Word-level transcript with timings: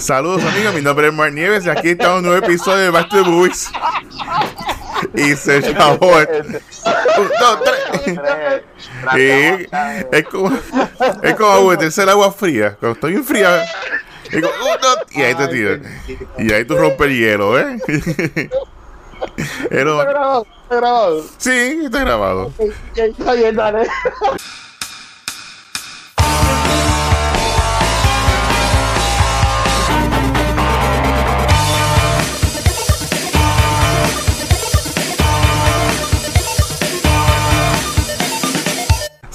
Saludos 0.00 0.42
amigos, 0.44 0.74
mi 0.74 0.80
nombre 0.80 1.08
es 1.08 1.12
Mark 1.12 1.32
Nieves 1.32 1.66
y 1.66 1.70
aquí 1.70 1.90
está 1.90 2.14
un 2.14 2.22
nuevo 2.24 2.44
episodio 2.44 2.78
de 2.84 2.90
Back 2.90 3.10
to 3.10 3.22
the 3.22 3.28
Movies. 3.30 3.70
Y 5.14 5.34
se 5.36 5.62
chavó. 5.74 6.12
No, 7.40 7.58
tres. 7.60 8.62
Y 9.16 10.16
es 10.16 10.26
como, 10.30 10.50
es 11.22 11.34
como 11.34 11.68
meterse 11.70 12.02
el 12.02 12.08
agua 12.08 12.32
fría. 12.32 12.76
Cuando 12.80 12.94
estoy 12.94 13.12
bien 13.12 13.24
fría. 13.24 13.64
Y, 14.32 14.40
como, 14.40 14.54
uno, 14.54 14.88
y 15.10 15.22
ahí 15.22 15.34
te 15.34 15.48
tiras. 15.48 15.78
Y 16.38 16.52
ahí 16.52 16.64
tú 16.64 16.76
rompes 16.78 17.06
el 17.08 17.18
hielo, 17.18 17.58
¿eh? 17.58 17.76
Pero- 19.68 20.00
¿Está 20.00 20.10
grabado? 20.12 20.46
¿Está 20.62 20.76
grabado? 20.76 21.24
sí, 21.36 21.80
está 21.84 22.00
grabado. 22.00 22.52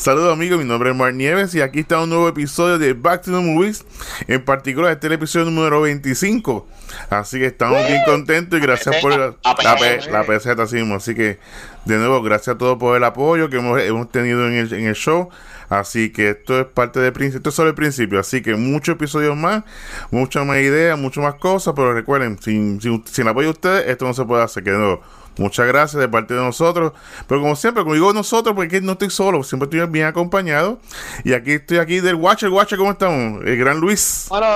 Saludos 0.05 0.31
amigos, 0.33 0.59
mi 0.59 0.65
nombre 0.65 0.91
es 0.91 0.95
Mark 0.95 1.15
Nieves 1.15 1.55
y 1.55 1.61
aquí 1.61 1.79
está 1.79 1.99
un 1.99 2.09
nuevo 2.09 2.27
episodio 2.29 2.77
de 2.77 2.93
Back 2.93 3.23
to 3.23 3.31
the 3.31 3.43
Movies. 3.43 3.83
En 4.27 4.45
particular, 4.45 4.91
este 4.91 5.07
es 5.07 5.09
el 5.09 5.15
episodio 5.15 5.45
número 5.49 5.81
25. 5.81 6.67
Así 7.09 7.39
que 7.39 7.47
estamos 7.47 7.87
bien 7.87 8.03
contentos 8.05 8.59
y 8.59 8.61
gracias 8.61 8.97
por 9.01 9.17
la, 9.17 9.33
la, 9.63 9.75
pe- 9.75 10.11
la 10.11 10.23
peseta. 10.23 10.61
Así 10.61 11.15
que, 11.15 11.39
de 11.85 11.97
nuevo, 11.97 12.21
gracias 12.21 12.53
a 12.53 12.57
todos 12.59 12.77
por 12.77 12.95
el 12.95 13.03
apoyo 13.03 13.49
que 13.49 13.57
hemos, 13.57 13.81
hemos 13.81 14.11
tenido 14.11 14.47
en 14.47 14.53
el, 14.53 14.71
en 14.73 14.85
el 14.85 14.93
show. 14.93 15.29
Así 15.69 16.11
que 16.11 16.29
esto 16.29 16.59
es 16.59 16.67
parte 16.67 16.99
del 16.99 17.11
principio, 17.11 17.37
esto 17.39 17.49
es 17.49 17.55
solo 17.55 17.69
el 17.69 17.75
principio. 17.75 18.19
Así 18.19 18.43
que 18.43 18.53
muchos 18.53 18.93
episodios 18.97 19.35
más, 19.35 19.63
muchas 20.11 20.45
más 20.45 20.57
ideas, 20.59 20.99
muchas 20.99 21.23
más 21.23 21.33
cosas. 21.33 21.73
Pero 21.75 21.95
recuerden, 21.95 22.37
sin, 22.39 22.79
sin, 22.79 23.03
sin 23.07 23.23
el 23.23 23.29
apoyo 23.29 23.47
de 23.47 23.53
ustedes, 23.53 23.89
esto 23.89 24.05
no 24.05 24.13
se 24.13 24.23
puede 24.23 24.43
hacer. 24.43 24.63
Que 24.63 24.69
de 24.69 24.77
nuevo, 24.77 25.01
Muchas 25.37 25.67
gracias 25.67 25.99
de 25.99 26.07
parte 26.07 26.33
de 26.33 26.41
nosotros. 26.41 26.93
Pero 27.27 27.41
como 27.41 27.55
siempre, 27.55 27.83
como 27.83 27.95
digo 27.95 28.13
nosotros, 28.13 28.55
porque 28.55 28.79
no 28.81 28.93
estoy 28.93 29.09
solo, 29.09 29.43
siempre 29.43 29.65
estoy 29.65 29.91
bien 29.91 30.05
acompañado. 30.05 30.79
Y 31.23 31.33
aquí 31.33 31.53
estoy 31.53 31.77
aquí 31.77 31.99
del 31.99 32.15
Watcher. 32.15 32.49
Watcher, 32.49 32.77
¿cómo 32.77 32.91
estamos? 32.91 33.43
El 33.45 33.57
gran 33.57 33.79
Luis. 33.79 34.27
Bueno, 34.29 34.47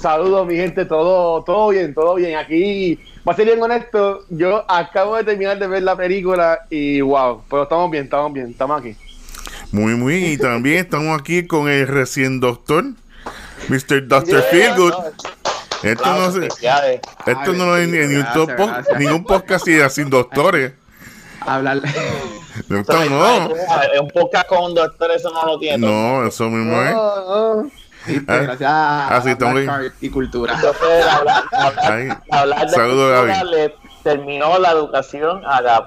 saludos 0.00 0.46
mi 0.46 0.56
gente, 0.56 0.84
todo, 0.84 1.42
todo 1.44 1.68
bien, 1.68 1.92
todo 1.94 2.14
bien. 2.14 2.36
Aquí, 2.36 2.98
para 3.24 3.36
ser 3.36 3.46
bien 3.46 3.62
honesto, 3.62 4.24
yo 4.30 4.64
acabo 4.70 5.16
de 5.16 5.24
terminar 5.24 5.58
de 5.58 5.66
ver 5.66 5.82
la 5.82 5.96
película 5.96 6.60
y 6.70 7.00
wow, 7.00 7.42
pero 7.50 7.64
estamos 7.64 7.90
bien, 7.90 8.04
estamos 8.04 8.32
bien, 8.32 8.50
estamos 8.50 8.80
aquí. 8.80 8.96
Muy, 9.72 9.94
muy. 9.94 10.24
Y 10.24 10.36
también 10.38 10.78
estamos 10.78 11.20
aquí 11.20 11.46
con 11.46 11.68
el 11.68 11.86
recién 11.86 12.40
doctor, 12.40 12.84
Mr. 13.68 14.08
Dr. 14.08 14.42
Feelgood. 14.50 14.94
Esto 15.82 16.06
no, 16.14 16.30
se- 16.30 16.46
esto 16.46 17.52
no 17.54 17.76
es 17.76 17.88
ni, 17.88 17.98
ni 17.98 18.16
un 18.16 18.26
top- 18.34 18.48
Gracias, 18.48 18.68
gracias. 18.74 18.98
ningún 18.98 19.24
podcast 19.24 19.66
sin 19.90 20.10
doctores. 20.10 20.72
Hablar. 21.40 21.80
Doctor, 22.68 23.10
no. 23.10 23.54
Es 23.54 24.00
un 24.00 24.08
podcast 24.10 24.46
con 24.48 24.64
un 24.64 24.74
doctor, 24.74 25.10
eso 25.12 25.30
no 25.30 25.46
lo 25.46 25.58
tiene. 25.58 25.78
No, 25.86 26.26
eso 26.26 26.48
mismo 26.50 26.82
es. 26.82 26.92
Ah, 26.94 27.24
ah. 27.28 27.62
¿viste? 28.06 28.24
Ah, 28.32 28.36
Gracias 28.42 28.70
a 28.70 29.16
ah, 29.16 29.22
sí, 29.22 30.06
y 30.06 30.10
cultura. 30.10 30.54
Entonces, 30.54 31.06
hablar, 31.06 31.44
hablar, 31.52 31.92
Ay, 31.92 32.08
hablar 32.30 32.66
de 32.66 32.72
saludos, 32.74 33.18
cultura 33.20 33.36
Gaby. 33.38 33.50
le 33.50 33.74
terminó 34.02 34.58
la 34.58 34.70
educación 34.72 35.42
a 35.46 35.62
Gab. 35.62 35.84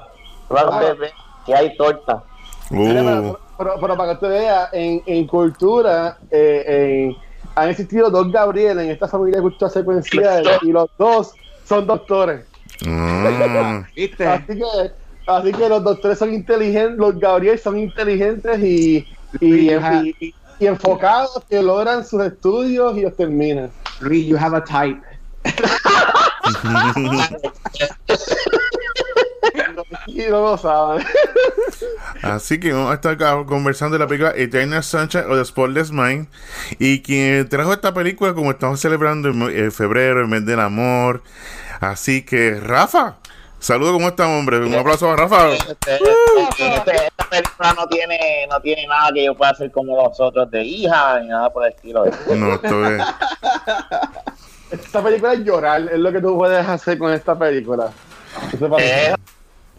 Claro 0.47 0.97
que 1.45 1.55
hay 1.55 1.75
torta. 1.77 2.23
Uh, 2.71 2.85
pero, 2.87 3.39
pero- 3.57 3.75
pero 3.79 3.97
para 3.97 4.09
que 4.09 4.13
usted 4.15 4.29
vea, 4.29 4.69
en, 4.71 5.03
en 5.05 5.27
cultura 5.27 6.17
eh, 6.31 6.63
eh, 6.67 7.17
han 7.55 7.69
existido 7.69 8.09
dos 8.09 8.31
Gabriel 8.31 8.79
en 8.79 8.89
esta 8.91 9.07
familia 9.07 9.37
de 9.37 9.43
cultura 9.43 9.69
secuencial 9.69 10.45
y 10.61 10.71
los 10.71 10.89
dos 10.97 11.33
son 11.65 11.85
doctores. 11.87 12.45
ah, 12.87 13.85
¿Viste? 13.95 14.25
Así 14.25 14.57
que, 14.57 14.91
así 15.27 15.51
que 15.53 15.69
los 15.69 15.83
doctores 15.83 16.17
son 16.17 16.33
inteligentes, 16.33 16.97
los 16.97 17.19
Gabriel 17.19 17.59
son 17.59 17.77
inteligentes 17.77 18.59
y, 18.59 19.05
y, 19.39 19.69
y- 19.69 20.15
y- 20.19 20.35
y 20.59 20.67
enfocados 20.67 21.43
que 21.49 21.61
logran 21.61 22.05
sus 22.05 22.21
estudios 22.23 22.97
y 22.97 23.01
los 23.01 23.15
terminan. 23.15 23.71
Luis, 23.99 24.25
you 24.27 24.37
have 24.37 24.55
a 24.55 24.63
type. 24.63 25.01
Y 30.07 30.19
no 30.29 30.41
lo 30.41 30.57
saben. 30.57 31.05
Así 32.21 32.59
que 32.59 32.71
vamos 32.73 32.91
a 32.91 32.95
estar 32.95 33.13
acá 33.13 33.35
conversando 33.45 33.95
de 33.97 33.99
la 34.03 34.07
película 34.07 34.33
Eternal 34.35 34.83
Sunshine 34.83 35.25
of 35.25 35.37
the 35.37 35.45
Spotless 35.45 35.91
Mind. 35.91 36.27
Y 36.79 37.01
quien 37.01 37.47
trajo 37.49 37.73
esta 37.73 37.93
película, 37.93 38.33
como 38.33 38.51
estamos 38.51 38.79
celebrando 38.79 39.29
en 39.49 39.71
febrero, 39.71 40.21
el 40.21 40.27
mes 40.27 40.45
del 40.45 40.59
amor. 40.59 41.21
Así 41.79 42.21
que, 42.23 42.59
Rafa, 42.59 43.15
saludos, 43.59 43.93
¿cómo 43.93 44.07
estamos, 44.07 44.39
hombre? 44.39 44.59
Un 44.59 44.73
aplauso 44.75 45.11
a 45.11 45.15
Rafa. 45.15 45.51
Este, 45.53 45.95
este, 45.95 46.75
este- 46.75 47.07
esta 47.07 47.29
película 47.29 47.73
no 47.73 47.87
tiene, 47.87 48.19
no 48.49 48.61
tiene 48.61 48.87
nada 48.87 49.11
que 49.13 49.25
yo 49.25 49.35
pueda 49.35 49.51
hacer 49.51 49.71
como 49.71 49.95
los 50.01 50.19
otros 50.19 50.49
de 50.51 50.63
hija 50.63 51.19
ni 51.19 51.27
nada 51.29 51.49
por 51.51 51.65
el 51.65 51.73
estilo. 51.73 52.05
No, 52.35 52.53
esto 52.53 52.85
es. 52.87 53.03
Esta 54.71 55.03
película 55.03 55.33
es 55.33 55.39
llorar, 55.41 55.81
es 55.91 55.99
lo 55.99 56.11
que 56.11 56.19
tú 56.21 56.37
puedes 56.37 56.65
hacer 56.67 56.97
con 56.97 57.11
esta 57.13 57.37
película. 57.37 57.91
Eso 58.51 58.69
para- 58.69 58.83
Eh, 58.83 59.15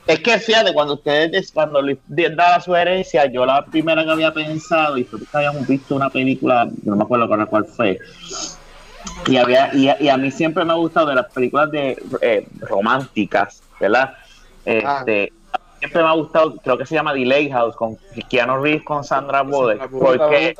es 0.07 0.21
que 0.21 0.39
fíjate, 0.39 0.73
cuando 0.75 0.95
ustedes, 0.95 1.51
cuando 1.53 1.81
Luis 1.83 1.99
daba 2.09 2.61
sugerencia, 2.61 3.27
yo 3.27 3.47
la 3.47 3.65
primera 3.65 4.05
que 4.05 4.11
había 4.11 4.33
pensado, 4.33 4.99
y 4.99 5.05
fue 5.05 5.21
que 5.21 5.27
habíamos 5.33 5.67
visto 5.67 5.95
una 5.97 6.11
película, 6.11 6.69
no 6.85 6.97
me 6.97 7.03
acuerdo 7.05 7.29
con 7.29 7.39
la 7.39 7.47
cuál 7.47 7.65
fue, 7.65 7.99
y, 9.27 9.37
había, 9.37 9.75
y, 9.75 9.89
a- 9.89 9.97
y 10.01 10.09
a 10.09 10.17
mí 10.17 10.31
siempre 10.31 10.65
me 10.65 10.73
ha 10.73 10.77
gustado 10.77 11.07
de 11.07 11.15
las 11.15 11.31
películas 11.33 11.71
de 11.71 11.97
eh, 12.21 12.47
románticas, 12.61 13.63
¿verdad? 13.81 14.15
Este, 14.65 15.33
Siempre 15.79 16.03
me 16.03 16.09
ha 16.09 16.13
gustado, 16.13 16.57
creo 16.57 16.79
que 16.79 16.87
se 16.87 16.95
llama 16.95 17.13
Delay 17.13 17.51
House, 17.51 17.77
con 17.77 17.99
Keanu 18.31 18.63
Reeves, 18.63 18.85
con 18.85 19.05
Sandra 19.05 19.43
Bullock, 19.43 19.91
porque 19.91 20.55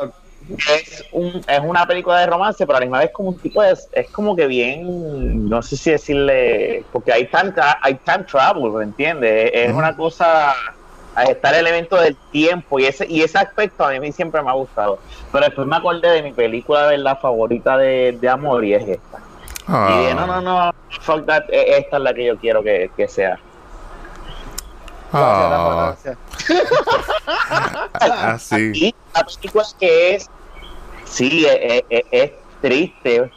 es, 0.49 1.05
un, 1.13 1.43
es 1.47 1.61
una 1.61 1.87
película 1.87 2.21
de 2.21 2.27
romance, 2.27 2.67
pero 2.67 2.77
a 2.77 2.81
la 2.81 2.87
misma 2.87 2.99
vez 3.01 3.11
como 3.13 3.31
un 3.31 3.39
tipo 3.39 3.63
de, 3.63 3.73
es 3.93 4.11
como 4.11 4.37
que 4.37 4.47
bien, 4.47 5.49
no 5.49 5.63
sé 5.63 5.77
si 5.77 5.91
decirle, 5.91 6.85
porque 6.93 7.13
hay 7.13 7.27
time, 7.27 7.53
tra- 7.55 7.79
hay 7.81 7.95
time 8.05 8.25
travel, 8.25 8.71
¿me 8.73 8.85
entiendes? 8.85 9.51
Es 9.55 9.73
una 9.73 9.97
cosa, 9.97 10.55
está 11.29 11.51
el 11.51 11.67
elemento 11.67 12.01
del 12.01 12.17
tiempo 12.31 12.79
y 12.79 12.87
ese 12.87 13.07
y 13.09 13.23
ese 13.23 13.39
aspecto 13.39 13.85
a 13.85 13.91
mí 14.01 14.13
siempre 14.13 14.43
me 14.43 14.51
ha 14.51 14.55
gustado. 14.55 14.99
Pero 15.33 15.45
después 15.47 15.67
me 15.67 15.77
acordé 15.77 16.11
de 16.11 16.23
mi 16.23 16.33
película 16.33 16.89
de 16.89 16.99
la 16.99 17.17
favorita 17.17 17.77
de, 17.79 18.17
de 18.21 18.29
amor 18.29 18.65
y 18.65 18.75
es 18.75 18.83
esta. 18.89 19.19
Y 19.69 19.99
dije, 20.01 20.15
no, 20.15 20.27
no, 20.27 20.35
Ah, 20.35 20.41
no, 20.43 20.71
fuck 21.01 21.25
that, 21.27 21.45
e- 21.51 21.79
esta 21.79 21.97
es 21.97 22.03
la 22.03 22.13
que 22.13 22.27
yo 22.27 22.37
quiero 22.39 22.63
que, 22.63 22.91
que 22.97 23.09
sea. 23.09 23.39
Ah, 25.15 25.95
Gracias, 26.03 26.17
gracias. 27.95 28.11
así. 28.25 28.73
Y 28.75 28.95
la 29.15 29.25
película 29.25 29.65
que 29.79 30.15
es, 30.17 30.31
sí, 31.05 31.47
es, 31.47 31.83
es- 31.89 32.05
es 32.11 32.31
triste, 32.61 33.31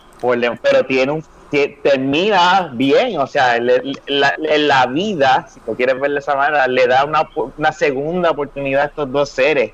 pero 0.61 0.85
tiene 0.85 1.11
un 1.11 1.23
tie- 1.51 1.77
termina 1.83 2.69
bien, 2.73 3.19
o 3.19 3.27
sea, 3.27 3.57
le- 3.59 3.81
la, 4.07 4.33
en 4.37 4.67
la 4.67 4.85
vida, 4.87 5.47
si 5.49 5.59
lo 5.67 5.73
quieres 5.75 5.99
ver 5.99 6.11
de 6.11 6.19
esa 6.19 6.35
manera, 6.35 6.67
le 6.67 6.87
da 6.87 7.05
una, 7.05 7.27
una 7.57 7.71
segunda 7.71 8.31
oportunidad 8.31 8.83
a 8.83 8.85
estos 8.85 9.11
dos 9.11 9.29
seres 9.29 9.71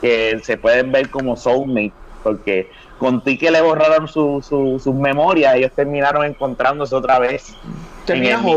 que 0.00 0.40
se 0.42 0.56
pueden 0.58 0.90
ver 0.92 1.10
como 1.10 1.36
soulmates, 1.36 1.92
porque 2.22 2.70
con 2.98 3.22
ti 3.22 3.38
que 3.38 3.50
le 3.50 3.60
borraron 3.62 4.06
su, 4.08 4.44
su- 4.46 4.80
sus 4.82 4.94
memorias, 4.94 5.54
ellos 5.54 5.72
terminaron 5.74 6.24
encontrándose 6.24 6.94
otra 6.94 7.18
vez. 7.18 7.54
Termina 8.04 8.34
en 8.34 8.40
el. 8.48 8.54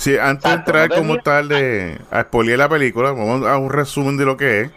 Sí, 0.00 0.16
antes 0.16 0.44
de 0.44 0.56
entrar 0.56 0.88
no 0.88 0.94
como 0.94 1.18
tal 1.18 1.48
de 1.48 1.98
a 2.10 2.22
spoilear 2.22 2.58
la 2.58 2.68
película, 2.70 3.10
vamos 3.12 3.46
a 3.46 3.58
un 3.58 3.68
resumen 3.70 4.16
de 4.16 4.24
lo 4.24 4.34
que 4.36 4.62
es. 4.62 4.70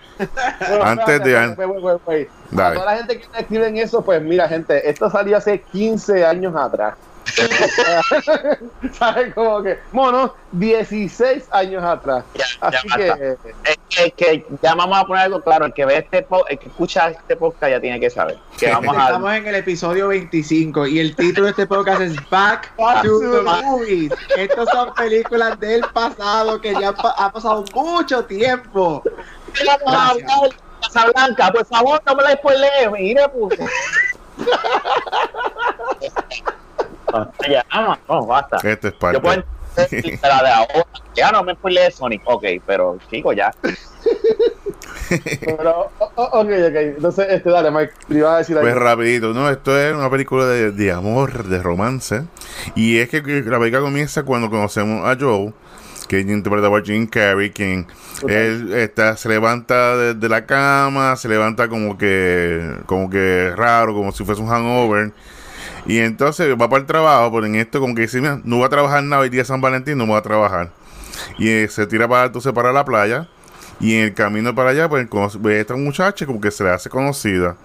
Antes 0.84 1.23
de- 1.23 1.34
Wait, 1.35 1.57
wait, 1.57 1.81
wait, 1.81 2.01
wait. 2.06 2.29
Para 2.53 2.63
Dale. 2.63 2.75
toda 2.75 2.91
la 2.91 2.97
gente 2.97 3.19
que 3.22 3.28
me 3.29 3.39
escriben 3.39 3.78
eso, 3.78 4.03
pues 4.03 4.22
mira, 4.22 4.47
gente, 4.50 4.88
esto 4.89 5.09
salió 5.09 5.38
hace 5.38 5.62
15 5.62 6.25
años 6.25 6.53
atrás. 6.56 6.95
¿Sabes? 8.93 9.33
Como 9.33 9.63
que, 9.63 9.79
mono, 9.91 10.33
16 10.51 11.45
años 11.51 11.83
atrás. 11.83 12.23
Ya, 12.35 12.45
Así 12.61 12.87
que, 12.95 13.07
Es 13.07 13.37
que, 13.89 14.05
es 14.05 14.13
que 14.13 14.45
ya 14.61 14.75
vamos 14.75 14.97
a 14.97 15.05
poner 15.05 15.23
algo 15.23 15.41
claro, 15.41 15.65
el 15.65 15.73
que 15.73 15.85
ve 15.85 15.97
este 15.97 16.21
po- 16.23 16.45
el 16.47 16.59
que 16.59 16.67
escucha 16.67 17.09
este 17.09 17.35
podcast 17.35 17.71
ya 17.71 17.79
tiene 17.81 17.99
que 17.99 18.09
saber 18.09 18.37
que 18.57 18.71
vamos 18.71 18.95
a 18.97 19.05
Estamos 19.05 19.33
en 19.33 19.47
el 19.47 19.55
episodio 19.55 20.07
25 20.09 20.87
y 20.87 20.99
el 20.99 21.15
título 21.15 21.45
de 21.45 21.51
este 21.51 21.67
podcast 21.67 22.01
es 22.01 22.29
Back 22.29 22.71
to 23.03 23.19
the 23.19 23.41
Movies. 23.41 24.11
Estas 24.37 24.69
son 24.69 24.93
películas 24.93 25.59
del 25.59 25.81
pasado 25.93 26.59
que 26.61 26.73
ya 26.79 26.93
pa- 26.93 27.15
ha 27.17 27.31
pasado 27.31 27.63
mucho 27.73 28.23
tiempo. 28.25 29.03
vamos 29.83 29.95
a 29.95 30.09
hablar 30.09 30.49
de 30.49 30.55
Casablanca, 30.81 31.51
por 31.51 31.65
favor, 31.65 32.01
no 32.05 32.15
me 32.15 32.23
la 32.23 32.33
spoilees, 32.33 32.91
mire 32.91 33.29
pues. 33.29 33.59
ya, 37.50 37.65
no, 37.74 37.98
no, 38.10 38.25
basta. 38.25 38.57
Esta 38.57 38.88
es 38.89 38.94
Yo 38.94 39.00
parte. 39.00 39.19
puedo 39.21 39.44
entender 39.77 40.19
la 40.21 40.44
de 40.44 40.50
ahora. 40.50 40.86
Ya 41.15 41.31
no 41.31 41.44
me 41.44 41.54
spoilees 41.54 41.95
Sonic, 41.95 42.21
ok, 42.25 42.44
pero 42.65 42.98
chico, 43.10 43.33
ya. 43.33 43.51
Pero, 45.42 45.92
ok, 46.00 46.33
ok. 46.33 46.75
Entonces, 46.98 47.27
este, 47.30 47.50
dale, 47.50 47.71
Mike, 47.71 47.94
te 48.07 48.15
iba 48.15 48.36
a 48.36 48.38
decir 48.39 48.57
Pues 48.60 48.74
algo. 48.74 48.86
rapidito, 48.86 49.33
no, 49.33 49.50
esto 49.50 49.77
es 49.80 49.94
una 49.94 50.10
película 50.10 50.45
de, 50.45 50.71
de 50.71 50.92
amor, 50.92 51.44
de 51.45 51.62
romance. 51.62 52.24
Y 52.75 52.98
es 53.00 53.10
que, 53.10 53.21
la 53.21 53.59
película 53.59 53.81
comienza 53.81 54.24
cuando 54.24 54.50
conocemos 54.50 55.06
a 55.06 55.16
Joe, 55.19 55.54
que 56.07 56.19
es 56.19 56.25
interpretado 56.27 56.71
por 56.71 56.83
Jim 56.83 57.07
Carrey, 57.07 57.51
quien 57.51 57.88
él 58.27 58.74
está, 58.74 59.16
se 59.18 59.30
levanta 59.30 59.95
de, 59.98 60.13
de 60.16 60.30
la 60.30 60.45
cama, 60.45 61.16
se 61.16 61.27
levanta 61.30 61.68
como 61.68 61.98
que, 61.98 62.77
como 62.86 63.09
que 63.09 63.51
raro, 63.56 63.94
como 63.94 64.12
si 64.12 64.24
fuese 64.24 64.42
un 64.42 64.50
hangover. 64.50 65.12
Y 65.85 66.00
entonces 66.00 66.50
va 66.59 66.69
para 66.69 66.81
el 66.81 66.88
trabajo, 66.88 67.31
pero 67.33 67.45
en 67.45 67.56
esto 67.56 67.80
como 67.80 67.94
que 67.94 68.03
dice, 68.03 68.21
mira, 68.21 68.39
no 68.44 68.57
voy 68.57 68.65
a 68.65 68.69
trabajar 68.69 69.03
nada 69.03 69.21
hoy 69.21 69.30
día 69.30 69.44
San 69.44 69.59
Valentín, 69.59 69.97
no 69.97 70.06
voy 70.06 70.18
a 70.18 70.21
trabajar. 70.21 70.71
Y 71.38 71.50
eh, 71.50 71.68
se 71.68 71.85
tira 71.88 72.07
para 72.07 72.25
entonces 72.25 72.53
para 72.53 72.71
la 72.71 72.85
playa. 72.85 73.27
Y 73.80 73.95
en 73.95 74.03
el 74.06 74.13
camino 74.13 74.56
para 74.56 74.69
allá, 74.69 74.88
pues 74.88 75.07
ve 75.41 75.57
a 75.57 75.62
esta 75.62 75.75
muchacha 75.75 76.25
como 76.25 76.39
que 76.39 76.51
se 76.51 76.63
le 76.63 76.69
hace 76.69 76.89
conocida. 76.89 77.57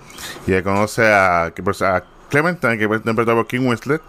Y 0.47 0.53
él 0.53 0.63
conoce 0.65 1.07
a, 1.07 1.53
pues, 1.63 1.81
a 1.83 2.03
Clementine, 2.29 2.77
que 2.77 2.85
es 2.85 2.91
interpretada 2.91 3.37
por 3.37 3.47
Kim 3.47 3.67
Winslet. 3.67 4.03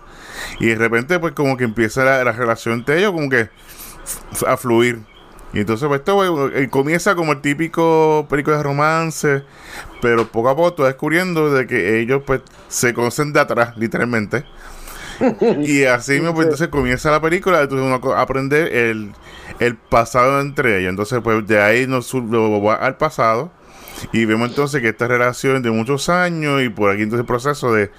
Y 0.59 0.67
de 0.67 0.75
repente, 0.75 1.19
pues 1.19 1.33
como 1.33 1.55
que 1.55 1.65
empieza 1.65 2.03
la, 2.03 2.23
la 2.23 2.31
relación 2.31 2.75
entre 2.75 2.99
ellos, 2.99 3.11
como 3.11 3.29
que 3.29 3.49
a 4.47 4.57
fluir. 4.57 4.99
Y 5.53 5.61
entonces, 5.61 5.87
pues 5.87 5.99
esto 5.99 6.15
pues, 6.15 6.53
eh, 6.55 6.69
comienza 6.69 7.15
como 7.15 7.31
el 7.31 7.41
típico 7.41 8.27
película 8.29 8.57
de 8.57 8.63
romance. 8.63 9.43
Pero 10.01 10.27
poco 10.27 10.49
a 10.49 10.55
poco 10.55 10.73
tú 10.73 10.83
vas 10.83 10.91
descubriendo 10.91 11.51
de 11.51 11.67
que 11.67 11.99
ellos, 11.99 12.23
pues, 12.25 12.41
se 12.67 12.93
conocen 12.93 13.33
de 13.33 13.39
atrás, 13.39 13.77
literalmente. 13.77 14.45
Y 15.61 15.83
así 15.83 16.13
mismo, 16.13 16.33
pues, 16.33 16.45
entonces 16.45 16.69
comienza 16.69 17.11
la 17.11 17.19
película, 17.19 17.61
entonces 17.61 17.85
uno 17.85 18.13
aprende 18.13 18.89
el, 18.89 19.11
el 19.59 19.75
pasado 19.75 20.39
entre 20.39 20.79
ellos. 20.79 20.91
Entonces, 20.91 21.19
pues 21.21 21.45
de 21.45 21.61
ahí 21.61 21.87
nos 21.87 22.13
lo 22.13 22.61
va 22.61 22.75
al 22.75 22.95
pasado 22.95 23.51
y 24.11 24.25
vemos 24.25 24.49
entonces 24.49 24.81
que 24.81 24.89
esta 24.89 25.07
relación 25.07 25.61
de 25.61 25.71
muchos 25.71 26.09
años 26.09 26.61
y 26.61 26.69
por 26.69 26.91
aquí 26.91 27.03
entonces 27.03 27.21
el 27.21 27.27
proceso 27.27 27.73
de 27.73 27.91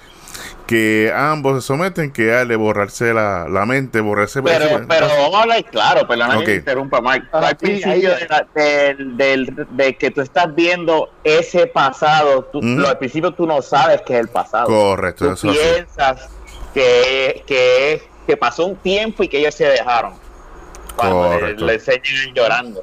que 0.67 1.11
ambos 1.15 1.61
se 1.63 1.67
someten, 1.67 2.11
que 2.11 2.23
de 2.23 2.55
borrarse 2.55 3.13
la, 3.13 3.47
la 3.49 3.65
mente, 3.65 3.99
borrarse 3.99 4.41
Pero, 4.41 4.65
ese- 4.65 4.85
pero 4.87 5.07
vamos 5.07 5.35
a 5.35 5.41
hablar 5.41 5.63
claro, 5.65 6.07
perdona 6.07 6.35
Ok. 6.35 6.39
que 6.39 6.45
te 6.45 6.55
interrumpa, 6.55 7.01
Mike. 7.01 7.27
Ah, 7.33 7.39
Al 7.39 7.49
sí, 7.49 7.55
principio 7.65 8.15
de, 8.15 8.27
la- 8.29 8.47
del- 8.55 9.17
del- 9.17 9.67
de 9.71 9.95
que 9.97 10.11
tú 10.11 10.21
estás 10.21 10.53
viendo 10.55 11.09
ese 11.23 11.67
pasado, 11.67 12.45
tú- 12.45 12.61
lo- 12.61 12.87
al 12.87 12.97
principio 12.97 13.31
tú 13.33 13.45
no 13.45 13.61
sabes 13.61 14.01
que 14.03 14.13
es 14.13 14.19
el 14.21 14.27
pasado. 14.29 14.65
Correcto, 14.67 15.25
tú 15.27 15.31
eso 15.33 15.51
piensas 15.51 16.29
que, 16.73 17.43
que, 17.45 18.01
que 18.25 18.37
pasó 18.37 18.65
un 18.65 18.77
tiempo 18.77 19.23
y 19.23 19.27
que 19.27 19.39
ellos 19.39 19.55
se 19.55 19.65
dejaron. 19.65 20.13
Cuando 20.95 21.39
le 21.65 21.73
enseñan 21.73 22.33
llorando. 22.33 22.81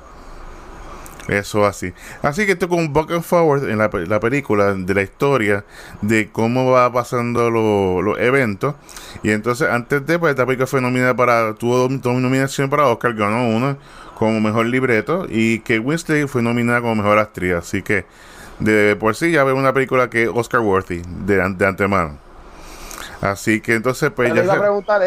Eso 1.28 1.66
así. 1.66 1.92
Así 2.22 2.46
que 2.46 2.52
esto 2.52 2.68
con 2.70 2.78
un 2.78 2.92
back 2.92 3.10
and 3.10 3.22
forward 3.22 3.68
en 3.68 3.76
la, 3.76 3.90
la 4.06 4.18
película 4.18 4.72
de 4.74 4.94
la 4.94 5.02
historia 5.02 5.64
de 6.00 6.30
cómo 6.32 6.70
va 6.70 6.90
pasando 6.90 7.50
lo- 7.50 8.00
los 8.00 8.18
eventos. 8.18 8.74
Y 9.22 9.30
entonces, 9.32 9.68
antes 9.68 10.06
de, 10.06 10.18
pues 10.18 10.30
esta 10.30 10.46
película 10.46 10.66
fue 10.66 10.80
nominada 10.80 11.14
para, 11.14 11.54
tuvo 11.54 11.76
dos, 11.86 12.00
dos 12.00 12.14
nominaciones 12.14 12.70
para 12.70 12.86
Oscar, 12.86 13.12
ganó 13.14 13.46
una 13.48 13.76
como 14.14 14.40
mejor 14.40 14.66
libreto 14.66 15.26
y 15.28 15.60
que 15.60 15.78
Winslet 15.78 16.26
fue 16.28 16.42
nominada 16.42 16.80
como 16.80 16.94
mejor 16.96 17.18
actriz. 17.18 17.52
Así 17.54 17.82
que, 17.82 18.06
de 18.58 18.96
por 18.96 19.14
sí, 19.14 19.30
ya 19.30 19.44
veo 19.44 19.54
una 19.54 19.74
película 19.74 20.08
que 20.08 20.24
es 20.24 20.30
Oscar 20.32 20.60
worthy 20.60 21.02
de, 21.26 21.36
de 21.50 21.66
antemano. 21.66 22.18
Así 23.20 23.60
que 23.60 23.74
entonces, 23.74 24.10
pues 24.14 24.28
Yo 24.30 24.34
ya 24.36 24.44
iba 24.44 24.54
a 24.54 24.56
preguntar. 24.60 25.02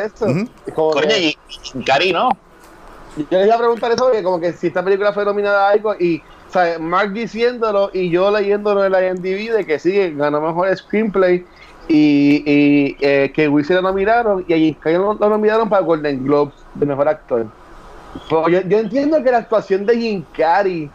Como 0.75 0.91
Coño, 0.91 1.15
y, 1.18 1.38
y 1.73 1.83
Cari, 1.83 2.13
¿no? 2.13 2.29
Yo 3.17 3.25
les 3.29 3.47
iba 3.47 3.55
a 3.55 3.59
preguntar 3.59 3.91
eso 3.91 4.05
porque 4.05 4.23
como 4.23 4.39
que 4.39 4.53
si 4.53 4.67
esta 4.67 4.83
película 4.83 5.11
fue 5.11 5.25
nominada 5.25 5.67
a 5.67 5.71
algo 5.71 5.93
y 5.95 6.21
o 6.53 6.79
Mark 6.79 7.13
diciéndolo 7.13 7.89
y 7.93 8.09
yo 8.09 8.29
leyéndolo 8.31 8.83
en 8.85 8.91
la 8.91 9.07
IMDb 9.07 9.53
de 9.53 9.65
que 9.65 9.79
sí, 9.79 10.13
ganó 10.15 10.41
mejor 10.41 10.75
screenplay 10.75 11.45
y, 11.87 12.43
y 12.45 12.97
eh, 12.99 13.31
que 13.33 13.49
se 13.63 13.73
lo 13.73 13.81
nominaron 13.81 14.45
y 14.47 14.53
allí 14.53 14.77
lo, 14.85 15.13
lo 15.13 15.29
nominaron 15.29 15.69
para 15.69 15.81
Golden 15.81 16.23
Globes 16.25 16.53
de 16.75 16.85
mejor 16.85 17.07
actor. 17.07 17.47
Pero 18.29 18.49
yo, 18.49 18.61
yo 18.61 18.79
entiendo 18.79 19.23
que 19.23 19.31
la 19.31 19.39
actuación 19.39 19.85
de 19.85 19.97
Jim 19.97 20.23
Carrey 20.35 20.89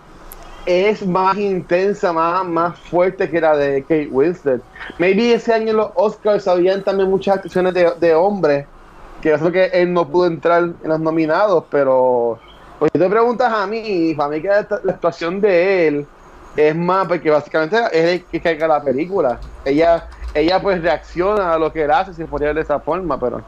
es 0.67 1.07
más 1.07 1.37
intensa, 1.39 2.13
más, 2.13 2.45
más 2.45 2.79
fuerte 2.79 3.31
que 3.31 3.41
la 3.41 3.57
de 3.57 3.83
Kate 3.83 4.09
Winslet. 4.11 4.61
Maybe 4.99 5.33
ese 5.33 5.55
año 5.55 5.71
en 5.71 5.77
los 5.77 5.91
Oscars 5.95 6.47
habían 6.49 6.83
también 6.83 7.09
muchas 7.09 7.37
actuaciones 7.37 7.73
de, 7.73 7.93
de 7.99 8.15
hombres 8.15 8.67
que 9.27 9.31
yo 9.31 9.45
sé 9.45 9.51
que 9.53 9.65
él 9.83 9.93
no 9.93 10.07
pudo 10.09 10.27
entrar 10.29 10.63
en 10.63 10.77
los 10.89 11.01
nominados, 11.01 11.65
pero 11.69 12.39
pues 12.79 12.91
si 12.95 13.01
te 13.01 13.09
preguntas 13.11 13.53
a 13.53 13.67
mí, 13.67 14.15
para 14.17 14.29
mí 14.31 14.41
que 14.41 14.47
la, 14.47 14.67
la 14.85 14.93
actuación 14.93 15.41
de 15.41 15.89
él 15.89 16.07
es 16.57 16.77
más, 16.77 17.09
porque 17.09 17.29
básicamente 17.31 17.77
es 17.93 18.05
el 18.05 18.25
que 18.27 18.41
carga 18.41 18.69
la 18.69 18.83
película. 18.85 19.41
Ella, 19.65 20.07
ella 20.33 20.63
pues 20.63 20.81
reacciona 20.81 21.55
a 21.55 21.59
lo 21.59 21.73
que 21.73 21.83
él 21.83 21.91
hace, 21.91 22.15
si 22.15 22.23
podría 22.25 22.55
de 22.55 22.61
esa 22.61 22.79
forma, 22.79 23.19
pero 23.19 23.43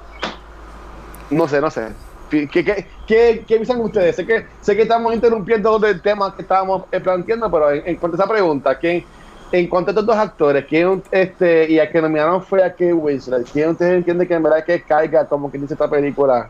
no 1.30 1.46
sé, 1.46 1.60
no 1.60 1.70
sé. 1.70 1.88
¿Qué, 2.30 2.48
qué, 2.48 2.64
qué, 2.64 2.86
qué- 3.06 3.44
qué 3.46 3.54
piensan 3.56 3.80
ustedes? 3.80 4.16
Sé 4.16 4.26
que, 4.26 4.46
sé 4.60 4.75
que 4.76 4.82
estamos 4.82 5.14
interrumpiendo 5.14 5.78
del 5.78 6.02
tema 6.02 6.34
que 6.34 6.42
estábamos 6.42 6.84
eh, 6.90 7.00
planteando, 7.00 7.50
pero 7.50 7.70
en, 7.70 7.82
en 7.86 7.96
cuanto 7.96 8.16
a 8.16 8.25
esa 8.25 8.30
pregunta, 8.32 8.75
¿quién, 8.78 9.06
en 9.52 9.66
cuanto 9.68 9.90
a 9.90 9.92
estos 9.92 10.06
dos 10.06 10.16
actores, 10.16 10.64
¿quién 10.68 11.02
este, 11.10 11.70
y 11.70 11.78
a 11.80 11.90
que 11.90 12.02
nominaron 12.02 12.42
fue 12.42 12.62
a 12.62 12.70
Kate 12.70 12.92
Winslet? 12.92 13.50
¿Quién 13.50 13.70
ustedes 13.70 13.96
entienden 13.98 14.28
que 14.28 14.34
en 14.34 14.42
verdad 14.42 14.64
que 14.64 14.82
caiga 14.82 15.26
como 15.26 15.50
que 15.50 15.58
dice 15.58 15.74
esta 15.74 15.88
película 15.88 16.48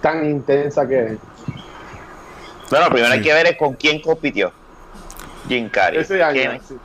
tan 0.00 0.24
intensa 0.28 0.86
que 0.86 0.98
es? 1.12 1.18
Bueno, 2.70 2.86
primero 2.90 3.12
hay 3.12 3.18
Sí. 3.18 3.24
que 3.24 3.32
ver 3.34 3.46
es 3.46 3.56
con 3.56 3.74
quién 3.74 4.00
compitió. 4.00 4.52
Jim 5.48 5.68
Carrey. 5.68 6.00
Ese 6.00 6.22
año, 6.22 6.32
¿Quién? 6.34 6.60
sí. 6.62 6.76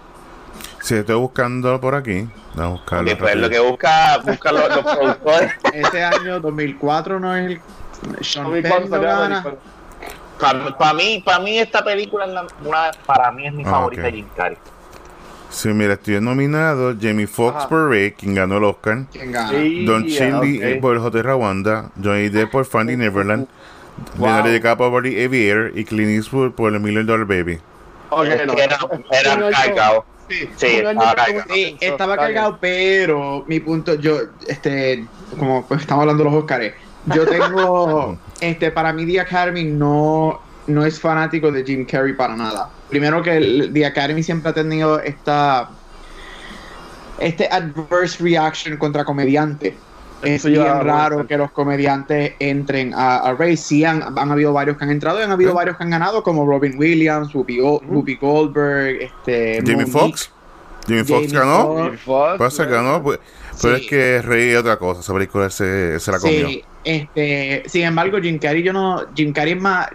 si 0.82 0.96
estoy 0.96 1.16
buscando 1.16 1.80
por 1.82 1.94
aquí, 1.96 2.28
vamos 2.56 2.80
a 2.80 2.82
buscarlo. 2.82 3.12
Ok, 3.12 3.18
pues 3.20 3.36
lo 3.36 3.50
que 3.50 3.60
busca, 3.60 4.18
busca 4.26 4.52
los, 4.52 4.76
los 4.76 4.96
productores. 4.96 5.52
Ese 5.74 6.04
año 6.04 6.40
2004 6.40 7.20
no 7.20 7.36
es 7.36 7.46
el. 7.46 7.62
Sean 8.22 8.52
Penn 8.52 8.64
2004 8.64 8.90
no 8.90 9.02
gana. 9.20 9.46
Para 10.78 10.94
mí, 10.94 11.24
para 11.26 11.40
mí 11.40 11.58
esta 11.58 11.84
película 11.84 12.26
es 12.26 12.32
la- 12.32 12.48
una, 12.66 12.92
para 13.06 13.32
mí 13.32 13.48
es 13.48 13.54
mi 13.54 13.64
Ah, 13.66 13.70
favorita 13.72 14.04
de 14.04 14.12
Jim 14.12 14.28
Carrey. 14.36 14.58
Sí, 15.56 15.70
mira, 15.70 15.94
estoy 15.94 16.20
nominado 16.20 16.94
Jamie 17.00 17.28
Foxx 17.28 17.66
por 17.68 17.90
Ray, 17.90 18.12
quien 18.12 18.36
ganó 18.36 18.58
el 18.58 18.66
Oscar. 18.66 19.06
¿Quién 19.10 19.32
gana? 19.32 19.52
Sí, 19.52 19.86
Don 19.86 20.06
ya, 20.06 20.18
Chinley 20.18 20.58
ok. 20.58 20.64
eh, 20.64 20.78
por 20.82 20.96
el 20.98 21.02
Hotel 21.02 21.24
Rwanda, 21.24 21.92
Johnny 22.04 22.28
Depp 22.28 22.52
por 22.52 22.66
Finding 22.66 23.00
Neverland, 23.00 23.48
Wow. 24.18 24.26
Leonardo 24.28 24.52
DiCaprio 24.52 24.92
por 24.92 25.04
The 25.04 25.24
Aviator 25.24 25.72
y 25.74 25.86
Clint 25.86 26.10
Eastwood 26.10 26.52
por 26.52 26.74
The 26.74 26.80
Million 26.80 27.06
Dollar 27.06 27.26
Baby. 27.26 27.60
Ok, 28.10 28.26
Es 28.26 28.46
no. 28.46 28.54
era, 28.54 28.78
cargado. 29.52 30.06
Sí, 30.58 30.68
estaba 30.68 31.16
cargado. 31.16 31.44
Sí, 31.54 31.78
estaba 31.80 32.18
cargado, 32.18 32.58
pero 32.60 33.46
mi 33.48 33.62
punto, 33.62 33.96
yo, 33.96 34.18
este, 34.48 35.06
como 35.40 35.66
pues, 35.66 35.80
estamos 35.82 36.02
hablando 36.02 36.26
de 36.26 36.30
los 36.32 36.40
Oscars, 36.40 36.74
yo 37.06 37.26
tengo, 37.26 38.18
este, 38.42 38.72
para 38.72 38.92
mí 38.92 39.06
The 39.06 39.22
Academy 39.22 39.64
no, 39.64 40.42
no 40.68 40.86
es 40.86 41.00
fanático 41.00 41.52
de 41.52 41.64
Jim 41.64 41.86
Carrey 41.86 42.14
para 42.14 42.36
nada. 42.36 42.70
Primero 42.90 43.22
que 43.22 43.38
el, 43.38 43.72
The 43.74 43.86
Academy 43.86 44.24
siempre 44.24 44.52
ha 44.52 44.54
tenido 44.54 45.00
esta, 45.00 45.70
este 47.20 47.48
adverse 47.52 48.22
reaction 48.24 48.78
contra 48.78 49.04
comediantes. 49.06 49.74
Es 50.24 50.46
Eso 50.46 50.48
bien 50.48 50.64
raro 50.64 51.28
que 51.28 51.38
los 51.38 51.52
comediantes 51.52 52.34
entren 52.40 52.94
a, 52.96 53.18
a 53.18 53.34
Race. 53.34 53.58
Sí, 53.58 53.84
han, 53.84 54.02
han 54.18 54.32
habido 54.32 54.54
varios 54.54 54.78
que 54.78 54.86
han 54.86 54.92
entrado 54.92 55.20
y 55.20 55.24
han 55.24 55.32
habido 55.32 55.52
¿Eh? 55.52 55.56
varios 55.56 55.78
que 55.78 55.84
han 55.84 55.90
ganado, 55.90 56.24
como 56.24 56.48
Robin 56.48 56.78
Williams, 56.80 57.36
Whoopi, 57.36 57.60
Go- 57.60 57.76
Ujú. 57.76 57.94
Whoopi 57.96 58.16
Goldberg, 58.16 59.02
este. 59.02 59.62
Foxx. 59.88 60.32
Jamie 60.88 61.04
Foxx 61.04 61.32
Jamie 61.32 61.46
ganó. 61.46 61.92
Pasa 62.38 62.66
que 62.66 62.74
ganó, 62.74 63.04
pues, 63.04 63.20
pero 63.62 63.76
es 63.76 63.88
que 63.88 64.22
Rey 64.22 64.52
es 64.52 64.58
otra 64.58 64.78
cosa. 64.78 65.02
Esa 65.02 65.14
película 65.14 65.50
se, 65.50 66.00
se 66.00 66.12
la 66.12 66.20
comió. 66.20 66.48
Sí, 66.48 66.64
este, 66.84 67.64
sin 67.68 67.84
embargo, 67.84 68.18
Jim 68.22 68.40
Carrey, 68.40 68.64
yo 68.64 68.72
no, 68.72 69.04
Jim 69.16 69.34
Carrey 69.34 69.54
es 69.54 69.62
más, 69.62 69.90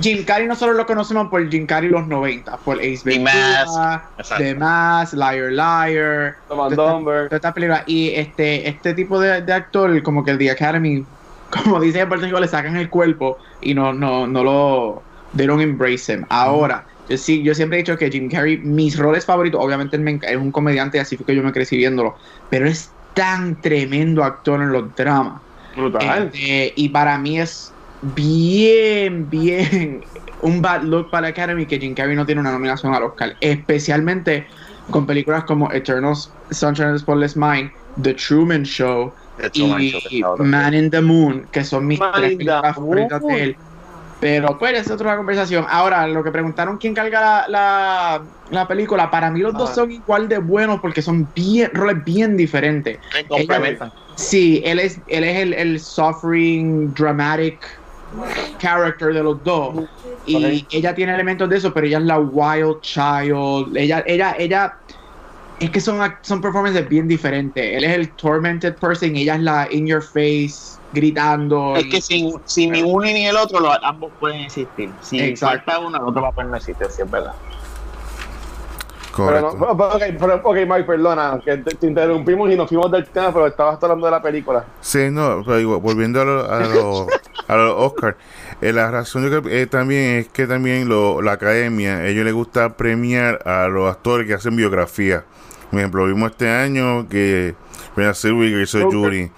Jim 0.00 0.24
Carrey 0.24 0.46
nosotros 0.46 0.76
lo 0.76 0.86
conocemos 0.86 1.28
por 1.28 1.48
Jim 1.50 1.66
Carrey 1.66 1.88
los 1.90 2.06
90, 2.06 2.56
por 2.58 2.78
Ace 2.78 3.00
The 3.04 3.10
Ventura. 3.10 4.04
The 4.38 4.54
Mask, 4.54 5.14
Liar 5.14 5.52
Liar, 5.52 6.36
Tom 6.48 6.60
and 6.60 6.74
toda 6.74 6.86
esta- 6.88 6.92
Dumber. 6.96 7.24
toda 7.28 7.36
esta 7.36 7.54
película. 7.54 7.84
Y 7.86 8.10
este, 8.10 8.68
este 8.68 8.94
tipo 8.94 9.18
de, 9.20 9.42
de 9.42 9.52
actor, 9.52 10.02
como 10.02 10.24
que 10.24 10.32
el 10.32 10.38
The 10.38 10.50
Academy, 10.50 11.04
como 11.50 11.80
dice 11.80 12.00
en 12.00 12.08
Puerto 12.08 12.26
Rico, 12.26 12.40
le 12.40 12.48
sacan 12.48 12.76
el 12.76 12.88
cuerpo 12.90 13.38
y 13.60 13.74
no, 13.74 13.92
no, 13.92 14.26
no 14.26 14.42
lo, 14.44 15.02
they 15.36 15.46
don't 15.46 15.60
embrace 15.62 16.12
him. 16.12 16.24
Ahora, 16.28 16.84
yo 17.08 17.16
sí, 17.16 17.42
yo 17.42 17.54
siempre 17.54 17.78
he 17.78 17.82
dicho 17.82 17.96
que 17.98 18.10
Jim 18.10 18.30
Carrey, 18.30 18.58
mis 18.58 18.98
roles 18.98 19.26
favoritos, 19.26 19.62
obviamente 19.62 19.96
él 19.96 20.02
me 20.02 20.18
es 20.22 20.36
un 20.36 20.52
comediante, 20.52 21.00
así 21.00 21.16
fue 21.16 21.26
que 21.26 21.34
yo 21.36 21.42
me 21.42 21.52
crecí 21.52 21.76
viéndolo, 21.76 22.16
pero 22.50 22.66
es 22.66 22.90
tan 23.14 23.60
tremendo 23.60 24.24
actor 24.24 24.62
en 24.62 24.72
los 24.72 24.94
dramas. 24.96 25.40
Brutal. 25.76 26.30
Este, 26.32 26.72
y 26.76 26.88
para 26.90 27.18
mí 27.18 27.38
es 27.40 27.72
bien, 28.02 29.28
bien 29.30 30.04
un 30.42 30.60
bad 30.60 30.82
look 30.82 31.10
para 31.10 31.22
la 31.22 31.28
Academy 31.28 31.66
que 31.66 31.78
Jim 31.78 31.94
Carrey 31.94 32.16
no 32.16 32.26
tiene 32.26 32.40
una 32.40 32.52
nominación 32.52 32.94
al 32.94 33.04
Oscar. 33.04 33.36
Especialmente 33.40 34.46
con 34.90 35.06
películas 35.06 35.44
como 35.44 35.70
Eternal 35.72 36.14
Sunshine 36.50 36.88
of 36.88 36.94
the 36.94 36.98
Spotless 36.98 37.36
Mind, 37.36 37.70
The 38.02 38.14
Truman 38.14 38.64
Show 38.64 39.12
The 39.38 39.50
Truman 39.50 39.82
y 39.82 40.22
Man 40.38 40.74
in 40.74 40.90
the 40.90 41.00
Moon, 41.00 41.46
que 41.52 41.64
son 41.64 41.86
mis 41.86 42.00
Man 42.00 42.12
tres 42.14 42.32
películas 42.32 42.74
favoritas 42.74 43.22
de 43.22 43.42
él. 43.42 43.56
Pero 44.20 44.56
pues 44.56 44.78
es 44.78 44.90
otra 44.90 45.16
conversación. 45.16 45.66
Ahora, 45.68 46.06
lo 46.06 46.22
que 46.22 46.30
preguntaron 46.30 46.78
quién 46.78 46.94
carga 46.94 47.20
la, 47.20 47.46
la, 47.48 48.22
la 48.50 48.68
película, 48.68 49.10
para 49.10 49.30
mí 49.32 49.40
los 49.40 49.52
dos 49.52 49.70
Ah. 49.70 49.74
son 49.74 49.90
igual 49.90 50.28
de 50.28 50.38
buenos 50.38 50.80
porque 50.80 51.02
son 51.02 51.28
bien, 51.34 51.70
roles 51.72 52.04
bien 52.04 52.36
diferentes. 52.36 52.98
Sí, 54.14 54.62
él 54.64 54.78
es, 54.78 55.00
él 55.08 55.24
es 55.24 55.38
el, 55.38 55.54
el 55.54 55.80
suffering, 55.80 56.94
dramatic 56.94 57.58
character 58.58 59.12
de 59.12 59.22
los 59.22 59.42
dos. 59.42 59.84
Y 60.26 60.66
ella 60.70 60.94
tiene 60.94 61.14
elementos 61.14 61.48
de 61.48 61.56
eso, 61.56 61.72
pero 61.72 61.86
ella 61.86 61.98
es 61.98 62.04
la 62.04 62.18
wild 62.18 62.80
child. 62.80 63.76
Ella, 63.76 64.02
ella, 64.06 64.34
ella. 64.38 64.76
Es 65.60 65.70
que 65.70 65.80
son, 65.80 66.00
son 66.22 66.40
performances 66.40 66.88
bien 66.88 67.06
diferentes. 67.06 67.64
Él 67.76 67.84
es 67.84 67.94
el 67.94 68.10
tormented 68.12 68.74
person 68.76 69.14
ella 69.14 69.36
es 69.36 69.42
la 69.42 69.68
in 69.70 69.86
your 69.86 70.02
face, 70.02 70.78
gritando. 70.92 71.76
Es 71.76 71.86
que 71.86 72.00
sin, 72.00 72.34
sin 72.46 72.72
ni 72.72 72.82
uno 72.82 73.04
ni 73.04 73.26
el 73.26 73.36
otro, 73.36 73.60
los, 73.60 73.76
ambos 73.82 74.10
pueden 74.18 74.40
existir. 74.40 74.90
Si 75.00 75.20
Exacto. 75.20 75.66
falta 75.66 75.86
uno, 75.86 75.98
el 75.98 76.04
otro 76.04 76.22
va 76.22 76.28
a 76.28 76.32
poder 76.32 76.50
no 76.50 76.56
existir, 76.56 76.86
sí, 76.90 77.02
es 77.02 77.10
verdad. 77.10 77.34
Pero 79.14 79.26
Correcto. 79.26 79.56
no, 79.58 79.76
pero- 79.76 79.88
ok, 79.90 80.02
pero- 80.18 80.40
ok, 80.42 80.56
Mike, 80.66 80.84
perdona, 80.84 81.40
que 81.44 81.58
te, 81.58 81.74
te 81.76 81.86
interrumpimos 81.86 82.50
y 82.50 82.56
nos 82.56 82.68
fuimos 82.68 82.90
del 82.90 83.04
tema, 83.06 83.32
pero 83.32 83.46
estabas 83.46 83.82
hablando 83.82 84.06
de 84.06 84.10
la 84.10 84.22
película. 84.22 84.64
Sí, 84.80 85.10
no, 85.10 85.42
pero 85.44 85.60
igual, 85.60 85.80
volviendo 85.80 86.20
a 86.22 86.24
los 86.24 86.48
a 86.48 86.60
lo, 86.60 87.06
a 87.48 87.56
los 87.56 87.74
Oscar, 87.76 88.16
eh, 88.62 88.72
la 88.72 88.90
razón 88.90 89.28
yo 89.28 89.42
creo 89.42 89.54
eh, 89.54 89.66
también 89.66 90.18
es 90.20 90.28
que 90.28 90.46
también 90.46 90.88
lo, 90.88 91.20
la 91.20 91.32
academia, 91.32 91.96
a 91.98 92.06
ellos 92.06 92.24
les 92.24 92.32
gusta 92.32 92.74
premiar 92.76 93.40
a 93.46 93.68
los 93.68 93.90
actores 93.90 94.26
que 94.26 94.34
hacen 94.34 94.56
biografía. 94.56 95.24
Por 95.70 95.78
ejemplo, 95.80 96.06
vimos 96.06 96.30
este 96.30 96.48
año 96.48 97.08
que 97.08 97.54
Brenda 97.96 98.14
Silvig 98.14 98.56
hizo. 98.62 98.90
Judy. 98.90 99.30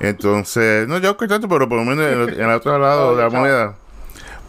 Entonces, 0.00 0.86
no 0.88 0.98
yo 0.98 1.16
tanto, 1.16 1.48
pero 1.48 1.68
por 1.68 1.78
lo 1.78 1.84
menos 1.84 2.04
en 2.06 2.20
el, 2.20 2.34
en 2.40 2.48
el 2.48 2.56
otro 2.56 2.78
lado 2.78 3.16
de 3.16 3.22
la 3.22 3.30
moneda. 3.30 3.74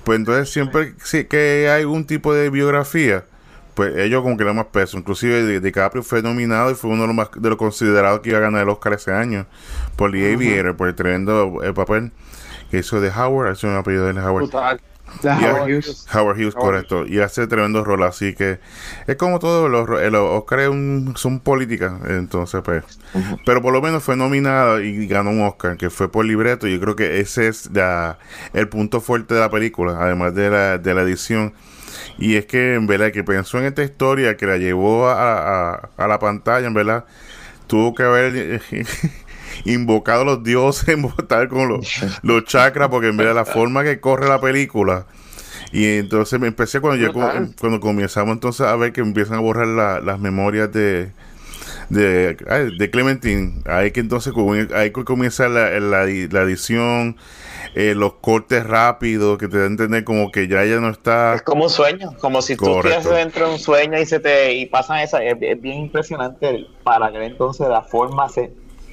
Pues 0.04 0.18
entonces 0.18 0.52
siempre 0.52 0.96
sí 1.04 1.26
que 1.26 1.70
hay 1.70 1.82
algún 1.82 2.06
tipo 2.06 2.34
de 2.34 2.50
biografía, 2.50 3.24
pues 3.82 3.98
ellos 3.98 4.22
como 4.22 4.38
que 4.38 4.44
le 4.44 4.50
dan 4.50 4.58
más 4.58 4.68
peso. 4.68 4.98
Inclusive 4.98 5.46
Di- 5.48 5.60
DiCaprio 5.60 6.04
fue 6.04 6.22
nominado 6.22 6.70
y 6.72 6.76
fue 6.76 6.90
uno 6.92 7.02
de 7.02 7.08
los 7.08 7.16
más 7.16 7.30
de 7.36 7.50
los 7.50 7.58
considerados 7.58 8.20
que 8.22 8.30
iba 8.30 8.38
a 8.38 8.42
ganar 8.42 8.62
el 8.64 8.70
Oscar 8.70 8.94
ese 8.94 9.12
año 9.12 9.48
por 9.96 10.12
The 10.12 10.34
Aviator, 10.34 10.76
por 10.78 10.88
el 10.88 10.96
tremendo 10.96 11.64
eh, 11.64 11.74
papel 11.74 12.12
que 12.70 12.78
hizo 12.80 13.02
de 13.02 13.10
Howard, 13.10 13.54
ese 13.54 13.66
es 13.68 13.72
un 13.74 13.78
apellido 13.78 14.06
de 14.14 14.20
Howard. 14.22 14.50
La 15.24 15.38
Yeah. 15.38 15.52
Howard 15.56 15.64
Hughes. 15.70 16.06
Howard 16.14 16.38
Hughes, 16.38 16.56
correcto. 16.56 17.06
Y 17.06 17.20
hace 17.20 17.46
tremendo 17.46 17.84
rol, 17.84 18.02
así 18.04 18.34
que 18.34 18.60
es 19.08 19.16
como 19.18 19.40
todo, 19.40 19.68
los, 19.68 19.90
eh, 20.02 20.10
los 20.10 20.22
Oscars 20.40 20.62
es 20.64 20.70
un- 20.70 21.14
son 21.18 21.42
políticas, 21.42 21.92
entonces 22.08 22.62
pues. 22.64 22.86
Pero 23.46 23.62
por 23.62 23.74
lo 23.74 23.82
menos 23.82 24.04
fue 24.04 24.16
nominada 24.16 24.82
y 24.82 25.08
ganó 25.08 25.32
un 25.32 25.42
Oscar, 25.42 25.76
que 25.76 25.90
fue 25.90 26.10
por 26.10 26.24
libreto. 26.24 26.66
Y 26.66 26.76
yo 26.76 26.80
creo 26.80 26.96
que 26.96 27.20
ese 27.20 27.50
es 27.50 27.70
la- 27.74 28.20
el 28.54 28.70
punto 28.70 29.02
fuerte 29.02 29.34
de 29.34 29.42
la 29.42 29.50
película, 29.50 29.98
además 30.00 30.34
de 30.34 30.50
la, 30.50 30.78
de 30.78 30.94
la 30.94 31.02
edición. 31.02 31.54
Y 32.18 32.36
es 32.36 32.46
que 32.46 32.76
en 32.76 32.88
verdad 32.88 33.12
que 33.12 33.24
pensó 33.24 33.58
en 33.60 33.66
esta 33.66 33.84
historia 33.84 34.38
que 34.38 34.46
la 34.46 34.58
llevó 34.58 35.08
a, 35.08 35.72
a- 35.74 35.90
a 35.98 36.08
la 36.08 36.20
pantalla, 36.20 36.68
en 36.68 36.74
verdad, 36.74 37.06
tuvo 37.68 37.96
que 37.96 38.04
haber 38.04 38.34
eh, 38.36 38.62
invocado 39.66 40.22
a 40.22 40.26
los 40.26 40.44
dioses, 40.44 40.90
invocar 40.96 41.48
con 41.50 41.68
los, 41.68 42.04
los 42.24 42.46
chakras, 42.46 42.90
porque 42.90 43.08
en 43.10 43.18
verdad 43.18 43.36
la 43.36 43.46
forma 43.46 43.84
que 43.84 44.00
corre 44.00 44.28
la 44.28 44.40
película. 44.42 45.06
Y 45.72 45.86
entonces 46.00 46.40
me 46.40 46.48
empecé 46.48 46.82
cuando 46.82 47.02
yo 47.02 47.12
Brutal. 47.14 47.52
cuando 47.60 47.80
comenzamos 47.80 48.34
entonces 48.34 48.66
a 48.68 48.76
ver 48.76 48.92
que 48.94 49.02
empiezan 49.02 49.38
a 49.38 49.40
borrar 49.42 49.68
la- 49.68 50.00
las 50.02 50.20
memorias 50.20 50.72
de 50.72 51.12
de, 51.90 52.36
de 52.78 52.90
Clementine. 52.90 53.62
Ahí 53.66 53.92
que 53.92 54.00
entonces 54.00 54.34
ahí 54.74 54.92
comienza 54.92 55.48
la, 55.50 55.70
la, 55.80 56.06
la 56.06 56.42
edición, 56.42 57.18
eh, 57.76 57.94
los 57.96 58.16
cortes 58.16 58.66
rápidos 58.66 59.38
que 59.38 59.48
te 59.48 59.58
dan 59.58 59.64
a 59.64 59.68
entender 59.68 60.04
como 60.04 60.32
que 60.32 60.48
ya 60.48 60.64
ella 60.64 60.80
no 60.80 60.90
está. 60.90 61.36
Es 61.36 61.42
como 61.44 61.64
un 61.64 61.70
sueño, 61.70 62.10
como 62.20 62.42
si 62.42 62.56
tú 62.56 62.66
Correcto. 62.66 63.00
estuvieras 63.00 63.26
dentro 63.26 63.48
de 63.48 63.54
un 63.54 63.60
sueño 63.60 64.00
y 64.00 64.06
se 64.06 64.20
te 64.20 64.54
y 64.54 64.66
pasan 64.68 65.00
esa, 65.00 65.24
es, 65.24 65.36
es 65.40 65.62
bien 65.62 65.80
impresionante 65.80 66.66
para 66.84 67.08
aquel 67.08 67.24
entonces 67.24 67.68
la 67.68 67.82
forma 67.84 68.28
se, 68.30 68.52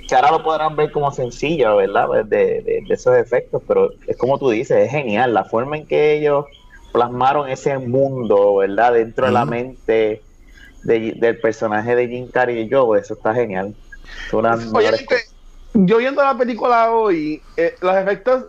que 0.08 0.14
ahora 0.14 0.30
lo 0.32 0.42
podrán 0.42 0.76
ver 0.76 0.90
como 0.92 1.10
sencillo, 1.10 1.76
¿verdad? 1.76 2.06
Pues 2.06 2.28
De, 2.28 2.62
de- 2.62 2.84
de 2.86 2.94
esos 2.94 3.16
efectos, 3.16 3.62
pero 3.66 3.90
es 4.06 4.16
como 4.16 4.38
tú 4.38 4.50
dices, 4.50 4.78
es 4.78 4.90
genial 4.90 5.34
la 5.34 5.44
forma 5.44 5.76
en 5.76 5.86
que 5.86 6.14
ellos 6.14 6.44
plasmaron 6.92 7.48
ese 7.48 7.78
mundo, 7.78 8.56
¿verdad? 8.56 8.94
Dentro 8.94 9.26
de 9.26 9.32
la 9.32 9.44
mente 9.44 10.22
de- 10.82 11.14
del 11.16 11.40
personaje 11.40 11.94
de 11.94 12.08
Jim 12.08 12.30
Carrey 12.30 12.60
y 12.62 12.68
yo, 12.70 12.94
eso 12.96 13.14
está 13.14 13.34
genial. 13.34 13.74
Oye, 14.74 14.90
que 15.08 15.16
yo 15.74 15.98
viendo 15.98 16.22
la 16.22 16.36
película 16.36 16.90
hoy, 16.92 17.42
eh, 17.56 17.74
los 17.82 17.94
efectos 17.96 18.46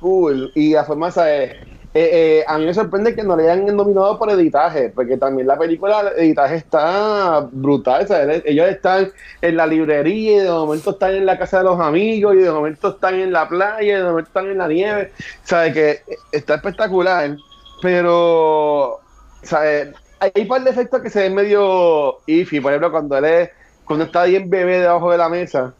cool 0.00 0.50
y 0.54 0.72
la 0.74 0.84
forma 0.84 1.08
esa 1.08 1.32
es. 1.34 1.52
eh, 1.94 2.40
eh, 2.40 2.44
a 2.48 2.58
mí 2.58 2.66
me 2.66 2.74
sorprende 2.74 3.14
que 3.14 3.22
no 3.22 3.36
le 3.36 3.50
hayan 3.50 3.66
nominado 3.76 4.18
por 4.18 4.30
editaje, 4.30 4.90
porque 4.90 5.16
también 5.16 5.46
la 5.46 5.58
película, 5.58 6.00
el 6.16 6.24
editaje 6.24 6.56
está 6.56 7.48
brutal. 7.52 8.06
¿sabes? 8.08 8.42
Ellos 8.46 8.68
están 8.68 9.12
en 9.40 9.56
la 9.56 9.66
librería 9.66 10.36
y 10.36 10.40
de 10.40 10.50
momento 10.50 10.90
están 10.92 11.14
en 11.14 11.26
la 11.26 11.38
casa 11.38 11.58
de 11.58 11.64
los 11.64 11.80
amigos 11.80 12.34
y 12.34 12.38
de 12.38 12.50
momento 12.50 12.88
están 12.90 13.14
en 13.20 13.32
la 13.32 13.48
playa 13.48 13.82
y 13.82 13.96
de 13.98 14.02
momento 14.04 14.28
están 14.28 14.46
en 14.50 14.58
la 14.58 14.68
nieve. 14.68 15.12
¿Sabes? 15.42 15.72
Que 15.74 16.00
está 16.32 16.56
espectacular, 16.56 17.36
pero 17.80 19.00
¿sabes? 19.42 19.94
hay 20.20 20.32
un 20.42 20.48
par 20.48 20.62
de 20.64 20.70
efectos 20.70 21.00
que 21.02 21.10
se 21.10 21.20
ven 21.22 21.34
medio 21.34 22.18
iffy. 22.26 22.60
Por 22.60 22.72
ejemplo, 22.72 22.90
cuando 22.90 23.16
él 23.18 23.24
es, 23.24 23.50
cuando 23.84 24.04
está 24.06 24.24
bien 24.24 24.48
bebé 24.50 24.80
debajo 24.80 25.10
de 25.12 25.18
la 25.18 25.28
mesa 25.28 25.74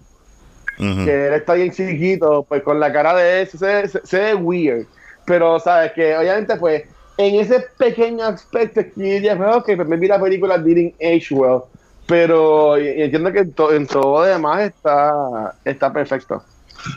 Que 0.76 1.28
él 1.28 1.34
está 1.34 1.54
bien 1.54 1.70
chiquito, 1.70 2.44
pues 2.48 2.62
con 2.62 2.80
la 2.80 2.92
cara 2.92 3.14
de 3.14 3.42
él 3.42 3.48
se, 3.48 3.88
se, 3.88 4.00
se 4.04 4.18
ve 4.18 4.34
weird. 4.34 4.86
Pero, 5.26 5.58
¿sabes? 5.60 5.92
Que 5.92 6.16
obviamente, 6.16 6.56
pues, 6.56 6.82
en 7.16 7.36
ese 7.36 7.64
pequeño 7.78 8.24
aspecto, 8.24 8.80
es 8.80 8.92
que 8.92 9.22
yo 9.22 9.36
pues, 9.36 9.56
ok, 9.56 9.70
pues 9.76 9.88
maybe 9.88 10.08
la 10.08 10.20
película 10.20 10.58
didn't 10.58 10.94
age 11.00 11.28
well. 11.32 11.60
Pero 12.06 12.76
y- 12.78 12.88
y 12.88 13.02
entiendo 13.02 13.32
que 13.32 13.38
en, 13.38 13.52
to- 13.52 13.72
en 13.72 13.86
todo 13.86 14.18
lo 14.20 14.22
demás 14.26 14.62
está, 14.62 15.54
está 15.64 15.92
perfecto. 15.92 16.42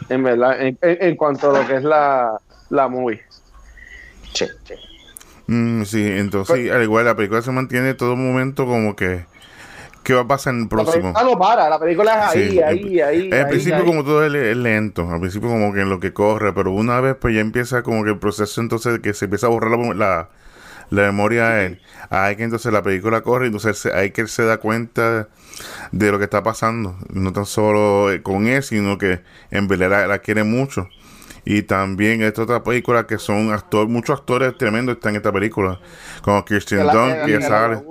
En 0.10 0.24
verdad, 0.24 0.60
en, 0.60 0.78
en- 0.82 0.98
en 1.00 1.16
cuanto 1.16 1.50
a 1.56 1.62
lo 1.62 1.68
que 1.68 1.76
es 1.76 1.84
la, 1.84 2.38
la 2.70 2.88
movie. 2.90 3.22
Che, 4.34 4.48
che. 4.66 4.76
Mm, 5.48 5.84
sí, 5.86 6.06
entonces 6.06 6.70
al 6.72 6.84
igual 6.84 7.06
la 7.06 7.16
película 7.16 7.42
se 7.42 7.52
mantiene 7.52 7.94
todo 7.94 8.18
momento 8.18 8.66
como 8.66 8.98
que 8.98 9.24
¿qué 10.08 10.14
va 10.16 10.22
a 10.22 10.28
pasar 10.28 10.54
en 10.56 10.62
el 10.64 10.70
La 10.70 10.70
próximo? 10.70 10.86
película 10.86 11.24
no 11.24 11.38
para, 11.38 11.70
la 11.70 11.80
película 11.80 12.14
es 12.14 12.18
ahí, 12.32 12.60
Sí, 12.60 12.62
ahí, 12.62 13.00
ahí. 13.02 13.42
Al 13.42 13.48
ahí, 13.48 13.48
principio 13.48 13.72
ahí. 13.72 13.86
como 13.86 14.04
todo 14.04 14.26
es, 14.26 14.34
es 14.34 14.58
lento, 14.58 15.10
al 15.10 15.20
principio 15.20 15.50
como 15.50 15.74
que 15.74 15.82
en 15.82 15.90
lo 15.90 16.00
que 16.00 16.14
corre, 16.14 16.54
pero 16.54 16.72
una 16.72 17.00
vez 17.02 17.16
pues 17.20 17.34
ya 17.36 17.42
empieza 17.42 17.84
como 17.84 18.04
que 18.04 18.12
el 18.12 18.20
proceso 18.20 18.62
entonces 18.62 19.00
que 19.00 19.14
se 19.14 19.26
empieza 19.26 19.48
a 19.48 19.50
borrar 19.50 19.78
la, 19.78 19.94
la, 19.96 20.30
la 20.90 21.04
memoria 21.04 21.50
a 21.50 21.64
él. 21.66 21.82
Hay 22.10 22.36
que 22.38 22.44
entonces 22.44 22.72
la 22.74 22.84
película 22.84 23.22
corre, 23.22 23.48
entonces 23.48 23.86
hay 23.88 24.12
que 24.12 24.22
él 24.22 24.30
se 24.30 24.46
da 24.46 24.58
cuenta 24.58 25.30
de 25.92 26.12
lo 26.12 26.18
que 26.20 26.26
está 26.26 26.44
pasando, 26.44 26.98
no 27.14 27.34
tan 27.34 27.46
solo 27.46 28.12
eh, 28.12 28.24
con 28.24 28.48
él, 28.48 28.64
sino 28.64 28.98
que 28.98 29.22
en 29.52 29.68
verdad 29.68 29.90
la, 29.92 30.08
la 30.08 30.20
quiere 30.20 30.44
mucho. 30.44 30.90
Y 31.46 31.64
también 31.64 32.22
esta 32.24 32.44
otra 32.44 32.64
película 32.64 33.08
que 33.08 33.18
son 33.20 33.52
actores, 33.54 33.90
muchos 33.90 34.20
actores 34.20 34.58
tremendos 34.58 34.96
están 34.98 35.12
en 35.12 35.18
esta 35.18 35.32
película, 35.32 35.80
como 36.22 36.46
El- 36.76 36.86
el- 36.86 37.26
que 37.26 37.34
el- 37.36 37.44
sale, 37.44 37.84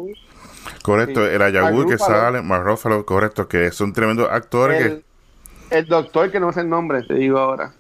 correcto, 0.87 1.27
sí. 1.27 1.35
el 1.35 1.87
que 1.89 1.99
sale, 1.99 2.43
Mark 2.43 2.65
Ruffalo, 2.65 3.05
correcto, 3.05 3.49
que 3.49 3.73
son 3.73 3.93
tremendos 3.93 4.29
actores 4.31 4.81
que 4.81 4.89
el, 4.89 5.05
el 5.71 5.87
doctor, 5.87 6.31
que 6.31 6.39
no 6.39 6.53
sé 6.53 6.61
el 6.61 6.69
nombre, 6.69 7.03
te 7.03 7.15
digo 7.15 7.41
ahora. 7.41 7.73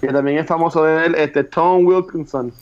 Que 0.00 0.06
también 0.06 0.38
es 0.38 0.46
famoso 0.46 0.84
de 0.84 1.06
él, 1.06 1.14
este 1.16 1.42
Tom 1.42 1.84
Wilkinson. 1.84 2.52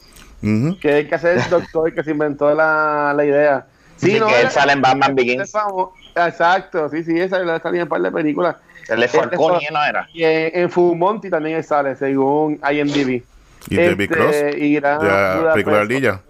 Que 0.41 0.89
es 0.89 0.95
el 0.95 1.09
que 1.09 1.15
hace 1.15 1.35
el 1.35 1.51
doctor 1.51 1.93
que 1.95 2.03
se 2.03 2.13
inventó 2.13 2.55
la, 2.55 3.13
la 3.15 3.25
idea. 3.25 3.67
Sí, 3.97 4.19
que 4.19 4.41
él 4.41 4.51
sale 4.51 4.73
en 4.73 4.81
Batman 4.81 5.15
Begins. 5.15 5.43
es 5.43 5.55
Exacto, 6.17 6.89
sí, 6.89 7.05
sí, 7.05 7.21
esa 7.21 7.37
salido 7.37 7.61
en 7.65 7.83
un 7.83 7.89
par 7.89 8.01
de 8.01 8.11
películas. 8.11 8.57
Él 8.89 9.03
es 9.03 9.11
Falcone, 9.11 9.69
¿no 9.71 9.85
era? 9.85 10.09
Y 10.15 10.25
en, 10.25 10.51
en 10.55 10.71
Full 10.71 10.97
Monty 10.97 11.29
también 11.29 11.59
él 11.59 11.65
sale, 11.65 11.95
según 11.97 12.59
IMDb. 12.71 13.23
Y 13.69 13.77
David 13.77 14.11
Cross, 14.11 14.35
Este, 14.35 14.65
y 14.65 14.75
Gran 14.77 15.01
de 15.01 15.07
la 15.07 15.53
película 15.53 15.81
Ardilla. 15.81 16.23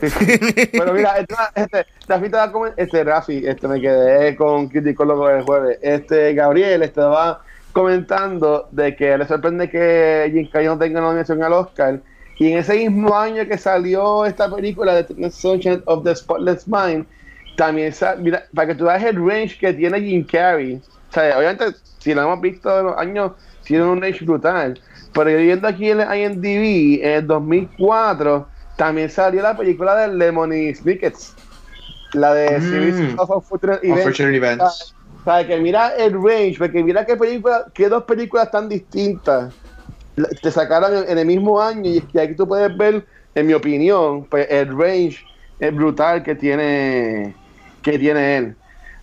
Sí, 0.00 0.08
sí. 0.08 0.40
Pero 0.72 0.94
mira, 0.94 1.18
este, 1.18 1.34
este, 1.54 1.86
Rafi 2.08 2.30
este, 2.76 3.04
Rafi, 3.04 3.46
este, 3.46 3.68
me 3.68 3.80
quedé 3.80 4.34
con 4.36 4.68
Criticólogo 4.68 5.28
el 5.28 5.42
jueves. 5.42 5.78
Este, 5.82 6.34
Gabriel 6.34 6.82
estaba 6.82 7.42
comentando 7.72 8.68
de 8.72 8.96
que 8.96 9.16
le 9.16 9.26
sorprende 9.26 9.68
que 9.70 10.30
Jim 10.32 10.48
Carrey 10.50 10.66
no 10.66 10.78
tenga 10.78 11.00
nominación 11.00 11.42
al 11.42 11.52
Oscar. 11.52 12.00
Y 12.38 12.52
en 12.52 12.58
ese 12.58 12.76
mismo 12.76 13.14
año 13.14 13.46
que 13.46 13.58
salió 13.58 14.24
esta 14.24 14.52
película 14.54 14.94
de 14.94 15.04
The 15.04 15.30
Sunshine 15.30 15.82
of 15.84 16.04
the 16.04 16.16
Spotless 16.16 16.66
Mind, 16.66 17.06
también, 17.56 17.92
mira, 18.18 18.44
para 18.54 18.68
que 18.68 18.74
tú 18.74 18.86
veas 18.86 19.02
el 19.04 19.16
range 19.16 19.58
que 19.58 19.74
tiene 19.74 20.00
Jim 20.00 20.24
Carrey. 20.24 20.80
O 21.10 21.12
sea, 21.12 21.36
obviamente, 21.36 21.66
si 21.98 22.14
lo 22.14 22.22
hemos 22.22 22.40
visto 22.40 22.78
en 22.78 22.86
los 22.86 22.96
años, 22.96 23.32
tiene 23.64 23.84
un 23.84 24.00
range 24.00 24.24
brutal. 24.24 24.80
Pero 25.12 25.28
yo 25.28 25.36
viendo 25.36 25.68
aquí 25.68 25.90
en 25.90 26.00
el 26.00 26.18
IMDb, 26.18 27.04
en 27.04 27.10
el 27.10 27.26
2004, 27.26 28.48
también 28.80 29.10
salió 29.10 29.42
la 29.42 29.54
película 29.54 29.94
de 29.94 30.08
Lemony 30.08 30.74
Snickets. 30.74 31.36
La 32.14 32.32
de 32.32 32.58
Mm. 32.58 32.70
Series 32.70 33.18
of 33.18 33.28
Unfortunate 33.28 33.86
Events. 33.86 34.20
Events. 34.20 34.94
O 35.20 35.22
sea, 35.22 35.46
que 35.46 35.58
mira 35.58 35.94
el 35.96 36.14
range, 36.14 36.56
porque 36.56 36.82
mira 36.82 37.04
qué 37.04 37.14
película, 37.14 37.66
qué 37.74 37.90
dos 37.90 38.04
películas 38.04 38.50
tan 38.50 38.70
distintas 38.70 39.52
te 40.40 40.50
sacaran 40.50 41.04
en, 41.06 41.18
el 41.18 41.26
mismo 41.26 41.60
año 41.60 41.90
y, 41.90 42.18
aquí 42.18 42.34
tú 42.34 42.48
puedes 42.48 42.74
ver, 42.74 43.06
en 43.34 43.46
mi 43.46 43.52
opinión, 43.52 44.24
pues, 44.24 44.46
el 44.50 44.74
range 44.74 45.18
es 45.58 45.74
brutal 45.74 46.22
que 46.22 46.34
tiene 46.34 47.36
que 47.82 47.98
tiene 47.98 48.38
él. 48.38 48.56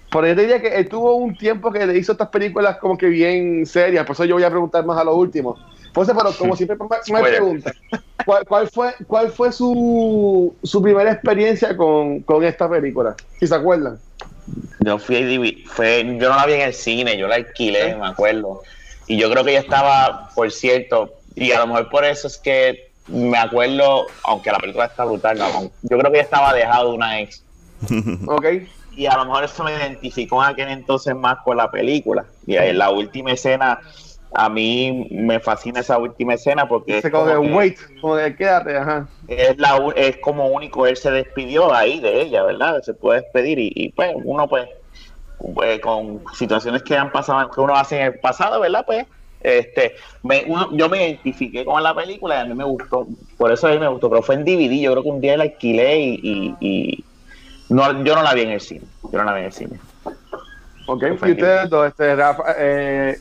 Por 0.09 0.25
eso 0.25 0.41
diría 0.41 0.59
que 0.59 0.69
él 0.69 0.89
tuvo 0.89 1.17
un 1.17 1.37
tiempo 1.37 1.71
que 1.71 1.85
le 1.85 1.95
hizo 1.95 2.13
estas 2.13 2.29
películas 2.29 2.77
como 2.77 2.97
que 2.97 3.07
bien 3.07 3.63
serias, 3.67 4.07
por 4.07 4.15
eso 4.15 4.25
yo 4.25 4.35
voy 4.35 4.43
a 4.43 4.49
preguntar 4.49 4.83
más 4.87 4.97
a 4.97 5.03
lo 5.03 5.15
último. 5.15 5.59
Pues, 5.97 6.07
pero 6.15 6.31
como 6.33 6.55
siempre 6.55 6.77
me, 7.09 7.23
pregunta, 7.23 7.73
¿cuál, 8.47 8.69
fue, 8.69 8.93
cuál 9.07 9.31
fue 9.31 9.51
su, 9.51 10.55
su 10.61 10.79
primera 10.79 11.11
experiencia 11.11 11.75
con, 11.75 12.19
con 12.19 12.43
esta 12.43 12.69
película? 12.69 13.15
Si 13.39 13.47
se 13.47 13.55
acuerdan. 13.55 13.97
Yo 14.81 14.99
fui 14.99 15.65
fue, 15.65 16.03
yo 16.05 16.29
no 16.29 16.35
la 16.35 16.45
vi 16.45 16.53
en 16.53 16.61
el 16.61 16.73
cine, 16.75 17.17
yo 17.17 17.27
la 17.27 17.37
alquilé, 17.37 17.95
me 17.95 18.05
acuerdo. 18.05 18.61
Y 19.07 19.17
yo 19.17 19.31
creo 19.31 19.43
que 19.43 19.53
ya 19.53 19.59
estaba, 19.59 20.29
por 20.35 20.51
cierto, 20.51 21.15
y 21.33 21.51
a 21.51 21.61
lo 21.61 21.67
mejor 21.67 21.89
por 21.89 22.05
eso 22.05 22.27
es 22.27 22.37
que 22.37 22.91
me 23.07 23.39
acuerdo, 23.39 24.05
aunque 24.23 24.51
la 24.51 24.59
película 24.59 24.85
está 24.85 25.03
brutal, 25.03 25.39
yo 25.81 25.97
creo 25.97 26.11
que 26.11 26.17
ya 26.17 26.23
estaba 26.23 26.53
dejado 26.53 26.91
de 26.91 26.95
una 26.95 27.21
ex. 27.21 27.43
ok. 28.27 28.45
Y 28.95 29.07
a 29.07 29.17
lo 29.17 29.25
mejor 29.25 29.45
eso 29.45 29.63
me 29.63 29.71
identificó 29.71 30.43
en 30.43 30.51
aquel 30.51 30.69
entonces 30.69 31.15
más 31.15 31.39
con 31.43 31.57
la 31.57 31.71
película. 31.71 32.25
Y 32.45 32.55
en 32.55 32.77
la 32.77 32.91
última 32.91 33.31
escena, 33.31 33.79
a 34.33 34.49
mí 34.49 35.07
me 35.11 35.39
fascina 35.39 35.79
esa 35.79 35.97
última 35.97 36.33
escena 36.33 36.67
porque 36.67 36.99
es 36.99 37.09
como, 37.09 37.31
wait, 37.55 37.77
como 38.01 38.15
de 38.15 38.35
quédate, 38.35 38.77
ajá. 38.77 39.07
Es, 39.27 39.57
la, 39.57 39.79
es 39.95 40.17
como 40.17 40.47
único, 40.47 40.85
él 40.85 40.97
se 40.97 41.11
despidió 41.11 41.73
ahí 41.73 41.99
de 41.99 42.21
ella, 42.21 42.43
¿verdad? 42.43 42.81
Se 42.81 42.93
puede 42.93 43.21
despedir 43.21 43.57
y, 43.59 43.89
pues 43.95 44.13
uno 44.15 44.47
pues, 44.47 44.67
pues, 45.53 45.79
con 45.79 46.23
situaciones 46.33 46.83
que 46.83 46.97
han 46.97 47.11
pasado, 47.11 47.49
que 47.49 47.61
uno 47.61 47.75
hace 47.75 47.99
en 47.99 48.05
el 48.07 48.19
pasado, 48.19 48.59
¿verdad? 48.59 48.83
Pues 48.85 49.05
este 49.39 49.93
me, 50.23 50.45
yo 50.73 50.89
me 50.89 51.09
identifiqué 51.09 51.63
con 51.63 51.81
la 51.83 51.93
película 51.93 52.37
y 52.37 52.39
a 52.41 52.45
mí 52.45 52.55
me 52.55 52.63
gustó, 52.63 53.07
por 53.37 53.51
eso 53.51 53.67
a 53.67 53.71
mí 53.71 53.79
me 53.79 53.87
gustó, 53.87 54.09
pero 54.09 54.21
fue 54.21 54.35
en 54.35 54.43
DVD, 54.43 54.81
yo 54.81 54.91
creo 54.91 55.03
que 55.03 55.09
un 55.09 55.21
día 55.21 55.37
la 55.37 55.43
alquilé 55.43 55.99
y, 55.99 56.55
y, 56.59 57.05
no, 57.69 58.03
yo 58.03 58.15
no 58.15 58.23
la 58.23 58.33
vi 58.33 58.41
en 58.41 58.51
el 58.51 58.61
cine, 58.61 58.85
yo 59.11 59.19
no 59.19 59.25
la 59.25 59.33
vi 59.33 59.39
en 59.39 59.45
el 59.45 59.53
cine. 59.53 59.79
Ok, 60.89 61.03
y 61.03 61.31
ustedes 61.31 61.69
dos, 61.69 61.87
este, 61.87 62.15
Rafa, 62.15 62.43
eh, 62.57 63.19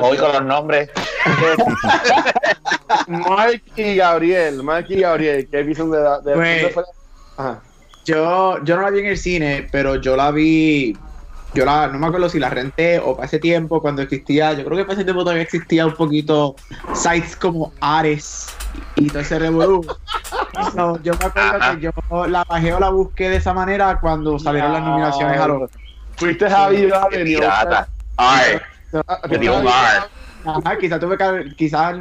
hoy 0.00 0.16
con 0.16 0.32
los 0.32 0.44
nombres. 0.44 0.88
Mark 3.08 3.62
y 3.74 3.96
Gabriel, 3.96 4.62
Mark 4.62 4.86
y 4.88 5.00
Gabriel, 5.00 5.48
¿qué 5.50 5.64
vieron 5.64 5.90
de, 5.90 5.98
de, 5.98 6.70
pues, 6.72 6.86
Yo, 8.04 8.62
yo 8.62 8.76
no 8.76 8.82
la 8.82 8.90
vi 8.90 9.00
en 9.00 9.06
el 9.06 9.18
cine, 9.18 9.68
pero 9.72 9.96
yo 9.96 10.14
la 10.14 10.30
vi, 10.30 10.96
yo 11.52 11.64
la, 11.64 11.88
no 11.88 11.98
me 11.98 12.06
acuerdo 12.06 12.28
si 12.28 12.38
la 12.38 12.48
renté 12.48 13.00
o 13.00 13.16
para 13.16 13.26
ese 13.26 13.40
tiempo 13.40 13.80
cuando 13.80 14.02
existía, 14.02 14.52
yo 14.52 14.64
creo 14.64 14.78
que 14.78 14.84
para 14.84 14.94
ese 14.94 15.04
tiempo 15.04 15.22
todavía 15.22 15.42
existía 15.42 15.84
un 15.84 15.94
poquito 15.94 16.54
sites 16.94 17.34
como 17.34 17.72
Ares 17.80 18.54
y 18.94 19.08
todo 19.08 19.18
ese 19.18 19.40
revolú. 19.40 19.84
yo 21.02 21.12
me 21.18 21.26
acuerdo 21.26 21.58
que 21.74 21.80
yo 21.80 22.26
la 22.28 22.44
bajé 22.44 22.72
o 22.72 22.78
la 22.78 22.90
busqué 22.90 23.30
de 23.30 23.36
esa 23.36 23.52
manera 23.52 23.98
cuando 24.00 24.38
salieron 24.38 24.72
las 24.72 24.82
nominaciones 24.84 25.40
a 25.40 25.48
los 25.48 25.70
Fuiste 26.18 26.48
Javi 26.48 26.88
Pirata. 27.10 27.88
Ay. 28.16 28.58
Me 29.30 29.38
dio 29.38 29.58
un 29.58 29.68
Ajá, 29.68 30.78
quizás 30.78 31.00
tuve 31.00 31.18
que 31.18 31.54
quizás 31.56 31.96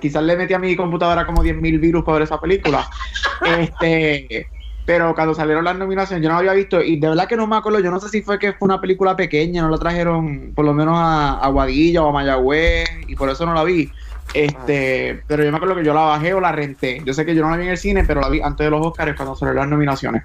quizás 0.00 0.22
le 0.22 0.36
metí 0.36 0.54
a 0.54 0.58
mi 0.58 0.74
computadora 0.74 1.26
como 1.26 1.44
10.000 1.44 1.80
virus 1.80 2.04
para 2.04 2.18
ver 2.18 2.22
esa 2.22 2.40
película. 2.40 2.88
Este, 3.44 4.46
pero 4.86 5.14
cuando 5.16 5.34
salieron 5.34 5.64
las 5.64 5.76
nominaciones 5.76 6.22
yo 6.22 6.28
no 6.28 6.34
la 6.34 6.40
había 6.40 6.52
visto 6.52 6.80
y 6.80 6.98
de 6.98 7.08
verdad 7.08 7.26
que 7.26 7.36
no 7.36 7.48
me 7.48 7.56
acuerdo, 7.56 7.80
yo 7.80 7.90
no 7.90 7.98
sé 7.98 8.08
si 8.08 8.22
fue 8.22 8.38
que 8.38 8.52
fue 8.52 8.66
una 8.66 8.80
película 8.80 9.16
pequeña, 9.16 9.62
no 9.62 9.68
la 9.68 9.78
trajeron 9.78 10.52
por 10.54 10.64
lo 10.64 10.72
menos 10.72 10.96
a, 10.96 11.38
a 11.38 11.48
Guadilla 11.48 12.02
o 12.02 12.10
a 12.10 12.12
Mayagüez 12.12 12.88
y 13.08 13.16
por 13.16 13.28
eso 13.30 13.44
no 13.46 13.54
la 13.54 13.64
vi. 13.64 13.90
Este, 14.34 15.22
pero 15.26 15.44
yo 15.44 15.50
me 15.50 15.56
acuerdo 15.56 15.74
que 15.76 15.84
yo 15.84 15.92
la 15.92 16.02
bajé 16.02 16.34
o 16.34 16.40
la 16.40 16.52
renté. 16.52 17.02
Yo 17.04 17.12
sé 17.14 17.26
que 17.26 17.34
yo 17.34 17.42
no 17.42 17.50
la 17.50 17.56
vi 17.56 17.64
en 17.64 17.70
el 17.70 17.78
cine, 17.78 18.04
pero 18.04 18.20
la 18.20 18.28
vi 18.28 18.40
antes 18.40 18.64
de 18.64 18.70
los 18.70 18.86
Oscars 18.86 19.16
cuando 19.16 19.36
salieron 19.36 19.62
las 19.62 19.68
nominaciones. 19.68 20.22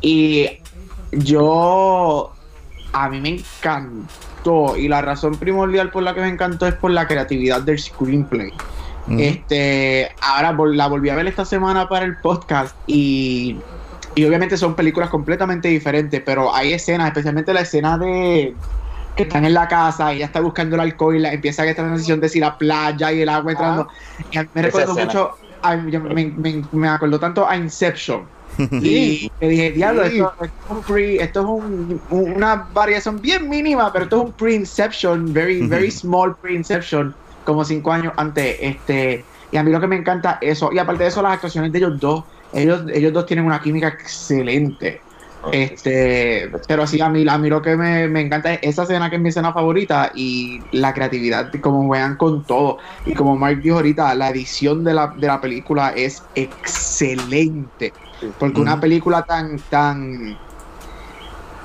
Y 0.00 0.60
yo 1.10 2.32
a 2.92 3.08
mí 3.08 3.20
me 3.20 3.28
encantó 3.30 4.76
y 4.76 4.88
la 4.88 5.02
razón 5.02 5.36
primordial 5.36 5.90
por 5.90 6.02
la 6.02 6.14
que 6.14 6.20
me 6.20 6.28
encantó 6.28 6.66
es 6.66 6.74
por 6.74 6.90
la 6.90 7.06
creatividad 7.06 7.62
del 7.62 7.78
screenplay. 7.78 8.52
Este, 9.10 10.10
ahora 10.20 10.52
la 10.74 10.86
volví 10.86 11.08
a 11.08 11.14
ver 11.14 11.26
esta 11.26 11.46
semana 11.46 11.88
para 11.88 12.04
el 12.04 12.18
podcast 12.18 12.76
y, 12.86 13.56
y 14.14 14.24
obviamente 14.26 14.58
son 14.58 14.74
películas 14.74 15.08
completamente 15.08 15.68
diferentes, 15.68 16.20
pero 16.26 16.54
hay 16.54 16.74
escenas, 16.74 17.06
especialmente 17.08 17.54
la 17.54 17.62
escena 17.62 17.96
de 17.96 18.54
que 19.16 19.22
están 19.22 19.46
en 19.46 19.54
la 19.54 19.66
casa 19.66 20.12
y 20.12 20.16
ella 20.16 20.26
está 20.26 20.40
buscando 20.40 20.76
el 20.76 20.82
alcohol 20.82 21.16
y 21.16 21.20
la, 21.20 21.32
empieza 21.32 21.64
esta 21.64 21.82
transición 21.82 22.20
de 22.20 22.28
si 22.28 22.38
la 22.38 22.58
playa 22.58 23.10
y 23.10 23.22
el 23.22 23.30
agua 23.30 23.52
entrando. 23.52 23.88
Y 24.30 24.38
me 24.52 24.62
recuerdo 24.62 24.94
mucho, 24.94 25.30
me, 25.64 26.26
me, 26.26 26.64
me 26.70 26.88
acordó 26.88 27.18
tanto 27.18 27.48
a 27.48 27.56
Inception 27.56 28.37
y 28.82 29.30
le 29.40 29.48
dije, 29.48 29.70
diablo, 29.72 30.02
esto, 30.02 30.32
es 30.42 30.50
un 30.68 30.82
pre, 30.82 31.22
esto 31.22 31.40
es 31.40 31.46
un, 31.46 32.00
una 32.10 32.68
variación 32.72 33.20
bien 33.20 33.48
mínima, 33.48 33.92
pero 33.92 34.04
esto 34.04 34.16
es 34.16 34.26
un 34.26 34.32
pre-inception, 34.32 35.32
very, 35.32 35.66
very 35.66 35.90
small 35.90 36.34
pre-inception, 36.36 37.14
como 37.44 37.64
cinco 37.64 37.92
años 37.92 38.12
antes. 38.16 38.56
Este, 38.60 39.24
y 39.52 39.56
a 39.56 39.62
mí 39.62 39.70
lo 39.70 39.80
que 39.80 39.86
me 39.86 39.96
encanta 39.96 40.38
eso, 40.40 40.70
y 40.72 40.78
aparte 40.78 41.04
de 41.04 41.08
eso, 41.10 41.22
las 41.22 41.34
actuaciones 41.34 41.72
de 41.72 41.78
ellos 41.78 42.00
dos, 42.00 42.24
ellos, 42.52 42.82
ellos 42.92 43.12
dos 43.12 43.26
tienen 43.26 43.46
una 43.46 43.60
química 43.60 43.88
excelente. 43.88 45.00
Este, 45.52 46.50
pero 46.66 46.86
sí, 46.86 47.00
a 47.00 47.08
mí, 47.08 47.24
a 47.28 47.38
mí 47.38 47.48
lo 47.48 47.62
que 47.62 47.76
me, 47.76 48.20
encanta 48.20 48.54
es 48.54 48.60
esa 48.62 48.82
escena 48.82 49.08
que 49.08 49.16
es 49.16 49.22
mi 49.22 49.28
escena 49.28 49.52
favorita 49.52 50.10
y 50.14 50.60
la 50.72 50.92
creatividad, 50.92 51.52
como 51.60 51.88
vean 51.88 52.16
con 52.16 52.44
todo. 52.44 52.78
Y 53.06 53.14
como 53.14 53.36
Mark 53.36 53.60
dijo 53.62 53.76
ahorita, 53.76 54.14
la 54.14 54.30
edición 54.30 54.84
de 54.84 54.94
la, 54.94 55.14
de 55.16 55.26
la 55.26 55.40
película 55.40 55.90
es 55.90 56.22
excelente. 56.34 57.92
Porque 58.38 58.60
una 58.60 58.80
película 58.80 59.22
tan, 59.22 59.58
tan, 59.70 60.36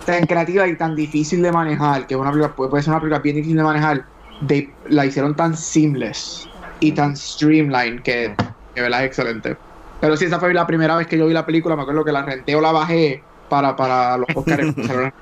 tan 0.05 0.25
creativa 0.25 0.67
y 0.67 0.75
tan 0.75 0.95
difícil 0.95 1.41
de 1.41 1.51
manejar, 1.51 2.07
que 2.07 2.15
una 2.15 2.31
película 2.31 2.53
puede, 2.55 2.83
ser 2.83 2.91
una 2.91 2.99
película 2.99 3.19
bien 3.19 3.35
difícil 3.35 3.57
de 3.57 3.63
manejar, 3.63 4.05
de, 4.41 4.71
la 4.87 5.05
hicieron 5.05 5.35
tan 5.35 5.55
seamless 5.55 6.47
y 6.79 6.91
tan 6.91 7.15
streamlined 7.15 8.01
que, 8.01 8.35
que 8.75 8.81
verdad 8.81 9.01
es 9.01 9.07
excelente. 9.07 9.57
Pero 10.01 10.17
sí, 10.17 10.25
esa 10.25 10.39
fue 10.39 10.53
la 10.53 10.67
primera 10.67 10.95
vez 10.97 11.07
que 11.07 11.17
yo 11.17 11.25
vi 11.27 11.33
la 11.33 11.45
película, 11.45 11.75
me 11.75 11.83
acuerdo 11.83 12.03
que 12.03 12.11
la 12.11 12.23
renté 12.23 12.55
o 12.55 12.61
la 12.61 12.71
bajé 12.71 13.23
para, 13.49 13.75
para 13.75 14.17
los 14.17 14.27
Oscars. 14.35 14.75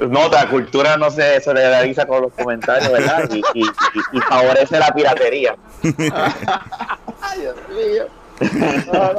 Nota, 0.00 0.46
cultura 0.50 0.98
no 0.98 1.10
se 1.10 1.40
solidariza 1.40 2.06
con 2.06 2.22
los 2.22 2.32
comentarios, 2.34 2.92
¿verdad? 2.92 3.30
Y, 3.32 3.38
y, 3.54 3.64
y, 4.12 4.20
favorece 4.20 4.78
la 4.78 4.92
piratería. 4.92 5.56
Ay, 5.82 7.40
Dios 7.40 7.56
mío. 7.70 8.06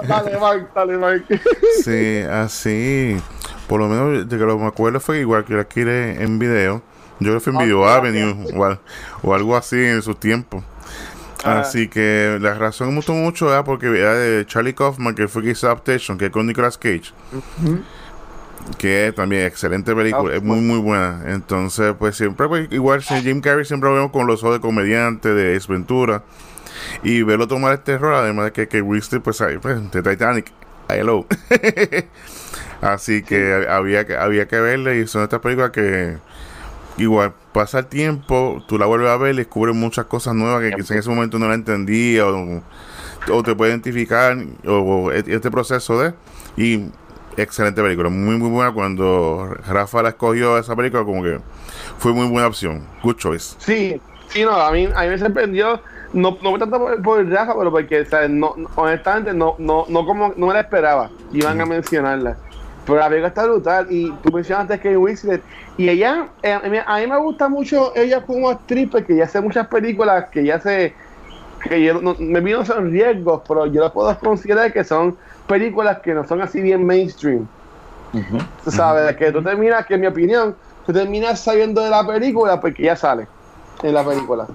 Dale, 0.07 0.37
Mike, 0.39 0.67
dale, 0.75 0.97
Mike. 0.97 1.41
Sí, 1.83 2.19
así. 2.29 3.17
Por 3.67 3.79
lo 3.79 3.87
menos 3.87 4.29
de 4.29 4.37
que 4.37 4.43
lo 4.43 4.57
me 4.57 4.67
acuerdo 4.67 4.99
fue 4.99 5.19
igual 5.19 5.45
que 5.45 5.53
la 5.53 5.65
quiere 5.65 6.23
en 6.23 6.39
video. 6.39 6.81
Yo 7.19 7.29
creo 7.29 7.33
que 7.35 7.39
fue 7.39 7.53
en 7.53 7.59
Video 7.59 7.87
Avenue 7.87 8.35
o, 9.23 9.33
algo 9.33 9.57
así 9.57 9.77
en 9.77 10.01
sus 10.01 10.19
tiempos. 10.19 10.63
Ah. 11.43 11.59
Así 11.59 11.87
que 11.87 12.37
la 12.39 12.53
razón 12.53 12.87
que 12.87 12.91
me 12.91 12.97
gustó 12.97 13.13
mucho 13.13 13.49
era 13.49 13.63
porque 13.63 13.87
era 13.87 14.13
de 14.13 14.45
Charlie 14.45 14.73
Kaufman, 14.73 15.15
que 15.15 15.27
fue 15.27 15.41
Kiss 15.41 15.63
Adaptation, 15.63 16.17
que 16.17 16.25
es 16.25 16.31
con 16.31 16.45
Nicolas 16.45 16.77
Cage. 16.77 17.11
Que 18.77 19.07
es 19.07 19.15
también 19.15 19.45
excelente 19.45 19.95
película, 19.95 20.35
es 20.35 20.43
muy 20.43 20.59
muy 20.59 20.79
buena. 20.79 21.23
Entonces, 21.27 21.95
pues 21.97 22.15
siempre, 22.15 22.47
pues, 22.47 22.67
igual 22.71 23.01
Jim 23.01 23.41
Carrey 23.41 23.65
siempre 23.65 23.89
lo 23.89 23.95
vemos 23.95 24.11
con 24.11 24.27
los 24.27 24.43
ojos 24.43 24.55
de 24.55 24.61
comediante, 24.61 25.33
de 25.33 25.53
desventura 25.53 26.23
y 27.03 27.23
verlo 27.23 27.47
tomar 27.47 27.73
este 27.73 27.97
rol, 27.97 28.15
además 28.15 28.45
de 28.45 28.51
que, 28.51 28.67
que 28.67 28.81
Winston, 28.81 29.21
pues, 29.21 29.41
ahí, 29.41 29.57
pues, 29.57 29.91
de 29.91 30.01
Titanic, 30.03 30.51
hello. 30.89 31.25
Así 32.81 33.23
que 33.23 33.65
había 33.69 34.05
que 34.05 34.15
había 34.15 34.47
que 34.47 34.59
verle 34.59 34.99
y 34.99 35.07
son 35.07 35.23
estas 35.23 35.39
películas 35.39 35.71
que 35.71 36.17
igual 36.97 37.33
pasa 37.51 37.79
el 37.79 37.87
tiempo, 37.87 38.63
tú 38.67 38.77
la 38.77 38.85
vuelves 38.85 39.09
a 39.09 39.17
ver 39.17 39.33
y 39.33 39.37
descubres 39.37 39.75
muchas 39.75 40.05
cosas 40.05 40.35
nuevas 40.35 40.61
que 40.61 40.71
quizás 40.71 40.91
en 40.91 40.97
ese 40.99 41.09
momento 41.09 41.39
no 41.39 41.47
la 41.47 41.55
entendía 41.55 42.25
o, 42.25 43.43
te 43.43 43.55
puede 43.55 43.71
identificar 43.71 44.37
o, 44.65 45.11
este 45.11 45.51
proceso 45.51 45.99
de 45.99 46.13
y 46.55 46.85
excelente 47.35 47.81
película, 47.81 48.09
muy 48.09 48.37
muy 48.37 48.49
buena 48.49 48.71
cuando 48.71 49.55
Rafa 49.67 50.03
la 50.03 50.09
escogió 50.09 50.57
esa 50.57 50.75
película 50.75 51.03
como 51.03 51.23
que 51.23 51.39
fue 51.97 52.13
muy 52.13 52.27
buena 52.27 52.47
opción, 52.47 52.83
good 53.03 53.15
choice. 53.15 53.55
Sí, 53.59 53.99
sí 54.29 54.43
no, 54.43 54.51
a 54.51 54.71
mí 54.71 54.87
a 54.95 55.01
mí 55.01 55.07
me 55.09 55.17
sorprendió 55.17 55.81
no, 56.13 56.37
no 56.41 56.57
tanto 56.57 56.79
por, 56.79 57.01
por 57.01 57.19
el 57.19 57.31
Rafa, 57.31 57.53
pero 57.57 57.71
porque, 57.71 58.05
No, 58.29 58.55
honestamente, 58.75 59.33
no, 59.33 59.55
no, 59.57 59.85
no, 59.87 60.05
como, 60.05 60.33
no 60.35 60.47
me 60.47 60.53
la 60.53 60.61
esperaba. 60.61 61.09
Iban 61.31 61.59
a 61.59 61.65
mencionarla. 61.65 62.37
Pero 62.85 62.99
la 62.99 63.07
película 63.09 63.27
está 63.27 63.43
brutal. 63.45 63.87
Y 63.89 64.11
tú 64.23 64.31
mencionaste 64.31 64.79
que 64.79 64.97
Winslet. 64.97 65.41
Y 65.77 65.89
ella, 65.89 66.27
eh, 66.41 66.83
a 66.85 66.97
mí 66.99 67.07
me 67.07 67.17
gusta 67.17 67.49
mucho 67.49 67.93
ella 67.95 68.21
como 68.21 68.49
actriz, 68.49 68.89
porque 68.91 69.15
ya 69.15 69.25
hace 69.25 69.41
muchas 69.41 69.67
películas 69.67 70.29
que 70.29 70.43
ya 70.45 70.59
se. 70.59 70.93
que 71.63 71.83
yo, 71.83 72.01
no, 72.01 72.15
me 72.19 72.39
vino 72.39 72.63
son 72.65 72.91
riesgos, 72.91 73.41
pero 73.47 73.65
yo 73.65 73.81
las 73.81 73.91
puedo 73.91 74.17
considerar 74.19 74.71
que 74.71 74.83
son 74.83 75.17
películas 75.47 75.99
que 75.99 76.13
no 76.13 76.25
son 76.25 76.41
así 76.41 76.61
bien 76.61 76.85
mainstream. 76.85 77.47
sabes, 78.67 79.15
que 79.17 79.31
tú 79.31 79.43
terminas, 79.43 79.85
que 79.85 79.95
en 79.95 80.01
mi 80.01 80.07
opinión, 80.07 80.55
tú 80.85 80.93
terminas 80.93 81.41
saliendo 81.41 81.81
de 81.81 81.89
la 81.89 82.07
película 82.07 82.59
porque 82.59 82.83
ya 82.83 82.95
sale 82.95 83.27
en 83.83 83.93
la 83.93 84.03
película. 84.03 84.47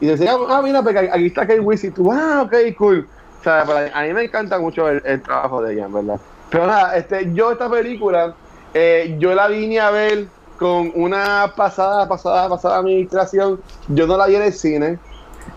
Y 0.00 0.06
decía, 0.06 0.36
ah, 0.48 0.60
mira, 0.62 0.82
porque 0.82 0.98
aquí 0.98 1.26
está 1.26 1.46
Kate 1.46 1.60
Winslet, 1.60 1.92
y 1.92 1.94
tú, 1.94 2.12
ah, 2.12 2.42
ok, 2.42 2.54
cool. 2.76 3.06
O 3.40 3.42
sea, 3.42 3.62
a 3.94 4.02
mí 4.02 4.12
me 4.12 4.24
encanta 4.24 4.58
mucho 4.58 4.88
el, 4.88 5.22
trabajo 5.22 5.62
de 5.62 5.74
ella, 5.74 5.86
¿verdad? 5.88 6.20
Pero 6.50 6.66
nada, 6.66 6.96
este, 6.96 7.32
yo 7.32 7.52
esta 7.52 7.70
película, 7.70 8.34
eh, 8.74 9.16
yo 9.18 9.34
la 9.34 9.48
vine 9.48 9.80
a 9.80 9.90
ver 9.90 10.26
con 10.58 10.92
una 10.94 11.52
pasada, 11.56 12.08
pasada, 12.08 12.48
pasada 12.48 12.78
administración. 12.78 13.60
Yo 13.88 14.06
no 14.06 14.16
la 14.16 14.26
vi 14.26 14.36
en 14.36 14.42
el 14.42 14.52
cine. 14.52 14.98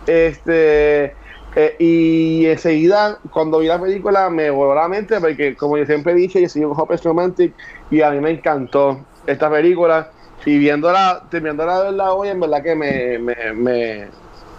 Este, 0.05 1.15
eh, 1.55 1.75
y 1.79 2.45
enseguida, 2.45 3.19
cuando 3.31 3.59
vi 3.59 3.67
la 3.67 3.79
película, 3.79 4.29
me 4.29 4.49
voló 4.49 4.75
la 4.75 4.87
mente, 4.87 5.19
porque 5.19 5.55
como 5.55 5.77
yo 5.77 5.85
siempre 5.85 6.13
he 6.13 6.15
dicho, 6.15 6.39
yo 6.39 6.49
soy 6.49 6.63
un 6.63 6.73
Hopeless 6.77 7.03
Romantic 7.03 7.53
y 7.89 8.01
a 8.01 8.11
mí 8.11 8.19
me 8.19 8.31
encantó 8.31 8.99
esta 9.25 9.49
película. 9.49 10.11
Y 10.45 10.57
viéndola, 10.57 11.23
terminándola 11.29 11.79
de 11.79 11.83
verla 11.85 12.13
hoy, 12.13 12.29
en 12.29 12.39
verdad 12.39 12.63
que 12.63 12.75
me, 12.75 13.19
me, 13.19 13.53
me 13.53 14.07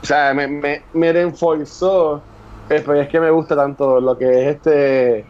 o 0.02 0.06
sea, 0.06 0.32
me, 0.34 0.46
me, 0.46 0.82
me 0.92 1.12
reforzó 1.12 2.22
es 2.70 3.08
que 3.08 3.20
me 3.20 3.30
gusta 3.30 3.56
tanto 3.56 4.00
lo 4.00 4.16
que 4.16 4.30
es 4.30 4.56
este 4.56 5.26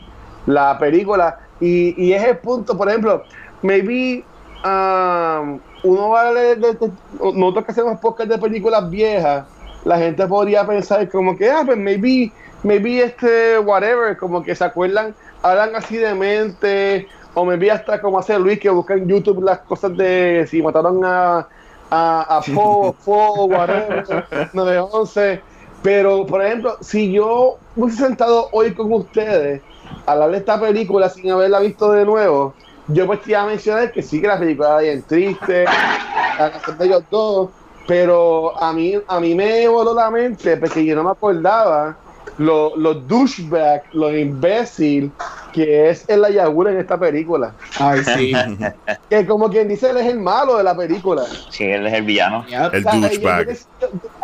la 0.47 0.79
película. 0.79 1.39
Y, 1.61 1.95
y 2.03 2.13
es 2.13 2.23
el 2.25 2.39
punto, 2.39 2.77
por 2.77 2.89
ejemplo, 2.89 3.23
maybe 3.63 4.25
um, 4.65 5.59
uno 5.83 6.09
va 6.11 6.29
a 6.29 6.33
leer, 6.33 6.59
nosotros 6.59 7.65
que 7.65 7.73
hacemos 7.73 7.99
podcast 8.01 8.31
de 8.31 8.39
películas 8.39 8.89
viejas, 8.89 9.47
la 9.85 9.99
gente 9.99 10.27
podría 10.27 10.67
pensar 10.67 11.09
como 11.09 11.37
que, 11.37 11.51
ah, 11.51 11.63
pues 11.65 11.77
maybe, 11.77 12.33
maybe 12.63 13.03
este, 13.03 13.59
whatever, 13.59 14.17
como 14.17 14.43
que 14.43 14.55
se 14.55 14.65
acuerdan, 14.65 15.15
hablan 15.43 15.77
así 15.77 15.97
de 15.97 16.15
mente, 16.15 17.07
o 17.35 17.45
maybe 17.45 17.71
hasta 17.71 18.01
como 18.01 18.19
hace 18.19 18.39
Luis, 18.39 18.59
que 18.59 18.71
busca 18.71 18.95
en 18.95 19.07
YouTube 19.07 19.43
las 19.43 19.61
cosas 19.61 19.95
de 19.97 20.47
si 20.49 20.63
mataron 20.63 21.03
a, 21.05 21.47
a, 21.91 22.39
a 22.39 22.41
Po, 22.41 22.95
Po, 23.05 23.47
whatever, 23.47 24.05
911. 24.53 25.43
Pero, 25.83 26.27
por 26.27 26.45
ejemplo, 26.45 26.77
si 26.81 27.11
yo 27.13 27.57
hubiese 27.75 28.05
sentado 28.05 28.49
hoy 28.53 28.75
con 28.75 28.93
ustedes 28.93 29.63
a 30.07 30.13
hablar 30.13 30.31
de 30.33 30.39
esta 30.39 30.61
película 30.61 31.09
sin 31.09 31.31
haberla 31.31 31.61
visto 31.61 31.91
de 31.93 32.05
nuevo, 32.05 32.55
yo 32.89 33.07
pues 33.07 33.23
te 33.23 33.31
iba 33.31 33.43
a 33.43 33.47
mencionar 33.47 33.91
que 33.93 34.03
sí 34.03 34.21
que 34.21 34.27
la 34.27 34.39
película 34.39 34.69
era 34.69 34.79
bien 34.79 35.03
triste, 35.03 35.65
la 35.65 36.51
canción 36.53 36.79
de 36.79 36.87
ellos 36.87 37.05
dos, 37.11 37.51
pero 37.87 38.61
a 38.63 38.73
mí, 38.73 38.95
a 39.07 39.21
mí 39.21 39.35
me 39.35 39.67
voló 39.69 39.95
la 39.95 40.11
mente 40.11 40.57
porque 40.57 40.85
yo 40.85 40.95
no 40.95 41.05
me 41.05 41.11
acordaba 41.11 41.97
los 42.41 42.75
lo 42.79 42.95
douchebag, 42.95 43.83
lo 43.93 44.17
imbécil 44.17 45.13
que 45.53 45.91
es 45.91 46.09
el 46.09 46.25
Ayagura 46.25 46.71
en 46.71 46.79
esta 46.79 46.99
película. 46.99 47.53
Ay, 47.79 48.01
sí. 48.03 48.33
que 49.11 49.27
como 49.27 49.51
quien 49.51 49.69
dice, 49.69 49.91
él 49.91 49.99
es 49.99 50.07
el 50.07 50.19
malo 50.19 50.57
de 50.57 50.65
la 50.65 50.75
película. 50.75 51.25
Sí, 51.51 51.65
él 51.65 51.87
es 51.87 51.93
el 51.93 52.05
villano. 52.05 52.47
El 52.73 52.83
douchebag. 52.83 53.49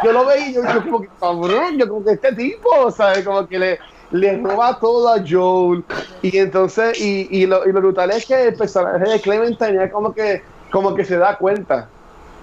Yo, 0.02 0.12
lo 0.12 0.24
veía 0.24 0.48
y 0.48 0.54
yo, 0.54 0.62
yo, 0.62 0.82
como 0.84 1.00
que, 1.02 1.08
cabrón, 1.20 1.76
yo 1.78 1.88
como 1.88 2.04
que 2.04 2.12
este 2.12 2.32
tipo, 2.32 2.90
¿sabes? 2.90 3.22
Como 3.22 3.46
que 3.46 3.58
le 3.58 3.78
le 4.12 4.38
roba 4.38 4.78
todo 4.78 5.12
a 5.12 5.16
Joel 5.28 5.82
y 6.22 6.38
entonces 6.38 7.00
y, 7.00 7.26
y, 7.28 7.44
lo, 7.44 7.68
y 7.68 7.72
lo 7.72 7.80
brutal 7.80 8.12
es 8.12 8.24
que 8.24 8.48
el 8.48 8.54
personaje 8.54 9.10
de 9.10 9.20
Clementine 9.20 9.90
como 9.90 10.14
que 10.14 10.42
como 10.70 10.94
que 10.94 11.04
se 11.04 11.18
da 11.18 11.36
cuenta 11.36 11.88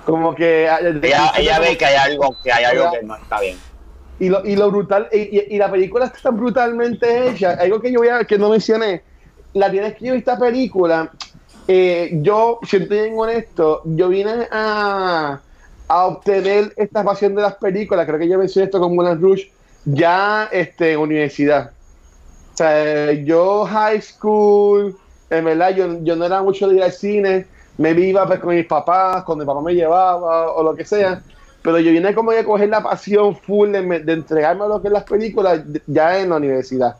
como 0.06 0.36
que 0.36 0.66
ella, 0.66 1.32
ella 1.38 1.60
ve 1.60 1.78
que 1.78 1.86
hay 1.86 1.96
algo 1.96 2.36
que 2.44 2.52
hay 2.52 2.66
algo 2.66 2.92
que 2.92 3.04
no 3.04 3.16
está 3.16 3.40
bien 3.40 3.58
y 4.19 4.30
lo, 4.30 4.45
y 4.45 4.56
lo 4.56 4.69
brutal 4.69 5.08
y, 5.12 5.56
y, 5.56 5.58
la 5.58 5.71
película 5.71 6.06
está 6.06 6.19
tan 6.19 6.38
brutalmente 6.38 7.30
hecha. 7.30 7.52
Algo 7.52 7.82
que 7.82 7.91
yo 7.91 7.99
voy 7.99 8.10
a 8.10 8.23
que 8.23 8.38
no 8.38 8.49
mencioné 8.49 9.02
la 9.54 9.69
tienes 9.69 9.95
que 9.95 10.06
yo 10.06 10.13
esta 10.13 10.38
película. 10.38 11.12
Eh, 11.67 12.19
yo 12.21 12.60
si 12.63 12.78
estoy 12.78 12.97
en 12.99 13.17
honesto 13.17 13.82
yo 13.86 14.10
vine 14.10 14.47
a 14.52 15.39
a 15.88 16.06
obtener 16.06 16.73
esta 16.76 17.04
pasión 17.04 17.36
de 17.36 17.41
las 17.41 17.56
películas. 17.56 18.06
Creo 18.06 18.19
que 18.19 18.28
yo 18.28 18.38
mencioné 18.38 18.65
esto 18.65 18.80
con 18.80 18.95
Moulin 18.95 19.21
Rouge 19.21 19.52
ya 19.86 20.49
este, 20.52 20.93
en 20.93 20.99
universidad. 20.99 21.71
O 22.54 22.58
sea, 22.58 23.12
yo 23.13 23.65
high 23.65 24.02
school, 24.02 24.95
en 25.30 25.45
verdad, 25.45 25.76
yo, 25.76 26.04
yo 26.04 26.15
no 26.15 26.26
era 26.26 26.41
mucho 26.41 26.67
de 26.67 26.76
ir 26.78 26.84
al 26.84 26.91
cine, 26.91 27.45
me 27.78 27.91
iba 27.91 28.26
pues, 28.28 28.39
con 28.39 28.56
mis 28.56 28.65
papás, 28.65 29.23
cuando 29.23 29.43
mi 29.43 29.47
papá 29.47 29.62
me 29.62 29.73
llevaba 29.73 30.52
o 30.52 30.63
lo 30.63 30.76
que 30.76 30.86
sea, 30.86 31.21
pero 31.63 31.80
yo 31.80 31.91
vine 31.91 32.13
como 32.13 32.32
a 32.32 32.43
coger 32.43 32.69
la 32.69 32.84
pasión 32.84 33.36
full 33.36 33.71
de, 33.71 33.82
de 34.02 34.13
entregarme 34.13 34.65
a 34.65 34.67
lo 34.67 34.82
que 34.82 34.89
es 34.89 34.93
las 34.93 35.04
películas 35.04 35.62
ya 35.88 36.19
en 36.19 36.30
la 36.30 36.36
universidad. 36.36 36.95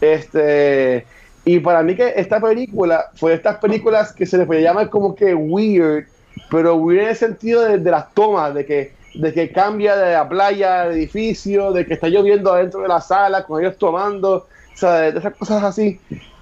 Este, 0.00 1.04
y 1.44 1.58
para 1.58 1.82
mí 1.82 1.94
que 1.94 2.14
esta 2.16 2.40
película 2.40 3.10
fue 3.14 3.32
de 3.32 3.36
estas 3.36 3.58
películas 3.58 4.12
que 4.12 4.24
se 4.24 4.38
le 4.38 4.46
puede 4.46 4.62
llamar 4.62 4.88
como 4.88 5.14
que 5.14 5.34
weird, 5.34 6.06
pero 6.50 6.76
weird 6.76 7.02
en 7.02 7.08
el 7.08 7.16
sentido 7.16 7.62
de, 7.62 7.78
de 7.78 7.90
las 7.90 8.14
tomas, 8.14 8.54
de 8.54 8.64
que 8.64 9.04
de 9.14 9.32
que 9.32 9.52
cambia 9.52 9.96
de 9.96 10.12
la 10.12 10.28
playa 10.28 10.82
al 10.82 10.92
edificio, 10.92 11.72
de 11.72 11.86
que 11.86 11.94
está 11.94 12.08
lloviendo 12.08 12.52
adentro 12.52 12.82
de 12.82 12.88
la 12.88 13.00
sala 13.00 13.44
con 13.44 13.62
ellos 13.62 13.76
tomando, 13.78 14.46
o 14.74 14.76
sea, 14.76 15.12
de 15.12 15.18
esas 15.18 15.34
cosas 15.34 15.62
así, 15.62 16.00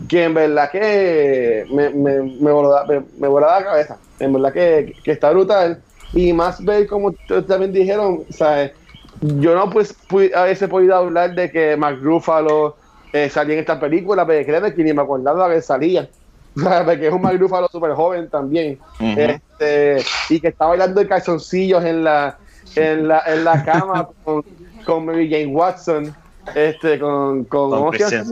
que 0.08 0.24
en 0.24 0.34
verdad 0.34 0.70
que 0.70 1.66
me, 1.70 1.90
me, 1.90 2.22
me, 2.22 2.50
voló, 2.50 2.74
me, 3.18 3.28
la 3.28 3.64
cabeza, 3.64 3.98
en 4.18 4.32
verdad 4.32 4.52
que, 4.52 4.94
que, 5.04 5.12
está 5.12 5.30
brutal, 5.30 5.82
y 6.12 6.32
más 6.32 6.64
ver 6.64 6.86
como 6.86 7.12
también 7.46 7.72
dijeron, 7.72 8.24
sea, 8.30 8.72
yo 9.20 9.54
no 9.54 9.70
pues 9.70 9.94
a 10.34 10.44
veces 10.44 10.62
he 10.62 10.68
podido 10.68 10.96
hablar 10.96 11.34
de 11.34 11.50
que 11.50 11.76
Mark 11.76 11.98
Ruffalo 12.02 12.76
eh, 13.12 13.28
salía 13.28 13.54
en 13.54 13.60
esta 13.60 13.78
película, 13.78 14.26
pero 14.26 14.44
créeme 14.44 14.74
que 14.74 14.82
ni 14.82 14.92
me 14.92 15.02
acordaba 15.02 15.52
que 15.52 15.62
salía. 15.62 16.08
Porque 16.54 17.06
es 17.06 17.12
un 17.12 17.22
Mark 17.22 17.38
Ruffalo 17.38 17.68
súper 17.68 17.92
joven 17.92 18.28
también. 18.28 18.78
este, 19.00 20.02
y 20.28 20.40
que 20.40 20.48
está 20.48 20.66
bailando 20.66 21.00
de 21.00 21.08
calzoncillos 21.08 21.84
en 21.84 22.04
la, 22.04 22.36
en 22.76 23.08
la, 23.08 23.22
en 23.26 23.44
la 23.44 23.64
cama 23.64 24.08
con, 24.24 24.44
con 24.84 25.06
Mary 25.06 25.30
Jane 25.30 25.46
Watson. 25.46 26.14
Este, 26.54 26.98
con, 26.98 27.44
con, 27.44 27.70
¿cómo 27.70 27.90
Kristen, 27.92 28.28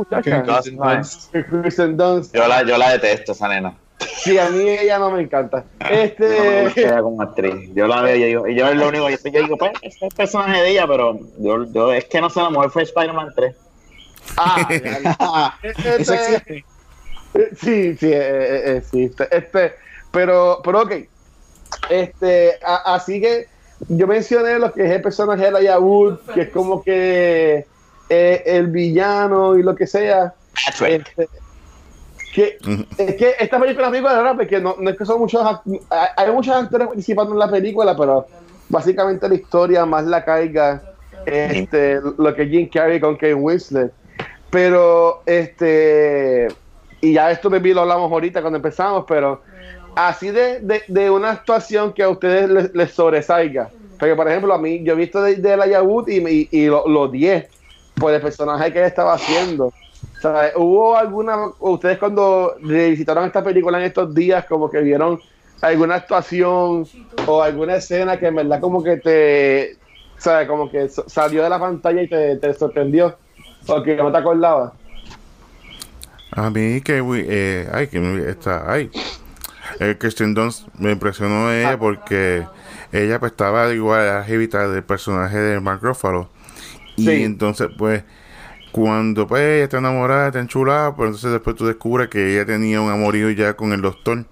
Dunst. 1.96 2.34
Yo 2.34 2.48
la, 2.48 2.64
yo 2.64 2.76
la 2.76 2.90
detesto, 2.90 3.32
esa 3.32 3.48
nena. 3.48 3.72
Sí, 4.16 4.38
a 4.38 4.48
mí 4.50 4.68
ella 4.68 4.98
no 4.98 5.10
me 5.10 5.22
encanta. 5.22 5.64
Este. 5.90 6.72
Yo 6.76 7.02
como 7.02 7.22
actriz. 7.22 7.70
Yo 7.74 7.86
la 7.86 8.02
veo 8.02 8.16
y 8.16 8.24
digo, 8.24 8.48
y 8.48 8.54
yo 8.54 8.68
es 8.68 8.76
lo 8.76 8.88
único 8.88 9.06
que 9.06 9.30
yo 9.30 9.42
digo, 9.42 9.56
pues, 9.56 9.72
este 9.82 9.88
es 9.88 10.02
el 10.02 10.08
personaje 10.16 10.62
de 10.62 10.70
ella, 10.70 10.86
pero 10.86 11.18
yo, 11.38 11.64
yo 11.72 11.92
es 11.92 12.04
que 12.06 12.20
no 12.20 12.30
sé, 12.30 12.40
la 12.40 12.50
mujer 12.50 12.70
fue 12.70 12.82
Spider-Man 12.82 13.32
3. 13.34 13.56
Ah, 14.36 14.68
este, 15.62 16.02
Eso 16.02 16.14
existe. 16.14 16.64
Sí, 17.60 17.96
sí, 17.96 18.10
eh, 18.12 18.76
existe. 18.78 19.28
Este, 19.30 19.74
pero, 20.10 20.60
pero 20.64 20.82
ok. 20.82 20.92
Este, 21.88 22.58
a, 22.64 22.94
así 22.94 23.20
que 23.20 23.46
yo 23.88 24.06
mencioné 24.06 24.58
lo 24.58 24.72
que 24.72 24.84
es 24.84 24.90
el 24.90 25.02
personaje 25.02 25.44
de 25.44 25.50
la 25.50 25.62
Yahoo, 25.62 26.18
que 26.34 26.42
es 26.42 26.48
como 26.50 26.82
que 26.82 27.66
eh, 28.08 28.42
el 28.44 28.66
villano 28.66 29.56
y 29.56 29.62
lo 29.62 29.74
que 29.74 29.86
sea. 29.86 30.34
Este, 30.86 31.28
que, 32.32 32.58
es 32.98 33.14
que 33.16 33.34
esta 33.38 33.58
película 33.58 33.86
es 33.86 33.92
muy 33.92 34.00
buena, 34.00 34.34
porque 34.36 34.60
no, 34.60 34.76
no, 34.78 34.90
es 34.90 34.96
que 34.96 35.04
son 35.04 35.18
muchos 35.18 35.44
hay 36.16 36.32
muchos 36.32 36.54
actores 36.54 36.88
participando 36.88 37.32
en 37.32 37.38
la 37.38 37.50
película, 37.50 37.96
pero 37.96 38.26
básicamente 38.68 39.28
la 39.28 39.34
historia 39.34 39.84
más 39.84 40.04
la 40.06 40.24
caiga 40.24 40.82
este, 41.26 42.00
lo 42.18 42.34
que 42.34 42.46
Jim 42.46 42.68
Carrey 42.72 43.00
con 43.00 43.14
Kate 43.14 43.34
Winslet. 43.34 43.92
Pero 44.50 45.22
este 45.26 46.48
y 47.00 47.14
ya 47.14 47.30
esto 47.30 47.48
de 47.48 47.60
lo 47.60 47.80
hablamos 47.82 48.10
ahorita 48.10 48.40
cuando 48.40 48.58
empezamos, 48.58 49.04
pero 49.08 49.42
así 49.94 50.30
de, 50.30 50.60
de, 50.60 50.82
de, 50.86 51.10
una 51.10 51.30
actuación 51.30 51.92
que 51.92 52.02
a 52.02 52.08
ustedes 52.08 52.48
les, 52.50 52.74
les, 52.74 52.90
sobresalga. 52.92 53.70
Porque, 53.98 54.14
por 54.14 54.28
ejemplo, 54.28 54.52
a 54.52 54.58
mí, 54.58 54.82
yo 54.82 54.92
he 54.92 54.96
visto 54.96 55.22
de, 55.22 55.36
de 55.36 55.56
la 55.56 55.66
Yahoo 55.66 56.04
y, 56.06 56.18
y, 56.18 56.48
y 56.50 56.66
lo, 56.66 56.86
lo 56.88 57.08
10 57.08 57.46
por 57.94 58.12
el 58.12 58.20
personaje 58.20 58.72
que 58.72 58.80
él 58.80 58.84
estaba 58.86 59.14
haciendo. 59.14 59.72
Sea, 60.20 60.52
¿Hubo 60.56 60.96
alguna, 60.96 61.36
ustedes 61.60 61.98
cuando 61.98 62.54
visitaron 62.60 63.26
esta 63.26 63.42
película 63.42 63.78
en 63.78 63.84
estos 63.84 64.14
días, 64.14 64.44
como 64.46 64.70
que 64.70 64.80
vieron 64.80 65.18
alguna 65.60 65.96
actuación 65.96 66.86
o 67.26 67.42
alguna 67.42 67.76
escena 67.76 68.18
que 68.18 68.26
en 68.26 68.36
verdad 68.36 68.60
como 68.60 68.82
que 68.82 68.96
te, 68.98 69.76
¿sabes? 70.18 70.48
Como 70.48 70.70
que 70.70 70.88
salió 70.88 71.42
de 71.42 71.50
la 71.50 71.58
pantalla 71.58 72.02
y 72.02 72.08
te, 72.08 72.36
te 72.36 72.54
sorprendió? 72.54 73.16
O 73.66 73.82
que 73.82 73.96
no 73.96 74.10
te 74.10 74.18
acordabas. 74.18 74.72
A 76.32 76.48
mí 76.50 76.80
que, 76.80 77.02
eh, 77.28 77.68
ay, 77.72 77.88
que 77.88 78.30
está, 78.30 78.70
ay, 78.70 78.90
el 79.80 79.98
Kristen 79.98 80.34
Dunst 80.34 80.68
me 80.78 80.92
impresionó 80.92 81.50
ella 81.50 81.78
porque 81.78 82.46
ella 82.92 83.18
pues 83.18 83.32
estaba 83.32 83.72
igual 83.72 84.00
a 84.00 84.26
la 84.26 84.68
del 84.68 84.82
personaje 84.82 85.38
de 85.38 85.60
Mark 85.60 85.80
Ruffalo 85.82 86.28
y 86.96 87.22
entonces 87.22 87.68
pues 87.76 88.04
cuando 88.72 89.26
pues 89.26 89.42
ella 89.42 89.64
está 89.64 89.78
enamorada, 89.78 90.28
está 90.28 90.40
enchulada, 90.40 90.94
pues 90.94 91.08
entonces 91.08 91.32
después 91.32 91.56
tú 91.56 91.66
descubres 91.66 92.08
que 92.08 92.34
ella 92.34 92.46
tenía 92.46 92.80
un 92.80 92.90
amorío 92.90 93.30
ya 93.30 93.54
con 93.54 93.72
el 93.72 93.82
doctor 93.82 94.24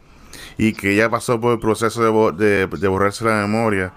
y 0.57 0.73
que 0.73 0.93
ella 0.93 1.11
pasó 1.11 1.41
por 1.41 1.53
el 1.53 1.59
proceso 1.59 2.33
de, 2.33 2.67
de, 2.67 2.89
borrarse 2.89 3.25
la 3.25 3.43
memoria 3.43 3.93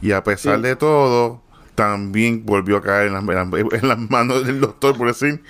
y 0.00 0.12
a 0.12 0.22
pesar 0.22 0.60
de 0.60 0.76
todo 0.76 1.42
también 1.74 2.44
volvió 2.44 2.78
a 2.78 2.82
caer 2.82 3.08
en 3.08 3.14
las, 3.14 3.24
en 3.82 3.88
las 3.88 3.98
manos 3.98 4.46
del 4.46 4.60
doctor 4.60 4.96
por 4.96 5.08
decir 5.08 5.42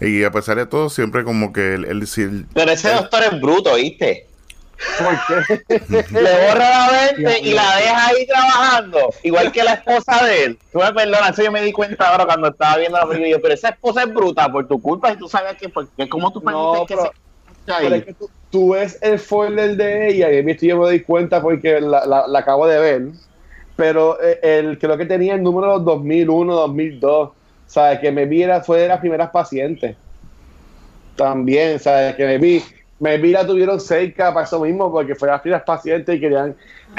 y 0.00 0.24
a 0.24 0.30
pesar 0.30 0.56
de 0.56 0.66
todo 0.66 0.90
siempre 0.90 1.24
como 1.24 1.52
que 1.52 1.74
él, 1.74 2.46
pero 2.52 2.70
ese 2.70 2.92
doctor 2.92 3.22
es 3.22 3.40
bruto 3.40 3.74
¿viste? 3.76 4.26
¿Por 4.98 5.66
qué? 5.68 5.78
Le 6.10 6.46
borra 6.46 6.68
la 6.68 6.90
mente 7.16 7.40
y 7.40 7.52
la 7.52 7.76
deja 7.76 8.06
ahí 8.08 8.26
trabajando, 8.26 9.10
igual 9.22 9.52
que 9.52 9.64
la 9.64 9.74
esposa 9.74 10.24
de 10.24 10.44
él. 10.44 10.58
Tú 10.72 10.78
me 10.80 10.92
perdonas, 10.92 11.30
eso 11.30 11.42
yo 11.42 11.52
me 11.52 11.62
di 11.62 11.72
cuenta 11.72 12.08
ahora 12.10 12.26
cuando 12.26 12.48
estaba 12.48 12.76
viendo 12.78 12.98
la 12.98 13.06
película. 13.06 13.30
yo, 13.30 13.40
Pero 13.42 13.54
esa 13.54 13.68
esposa 13.70 14.02
es 14.02 14.12
bruta 14.12 14.50
por 14.50 14.66
tu 14.68 14.80
culpa 14.80 15.12
y 15.12 15.16
tú 15.16 15.28
sabes 15.28 15.56
que, 15.56 15.68
porque, 15.68 16.08
¿cómo 16.08 16.32
tú 16.32 16.40
No, 16.40 16.72
permites 16.72 16.88
que 16.88 16.94
pero- 16.96 17.06
se? 17.06 17.12
Pero 17.82 17.94
es 17.94 18.04
que 18.04 18.12
tú, 18.14 18.30
tú 18.50 18.72
ves 18.72 18.98
el 19.00 19.18
spoiler 19.18 19.76
de 19.76 20.08
ella 20.08 20.30
y 20.30 20.38
a 20.38 20.42
mí 20.42 20.54
yo 20.60 20.76
me 20.78 20.84
doy 20.84 21.00
cuenta 21.02 21.40
porque 21.40 21.80
la, 21.80 22.04
la- 22.04 22.26
la 22.26 22.38
acabo 22.38 22.66
de 22.66 22.78
ver. 22.78 23.02
Pero 23.76 24.20
eh, 24.22 24.38
el, 24.42 24.78
creo 24.78 24.96
que 24.98 25.06
tenía 25.06 25.34
el 25.34 25.42
número 25.42 25.78
2001, 25.78 26.54
2002. 26.54 27.30
¿Sabes? 27.66 27.98
Que 28.00 28.12
me 28.12 28.26
vi 28.26 28.42
era, 28.42 28.60
fue 28.60 28.80
de 28.80 28.88
las 28.88 29.00
primeras 29.00 29.30
pacientes. 29.30 29.96
También, 31.16 31.78
¿sabes? 31.78 32.14
Que 32.16 32.26
me 32.26 32.38
vi. 32.38 32.62
Vi 33.00 33.32
la 33.32 33.46
tuvieron 33.46 33.80
cerca 33.80 34.32
para 34.32 34.46
eso 34.46 34.60
mismo, 34.60 34.90
porque 34.90 35.14
fue 35.14 35.28
las 35.28 35.40
primeras 35.40 35.64
pacientes 35.64 36.14
y 36.16 36.20
querían 36.20 36.54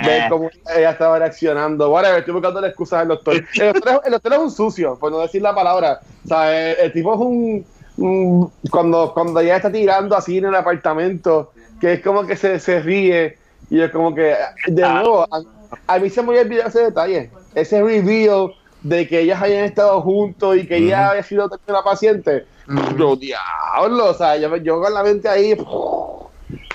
ver 0.06 0.22
Eh. 0.24 0.26
cómo 0.30 0.50
ella 0.76 0.92
estaba 0.92 1.18
reaccionando. 1.20 1.90
Whatever, 1.90 2.20
estoy 2.20 2.34
buscando 2.34 2.62
la 2.62 2.68
excusa 2.68 3.00
del 3.00 3.08
doctor. 3.10 3.36
El 3.60 3.74
doctor, 3.74 3.94
es, 3.94 4.00
el 4.06 4.12
doctor 4.12 4.34
es 4.34 4.40
un 4.40 4.52
sucio, 4.52 4.98
por 5.00 5.12
no 5.12 5.20
decir 5.20 5.42
la 5.42 5.56
palabra. 5.56 6.02
¿Sabes? 6.28 6.78
El 6.80 6.92
tipo 6.92 7.14
es 7.14 7.20
un. 7.20 7.66
un- 7.98 8.52
cuando, 8.70 9.14
cuando 9.14 9.40
ella 9.40 9.56
está 9.56 9.72
tirando 9.72 10.16
así 10.18 10.38
en 10.38 10.46
el 10.46 10.56
apartamento, 10.56 11.54
que 11.80 11.94
es 11.94 12.02
como 12.04 12.26
que 12.28 12.36
se, 12.36 12.60
se 12.60 12.82
ríe, 12.82 13.38
y 13.70 13.80
es 13.82 13.90
como 13.92 14.14
que. 14.14 14.36
De 14.68 14.84
Ah. 14.84 14.94
nuevo, 14.96 15.24
a, 15.24 15.42
a 15.88 16.00
mí 16.00 16.10
se 16.10 16.22
me 16.22 16.38
olvidado 16.40 16.68
ese 16.70 16.84
detalle. 16.84 17.30
Ese 17.56 17.82
reveal 17.82 18.54
de 18.86 19.08
que 19.08 19.22
ellas 19.22 19.42
hayan 19.42 19.64
estado 19.64 20.00
juntos 20.02 20.58
y 20.58 20.68
que 20.68 20.78
ella 20.78 21.02
Ujú. 21.02 21.10
había 21.10 21.24
sido 21.24 21.50
una 21.68 21.82
paciente. 21.84 22.46
Ujú. 22.68 22.98
Yo, 22.98 23.16
diablo, 23.16 24.12
o 24.12 24.14
sea, 24.14 24.38
yo, 24.38 24.56
yo 24.58 24.80
con 24.80 24.94
la 24.94 25.02
mente 25.02 25.28
ahí, 25.28 25.58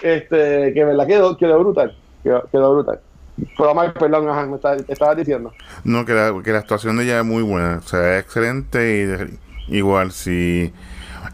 este, 0.03 0.73
que 0.75 0.85
verdad 0.85 1.07
quedó, 1.07 1.37
quedó 1.37 1.61
brutal, 1.61 1.95
quedó, 2.25 2.49
quedó 2.51 2.75
brutal. 2.75 3.01
Pero 3.57 3.71
Omar, 3.71 3.95
perdón, 3.95 4.29
ajá, 4.29 4.45
me 4.45 4.57
estabas 4.89 5.17
diciendo. 5.17 5.55
No, 5.85 6.05
que 6.05 6.13
la, 6.13 6.35
que 6.43 6.53
la 6.53 6.59
actuación 6.59 6.97
de 6.97 7.05
ella 7.05 7.21
es 7.21 7.25
muy 7.25 7.45
buena, 7.45 7.79
o 7.79 7.87
sea, 7.87 8.19
es 8.19 8.25
excelente 8.25 9.39
y 9.69 9.77
igual 9.77 10.11
si 10.11 10.73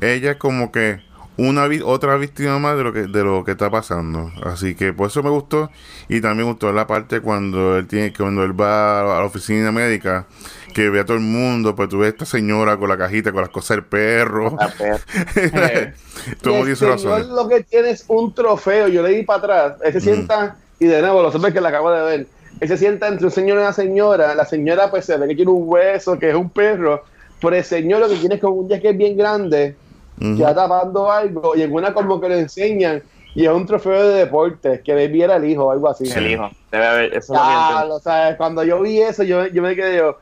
ella 0.02 0.32
es 0.32 0.36
como 0.36 0.70
que 0.72 1.00
una 1.38 1.68
otra 1.84 2.16
víctima 2.16 2.58
más 2.58 2.76
de 2.76 2.84
lo 2.84 2.92
que 2.92 3.02
de 3.02 3.22
lo 3.22 3.44
que 3.44 3.52
está 3.52 3.70
pasando, 3.70 4.32
así 4.42 4.74
que 4.74 4.92
por 4.92 5.08
eso 5.08 5.22
me 5.22 5.30
gustó. 5.30 5.70
Y 6.08 6.20
también 6.20 6.46
me 6.46 6.52
gustó 6.52 6.72
la 6.72 6.86
parte 6.86 7.20
cuando 7.20 7.76
él 7.76 7.86
tiene 7.86 8.12
cuando 8.12 8.42
él 8.42 8.58
va 8.58 9.00
a 9.00 9.20
la 9.20 9.24
oficina 9.24 9.70
médica 9.72 10.26
que 10.72 10.90
ve 10.90 11.00
a 11.00 11.04
todo 11.04 11.16
el 11.16 11.22
mundo, 11.22 11.74
pues 11.74 11.88
tú 11.88 11.98
ves 11.98 12.08
a 12.08 12.10
esta 12.10 12.24
señora 12.26 12.76
con 12.76 12.88
la 12.88 12.98
cajita 12.98 13.32
con 13.32 13.40
las 13.40 13.50
cosas 13.50 13.78
del 13.78 13.84
perro, 13.84 14.56
pues, 14.78 15.02
todo 16.42 16.66
el 16.66 16.76
señor 16.76 17.26
lo 17.26 17.48
que 17.48 17.62
tiene 17.64 17.90
es 17.90 18.04
un 18.08 18.34
trofeo, 18.34 18.88
yo 18.88 19.02
le 19.02 19.10
di 19.10 19.22
para 19.22 19.38
atrás, 19.38 19.76
él 19.84 19.92
se 19.92 19.98
Mm. 19.98 20.02
sienta, 20.02 20.56
y 20.78 20.86
de 20.86 21.00
nuevo, 21.00 21.22
los 21.22 21.34
hombres 21.34 21.54
que 21.54 21.60
la 21.60 21.68
acabo 21.70 21.90
de 21.90 22.02
ver, 22.02 22.26
él 22.60 22.68
se 22.68 22.76
sienta 22.76 23.08
entre 23.08 23.26
un 23.26 23.32
señor 23.32 23.58
y 23.58 23.60
una 23.62 23.72
señora, 23.72 24.34
la 24.34 24.44
señora 24.44 24.90
pues 24.90 25.04
se 25.06 25.16
ve 25.16 25.28
que 25.28 25.34
tiene 25.36 25.50
un 25.50 25.62
hueso, 25.66 26.18
que 26.18 26.28
es 26.30 26.34
un 26.34 26.50
perro, 26.50 27.02
pero 27.40 27.56
el 27.56 27.64
señor 27.64 28.00
lo 28.00 28.08
que 28.08 28.16
tiene 28.16 28.34
es 28.36 28.40
como 28.40 28.54
un 28.56 28.68
jacket 28.68 28.96
bien 28.96 29.16
grande, 29.16 29.76
Que 30.18 30.32
está 30.32 30.54
tapando 30.54 31.10
algo, 31.10 31.54
y 31.56 31.62
en 31.62 31.72
una 31.72 31.92
como 31.92 32.20
que 32.20 32.28
le 32.28 32.38
enseñan, 32.40 33.02
y 33.34 33.44
es 33.44 33.50
un 33.52 33.66
trofeo 33.66 34.08
de 34.08 34.14
deportes, 34.20 34.80
que 34.82 34.94
Baby 34.94 35.22
era 35.22 35.36
el 35.36 35.44
hijo 35.44 35.64
o 35.66 35.70
algo 35.70 35.90
así. 35.90 36.10
el 36.14 36.30
hijo. 36.30 36.48
Debe 36.72 36.86
haber, 36.86 37.14
eso 37.14 37.34
lo 37.34 37.40
que 37.40 37.46
Ya, 37.46 37.70
entiendo. 37.72 37.94
o 37.96 38.00
sea, 38.00 38.36
cuando 38.38 38.64
yo 38.64 38.80
vi 38.80 39.00
eso, 39.02 39.22
yo, 39.22 39.46
yo 39.48 39.62
me 39.62 39.76
quedé 39.76 39.98
yo, 39.98 40.16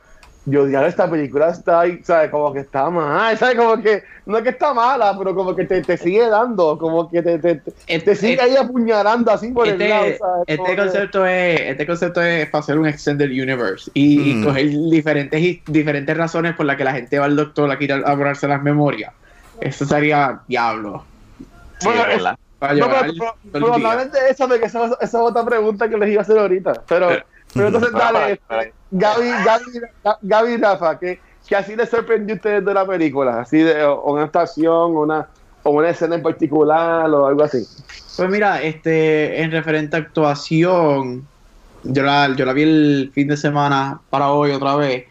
yo 0.47 0.65
diablo, 0.67 0.87
esta 0.89 1.09
película 1.09 1.49
está 1.49 1.79
ahí, 1.79 2.01
¿sabes? 2.03 2.29
Como 2.29 2.51
que 2.53 2.59
está 2.59 2.89
mal, 2.89 3.35
¿sabes? 3.37 3.55
Como 3.55 3.81
que, 3.81 4.03
no 4.25 4.37
es 4.37 4.43
que 4.43 4.49
está 4.49 4.73
mala, 4.73 5.15
pero 5.17 5.33
como 5.33 5.55
que 5.55 5.63
te, 5.63 5.81
te 5.81 5.95
sigue 5.97 6.27
dando, 6.29 6.77
como 6.77 7.09
que 7.09 7.21
te, 7.23 7.39
te, 7.39 7.55
te, 7.55 7.71
Este- 7.87 7.99
te 8.11 8.15
sigue 8.15 8.41
ahí 8.41 8.55
apuñalando 8.57 9.31
así 9.31 9.47
por 9.51 9.65
el 9.67 9.79
lado, 9.79 10.03
Este, 10.05 10.17
¿sabes? 10.19 10.43
Este 10.47 10.63
que- 10.65 10.75
concepto 10.75 11.25
es 11.25 11.61
este 11.61 11.87
concepto 11.87 12.21
es 12.21 12.49
para 12.49 12.59
hacer 12.59 12.77
un 12.77 12.85
extended 12.87 13.29
universe 13.31 13.89
y, 13.93 14.31
y 14.31 14.33
Mm. 14.35 14.43
coger 14.43 14.69
diferentes 14.91 15.41
y- 15.41 15.63
diferentes 15.65 16.15
razones 16.17 16.53
por 16.53 16.65
las 16.65 16.75
que 16.75 16.83
la 16.83 16.91
gente 16.93 17.17
va 17.17 17.25
al 17.25 17.35
doctor 17.37 17.71
a 17.71 17.79
quitar 17.79 18.03
a 18.05 18.13
borrarse 18.13 18.45
las 18.47 18.61
memorias 18.61 19.13
eso 19.61 19.85
sería 19.85 20.41
diablo 20.47 21.05
Sí, 21.79 21.87
Bueno, 21.87 22.05
es 22.05 22.23
No, 22.23 22.89
pero, 22.89 23.35
probablemente 23.51 24.17
porque 24.37 24.65
esa, 24.65 24.85
esa 24.85 24.97
es 25.01 25.15
otra 25.15 25.43
pregunta 25.45 25.89
que 25.89 25.97
les 25.97 26.09
iba 26.09 26.21
a 26.21 26.23
hacer 26.23 26.37
ahorita. 26.37 26.83
Pero, 26.87 27.09
pero 27.53 27.67
entonces, 27.67 27.91
dale. 27.91 28.39
Gaby, 28.91 29.29
Gaby, 29.45 29.63
Gaby 30.21 30.53
y 30.53 30.57
Rafa, 30.57 30.97
¿qué, 30.97 31.19
qué 31.47 31.55
así 31.55 31.75
les 31.75 31.89
sorprendió 31.89 32.35
a 32.35 32.37
ustedes 32.37 32.65
de 32.65 32.73
la 32.73 32.85
película? 32.85 33.41
Así 33.41 33.57
de 33.57 33.83
o 33.83 34.13
una 34.13 34.23
actuación, 34.23 34.95
una, 34.95 35.27
o 35.63 35.71
una 35.71 35.89
escena 35.89 36.15
en 36.15 36.23
particular, 36.23 37.09
o 37.09 37.27
algo 37.27 37.43
así. 37.43 37.67
Pues 38.15 38.29
mira, 38.29 38.61
este, 38.61 39.41
en 39.41 39.51
referente 39.51 39.97
a 39.97 39.99
actuación, 39.99 41.27
yo 41.83 42.03
la, 42.03 42.33
yo 42.35 42.45
la 42.45 42.53
vi 42.53 42.63
el 42.63 43.11
fin 43.13 43.27
de 43.27 43.35
semana 43.35 43.99
para 44.09 44.31
hoy 44.31 44.51
otra 44.51 44.75
vez. 44.75 45.05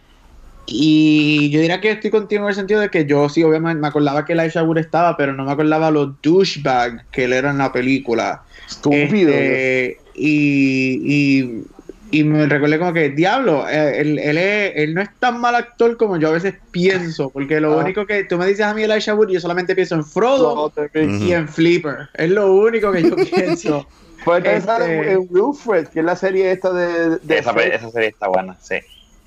Y 0.66 1.50
yo 1.50 1.60
diría 1.60 1.80
que 1.80 1.90
estoy 1.90 2.10
contigo 2.10 2.42
en 2.44 2.48
el 2.48 2.54
sentido 2.54 2.80
de 2.80 2.88
que 2.88 3.04
yo 3.04 3.28
sí, 3.28 3.42
obviamente, 3.42 3.80
me 3.80 3.88
acordaba 3.88 4.24
que 4.24 4.32
Elijah 4.32 4.62
Wood 4.62 4.78
estaba, 4.78 5.16
pero 5.16 5.34
no 5.34 5.44
me 5.44 5.52
acordaba 5.52 5.90
los 5.90 6.20
douchebags 6.22 7.04
que 7.12 7.24
él 7.24 7.32
era 7.34 7.50
en 7.50 7.58
la 7.58 7.70
película. 7.72 8.42
Estúpido. 8.66 9.30
Este, 9.30 9.98
y, 10.14 11.42
y, 11.42 11.64
y 12.18 12.24
me 12.24 12.46
recordé 12.46 12.78
como 12.78 12.92
que, 12.94 13.10
diablo, 13.10 13.68
eh, 13.68 14.00
él, 14.00 14.18
él, 14.18 14.38
es- 14.38 14.72
él 14.76 14.94
no 14.94 15.02
es 15.02 15.10
tan 15.18 15.38
mal 15.40 15.54
actor 15.54 15.96
como 15.98 16.16
yo 16.18 16.28
a 16.28 16.32
veces 16.32 16.54
pienso, 16.70 17.30
porque 17.30 17.60
lo 17.60 17.78
Ah. 17.78 17.82
único 17.84 18.06
que 18.06 18.24
tú 18.24 18.38
me 18.38 18.46
dices 18.46 18.64
a 18.64 18.72
mí 18.72 18.84
Elijah 18.84 19.14
Wood, 19.14 19.28
yo 19.30 19.40
solamente 19.40 19.74
pienso 19.74 19.96
en 19.96 20.04
Frodo 20.04 20.72
No, 20.76 21.00
y 21.02 21.32
en 21.32 21.46
Flipper. 21.48 22.08
Es 22.14 22.30
lo 22.30 22.54
único 22.54 22.90
que 22.92 23.02
yo 23.02 23.16
pienso. 23.16 23.86
Puede 24.24 24.40
pensar 24.40 24.80
en, 24.82 25.00
Este- 25.00 25.12
en 25.12 25.26
Wilfred, 25.28 25.88
que 25.88 25.98
es 26.00 26.04
la 26.06 26.16
serie 26.16 26.50
esta 26.52 26.72
de... 26.72 27.18
de 27.22 27.38
Esa, 27.38 27.52
pe- 27.52 27.74
esa 27.74 27.90
serie 27.90 28.08
está 28.08 28.28
buena, 28.28 28.56
sí. 28.62 28.76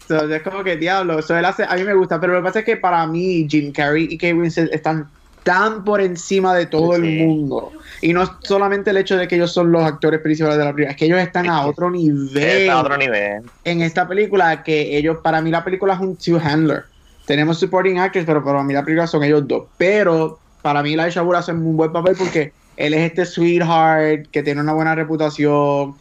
Es 0.10 0.42
como 0.42 0.64
que 0.64 0.78
diablo, 0.78 1.20
él 1.20 1.46
hace, 1.46 1.64
a 1.68 1.76
mí 1.76 1.84
me 1.84 1.94
gusta, 1.94 2.20
pero 2.20 2.34
lo 2.34 2.40
que 2.40 2.44
pasa 2.46 2.60
es 2.60 2.66
que 2.66 2.78
para 2.78 3.06
mí 3.08 3.48
Jim 3.50 3.72
Carrey 3.72 4.08
y 4.10 4.18
Kate 4.18 4.34
Winslet 4.34 4.74
están 4.74 5.08
tan 5.44 5.84
por 5.86 6.02
encima 6.02 6.54
de 6.56 6.66
todo 6.66 6.94
Sí. 6.96 7.02
el 7.20 7.26
mundo. 7.26 7.72
Y 8.02 8.12
no 8.14 8.24
solamente 8.42 8.90
el 8.92 8.98
hecho 8.98 9.18
de 9.18 9.28
que 9.28 9.36
ellos 9.36 9.52
son 9.54 9.72
los 9.72 9.84
actores 9.84 10.20
principales 10.22 10.58
de 10.58 10.66
la 10.66 10.72
película, 10.74 10.92
es 10.92 10.98
que 10.98 11.06
ellos 11.06 11.20
están 11.20 11.50
a 11.50 11.66
otro 11.66 11.90
nivel 11.90 12.38
Está 12.38 12.74
a 12.74 12.82
otro 12.82 12.98
nivel. 12.98 13.44
en 13.64 13.82
esta 13.82 14.08
película 14.08 14.64
que 14.64 14.98
ellos, 14.98 15.18
para 15.24 15.42
mí 15.42 15.50
la 15.50 15.64
película 15.64 15.94
es 15.94 16.00
un 16.00 16.18
two-handler. 16.18 16.84
Tenemos 17.26 17.60
supporting 17.60 17.98
actors, 18.00 18.26
pero 18.26 18.44
para 18.44 18.64
mí 18.64 18.74
la 18.74 18.84
película 18.84 19.08
son 19.08 19.24
ellos 19.24 19.48
dos. 19.48 19.68
Pero 19.78 20.40
para 20.62 20.84
mí 20.84 20.94
Elijah 20.94 21.24
Wood 21.24 21.36
hace 21.36 21.52
un 21.54 21.76
buen 21.78 21.92
papel 21.92 22.16
porque 22.18 22.52
él 22.76 22.94
es 22.94 23.02
este 23.10 23.26
sweetheart 23.26 24.28
que 24.32 24.44
tiene 24.44 24.62
una 24.62 24.74
buena 24.74 24.96
reputación. 24.96 25.96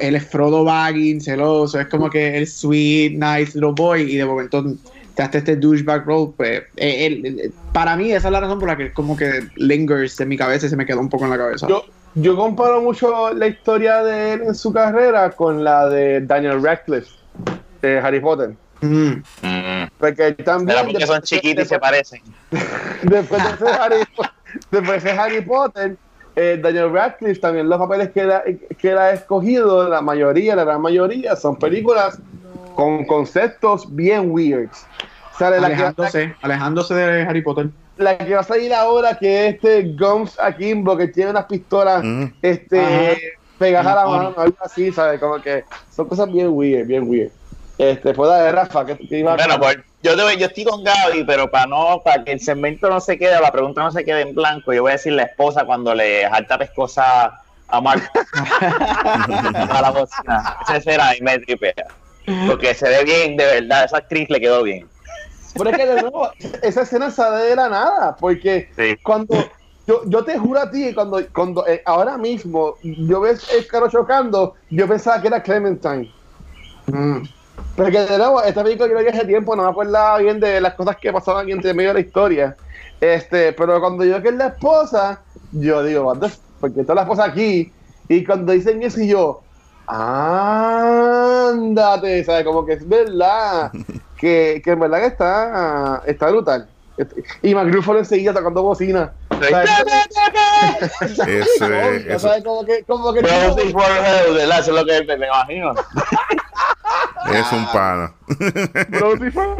Él 0.00 0.14
es 0.16 0.26
Frodo 0.28 0.64
Baggins, 0.64 1.24
celoso, 1.24 1.80
es 1.80 1.86
como 1.88 2.10
que 2.10 2.36
el 2.36 2.46
sweet, 2.46 3.12
nice 3.12 3.52
little 3.58 3.72
boy 3.74 4.02
y 4.02 4.16
de 4.16 4.24
momento 4.24 4.64
te 5.14 5.22
hace 5.22 5.38
este 5.38 5.56
douchebag 5.56 6.04
role. 6.06 6.32
Pues, 6.36 6.62
eh, 6.76 7.06
él- 7.06 7.26
él- 7.26 7.52
para 7.72 7.96
mí 7.96 8.12
esa 8.12 8.28
es 8.28 8.32
la 8.32 8.40
razón 8.40 8.58
por 8.58 8.68
la 8.68 8.76
que 8.76 8.92
como 8.92 9.16
que 9.16 9.46
lingers 9.56 10.20
en 10.20 10.28
mi 10.28 10.36
cabeza 10.36 10.66
y 10.66 10.68
se 10.68 10.76
me 10.76 10.84
quedó 10.86 11.00
un 11.00 11.08
poco 11.08 11.24
en 11.24 11.30
la 11.30 11.38
cabeza. 11.38 11.66
Yo, 11.68 11.84
yo 12.14 12.36
comparo 12.36 12.82
mucho 12.82 13.32
la 13.32 13.46
historia 13.46 14.02
de 14.02 14.32
él 14.34 14.42
en 14.48 14.54
su 14.54 14.72
carrera 14.72 15.30
con 15.30 15.64
la 15.64 15.88
de 15.88 16.20
Daniel 16.20 16.62
Radcliffe, 16.62 17.10
de 17.82 17.98
Harry 17.98 18.20
Potter. 18.20 18.50
Mm. 18.82 19.12
Porque 19.98 20.32
también... 20.32 20.76
Será 20.78 20.88
porque 20.88 21.06
son 21.06 21.22
chiquitos 21.22 21.66
y 21.66 21.68
se 21.68 21.78
parecen. 21.78 22.20
Después 23.02 23.42
de 23.42 23.56
ser 23.58 23.80
Harry, 23.80 23.96
después 24.70 25.04
de 25.04 25.10
Harry 25.10 25.40
Potter, 25.42 25.96
eh, 26.36 26.58
Daniel 26.62 26.92
Radcliffe 26.92 27.40
también 27.40 27.68
los 27.68 27.78
papeles 27.78 28.10
que 28.10 28.20
él, 28.20 28.30
ha, 28.32 28.42
que 28.44 28.90
él 28.90 28.98
ha 28.98 29.12
escogido, 29.12 29.88
la 29.88 30.00
mayoría, 30.00 30.56
la 30.56 30.64
gran 30.64 30.80
mayoría, 30.80 31.36
son 31.36 31.56
películas 31.56 32.20
con 32.74 33.04
conceptos 33.04 33.94
bien 33.94 34.30
weirds. 34.30 34.86
Sale 35.38 35.60
la 35.60 35.68
que, 35.68 35.74
Alejándose, 35.74 36.36
alejándose 36.42 36.94
de 36.94 37.22
Harry 37.22 37.42
Potter. 37.42 37.70
la 37.96 38.18
que 38.18 38.34
va 38.34 38.40
a 38.40 38.44
salir 38.44 38.72
ahora, 38.72 39.16
que 39.18 39.48
es 39.48 39.54
este 39.54 39.94
Gums 39.98 40.38
Akimbo, 40.38 40.96
que 40.96 41.08
tiene 41.08 41.30
unas 41.30 41.46
pistolas 41.46 42.04
Ujú. 42.04 42.30
este, 42.42 42.78
Ajá. 42.78 43.16
pegadas 43.58 43.92
a 43.92 43.94
la 43.96 44.06
mano, 44.06 44.34
algo 44.36 44.56
así, 44.60 44.92
¿sabes? 44.92 45.18
Como 45.20 45.40
que 45.40 45.64
son 45.90 46.08
cosas 46.08 46.30
bien 46.32 46.48
weird, 46.48 46.86
bien 46.86 47.08
weird. 47.08 47.32
Este, 47.80 48.12
fue 48.12 48.28
la 48.28 48.42
de 48.42 48.52
Rafa, 48.52 48.84
que, 48.84 48.98
que 48.98 49.18
iba 49.20 49.32
a- 49.32 49.36
Bueno, 49.36 49.58
pues 49.58 49.78
yo, 50.02 50.14
te- 50.14 50.36
yo 50.36 50.46
estoy 50.46 50.64
con 50.64 50.84
Gaby, 50.84 51.24
pero 51.24 51.50
para 51.50 51.64
no, 51.66 52.02
para 52.04 52.22
que 52.22 52.32
el 52.32 52.40
segmento 52.40 52.90
no 52.90 53.00
se 53.00 53.16
quede, 53.18 53.40
la 53.40 53.50
pregunta 53.50 53.82
no 53.82 53.90
se 53.90 54.04
quede 54.04 54.20
en 54.20 54.34
blanco, 54.34 54.72
yo 54.74 54.82
voy 54.82 54.90
a 54.90 54.96
decir 54.96 55.14
la 55.14 55.22
esposa 55.22 55.64
cuando 55.64 55.94
le 55.94 56.28
jalta 56.28 56.58
pescosa 56.58 57.40
a 57.68 57.80
Mark 57.80 58.02
a 58.60 59.78
la 59.80 59.90
bocina. 59.92 60.56
Esa 60.64 60.76
escena 60.76 61.16
y 61.16 61.22
me 61.22 61.38
tripea. 61.38 61.72
Porque 62.46 62.74
se 62.74 62.86
ve 62.88 63.04
bien, 63.04 63.36
de 63.38 63.44
verdad, 63.46 63.84
esa 63.84 63.96
actriz 63.98 64.28
le 64.28 64.40
quedó 64.40 64.62
bien. 64.62 64.86
Pero 65.56 65.70
es 65.70 65.76
que 65.78 65.86
de 65.86 66.02
nuevo, 66.02 66.30
esa 66.62 66.82
escena 66.82 67.10
sale 67.10 67.44
de 67.44 67.56
la 67.56 67.68
nada, 67.70 68.14
porque 68.16 68.68
Sí. 68.76 68.96
cuando 69.02 69.34
yo, 69.86 70.02
yo 70.04 70.22
te 70.24 70.38
juro 70.38 70.60
a 70.60 70.70
ti, 70.70 70.92
cuando, 70.94 71.20
cuando 71.32 71.66
eh, 71.66 71.82
ahora 71.86 72.18
mismo 72.18 72.74
yo 72.82 73.20
ves 73.22 73.50
el 73.52 73.66
carro 73.66 73.88
chocando, 73.88 74.54
yo 74.68 74.86
pensaba 74.86 75.20
que 75.20 75.28
era 75.28 75.42
Clementine. 75.42 76.12
Mm. 76.86 77.22
Porque 77.76 78.00
de 78.00 78.18
nuevo, 78.18 78.42
esta 78.42 78.62
película 78.62 78.88
yo 78.88 78.94
la 78.94 79.02
vi 79.02 79.08
hace 79.08 79.24
tiempo, 79.26 79.56
no 79.56 79.62
me 79.64 79.70
acuerdo 79.70 79.98
bien 80.18 80.38
de 80.40 80.60
las 80.60 80.74
cosas 80.74 80.96
que 80.96 81.12
pasaban 81.12 81.48
entre 81.48 81.72
medio 81.74 81.90
de 81.90 81.94
la 81.94 82.00
historia. 82.00 82.56
Este, 83.00 83.52
pero 83.52 83.80
cuando 83.80 84.04
yo 84.04 84.20
que 84.20 84.28
es 84.28 84.34
la 84.34 84.48
esposa, 84.48 85.20
yo 85.52 85.82
digo, 85.82 86.12
porque 86.60 86.82
está 86.82 86.94
la 86.94 87.02
esposa 87.02 87.24
aquí, 87.24 87.72
Y 88.08 88.24
cuando 88.24 88.52
dicen 88.52 88.82
eso, 88.82 89.00
y 89.00 89.08
yo, 89.08 89.40
ándate, 91.10 92.24
¿sabes? 92.24 92.44
Como 92.44 92.66
que 92.66 92.74
es 92.74 92.86
verdad, 92.88 93.70
que, 94.18 94.60
que 94.62 94.70
en 94.72 94.80
verdad 94.80 94.98
que 95.00 95.06
está, 95.06 96.02
está 96.06 96.28
brutal. 96.28 96.68
Y 97.40 97.54
McGruffalo 97.54 98.00
enseguida 98.00 98.34
tocando 98.34 98.62
bocina. 98.62 99.12
eso, 101.26 102.18
¿sabes? 102.18 102.44
Como 102.44 102.64
que, 102.66 102.84
como 102.84 103.12
que 103.14 103.22
Pero 103.22 103.56
sí, 103.56 103.72
por 103.72 103.84
el 104.28 104.34
de 104.34 104.46
la- 104.46 104.58
eso 104.58 104.70
es 104.72 104.76
lo 104.80 104.84
que 104.84 105.02
me, 105.04 105.16
me 105.16 105.26
imagino. 105.28 105.72
es 107.32 107.52
un 107.52 107.66
pana. 107.72 108.12
Brody 108.88 109.30
fue- 109.30 109.56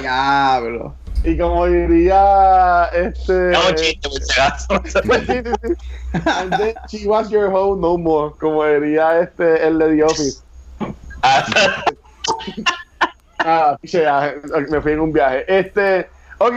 Diablo. 0.00 0.94
Y 1.24 1.36
como 1.36 1.66
diría 1.66 2.84
este. 2.92 3.52
Es 3.52 3.58
un 3.68 3.74
chiste. 3.74 4.08
Sí, 4.58 5.20
sí, 5.26 5.42
sí. 5.62 6.20
And 6.26 6.56
then 6.56 6.74
she 6.88 7.06
was 7.06 7.28
your 7.28 7.50
hoe 7.50 7.76
no 7.76 7.98
more. 7.98 8.32
Como 8.38 8.64
diría 8.64 9.20
este 9.20 9.66
el 9.66 9.78
de 9.78 9.96
The 9.96 10.04
Office. 10.04 10.42
Ah, 11.22 11.44
Ah, 13.40 13.76
ya, 13.82 14.34
me 14.68 14.80
fui 14.80 14.92
en 14.92 15.00
un 15.00 15.12
viaje. 15.12 15.44
Este, 15.46 16.08
ok, 16.38 16.54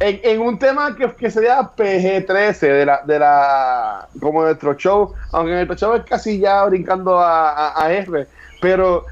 en, 0.00 0.20
en 0.24 0.40
un 0.40 0.58
tema 0.58 0.94
que, 0.96 1.12
que 1.14 1.30
sería 1.30 1.60
PG-13 1.60 2.58
de 2.60 2.84
la, 2.86 3.00
de 3.06 3.18
la, 3.18 4.08
como 4.20 4.42
nuestro 4.42 4.74
show, 4.74 5.14
aunque 5.32 5.52
nuestro 5.52 5.76
show 5.76 5.94
es 5.94 6.04
casi 6.04 6.38
ya 6.40 6.64
brincando 6.64 7.18
a, 7.20 7.68
a, 7.70 7.84
a 7.84 7.92
R, 7.92 8.26
pero 8.60 9.06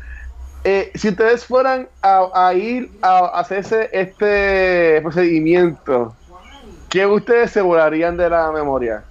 eh, 0.65 0.91
si 0.95 1.09
ustedes 1.09 1.45
fueran 1.45 1.89
a, 2.03 2.29
a 2.35 2.55
ir 2.55 2.91
a, 3.03 3.27
hacerse 3.39 3.89
este 3.93 5.01
procedimiento, 5.03 6.15
¿qué 6.89 7.07
ustedes 7.07 7.51
se 7.51 7.63
volarían 7.63 8.17
de 8.17 8.31
la 8.31 8.51
memoria? 8.53 9.05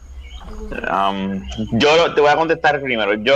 Um, 0.71 1.41
yo 1.73 2.13
te 2.13 2.21
voy 2.21 2.29
a 2.29 2.35
contestar 2.35 2.81
primero. 2.81 3.13
Yo, 3.15 3.35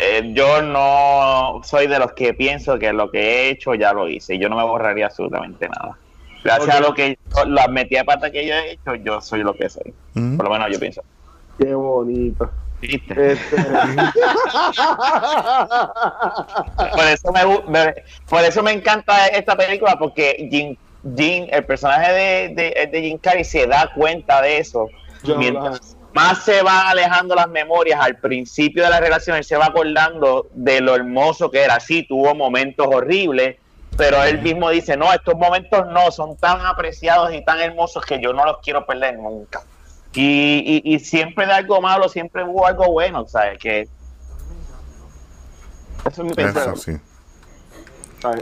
eh, 0.00 0.32
yo 0.34 0.62
no 0.62 1.60
soy 1.64 1.86
de 1.86 1.98
los 1.98 2.12
que 2.12 2.34
pienso 2.34 2.78
que 2.78 2.92
lo 2.92 3.10
que 3.10 3.20
he 3.20 3.50
hecho 3.50 3.74
ya 3.74 3.92
lo 3.92 4.08
hice. 4.08 4.38
Yo 4.38 4.48
no 4.48 4.56
me 4.56 4.64
borraría 4.64 5.06
absolutamente 5.06 5.68
nada. 5.68 5.96
Gracias 6.44 6.74
a 6.74 6.78
Ok. 6.78 6.88
lo 6.88 6.94
que 6.94 7.18
la 7.46 7.68
metida 7.68 8.00
de 8.00 8.04
pata 8.04 8.30
que 8.30 8.46
yo 8.46 8.54
he 8.54 8.72
hecho, 8.72 8.94
yo 8.96 9.20
soy 9.20 9.42
lo 9.42 9.54
que 9.54 9.68
soy. 9.68 9.94
Por 10.12 10.44
lo 10.44 10.50
menos 10.50 10.70
yo 10.70 10.78
pienso. 10.78 11.02
Qué 11.58 11.74
bonito. 11.74 12.50
Este, 12.82 13.36
Por 16.94 17.04
eso 17.06 17.32
me, 17.32 17.44
gu- 17.44 17.64
me- 17.66 17.94
por 18.28 18.42
eso 18.44 18.62
me 18.62 18.72
encanta 18.72 19.26
esta 19.28 19.56
película 19.56 19.96
porque 19.98 20.46
Jim, 20.50 20.76
Jim 21.16 21.46
el 21.50 21.64
personaje 21.64 22.12
de, 22.12 22.48
de, 22.54 22.86
de 22.90 23.02
Jim 23.02 23.18
Carrey 23.18 23.44
se 23.44 23.66
da 23.66 23.90
cuenta 23.94 24.42
de 24.42 24.58
eso. 24.58 24.88
Yo 25.22 25.36
Mientras 25.36 25.96
más 26.12 26.44
se 26.44 26.62
van 26.62 26.86
alejando 26.88 27.34
las 27.34 27.48
memorias 27.48 28.00
al 28.00 28.16
principio 28.18 28.84
de 28.84 28.90
la 28.90 29.00
relación, 29.00 29.36
él 29.36 29.44
se 29.44 29.56
va 29.56 29.66
acordando 29.66 30.46
de 30.52 30.80
lo 30.80 30.94
hermoso 30.94 31.50
que 31.50 31.62
era. 31.62 31.78
Sí, 31.80 32.06
tuvo 32.06 32.34
momentos 32.34 32.86
horribles, 32.86 33.56
pero 33.96 34.22
él 34.22 34.40
mismo 34.40 34.70
dice, 34.70 34.96
no, 34.96 35.12
estos 35.12 35.34
momentos 35.34 35.86
no, 35.88 36.10
son 36.10 36.36
tan 36.36 36.64
apreciados 36.64 37.32
y 37.34 37.44
tan 37.44 37.60
hermosos 37.60 38.04
que 38.04 38.20
yo 38.20 38.32
no 38.32 38.44
los 38.44 38.58
quiero 38.62 38.86
perder 38.86 39.18
nunca. 39.18 39.62
Y, 40.16 40.82
y, 40.84 40.94
y 40.94 40.98
siempre 40.98 41.46
de 41.46 41.52
algo 41.52 41.80
malo, 41.80 42.08
siempre 42.08 42.42
hubo 42.42 42.66
algo 42.66 42.90
bueno, 42.90 43.26
¿sabes? 43.28 43.58
Que 43.58 43.82
eso 43.82 43.90
es 46.06 46.18
mi 46.18 46.28
Eso 46.28 46.34
pensamiento. 46.36 46.76
sí. 46.80 46.92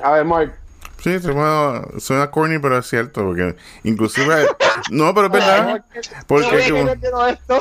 a 0.02 0.10
ver, 0.12 0.24
Mark. 0.24 0.54
Sí, 1.02 1.18
suena, 1.20 1.82
suena 1.98 2.30
corny, 2.30 2.58
pero 2.58 2.78
es 2.78 2.86
cierto, 2.86 3.22
porque 3.24 3.56
inclusive... 3.82 4.46
No, 4.90 5.12
pero 5.14 5.26
es 5.26 5.32
verdad. 5.32 5.84
Porque 6.26 6.70
como- 6.70 7.60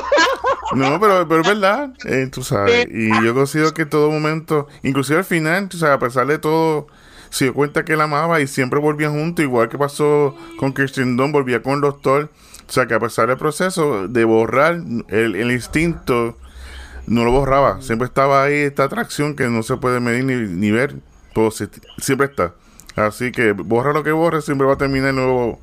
No, 0.74 0.98
pero, 0.98 1.28
pero 1.28 1.40
es 1.42 1.46
verdad, 1.48 1.90
eh, 2.06 2.26
tú 2.32 2.42
sabes. 2.42 2.86
Y 2.90 3.10
yo 3.22 3.34
considero 3.34 3.74
que 3.74 3.84
todo 3.84 4.10
momento, 4.10 4.66
inclusive 4.82 5.18
al 5.18 5.24
final, 5.26 5.68
tú 5.68 5.76
sabes, 5.76 5.96
a 5.96 5.98
pesar 5.98 6.26
de 6.26 6.38
todo, 6.38 6.86
se 7.28 7.44
dio 7.46 7.54
cuenta 7.54 7.84
que 7.84 7.92
él 7.92 8.00
amaba 8.00 8.40
y 8.40 8.46
siempre 8.46 8.78
volvían 8.80 9.12
juntos, 9.12 9.42
igual 9.44 9.68
que 9.68 9.76
pasó 9.76 10.34
con 10.58 10.72
Kirsten 10.72 11.16
Dunst, 11.18 11.32
volvía 11.34 11.62
con 11.62 11.74
el 11.74 11.80
doctor. 11.82 12.30
O 12.68 12.72
sea, 12.72 12.86
que 12.86 12.94
a 12.94 13.00
pesar 13.00 13.28
del 13.28 13.36
proceso 13.36 14.08
de 14.08 14.24
borrar, 14.24 14.74
el, 15.08 15.34
el 15.36 15.50
instinto 15.50 16.36
no 17.06 17.24
lo 17.24 17.30
borraba. 17.32 17.82
Siempre 17.82 18.06
estaba 18.06 18.42
ahí 18.42 18.54
esta 18.54 18.84
atracción 18.84 19.36
que 19.36 19.48
no 19.48 19.62
se 19.62 19.76
puede 19.76 20.00
medir 20.00 20.24
ni, 20.24 20.34
ni 20.48 20.70
ver, 20.70 20.94
pero 21.34 21.50
se- 21.50 21.68
siempre 21.98 22.26
está. 22.28 22.54
Así 22.96 23.32
que 23.32 23.52
borra 23.52 23.92
lo 23.92 24.02
que 24.02 24.12
borre, 24.12 24.40
siempre 24.40 24.66
va 24.66 24.74
a 24.74 24.78
terminar 24.78 25.12
nuevo 25.12 25.58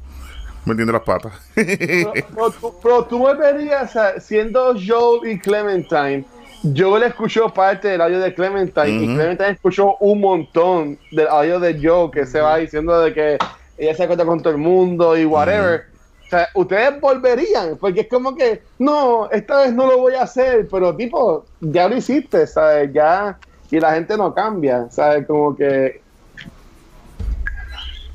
metiendo 0.65 0.93
las 0.93 1.01
patas. 1.01 1.33
Pero, 1.55 2.13
pero 2.35 2.51
tú- 2.51 2.73
pero 2.83 3.03
tú 3.05 3.17
volverías 3.17 3.95
a, 3.95 4.19
siendo 4.19 4.75
Joel 4.75 5.31
y 5.31 5.39
Clementine. 5.39 6.23
Joel 6.77 7.01
escuchó 7.03 7.51
parte 7.51 7.87
del 7.87 8.01
audio 8.01 8.19
de 8.19 8.31
Clementine 8.35 8.89
y. 8.89 9.07
Clementine 9.15 9.49
escuchó 9.49 9.95
un 9.99 10.21
montón 10.21 10.99
del 11.11 11.27
audio 11.27 11.59
de 11.59 11.79
Joel 11.81 12.11
que 12.11 12.27
se 12.27 12.39
va 12.39 12.57
diciendo 12.57 12.99
de 13.01 13.11
que 13.13 13.37
ella 13.79 13.95
se 13.95 14.03
acuerda 14.03 14.23
con 14.25 14.39
todo 14.43 14.51
el 14.53 14.59
mundo 14.59 15.17
y 15.17 15.25
whatever. 15.25 15.85
Sea, 16.31 16.47
ustedes 16.55 16.99
volverían, 16.99 17.77
porque 17.79 18.01
es 18.01 18.07
como 18.09 18.35
que, 18.35 18.63
no, 18.79 19.29
esta 19.31 19.63
vez 19.63 19.73
no 19.73 19.85
lo 19.87 19.97
voy 19.99 20.15
a 20.15 20.23
hacer, 20.23 20.67
pero 20.71 20.95
tipo, 20.95 21.45
ya 21.59 21.87
lo 21.89 21.97
hiciste, 21.97 22.47
¿sabes? 22.47 22.89
Ya, 22.93 23.39
y 23.69 23.79
la 23.79 23.93
gente 23.93 24.17
no 24.17 24.33
cambia, 24.33 24.89
¿sabes? 24.89 25.27
Como 25.27 25.55
que, 25.55 26.01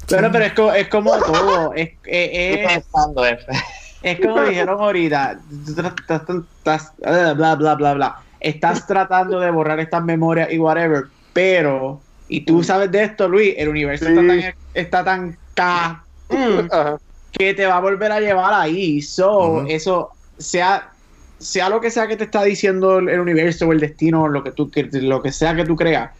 Pero, 0.08 0.30
pero 0.30 0.44
es, 0.44 0.52
co- 0.54 0.72
es 0.72 0.88
como 0.88 1.10
todo. 1.26 1.72
Es, 1.74 1.88
eh, 2.04 2.64
Estoy 2.64 2.76
es, 2.76 4.20
es 4.20 4.20
como 4.20 4.42
dijeron 4.44 4.80
ahorita. 4.80 5.40
estás- 5.66 6.22
estás- 6.58 6.94
bla, 7.36 7.54
bla, 7.56 7.74
bla, 7.74 7.94
bla. 7.94 8.16
Estás 8.40 8.86
tratando 8.86 9.40
de 9.40 9.50
borrar 9.50 9.80
estas 9.80 10.04
memorias 10.04 10.52
y 10.52 10.58
whatever. 10.58 11.04
Pero, 11.32 12.04
y 12.28 12.44
tú 12.44 12.62
sabes 12.62 12.90
de 12.92 13.02
esto, 13.04 13.28
Luis, 13.28 13.54
el 13.56 13.68
universo 13.68 14.06
Sí. 14.06 14.10
está 14.12 14.26
tan, 14.26 14.54
está 14.72 15.04
tan 15.04 15.38
ca- 15.54 16.06
mm, 16.28 16.68
ajá. 16.70 16.98
Que 17.32 17.54
te 17.54 17.66
va 17.66 17.76
a 17.76 17.80
volver 17.80 18.12
a 18.12 18.20
llevar 18.20 18.54
ahí. 18.54 19.02
So, 19.02 19.64
eso, 19.66 20.10
sea, 20.38 20.92
sea 21.38 21.68
lo 21.68 21.80
que 21.80 21.90
sea 21.90 22.06
que 22.06 22.16
te 22.16 22.24
está 22.24 22.42
diciendo 22.44 22.98
el, 22.98 23.08
el 23.08 23.20
universo 23.20 23.66
o 23.66 23.72
el 23.72 23.80
destino, 23.80 24.28
lo 24.28 24.42
que 24.42 24.52
tú 24.52 24.70
que- 24.70 24.88
lo 24.92 25.22
que 25.22 25.32
sea 25.32 25.54
que 25.54 25.64
tú 25.64 25.76
creas, 25.76 26.10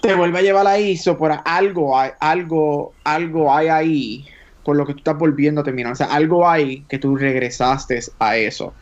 te 0.00 0.14
vuelve 0.14 0.38
a 0.38 0.42
llevar 0.42 0.66
ahí. 0.66 0.96
So, 0.96 1.16
por 1.16 1.32
algo 1.44 1.98
hay, 1.98 2.10
algo, 2.20 2.94
algo 3.04 3.54
hay 3.54 3.68
ahí 3.68 4.26
por 4.62 4.76
lo 4.76 4.86
que 4.86 4.94
tú 4.94 4.98
estás 4.98 5.18
volviendo 5.18 5.60
a 5.60 5.64
terminar. 5.64 5.92
O 5.92 5.96
sea, 5.96 6.06
algo 6.06 6.48
hay 6.48 6.84
que 6.86 6.98
tú 6.98 7.16
regresaste 7.16 8.00
a 8.18 8.36
eso. 8.36 8.74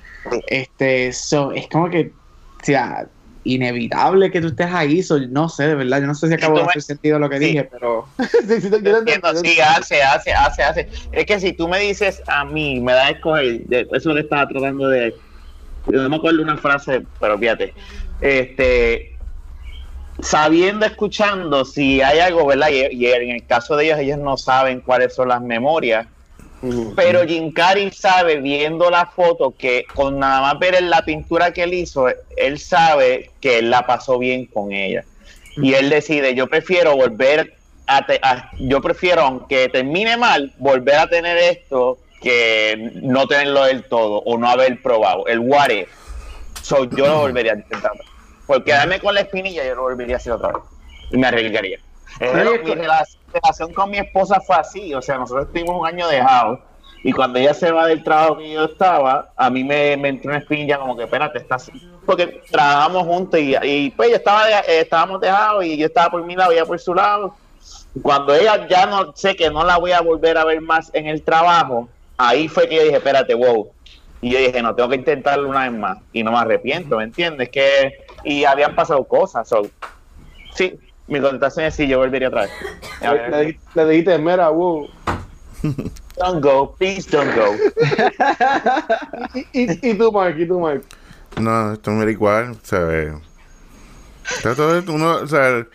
Este, 0.46 1.12
so, 1.12 1.52
es 1.52 1.68
como 1.68 1.90
que, 1.90 2.14
o 2.62 2.64
sea, 2.64 3.08
inevitable 3.44 4.30
que 4.30 4.40
tú 4.40 4.48
estés 4.48 4.68
ahí. 4.72 5.02
So, 5.02 5.18
no 5.28 5.48
sé, 5.48 5.68
de 5.68 5.74
verdad, 5.74 6.00
yo 6.00 6.06
no 6.06 6.14
sé 6.14 6.28
si 6.28 6.34
acabo 6.34 6.58
de 6.58 6.64
me- 6.64 6.70
hacer 6.70 6.82
sentido 6.82 7.18
lo 7.18 7.28
que 7.28 7.38
Sí. 7.38 7.46
dije, 7.46 7.64
pero 7.64 8.14
Sí, 8.48 8.60
sí, 8.60 8.70
te- 8.70 8.82
yo 8.82 8.98
Entiendo, 8.98 9.28
entiendo. 9.28 9.40
sí, 9.42 9.60
hace, 9.60 10.02
hace, 10.02 10.32
hace, 10.32 10.62
hace. 10.62 10.88
Es 11.12 11.26
que 11.26 11.40
si 11.40 11.52
tú 11.54 11.68
me 11.68 11.78
dices 11.80 12.22
a 12.26 12.44
mí, 12.44 12.80
me 12.80 12.92
das 12.92 13.06
a 13.06 13.10
escoger, 13.10 13.60
de- 13.66 13.86
eso 13.92 14.14
que 14.14 14.20
estaba 14.20 14.46
tratando 14.48 14.88
de. 14.88 15.14
No 15.86 16.08
me 16.08 16.16
acuerdo 16.16 16.42
una 16.42 16.56
frase, 16.56 17.06
pero 17.18 17.38
fíjate. 17.38 17.74
Este. 18.20 19.08
Sabiendo, 20.20 20.86
escuchando, 20.86 21.64
si 21.64 22.00
hay 22.00 22.20
algo, 22.20 22.46
¿verdad? 22.46 22.68
Y, 22.70 22.94
y 22.94 23.06
en 23.06 23.30
el 23.30 23.46
caso 23.46 23.76
de 23.76 23.86
ellos, 23.86 23.98
ellos 23.98 24.18
no 24.18 24.36
saben 24.36 24.80
cuáles 24.82 25.14
son 25.14 25.28
las 25.28 25.40
memorias. 25.42 26.06
Pero 26.94 27.26
Jim 27.26 27.52
Carrey 27.52 27.90
sabe, 27.90 28.36
viendo 28.36 28.88
la 28.90 29.06
foto, 29.06 29.54
que 29.56 29.84
con 29.94 30.18
nada 30.18 30.40
más 30.42 30.58
ver 30.58 30.80
la 30.82 31.02
pintura 31.02 31.52
que 31.52 31.64
él 31.64 31.74
hizo, 31.74 32.06
él 32.36 32.58
sabe 32.58 33.30
que 33.40 33.58
él 33.58 33.70
la 33.70 33.86
pasó 33.86 34.18
bien 34.18 34.46
con 34.46 34.72
ella. 34.72 35.04
Y 35.56 35.74
él 35.74 35.90
decide, 35.90 36.34
yo 36.34 36.46
prefiero 36.46 36.94
volver 36.96 37.52
a, 37.86 38.06
te- 38.06 38.20
a- 38.22 38.52
yo 38.60 38.80
prefiero, 38.80 39.22
aunque 39.22 39.68
termine 39.68 40.16
mal, 40.16 40.52
volver 40.58 40.94
a 40.96 41.06
tener 41.08 41.36
esto 41.38 41.98
que 42.22 42.92
no 43.02 43.26
tenerlo 43.26 43.64
del 43.64 43.82
todo 43.84 44.18
o 44.24 44.38
no 44.38 44.48
haber 44.48 44.80
probado. 44.80 45.26
El 45.26 45.40
what 45.40 45.70
if. 45.70 45.88
So, 46.62 46.84
yo 46.84 47.06
lo 47.08 47.18
volvería 47.18 47.52
a 47.52 47.56
intentar. 47.56 47.92
Por 48.46 48.62
quedarme 48.64 49.00
con 49.00 49.14
la 49.14 49.22
espinilla, 49.22 49.64
yo 49.64 49.74
lo 49.74 49.82
volvería 49.82 50.14
a 50.16 50.18
hacer 50.18 50.32
otra 50.32 50.52
vez. 50.52 50.62
Y 51.10 51.16
me 51.16 51.26
arriesgaría. 51.26 51.78
Oye, 52.20 52.58
mi 52.62 52.74
relación, 52.74 53.21
relación 53.32 53.72
con 53.72 53.90
mi 53.90 53.98
esposa 53.98 54.40
fue 54.40 54.56
así. 54.56 54.94
O 54.94 55.02
sea, 55.02 55.18
nosotros 55.18 55.46
estuvimos 55.46 55.80
un 55.80 55.86
año 55.86 56.08
dejados. 56.08 56.60
Y 57.04 57.12
cuando 57.12 57.38
ella 57.38 57.52
se 57.52 57.72
va 57.72 57.86
del 57.86 58.04
trabajo 58.04 58.38
que 58.38 58.52
yo 58.52 58.64
estaba, 58.64 59.32
a 59.36 59.50
mí 59.50 59.64
me, 59.64 59.96
me 59.96 60.10
entró 60.10 60.30
una 60.30 60.38
espinilla 60.38 60.78
como 60.78 60.96
que, 60.96 61.04
espérate, 61.04 61.38
estás... 61.38 61.70
Porque 62.06 62.42
trabajamos 62.50 63.04
juntos 63.04 63.40
y, 63.40 63.90
pues 63.90 64.10
yo 64.10 64.16
estaba 64.16 64.46
de- 64.46 64.52
eh, 64.54 64.80
estábamos 64.80 65.20
dejados 65.20 65.64
y 65.64 65.76
yo 65.76 65.86
estaba 65.86 66.10
por 66.10 66.24
mi 66.24 66.36
lado 66.36 66.52
y 66.52 66.56
ella 66.56 66.66
por 66.66 66.78
su 66.78 66.94
lado. 66.94 67.34
Cuando 68.02 68.34
ella 68.34 68.66
ya 68.68 68.86
no 68.86 69.12
sé 69.14 69.34
que 69.34 69.50
no 69.50 69.64
la 69.64 69.78
voy 69.78 69.92
a 69.92 70.00
volver 70.00 70.38
a 70.38 70.44
ver 70.44 70.60
más 70.60 70.90
en 70.94 71.06
el 71.06 71.22
trabajo, 71.22 71.88
ahí 72.16 72.48
fue 72.48 72.68
que 72.68 72.76
yo 72.76 72.82
dije, 72.84 72.96
espérate, 72.96 73.34
wow. 73.34 73.72
Y 74.20 74.30
yo 74.30 74.38
dije, 74.38 74.62
no, 74.62 74.74
tengo 74.74 74.88
que 74.88 74.96
intentarlo 74.96 75.48
una 75.48 75.68
vez 75.68 75.78
más. 75.78 75.98
Y 76.12 76.22
no 76.22 76.30
me 76.32 76.38
arrepiento, 76.38 76.96
¿me 76.96 77.04
entiendes? 77.04 77.48
Que, 77.50 77.92
y 78.24 78.44
habían 78.44 78.74
pasado 78.74 79.02
cosas. 79.04 79.48
so, 79.48 79.62
sí, 80.54 80.78
mi 81.12 81.20
contestación 81.20 81.66
es 81.66 81.74
sí, 81.74 81.86
yo 81.86 81.98
volvería 81.98 82.28
otra 82.28 82.42
vez. 82.42 82.50
Le, 83.00 83.58
le 83.74 83.86
dijiste, 83.90 84.18
mira, 84.18 84.48
wow. 84.48 84.88
Don't 86.16 86.42
go, 86.42 86.74
please 86.78 87.08
don't 87.10 87.34
go. 87.34 87.54
Y, 89.34 89.40
y, 89.52 89.90
y 89.90 89.94
tú, 89.94 90.10
Mark, 90.12 90.38
y 90.38 90.46
tú, 90.46 90.58
Mark. 90.60 90.82
No, 91.40 91.72
esto 91.72 91.90
me 91.92 92.04
da 92.04 92.10
igual, 92.10 92.50
o 92.50 92.56
sea, 92.62 92.80
eh, 92.90 93.14
está 94.36 94.54
todo 94.54 94.76
esto, 94.78 94.92
uno, 94.92 95.16
o 95.16 95.26
sea, 95.26 95.66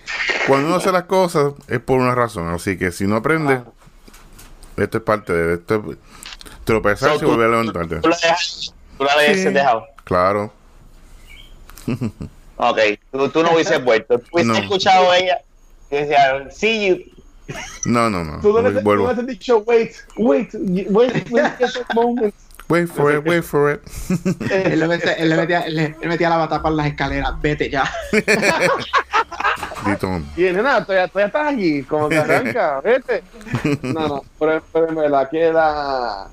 cuando 0.47 0.67
uno 0.67 0.75
hace 0.75 0.91
las 0.91 1.03
cosas 1.05 1.53
es 1.67 1.79
por 1.79 1.99
una 1.99 2.13
razón, 2.13 2.49
así 2.49 2.77
que 2.77 2.91
si 2.91 3.07
no 3.07 3.15
aprendes, 3.15 3.61
esto 4.77 4.97
es 4.99 5.03
parte 5.03 5.33
de 5.33 5.53
esto, 5.55 5.83
tropezar 6.63 7.09
So, 7.11 7.15
y 7.15 7.19
tú- 7.21 7.27
volver 7.29 7.47
a 7.47 7.51
levantarte. 7.51 7.95
Tú 8.01 8.09
la 8.09 8.17
dejas, 8.21 8.73
tú 8.99 9.03
la 9.03 9.17
dejas 9.17 9.37
Sí. 9.37 9.49
dejado. 9.49 9.85
Claro, 10.03 10.53
Ok, 12.57 12.77
tú, 13.11 13.29
tú 13.29 13.43
no 13.43 13.51
hubieses 13.53 13.83
vuelto. 13.83 14.19
Tú 14.19 14.25
hubieses 14.31 14.53
No. 14.53 14.59
escuchado 14.59 15.11
a 15.11 15.17
ella 15.17 15.39
que 15.89 16.01
decía, 16.05 16.49
see 16.51 16.87
you. 16.89 16.97
no, 17.85 18.09
no, 18.09 18.23
no, 18.23 18.39
Tú 18.41 18.51
no 18.61 18.81
vuelvo. 18.81 19.05
no 19.05 19.09
has 19.11 19.25
dicho, 19.27 19.59
wait, 19.59 19.93
wait, 20.17 20.49
wait, 20.53 20.89
wait, 21.29 21.29
moment. 21.95 22.33
Wait 22.69 22.89
for 22.89 23.13
it, 23.15 23.25
wait 23.25 23.43
for 23.45 23.71
it. 23.71 23.79
Él 24.51 24.79
le 24.81 24.87
metía, 24.89 25.13
él 25.13 25.29
le 25.29 25.37
metía, 25.37 25.61
él 25.61 25.75
le- 25.77 25.95
él 26.01 26.09
metía 26.09 26.27
la 26.29 26.35
bata 26.35 26.61
por 26.61 26.73
las 26.73 26.87
escaleras. 26.87 27.31
Vete 27.41 27.69
ya. 27.69 27.89
Dito. 29.85 30.19
Y 30.35 30.41
nena, 30.51 30.83
todavía, 30.85 31.07
todavía 31.07 31.27
estás 31.27 31.53
aquí, 31.53 31.83
como 31.83 32.09
que 32.09 32.17
arranca, 32.17 32.81
vete. 32.83 33.23
No, 33.83 34.07
no, 34.07 34.21
pero, 34.37 34.61
pero 34.73 34.87
en 34.89 35.27
que 35.29 35.53
la. 35.53 36.27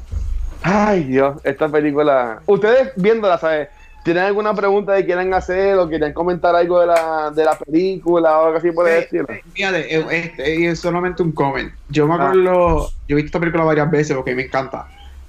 Ay, 0.63 1.05
Dios, 1.05 1.37
esta 1.45 1.69
película. 1.69 2.41
Ustedes 2.47 2.93
viéndola, 2.97 3.39
¿sabes? 3.39 3.69
¿Tienen 4.05 4.25
alguna 4.25 4.55
pregunta 4.55 4.95
que 4.97 5.07
quieran 5.07 5.33
hacer 5.33 5.79
o 5.79 5.89
quieren 5.89 6.13
comentar 6.13 6.55
algo 6.55 6.79
de 6.81 6.87
la, 6.89 7.33
de 7.35 7.43
la 7.43 7.57
película 7.59 8.39
o 8.39 8.45
algo 8.47 8.59
así 8.59 8.71
por? 8.71 8.87
Eh, 8.87 9.09
Fíjate, 9.55 9.97
eh, 9.97 10.07
este, 10.11 10.67
es 10.69 10.79
solamente 10.79 11.23
un 11.23 11.33
comment. 11.33 11.73
Yo 11.89 12.07
me 12.07 12.13
Ah. 12.15 12.29
acuerdo, 12.29 12.91
yo 13.09 13.15
he 13.15 13.15
visto 13.15 13.29
esta 13.29 13.41
película 13.41 13.65
varias 13.65 13.91
veces 13.91 14.15
porque 14.15 14.35
me 14.35 14.43
encanta, 14.45 14.87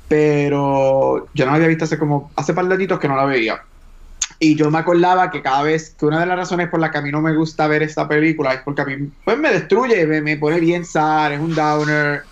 pero 0.09 1.27
yo 1.33 1.45
no 1.45 1.51
la 1.51 1.55
había 1.55 1.69
visto 1.69 1.85
hace 1.85 1.97
como, 1.97 2.31
hace 2.35 2.53
par 2.53 2.65
de 2.67 2.85
que 2.99 3.07
no 3.07 3.15
la 3.15 3.23
veía. 3.25 3.61
Y 4.39 4.55
yo 4.55 4.69
me 4.69 4.79
acordaba 4.79 5.31
que 5.31 5.41
cada 5.41 5.63
vez, 5.63 5.95
que 5.97 6.05
una 6.05 6.19
de 6.19 6.25
las 6.25 6.37
razones 6.37 6.67
por 6.67 6.81
las 6.81 6.91
que 6.91 6.97
a 6.97 7.01
mí 7.01 7.11
no 7.11 7.21
me 7.21 7.33
gusta 7.33 7.67
ver 7.67 7.81
esta 7.81 8.05
película 8.07 8.53
es 8.53 8.61
porque 8.61 8.81
a 8.81 8.85
mí, 8.85 9.09
pues 9.23 9.37
me 9.37 9.51
destruye, 9.53 10.05
me, 10.05 10.21
me 10.21 10.35
pone 10.35 10.59
bien 10.59 10.83
sad, 10.83 11.31
es 11.31 11.39
un 11.39 11.55
downer, 11.55 12.23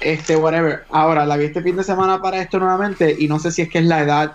este, 0.00 0.34
whatever. 0.36 0.84
Ahora, 0.90 1.26
la 1.26 1.36
vi 1.36 1.44
este 1.44 1.60
fin 1.60 1.76
de 1.76 1.84
semana 1.84 2.22
para 2.22 2.38
esto 2.40 2.58
nuevamente 2.58 3.14
y 3.18 3.28
no 3.28 3.38
sé 3.38 3.50
si 3.50 3.60
es 3.60 3.68
que 3.68 3.80
es 3.80 3.84
la 3.84 4.00
edad 4.00 4.32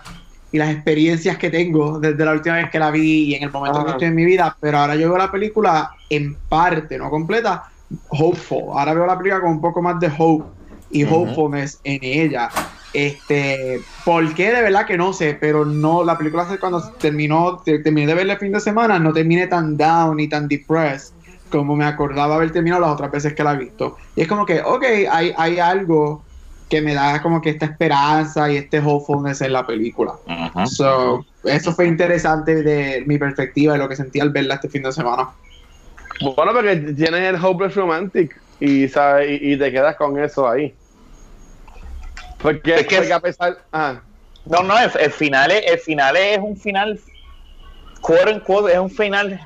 y 0.54 0.58
las 0.58 0.70
experiencias 0.70 1.36
que 1.36 1.50
tengo 1.50 1.98
desde 1.98 2.24
la 2.24 2.32
última 2.32 2.54
vez 2.56 2.70
que 2.70 2.78
la 2.78 2.92
vi 2.92 3.24
y 3.30 3.34
en 3.34 3.42
el 3.42 3.50
momento 3.50 3.80
en 3.80 3.86
que 3.86 3.90
Ajá. 3.90 3.96
estoy 3.96 4.06
en 4.08 4.14
mi 4.14 4.24
vida, 4.24 4.56
pero 4.60 4.78
ahora 4.78 4.94
yo 4.94 5.08
veo 5.08 5.18
la 5.18 5.32
película 5.32 5.90
en 6.08 6.40
parte, 6.48 6.96
no 6.96 7.10
completa, 7.10 7.64
hopeful. 8.10 8.68
Ahora 8.78 8.94
veo 8.94 9.04
la 9.04 9.18
película 9.18 9.40
con 9.40 9.50
un 9.50 9.60
poco 9.60 9.82
más 9.82 9.98
de 9.98 10.12
hope 10.16 10.54
y 10.88 11.02
hopefulness 11.02 11.80
en 11.82 11.98
ella. 12.02 12.54
Este, 12.92 13.88
¿por 14.04 14.32
qué? 14.32 14.52
De 14.52 14.62
verdad 14.62 14.86
que 14.86 14.96
no 14.96 15.12
sé, 15.12 15.34
pero 15.40 15.64
no, 15.64 16.04
la 16.04 16.16
película 16.16 16.46
cuando 16.60 16.80
terminó, 17.00 17.60
te- 17.64 17.80
terminé 17.80 18.06
de 18.06 18.14
verla 18.14 18.34
el 18.34 18.38
fin 18.38 18.52
de 18.52 18.60
semana, 18.60 19.00
no 19.00 19.12
terminé 19.12 19.48
tan 19.48 19.76
down 19.76 20.16
ni 20.18 20.28
tan 20.28 20.46
depressed 20.46 21.16
como 21.48 21.74
me 21.74 21.84
acordaba 21.84 22.36
haber 22.36 22.52
terminado 22.52 22.82
las 22.82 22.92
otras 22.92 23.10
veces 23.10 23.34
que 23.34 23.42
la 23.42 23.54
he 23.54 23.58
visto. 23.58 23.96
Y 24.14 24.22
es 24.22 24.28
como 24.28 24.46
que, 24.46 24.60
ok, 24.60 24.84
hay, 25.10 25.32
hay 25.36 25.58
algo 25.58 26.28
que 26.74 26.82
me 26.82 26.94
da 26.94 27.22
como 27.22 27.40
que 27.40 27.50
esta 27.50 27.66
esperanza 27.66 28.50
y 28.50 28.56
este 28.56 28.80
hopefulness 28.80 29.40
en 29.42 29.52
la 29.52 29.64
película. 29.66 30.14
So, 30.66 31.24
eso 31.44 31.72
fue 31.72 31.86
interesante 31.86 32.62
de 32.62 33.04
mi 33.06 33.16
perspectiva 33.18 33.76
y 33.76 33.78
lo 33.78 33.88
que 33.88 33.94
sentí 33.96 34.18
al 34.18 34.30
verla 34.30 34.54
este 34.56 34.68
fin 34.68 34.82
de 34.82 34.92
semana. 34.92 35.28
Bueno, 36.20 36.52
porque 36.52 36.76
tienes 36.76 37.20
el 37.22 37.36
Hopeless 37.44 37.74
Romantic 37.76 38.40
y, 38.58 38.88
¿sabes? 38.88 39.40
y, 39.40 39.52
y 39.52 39.58
te 39.58 39.70
quedas 39.70 39.94
con 39.96 40.18
eso 40.18 40.48
ahí. 40.48 40.74
Porque, 42.38 42.74
Es 42.74 42.86
que- 42.86 42.96
porque 42.96 43.12
a 43.12 43.20
pesar. 43.20 43.56
Ah, 43.72 44.02
No, 44.46 44.62
no, 44.62 44.78
el, 44.78 44.90
el 45.00 45.10
final 45.12 45.50
es, 45.52 45.62
el 45.66 45.78
final 45.78 46.16
es 46.16 46.38
un 46.38 46.56
final, 46.56 47.00
quote 48.00 48.32
unquote, 48.34 48.72
es 48.72 48.78
un 48.78 48.90
final 48.90 49.40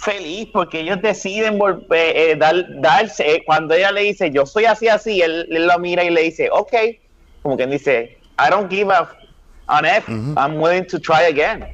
feliz 0.00 0.48
porque 0.52 0.80
ellos 0.80 1.00
deciden 1.02 1.58
volver, 1.58 2.16
eh, 2.16 2.36
dar, 2.36 2.54
darse. 2.80 3.34
eh, 3.36 3.42
cuando 3.44 3.74
ella 3.74 3.92
le 3.92 4.02
dice, 4.02 4.30
yo 4.30 4.46
soy 4.46 4.64
así, 4.64 4.88
así, 4.88 5.20
él, 5.22 5.46
él 5.50 5.66
lo 5.66 5.78
mira 5.78 6.02
y 6.04 6.10
le 6.10 6.22
dice, 6.22 6.48
ok, 6.50 6.72
como 7.42 7.56
quien 7.56 7.70
dice, 7.70 8.18
I 8.38 8.50
don't 8.50 8.70
give 8.70 8.92
a 8.92 9.08
an 9.68 9.84
F. 9.84 10.10
I'm 10.36 10.60
willing 10.60 10.86
to 10.86 10.98
try 10.98 11.24
again. 11.30 11.66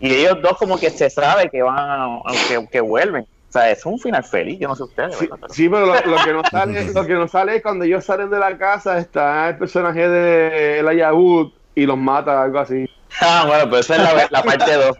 Y 0.00 0.14
ellos 0.14 0.38
dos 0.42 0.56
como 0.58 0.78
que 0.78 0.90
se 0.90 1.10
sabe 1.10 1.48
que 1.48 1.62
van, 1.62 1.76
a- 1.78 2.20
que, 2.48 2.66
que 2.70 2.80
vuelven. 2.80 3.22
O 3.24 3.50
sea, 3.52 3.70
es 3.70 3.84
un 3.86 3.98
final 3.98 4.22
feliz, 4.22 4.58
yo 4.60 4.68
no 4.68 4.76
sé 4.76 4.82
ustedes. 4.84 5.16
sí. 5.16 5.26
Pero- 5.26 5.48
sí, 5.48 5.68
pero 5.68 5.86
lo, 5.86 5.94
lo 5.94 6.16
que 6.24 6.32
no 6.34 6.42
sale, 6.50 6.92
lo 6.92 7.06
que 7.06 7.14
no 7.14 7.26
sale 7.26 7.56
es 7.56 7.62
cuando 7.62 7.84
ellos 7.86 8.04
salen 8.04 8.28
de 8.30 8.38
la 8.38 8.56
casa, 8.58 8.98
está 8.98 9.48
el 9.48 9.58
personaje 9.58 10.06
de 10.08 10.78
Elijah 10.80 11.12
Wood 11.14 11.52
y 11.74 11.86
los 11.86 11.96
mata, 11.96 12.42
algo 12.42 12.58
así. 12.58 12.84
Ah, 13.20 13.44
bueno, 13.46 13.64
pero 13.64 13.78
esa 13.78 13.96
es 13.96 14.02
la, 14.02 14.28
la 14.30 14.42
parte 14.42 14.72
2. 14.74 14.96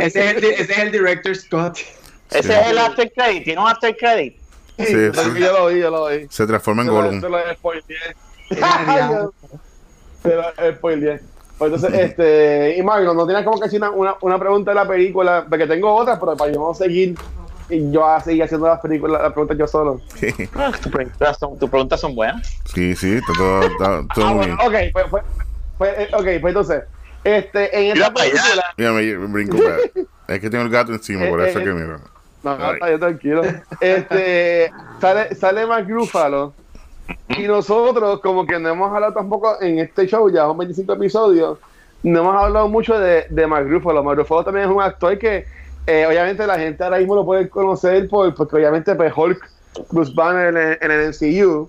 Ese, 0.00 0.30
es 0.30 0.36
el, 0.36 0.44
ese 0.44 0.72
es 0.72 0.78
el 0.78 0.92
director 0.92 1.34
Scott. 1.36 1.78
Ese 2.30 2.42
Sí. 2.42 2.52
es 2.52 2.66
el 2.68 2.78
after 2.78 3.12
credit, 3.12 3.44
tiene 3.44 3.60
un 3.60 3.68
after 3.68 3.94
credit. 3.96 4.36
Sí, 4.78 4.92
Yo 4.92 5.12
sí. 5.14 5.38
lo 5.40 5.66
vi, 5.66 5.80
yo 5.80 5.90
lo 5.90 6.06
vi. 6.08 6.26
Se 6.30 6.46
transforma 6.46 6.82
en 6.82 6.88
Gollum. 6.88 7.20
se 7.20 7.28
lo 7.28 7.38
spoileé. 7.54 7.96
Se 10.22 10.34
lo 10.34 10.44
spoileé. 10.76 11.20
Pues 11.58 11.72
entonces, 11.72 12.00
este, 12.00 12.76
y 12.78 12.82
Mario, 12.82 13.14
no 13.14 13.26
tienes 13.26 13.44
como 13.44 13.58
que 13.58 13.64
decir 13.64 13.78
una, 13.80 13.90
una, 13.90 14.14
una 14.22 14.38
pregunta 14.38 14.70
de 14.72 14.74
la 14.74 14.88
película, 14.88 15.46
porque 15.48 15.66
tengo 15.66 15.94
otras, 15.94 16.18
pero 16.18 16.36
para 16.36 16.50
yo 16.52 16.58
no 16.60 16.74
seguir, 16.74 17.14
y 17.68 17.90
yo 17.92 18.04
a 18.06 18.20
seguir 18.20 18.42
haciendo 18.42 18.66
las 18.66 18.80
películas, 18.80 19.22
las 19.22 19.32
preguntas 19.32 19.56
yo 19.58 19.66
solo. 19.68 20.00
Ah, 20.56 20.72
tus 20.82 20.90
preguntas 20.90 21.38
son, 21.38 21.58
tus 21.58 21.70
preguntas 21.70 22.00
son 22.00 22.14
buenas. 22.16 22.58
Sí, 22.74 22.96
sí, 22.96 23.14
está 23.16 23.32
todo, 23.36 23.62
está 23.62 24.02
todo 24.14 24.26
Ah, 24.26 24.28
muy 24.34 24.46
bueno, 24.46 24.56
bien. 24.56 24.88
ok, 24.88 24.92
pues, 24.92 25.06
pues, 25.10 25.24
pues, 25.78 25.94
eh, 25.98 26.08
ok, 26.12 26.24
pues 26.40 26.44
entonces, 26.46 26.82
este, 27.24 27.76
en 27.76 27.94
Mira 27.94 28.06
esta 28.06 28.14
película, 28.14 28.64
Mira, 28.76 28.92
me 28.92 29.26
brinco. 29.26 29.56
Es 30.28 30.40
que 30.40 30.50
tengo 30.50 30.64
el 30.64 30.70
gato 30.70 30.92
encima, 30.92 31.26
por 31.28 31.40
eso 31.42 31.58
que 31.58 31.72
mira. 31.72 31.98
no, 32.42 32.58
no, 32.58 32.72
está 32.72 32.86
bien, 32.86 33.00
tranquilo, 33.00 33.42
este, 33.80 34.70
sale, 35.00 35.34
sale 35.34 35.66
Mark 35.66 35.86
Ruffalo, 35.88 36.52
y 37.28 37.42
nosotros, 37.42 38.20
como 38.20 38.46
que 38.46 38.58
no 38.58 38.70
hemos 38.70 38.92
hablado 38.92 39.12
tampoco 39.12 39.60
en 39.60 39.78
este 39.78 40.06
show, 40.06 40.30
ya 40.30 40.42
son 40.42 40.56
25 40.58 40.92
episodios, 40.94 41.58
no 42.02 42.20
hemos 42.20 42.36
hablado 42.42 42.68
mucho 42.68 42.98
de, 42.98 43.26
de 43.30 43.46
Mark 43.46 43.66
Ruffalo. 43.68 44.02
Mark 44.02 44.18
Ruffalo 44.18 44.44
también 44.44 44.68
es 44.68 44.74
un 44.74 44.82
actor 44.82 45.18
que, 45.18 45.46
eh, 45.86 46.06
obviamente, 46.06 46.46
la 46.46 46.58
gente 46.58 46.82
ahora 46.84 46.98
mismo 46.98 47.14
lo 47.14 47.24
puede 47.24 47.48
conocer 47.48 48.08
por, 48.08 48.34
porque, 48.34 48.56
obviamente, 48.56 48.94
pues, 48.94 49.12
Hulk, 49.14 49.50
Bruce 49.90 50.12
Banner 50.14 50.48
en, 50.48 50.56
el- 50.56 50.78
en 50.80 50.90
el 50.90 51.08
MCU, 51.08 51.68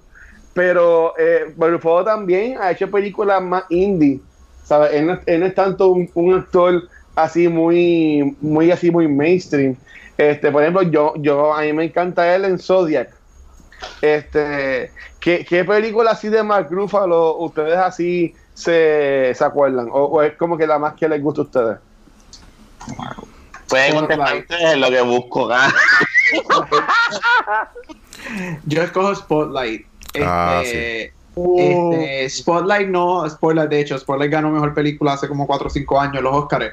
pero 0.53 1.13
eh, 1.17 1.53
Mark 1.57 1.73
Ruffalo 1.73 2.03
también 2.05 2.57
ha 2.61 2.71
hecho 2.71 2.89
películas 2.89 3.41
más 3.41 3.63
indie, 3.69 4.19
¿sabes? 4.65 4.91
Él 4.93 5.07
no, 5.07 5.19
él 5.25 5.39
no 5.39 5.45
es 5.45 5.55
tanto 5.55 5.87
un, 5.89 6.09
un 6.13 6.33
actor 6.35 6.89
así 7.15 7.47
muy, 7.47 8.35
muy 8.41 8.71
así, 8.71 8.91
muy 8.91 9.07
mainstream. 9.07 9.77
Este, 10.17 10.51
por 10.51 10.61
ejemplo, 10.61 10.81
yo, 10.83 11.13
yo, 11.17 11.53
a 11.53 11.61
mí 11.61 11.71
me 11.73 11.85
encanta 11.85 12.35
él 12.35 12.43
en 12.45 12.59
Zodiac. 12.59 13.09
Este, 14.01 14.91
¿qué, 15.19 15.45
qué 15.47 15.63
película 15.63 16.11
así 16.11 16.29
de 16.29 16.43
Mark 16.43 16.67
Ruffalo 16.69 17.37
ustedes 17.37 17.77
así 17.77 18.33
se, 18.53 19.33
se 19.35 19.43
acuerdan? 19.45 19.87
O, 19.91 20.05
o 20.05 20.21
es 20.21 20.35
como 20.37 20.57
que 20.57 20.67
la 20.67 20.79
más 20.79 20.93
que 20.95 21.07
les 21.07 21.21
gusta 21.21 21.41
a 21.41 21.43
ustedes? 21.45 21.77
Pueden 23.67 23.93
Bueno, 23.93 24.07
contestar 24.07 24.37
ustedes 24.37 24.77
lo 24.77 24.89
que 24.89 25.01
busco. 25.01 25.49
ah. 25.51 25.73
Yo 28.65 28.81
escojo 28.81 29.13
Spotlight. 29.15 29.85
Ah, 30.21 30.61
Este, 31.35 32.25
este, 32.25 32.29
Spotlight 32.29 32.87
no, 32.87 33.29
Spotlight, 33.29 33.69
de 33.69 33.81
hecho, 33.81 33.97
Spotlight 33.97 34.31
ganó 34.31 34.51
mejor 34.51 34.73
película 34.73 35.13
hace 35.13 35.27
como 35.27 35.45
4 35.45 35.67
o 35.67 35.69
5 35.69 35.99
años, 35.99 36.23
los 36.23 36.33
Oscars. 36.33 36.71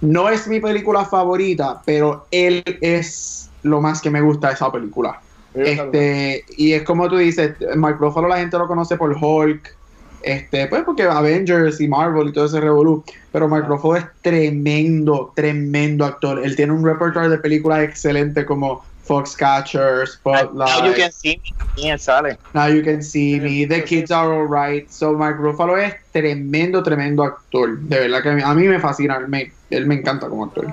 No 0.00 0.28
es 0.28 0.46
mi 0.46 0.60
película 0.60 1.04
favorita, 1.04 1.82
pero 1.84 2.26
él 2.30 2.62
es 2.80 3.50
lo 3.62 3.80
más 3.80 4.00
que 4.00 4.10
me 4.10 4.20
gusta 4.20 4.48
de 4.48 4.54
esa 4.54 4.70
película. 4.70 5.20
Este, 5.54 6.44
y 6.56 6.72
es 6.72 6.82
como 6.82 7.08
tú 7.08 7.16
dices, 7.16 7.54
Mark 7.76 7.98
Ruffalo 8.00 8.28
la 8.28 8.38
gente 8.38 8.58
lo 8.58 8.66
conoce 8.66 8.96
por 8.96 9.16
Hulk, 9.18 9.76
este, 10.22 10.66
pues 10.66 10.82
porque 10.84 11.04
Avengers 11.04 11.80
y 11.80 11.86
Marvel 11.86 12.28
y 12.28 12.32
todo 12.32 12.46
ese 12.46 12.60
revolú, 12.60 13.04
pero 13.30 13.48
Mark 13.48 13.66
Ruffalo 13.68 13.96
es 13.96 14.06
tremendo, 14.20 15.32
tremendo 15.34 16.04
actor. 16.04 16.44
Él 16.44 16.56
tiene 16.56 16.72
un 16.72 16.84
repertoire 16.84 17.28
de 17.28 17.38
películas 17.38 17.82
excelente 17.82 18.44
como 18.44 18.84
Foxcatcher, 19.06 20.06
Spotlight, 20.06 20.80
Now 20.80 20.86
you 20.86 20.94
can 20.94 21.12
see 21.12 21.40
me. 21.42 21.54
¿Quién 21.76 21.98
sale? 21.98 22.38
Now 22.54 22.68
You 22.68 22.82
Can 22.82 23.02
See 23.02 23.40
Me, 23.40 23.66
The 23.66 23.84
Kids 23.84 24.10
Are 24.10 24.32
Alright. 24.32 24.90
So 24.90 25.12
Mark 25.12 25.38
Ruffalo 25.38 25.76
es 25.76 25.94
tremendo, 26.12 26.82
tremendo 26.82 27.24
actor. 27.24 27.78
De 27.80 28.00
verdad 28.00 28.22
que 28.22 28.42
a 28.42 28.54
mí, 28.54 28.68
me 28.68 28.78
fascina, 28.78 29.16
él 29.16 29.28
me, 29.28 29.52
él 29.70 29.86
me 29.86 29.96
encanta 29.96 30.28
como 30.28 30.44
actor. 30.44 30.72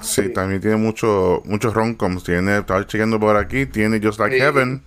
Sí, 0.00 0.32
también 0.32 0.60
tiene 0.60 0.76
mucho, 0.76 1.42
muchos 1.44 1.72
romcoms. 1.72 2.24
Tiene, 2.24 2.58
estaba 2.58 2.86
chequeando 2.86 3.18
por 3.18 3.36
aquí, 3.36 3.66
tiene 3.66 4.00
Just 4.02 4.18
Like 4.18 4.36
Sí. 4.36 4.40
Heaven. 4.42 4.82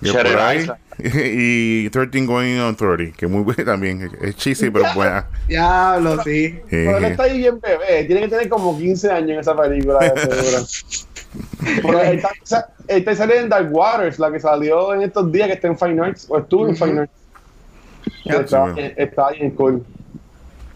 Shutter 0.00 0.32
por 0.32 0.40
ahí. 0.40 0.58
Island. 0.60 0.80
Y 0.98 1.88
13 1.90 2.26
Going 2.26 2.58
on 2.60 2.76
30, 2.76 3.16
que 3.16 3.26
muy 3.26 3.42
buena 3.42 3.64
también. 3.64 4.10
Es 4.20 4.36
cheesy, 4.36 4.70
pero 4.70 4.84
buena. 4.94 5.26
Diablo, 5.48 6.22
sí. 6.22 6.58
Pero 6.70 6.98
él 6.98 7.04
Eh, 7.04 7.08
está 7.08 7.22
ahí 7.24 7.38
bien 7.38 7.58
bebé, 7.60 8.04
tiene 8.04 8.22
que 8.22 8.28
tener 8.28 8.48
como 8.48 8.76
15 8.78 9.10
años 9.10 9.30
en 9.30 9.38
esa 9.40 9.56
película, 9.56 9.98
de 10.00 10.20
seguro. 10.20 10.66
Pero 11.82 12.00
él 12.00 12.18
está, 12.42 12.68
él 12.88 13.04
saliendo 13.16 13.44
en 13.44 13.48
Dark 13.48 13.68
Waters, 13.72 14.18
la 14.18 14.30
que 14.30 14.38
salió 14.38 14.92
en 14.92 15.02
estos 15.02 15.32
días 15.32 15.46
que 15.48 15.54
está 15.54 15.68
en 15.68 15.78
Fine 15.78 16.02
Arts, 16.04 16.26
o 16.28 16.38
estuvo 16.38 16.68
en 16.68 16.76
Fine 16.76 17.00
Arts. 17.00 17.12
Está, 18.26 18.74
sí, 18.74 18.80
está 18.96 19.30
bien 19.30 19.50
cool. 19.52 19.82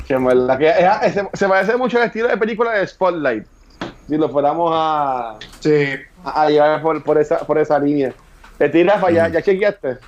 Que 0.06 0.14
en 0.14 0.24
verdad 0.24 0.56
que 0.58 0.68
es- 0.68 0.76
es- 1.02 1.12
se, 1.14 1.28
se 1.34 1.48
parece 1.48 1.76
mucho 1.76 1.98
al 1.98 2.04
estilo 2.06 2.28
de 2.28 2.36
película 2.38 2.72
de 2.72 2.86
Spotlight. 2.86 3.44
Si 4.08 4.16
lo 4.16 4.28
fuéramos 4.30 4.70
a, 4.74 5.36
Sí. 5.60 5.94
a 6.24 6.42
a 6.42 6.48
llevar 6.48 6.80
por, 6.80 7.02
por, 7.02 7.18
esa, 7.20 7.40
por 7.40 7.58
esa 7.58 7.78
línea. 7.78 8.14
De 8.58 8.68
ti, 8.68 8.82
Rafa, 8.84 9.10
¿ya, 9.10 9.28
ya 9.28 9.42
chequeaste? 9.42 9.98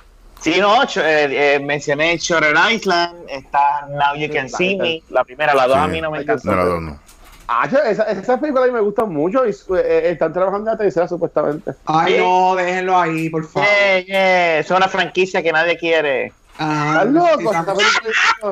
Sí, 0.41 0.55
no, 0.59 0.83
eh, 0.83 0.87
eh, 0.95 1.59
mencioné 1.59 2.17
Shutter 2.17 2.55
Island, 2.71 3.25
está 3.29 3.87
Now 3.89 4.15
You 4.15 4.31
Can 4.33 4.49
See 4.49 4.77
Me, 4.77 5.03
la 5.09 5.23
primera, 5.23 5.53
las 5.53 5.67
dos 5.67 5.75
Sí. 5.77 5.83
a 5.83 5.87
mí 5.87 6.01
no 6.01 6.11
me 6.11 6.21
encantan. 6.21 6.51
No, 6.51 6.57
la 6.57 6.65
dos 6.65 6.81
no. 6.81 6.99
Ah, 7.51 7.67
yo- 7.67 7.79
esa, 7.79 8.03
esa 8.03 8.39
película 8.39 8.63
a 8.63 8.67
mí 8.67 8.73
me 8.73 8.79
gusta 8.79 9.05
mucho 9.05 9.45
y 9.45 9.49
eh, 9.49 10.11
están 10.11 10.31
trabajando 10.31 10.69
en 10.71 10.77
la 10.77 10.77
tercera 10.77 11.07
supuestamente. 11.07 11.71
Ay, 11.85 12.13
Sí. 12.13 12.19
no, 12.19 12.55
déjenlo 12.55 12.97
ahí, 12.97 13.29
por 13.29 13.45
favor. 13.47 13.67
Yeah, 13.67 13.99
yeah, 14.05 14.59
Es 14.59 14.69
una 14.71 14.87
franquicia 14.87 15.41
que 15.43 15.51
nadie 15.51 15.77
quiere. 15.77 16.31
Ah, 16.59 16.99
¿Estás 17.03 17.07
loco? 17.13 17.51
Esa 17.51 17.65
película 17.65 18.11
hizo, 18.11 18.51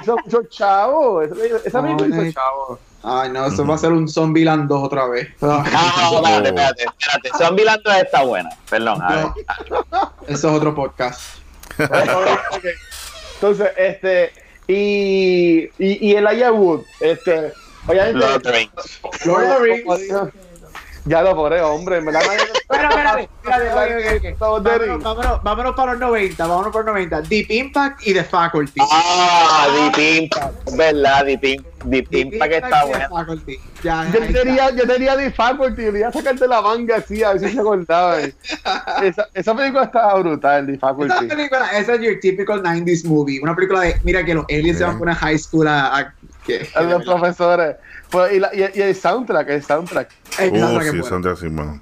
hizo 0.00 0.16
mucho 0.24 0.42
chavo. 0.48 1.22
Esa, 1.22 1.34
esa 1.64 1.82
No, 1.82 1.96
película 1.96 2.22
hizo 2.28 2.32
chavo. 2.40 2.78
Ay, 3.08 3.30
no, 3.30 3.46
eso 3.46 3.64
va 3.64 3.76
a 3.76 3.78
ser 3.78 3.92
un 3.92 4.08
Zombieland 4.08 4.68
2 4.68 4.82
otra 4.82 5.06
vez. 5.06 5.28
Ah, 5.40 5.62
no, 6.10 6.16
espérate, 6.18 6.48
espérate, 6.48 6.82
espérate. 6.84 7.30
Zombieland 7.38 7.82
2 7.84 7.94
está 7.98 8.22
buena. 8.24 8.50
Perdón, 8.68 9.00
a 9.00 9.14
ver. 9.14 9.26
No. 9.92 10.12
Eso 10.26 10.48
es 10.50 10.54
otro 10.56 10.74
podcast. 10.74 11.20
Ok. 11.78 11.88
Entonces, 13.34 13.68
este, 13.76 14.32
y, 14.66 15.64
y, 15.78 16.08
y 16.08 16.14
el 16.16 16.26
Aya 16.26 16.50
Wood, 16.50 16.80
este, 17.00 17.52
obviamente, 17.86 18.18
Lord 18.18 18.36
of 18.36 18.42
the 18.42 18.52
Rings. 18.52 19.00
Lord 19.24 19.44
of 19.44 19.58
the 19.58 19.64
Rings. 19.64 20.32
ya 21.04 21.22
lo 21.22 21.36
poré, 21.36 21.60
hombre, 21.62 22.00
verdad. 22.00 22.22
nadie- 22.26 22.48
Bueno, 22.66 22.88
espérate, 22.88 23.28
Vámonos, 24.40 25.02
vámonos, 25.02 25.42
vámonos 25.44 25.74
para 25.76 25.92
los 25.92 26.00
90, 26.00 26.46
vámonos 26.46 26.72
para 26.72 26.84
los 26.86 26.94
90. 26.94 27.20
Deep 27.22 27.50
Impact 27.50 28.06
y 28.06 28.14
The 28.14 28.24
Faculty. 28.24 28.80
Ah, 28.90 29.90
Deep 29.94 30.22
Impact. 30.22 30.70
¿Verdad? 30.72 31.24
Deep, 31.26 31.44
Im- 31.44 31.64
Deep 31.86 32.08
Deep 32.10 32.32
Impact 32.34 32.52
está. 32.52 32.82
Ya, 33.82 34.06
Yo 34.12 34.20
tenía, 34.32 34.70
yo 34.70 34.86
tenía 34.86 35.16
The 35.16 35.30
Faculty, 35.30 35.90
le 35.90 35.98
iba 36.00 36.08
a 36.08 36.12
sacar 36.12 36.36
de 36.38 36.48
la 36.48 36.60
manga 36.62 36.96
así, 36.96 37.22
a 37.22 37.32
ver 37.32 37.40
si 37.40 37.48
se 37.54 37.60
acordaba. 37.60 38.20
esa, 38.20 39.28
esa 39.34 39.54
película 39.56 39.84
estaba 39.84 40.18
brutal, 40.18 40.66
The 40.66 40.72
Esa 40.72 40.80
Faculty. 40.80 41.26
película, 41.26 41.70
esa 41.78 41.94
es 41.94 42.00
your 42.00 42.18
typical 42.20 42.62
90s 42.62 43.04
movie. 43.04 43.40
Una 43.42 43.54
película 43.54 43.80
de, 43.80 43.96
mira 44.04 44.24
que 44.24 44.34
los 44.34 44.44
aliens 44.50 44.78
se 44.78 44.84
van 44.84 44.96
a 44.96 45.00
una 45.00 45.14
high 45.14 45.38
school 45.38 45.68
a... 45.68 45.96
a 45.98 46.14
que, 46.44 46.68
A 46.74 46.82
los 46.82 47.04
profesores. 47.04 47.76
Pues, 48.10 48.32
y, 48.34 48.38
la- 48.40 48.50
y- 48.54 48.70
y 48.78 48.82
el 48.82 48.94
soundtrack, 48.94 49.48
el 49.48 49.62
soundtrack. 49.64 50.10
Es 50.38 50.50
Uh, 50.52 50.54
la 50.56 50.78
que 50.80 50.90
sí, 50.90 50.96
de 51.22 51.30
así, 51.30 51.48
bueno. 51.48 51.80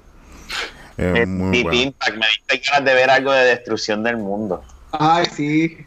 Eh, 0.97 1.13
Es 1.21 1.27
muy 1.27 1.51
Deep 1.51 1.63
bueno. 1.65 1.81
Impact. 1.81 2.17
Me 2.17 2.25
diste 2.25 2.69
ganas 2.71 2.85
de 2.85 2.93
ver 2.95 3.09
algo 3.09 3.31
de 3.31 3.43
destrucción 3.45 4.01
del 4.03 4.17
mundo. 4.17 4.63
Ay, 4.91 5.25
sí. 5.35 5.77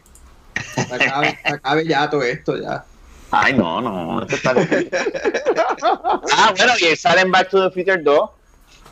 Acabe, 0.91 1.37
se 1.43 1.53
acabe 1.53 1.85
ya 1.87 2.09
todo 2.09 2.23
esto, 2.23 2.57
ya. 2.57 2.83
Ay, 3.31 3.53
no, 3.53 3.79
no. 3.81 4.21
esto 4.23 4.35
está 4.35 4.51
ah, 5.83 6.53
bueno, 6.57 6.73
y 6.79 6.95
sale 6.95 7.21
en 7.21 7.31
Back 7.31 7.49
to 7.49 7.69
the 7.69 7.73
Future 7.73 8.01
2. 8.01 8.29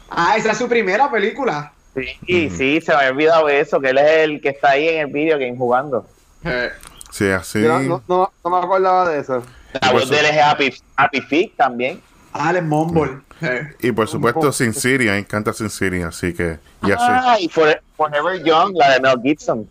Ah, 0.09 0.35
esa 0.38 0.51
es 0.51 0.57
su 0.57 0.67
primera 0.67 1.09
película. 1.11 1.73
Sí, 1.95 2.49
sí, 2.49 2.79
se 2.81 2.91
me 2.91 2.97
había 2.99 3.09
olvidado 3.11 3.49
eso, 3.49 3.79
que 3.81 3.89
él 3.89 3.97
es 3.97 4.17
el 4.19 4.39
que 4.41 4.49
está 4.49 4.71
ahí 4.71 4.88
en 4.88 5.07
el 5.07 5.13
video 5.13 5.39
game 5.39 5.57
jugando. 5.57 6.05
Eh, 6.43 6.69
Sí, 7.09 7.27
así. 7.29 7.63
Yo 7.63 7.79
no, 7.79 8.03
no, 8.07 8.31
me 8.43 8.57
acordaba 8.57 9.09
de 9.09 9.19
eso. 9.21 9.41
La 9.81 9.91
voz 9.91 10.07
de 10.09 10.19
él 10.19 10.25
es 10.27 10.38
Happy, 10.39 10.73
Happy 10.95 11.21
Feet 11.21 11.53
también. 11.55 11.99
Alex 12.33 12.63
Mumble. 12.65 13.21
Eh. 13.41 13.61
Y 13.81 13.91
por 13.91 14.07
supuesto, 14.07 14.51
Sin 14.51 14.73
City, 14.73 15.07
a 15.07 15.11
mí 15.13 15.17
me 15.17 15.17
encanta 15.19 15.51
Sin 15.53 15.69
City, 15.71 16.01
así 16.03 16.33
que 16.33 16.59
ya 16.83 16.97
sé. 16.99 17.05
Ah, 17.07 17.38
y 17.39 17.49
For- 17.49 17.81
Forever 17.95 18.43
Young, 18.43 18.73
la 18.75 18.93
de 18.93 18.99
Mel 18.99 19.19
Gibson. 19.23 19.67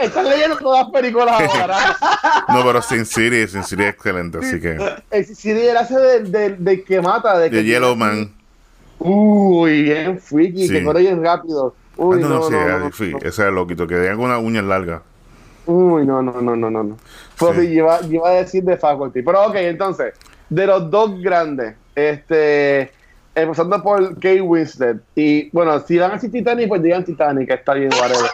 Estás 0.00 0.24
leyendo 0.28 0.56
todas 0.56 0.84
las 0.84 0.92
películas 0.92 1.40
ahora. 1.40 1.78
No, 2.48 2.64
pero 2.64 2.82
Sin 2.82 3.04
City, 3.06 3.46
Sin 3.48 3.64
City 3.64 3.82
es 3.84 3.88
excelente, 3.94 4.38
así 4.38 4.60
que. 4.60 4.76
El 5.10 5.24
CD 5.26 5.70
él 5.70 5.76
hace 5.76 5.96
del, 5.98 6.30
del, 6.32 6.64
del 6.64 6.84
que 6.84 7.00
mata. 7.00 7.38
De, 7.38 7.50
que 7.50 7.64
Yellow 7.64 7.96
Man. 7.96 8.32
Uy, 8.98 9.82
bien 9.84 10.18
freaky, 10.20 10.66
Sí. 10.66 10.72
que 10.74 10.84
corre 10.84 11.00
bien 11.00 11.22
rápido. 11.24 11.74
Ah, 11.92 12.02
Uy, 12.02 12.20
no, 12.20 12.28
no, 12.28 12.34
no, 12.36 12.42
sí, 12.48 12.54
no, 12.54 12.84
difícil. 12.86 13.12
no. 13.12 13.18
ese 13.28 13.42
el 13.48 13.54
loquito, 13.54 13.86
que 13.86 13.94
tenga 13.96 14.16
una 14.16 14.38
uña 14.38 14.62
larga. 14.62 15.02
Uy, 15.66 16.04
no, 16.06 16.22
no, 16.22 16.40
no, 16.40 16.56
no, 16.56 16.70
no. 16.70 16.82
no. 16.82 16.96
Pues 17.38 17.56
Sí. 17.56 17.66
sí, 17.66 17.72
iba, 17.74 18.00
iba 18.08 18.28
a 18.28 18.32
decir 18.32 18.62
de 18.64 18.76
Faculty. 18.76 19.22
Pero 19.22 19.46
ok, 19.46 19.54
entonces, 19.56 20.14
de 20.48 20.66
los 20.66 20.90
dos 20.90 21.20
grandes, 21.22 21.74
este, 21.94 22.90
empezando 23.34 23.82
por 23.82 24.14
Kate 24.14 24.40
Winslet. 24.42 24.98
Y 25.14 25.48
bueno, 25.50 25.78
si 25.80 25.98
van 25.98 26.10
a 26.12 26.14
decir 26.14 26.30
Titanic, 26.32 26.68
pues 26.68 26.82
digan 26.82 27.04
Titanic, 27.04 27.50
está 27.50 27.74
bien, 27.74 27.90
whatever. 27.98 28.30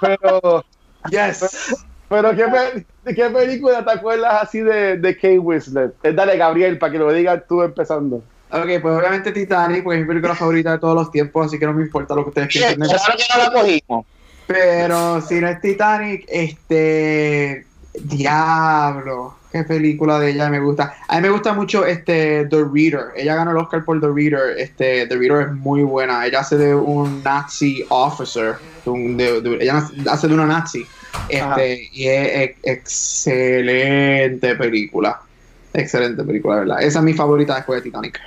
Pero, 0.00 0.64
Yes. 1.10 1.76
pero 2.08 2.34
¿qué, 2.36 2.84
¿qué 3.14 3.30
película 3.30 3.84
te 3.84 3.90
acuerdas 3.92 4.42
así 4.42 4.60
de, 4.60 4.98
de 4.98 5.14
Kate 5.14 5.38
Winslet? 5.38 5.94
Eh, 6.02 6.12
dale, 6.12 6.36
Gabriel, 6.36 6.78
para 6.78 6.92
que 6.92 6.98
lo 6.98 7.12
digas 7.12 7.42
tú 7.48 7.62
empezando. 7.62 8.22
Ok, 8.52 8.66
pues 8.82 8.98
obviamente 8.98 9.32
Titanic, 9.32 9.84
porque 9.84 9.98
es 10.00 10.02
mi 10.02 10.08
película 10.08 10.34
favorita 10.34 10.72
de 10.72 10.78
todos 10.78 10.94
los 10.94 11.10
tiempos, 11.10 11.46
así 11.46 11.58
que 11.58 11.66
no 11.66 11.72
me 11.72 11.82
importa 11.82 12.14
lo 12.14 12.24
que 12.24 12.28
ustedes 12.30 12.48
piensen. 12.48 12.80
Claro 12.80 13.14
que 13.16 13.24
no 13.36 13.44
la 13.44 13.52
cogimos. 13.52 14.06
Pero 14.46 15.20
si 15.20 15.40
no 15.40 15.48
es 15.48 15.60
Titanic, 15.60 16.24
este. 16.28 17.64
Diablo. 17.94 19.36
Qué 19.52 19.64
película 19.64 20.18
de 20.20 20.30
ella 20.30 20.48
me 20.48 20.60
gusta. 20.60 20.94
A 21.08 21.16
mí 21.16 21.22
me 21.22 21.30
gusta 21.30 21.52
mucho 21.52 21.84
este 21.84 22.46
The 22.46 22.64
Reader. 22.72 23.06
Ella 23.16 23.34
ganó 23.34 23.50
el 23.50 23.56
Oscar 23.56 23.84
por 23.84 24.00
The 24.00 24.06
Reader. 24.08 24.58
Este, 24.58 25.06
The 25.06 25.16
Reader 25.16 25.48
es 25.48 25.52
muy 25.52 25.82
buena. 25.82 26.24
Ella 26.24 26.40
hace 26.40 26.56
de 26.56 26.74
un 26.74 27.22
Nazi 27.24 27.84
officer. 27.88 28.54
De- 28.84 29.40
de- 29.40 29.58
ella 29.60 29.82
hace 30.10 30.28
de 30.28 30.34
una 30.34 30.46
Nazi. 30.46 30.86
Ajá. 31.12 31.56
Este, 31.62 31.88
y 31.92 32.06
es, 32.08 32.50
es 32.50 32.56
excelente 32.62 34.54
película. 34.56 35.20
Excelente 35.72 36.22
película, 36.24 36.56
verdad. 36.56 36.82
Esa 36.82 36.98
es 36.98 37.04
mi 37.04 37.14
favorita 37.14 37.54
después 37.56 37.78
de 37.82 37.90
Titanic. 37.90 38.20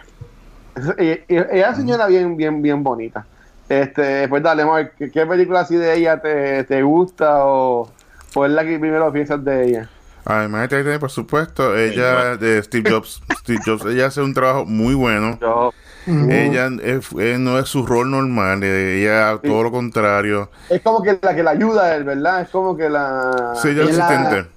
Ella 0.98 1.70
es 1.70 1.78
señora 1.78 2.08
bien, 2.08 2.36
bien, 2.36 2.62
bien 2.62 2.84
bonita. 2.84 3.26
Este, 3.70 4.28
pues 4.28 4.44
dale, 4.44 4.66
Mark, 4.66 4.94
¿qué, 4.98 5.10
qué 5.12 5.26
película 5.26 5.62
así 5.62 5.76
de 5.76 5.96
ella 5.96 6.22
te, 6.22 6.64
te 6.66 6.82
gusta 6.84 7.46
o, 7.46 7.90
o 8.36 8.46
es 8.46 8.52
la 8.52 8.64
que 8.66 8.78
primero 8.80 9.12
piensas 9.12 9.44
de 9.44 9.66
ella? 9.66 9.90
Además 10.26 10.70
de 10.70 10.78
Titanic, 10.78 11.00
por 11.00 11.12
supuesto, 11.12 11.76
ella 11.78 12.38
de 12.38 12.62
Steve 12.64 12.90
Jobs, 12.90 13.22
Steve 13.40 13.60
Jobs, 13.66 13.86
ella 13.86 14.08
hace 14.08 14.22
un 14.22 14.34
trabajo 14.34 14.66
muy 14.66 14.94
bueno. 14.96 15.38
Yo, 15.42 15.74
Ella 16.08 16.70
es- 16.84 17.08
eh, 17.18 17.38
no 17.40 17.58
es 17.60 17.70
su 17.70 17.86
rol 17.86 18.12
normal, 18.12 18.64
eh, 18.64 19.02
ella 19.02 19.40
Sí. 19.42 19.48
todo 19.48 19.64
lo 19.64 19.72
contrario. 19.72 20.50
es 20.70 20.82
como 20.82 21.02
que 21.02 21.18
la 21.22 21.36
que 21.36 21.44
la 21.44 21.52
ayuda 21.52 21.84
a 21.86 21.96
él, 21.96 22.04
¿verdad? 22.04 22.42
Es 22.42 22.50
como 22.50 22.76
que 22.76 22.90
la... 22.90 23.54
Sí, 23.62 23.70
ella 23.70 23.84
es 23.84 23.90
ella 23.92 23.98
la- 24.00 24.06
asistente. 24.08 24.50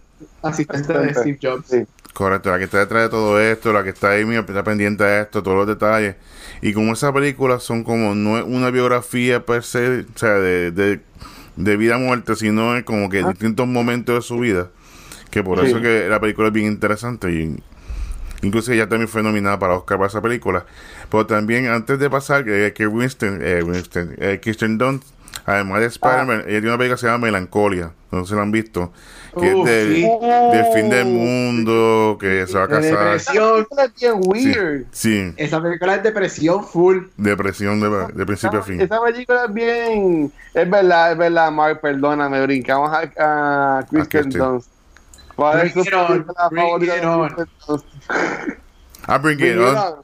Asistente 0.43 0.93
de 0.99 1.15
Steve 1.15 1.39
Jobs. 1.43 1.67
Sí. 1.69 1.85
Correcto, 2.13 2.51
la 2.51 2.59
que 2.59 2.65
está 2.65 2.79
detrás 2.79 3.03
de 3.03 3.09
todo 3.11 3.39
esto, 3.41 3.73
la 3.73 3.83
que 3.83 3.91
está 3.91 4.11
ahí, 4.11 4.25
mira, 4.25 4.41
está 4.41 4.63
pendiente 4.65 5.05
de 5.05 5.21
esto, 5.23 5.43
todos 5.43 5.57
los 5.59 5.67
detalles. 5.67 6.17
Y 6.63 6.73
como 6.73 6.95
esas 6.95 7.13
películas 7.13 7.63
son 7.63 7.85
como, 7.85 8.15
no 8.15 8.39
es 8.39 8.45
una 8.45 8.71
biografía 8.71 9.45
per 9.45 9.63
se, 9.63 10.01
o 10.01 10.19
sea, 10.19 10.31
de, 10.35 10.71
de, 10.71 11.01
de 11.57 11.77
vida 11.77 11.97
a 11.97 11.99
muerte, 11.99 12.35
sino 12.35 12.75
es 12.77 12.85
como 12.85 13.11
que 13.11 13.23
distintos 13.23 13.67
momentos 13.67 14.15
de 14.15 14.23
su 14.23 14.39
vida. 14.39 14.69
Que 15.31 15.43
por 15.45 15.61
Sí. 15.61 15.67
eso 15.67 15.81
que 15.83 16.09
la 16.09 16.19
película 16.19 16.49
es 16.49 16.55
bien 16.55 16.69
interesante 16.69 17.31
y 17.31 17.63
incluso 18.43 18.73
ella 18.73 18.89
también 18.89 19.09
fue 19.09 19.23
nominada 19.23 19.59
para 19.59 19.75
Oscar 19.75 19.99
para 19.99 20.09
esa 20.09 20.21
película. 20.21 20.65
Pero 21.11 21.27
también 21.27 21.69
antes 21.69 21.99
de 21.99 22.11
pasar, 22.11 22.45
que, 22.45 22.73
que 22.75 22.87
Winston, 22.87 23.41
eh, 23.43 23.63
Winston, 23.63 24.15
eh, 24.19 24.41
Kirsten 24.43 24.79
Dunst, 24.79 25.05
además 25.45 25.81
de 25.81 25.87
Spider-Man, 25.87 26.41
ella 26.41 26.61
tiene 26.61 26.69
una 26.69 26.79
película 26.79 26.97
que 26.97 27.01
se 27.01 27.07
llama 27.07 27.27
Melancolia, 27.27 27.93
no 28.11 28.25
sé 28.25 28.31
si 28.31 28.35
la 28.35 28.43
han 28.43 28.51
visto, 28.53 28.93
que 29.39 29.49
es 29.49 29.65
del, 29.65 29.95
sí. 29.97 30.09
del 30.53 30.65
fin 30.75 30.89
del 30.89 31.05
mundo, 31.05 32.17
que 32.19 32.47
se 32.47 32.57
va 32.57 32.65
a 32.65 32.69
casar. 32.69 32.83
depresión. 32.83 33.45
Esa 33.45 33.53
película 33.53 33.85
es 33.85 33.95
bien 34.01 34.15
weird. 34.25 34.85
Sí, 34.93 35.33
Esa 35.37 35.63
película 35.63 35.95
es 35.97 36.03
depresión 36.03 36.65
full. 36.65 36.99
depresión 37.17 37.81
de, 37.81 38.07
de 38.15 38.27
principio 38.27 38.61
a 38.61 38.63
fin. 38.63 38.81
Esa 38.81 39.01
película 39.03 39.45
es 39.45 39.53
bien... 39.53 40.33
Es 40.55 40.71
verdad, 40.71 41.13
es 41.13 41.19
verdad, 41.19 41.53
Mark, 41.53 41.81
perdóname, 41.83 42.43
brincamos 42.47 42.91
a, 42.91 43.79
a 43.79 43.87
Kristen 43.87 44.23
Kirsten. 44.25 44.41
Dunst. 44.41 44.71
¿Cuál 45.37 45.67
es 45.67 45.77
on, 45.77 45.85
película 45.85 46.49
favorita 46.51 46.95
it 48.11 48.59
on. 49.09 49.15
I 49.15 49.19
bring 49.19 49.39
Bring 49.39 49.53
it 49.53 49.57
it 49.57 49.63
on. 49.63 49.77
on. 49.77 49.95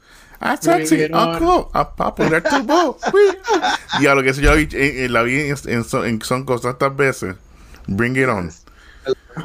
Ah, 0.41 0.57
Bring 0.61 0.87
sexy, 0.87 1.03
it 1.03 1.13
on. 1.13 1.35
uncle, 1.35 1.69
popular 1.95 2.41
turbo. 2.43 2.97
Y 3.99 4.07
a 4.07 4.15
lo 4.15 4.23
que 4.23 4.29
eso 4.29 4.41
yo 4.41 4.49
la 4.51 4.55
vi, 4.57 4.67
en- 4.71 5.05
en- 5.05 5.13
la 5.13 5.23
vi 5.23 5.39
en, 5.39 5.55
en, 5.67 5.83
son- 5.83 6.05
en 6.05 6.21
Son 6.21 6.43
Cosas 6.45 6.77
tantas 6.77 6.95
veces. 6.97 7.35
Bring 7.87 8.15
it 8.17 8.27
on. 8.27 8.51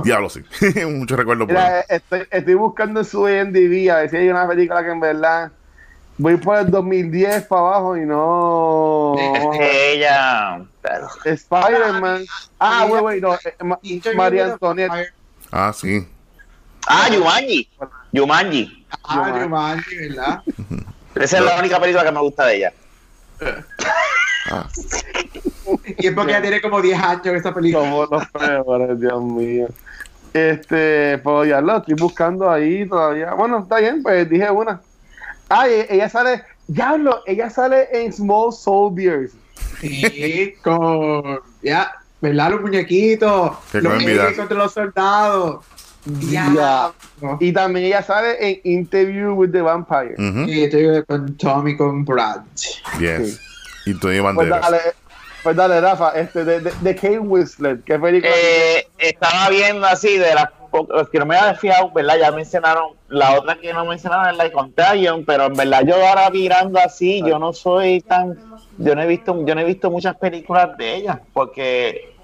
Diablo, 0.05 0.29
sí. 0.29 0.43
Mucho 0.87 1.17
recuerdo 1.17 1.47
por 1.47 1.55
Mira, 1.55 1.81
eh, 1.81 1.85
estoy, 1.89 2.23
estoy 2.31 2.55
buscando 2.55 3.01
en 3.01 3.07
su 3.07 3.29
IMDb 3.29 3.91
a 3.91 3.97
ver 3.97 4.11
si 4.11 4.17
hay 4.17 4.29
una 4.29 4.47
película 4.47 4.85
que 4.85 4.91
en 4.91 5.01
verdad 5.01 5.51
voy 6.19 6.37
por 6.37 6.59
el 6.59 6.71
2010 6.71 7.45
para 7.47 7.61
abajo 7.63 7.97
y 7.97 8.01
no 8.05 9.15
Ella. 9.59 10.63
pero- 10.83 11.09
Spider-Man. 11.25 12.25
Ah, 12.61 12.87
güey, 12.89 13.01
güey, 13.01 13.21
no, 13.21 13.35
eh, 13.35 13.55
Ma- 13.65 13.79
María 14.17 14.53
Antonieta. 14.53 15.03
Ah, 15.51 15.73
sí. 15.73 16.07
Ah, 16.87 17.09
Yumanji. 17.11 17.69
Yumanji. 18.13 18.87
Ah, 19.05 19.41
Jumanji, 19.43 19.97
¿verdad? 19.97 20.43
Esa 21.15 21.39
es 21.39 21.45
la 21.45 21.59
única 21.59 21.81
película 21.81 22.05
que 22.05 22.13
me 22.13 22.21
gusta 22.21 22.47
de 22.47 22.57
ella. 22.57 22.73
Ah, 24.51 24.67
Y 25.99 26.07
es 26.07 26.13
porque 26.15 26.33
ya 26.33 26.41
tiene 26.43 26.61
como 26.61 26.81
10 26.81 26.99
años 26.99 27.27
esa 27.27 27.53
película. 27.53 27.85
Como 27.85 28.07
los 28.07 28.27
peores, 28.29 29.01
Dios 29.01 29.23
mío. 29.23 29.69
Este, 30.33 31.19
pues 31.19 31.49
ya 31.49 31.61
lo 31.61 31.79
estoy 31.79 31.95
buscando 31.95 32.51
ahí 32.51 32.87
todavía. 32.89 33.35
Bueno, 33.35 33.61
está 33.61 33.79
bien, 33.79 34.03
pues 34.03 34.29
dije 34.29 34.51
una. 34.51 34.81
Ah, 35.49 35.67
ella 35.69 36.09
sale, 36.09 36.45
diablo, 36.67 37.23
ella 37.27 37.51
sale 37.51 37.89
en 37.93 38.13
Small 38.13 38.53
Soldiers. 38.53 39.33
Sí, 39.81 40.55
con. 40.63 41.41
Ya, 41.63 41.93
¿verdad? 42.21 42.51
Los 42.51 42.61
muñequitos. 42.61 43.53
Que 43.73 43.81
Los 43.81 44.37
contra 44.37 44.57
los 44.57 44.73
soldados. 44.73 45.65
Y 47.41 47.53
también 47.53 47.87
ella 47.87 48.03
sale 48.03 48.37
en 48.41 48.61
Interview 48.65 49.33
with 49.35 49.51
the 49.53 49.61
Vampire. 49.63 50.15
Ujú. 50.19 50.47
Sí, 50.47 50.65
estoy 50.65 51.05
con 51.05 51.37
Tommy 51.37 51.77
con 51.77 52.05
Brad. 52.05 52.41
Yes. 52.99 53.41
Y 53.87 53.95
Tony 53.99 54.21
Pues 54.21 54.37
Banderas. 54.37 54.61
dale, 54.63 54.79
pues 55.43 55.57
dale, 55.57 55.81
Rafa, 55.81 56.11
este, 56.19 56.45
de, 56.45 56.61
de, 56.61 56.73
de 56.81 56.95
Kate 56.95 57.19
Winslet, 57.19 57.85
¿qué 57.85 57.99
película? 57.99 58.33
Eh, 58.35 58.87
estaba 58.99 59.49
viendo 59.51 59.87
así 59.87 60.19
de 60.19 60.35
las 60.35 60.47
po- 60.71 60.87
que 61.11 61.19
no 61.19 61.27
me 61.27 61.37
había 61.37 61.55
fijado, 61.55 61.91
¿verdad? 61.93 62.17
Ya 62.21 62.31
mencionaron 62.33 62.91
la 63.09 63.33
otra 63.39 63.57
que 63.59 63.73
no 63.73 63.85
mencionaron 63.87 64.31
es 64.31 64.37
la 64.37 64.45
de 64.45 64.53
Contagion, 64.53 65.25
pero 65.25 65.47
en 65.47 65.55
verdad 65.55 65.83
yo 65.87 65.95
ahora 66.07 66.29
mirando 66.31 66.79
así, 66.79 67.23
yo 67.27 67.39
no 67.39 67.53
soy 67.53 68.01
tan, 68.03 68.39
yo 68.79 68.95
no 68.95 69.03
he 69.03 69.07
visto, 69.07 69.45
yo 69.47 69.55
no 69.55 69.61
he 69.61 69.65
visto 69.65 69.91
muchas 69.91 70.17
películas 70.17 70.77
de 70.77 70.97
ella, 70.97 71.21
porque 71.33 72.15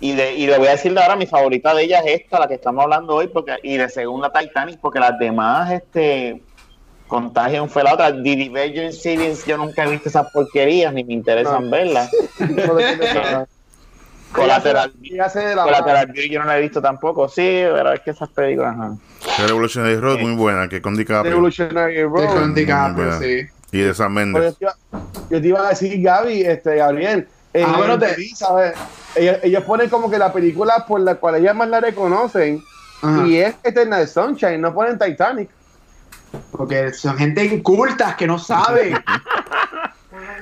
y 0.00 0.14
de, 0.14 0.34
y 0.34 0.46
le 0.46 0.56
voy 0.58 0.68
a 0.68 0.72
decir 0.72 0.96
ahora 0.98 1.14
mi 1.16 1.26
favorita 1.26 1.74
de 1.74 1.82
ella 1.84 2.00
es 2.00 2.22
esta, 2.22 2.38
la 2.38 2.48
que 2.48 2.54
estamos 2.54 2.82
hablando 2.82 3.14
hoy, 3.14 3.28
porque 3.28 3.56
y 3.62 3.76
de 3.76 3.88
segunda 3.88 4.32
Titanic, 4.32 4.78
porque 4.80 4.98
las 4.98 5.18
demás, 5.18 5.70
este 5.72 6.42
Contagion 7.06 7.68
fue 7.68 7.82
la 7.82 7.94
otra, 7.94 8.12
The 8.12 8.18
Divergent 8.22 8.92
Series, 8.92 9.44
yo 9.44 9.56
nunca 9.58 9.84
he 9.84 9.90
visto 9.90 10.08
esas 10.08 10.30
porquerías 10.32 10.92
ni 10.94 11.02
me 11.04 11.12
interesan 11.14 11.64
No. 11.64 11.70
verlas. 11.70 12.10
Colateral, 14.32 14.92
de 14.92 16.12
Beauty 16.12 16.30
yo 16.30 16.38
no 16.40 16.46
la 16.46 16.58
he 16.58 16.60
visto 16.62 16.80
tampoco, 16.80 17.28
sí, 17.28 17.42
pero 17.74 17.92
es 17.92 18.00
que 18.00 18.10
esas 18.12 18.28
películas. 18.28 18.74
ajá. 18.78 18.96
Revolutionary 19.44 19.96
Road, 19.96 20.18
muy 20.20 20.34
buena, 20.34 20.68
que 20.68 20.80
con 20.80 20.96
DiCaprio. 20.96 21.32
Revolutionary 21.32 21.94
De 21.96 22.02
Road. 22.04 22.26
con 22.34 22.54
DiCaprio, 22.54 23.06
buena. 23.06 23.18
sí. 23.18 23.40
Y 23.72 23.78
de 23.80 23.92
Sam 23.94 24.14
Pues 24.14 24.26
Mendes. 24.26 24.52
yo, 24.52 24.56
te 24.58 24.64
iba, 24.64 24.74
yo 25.30 25.40
te 25.40 25.48
iba 25.48 25.66
a 25.66 25.68
decir, 25.70 26.00
Gaby, 26.02 26.42
este, 26.42 26.76
Gabriel. 26.76 27.28
En 27.52 27.64
Ah, 27.68 27.76
bueno, 27.78 27.98
te- 27.98 28.06
MTV, 28.12 28.36
¿sabes? 28.36 28.74
Ellos, 29.16 29.38
ellos 29.42 29.64
ponen 29.64 29.88
como 29.90 30.08
que 30.10 30.18
la 30.18 30.32
película 30.32 30.84
por 30.86 31.00
la 31.00 31.16
cual 31.16 31.36
ellas 31.36 31.54
más 31.54 31.68
la 31.68 31.80
reconocen 31.80 32.64
Ajá. 33.02 33.26
y 33.26 33.38
es 33.38 33.56
Eternal 33.62 34.06
Sunshine, 34.06 34.60
no 34.60 34.72
ponen 34.72 34.98
Titanic. 34.98 35.50
Porque 36.52 36.92
son 36.92 37.16
gente 37.16 37.44
incultas 37.44 38.14
que 38.14 38.26
no 38.26 38.38
sabe. 38.38 38.94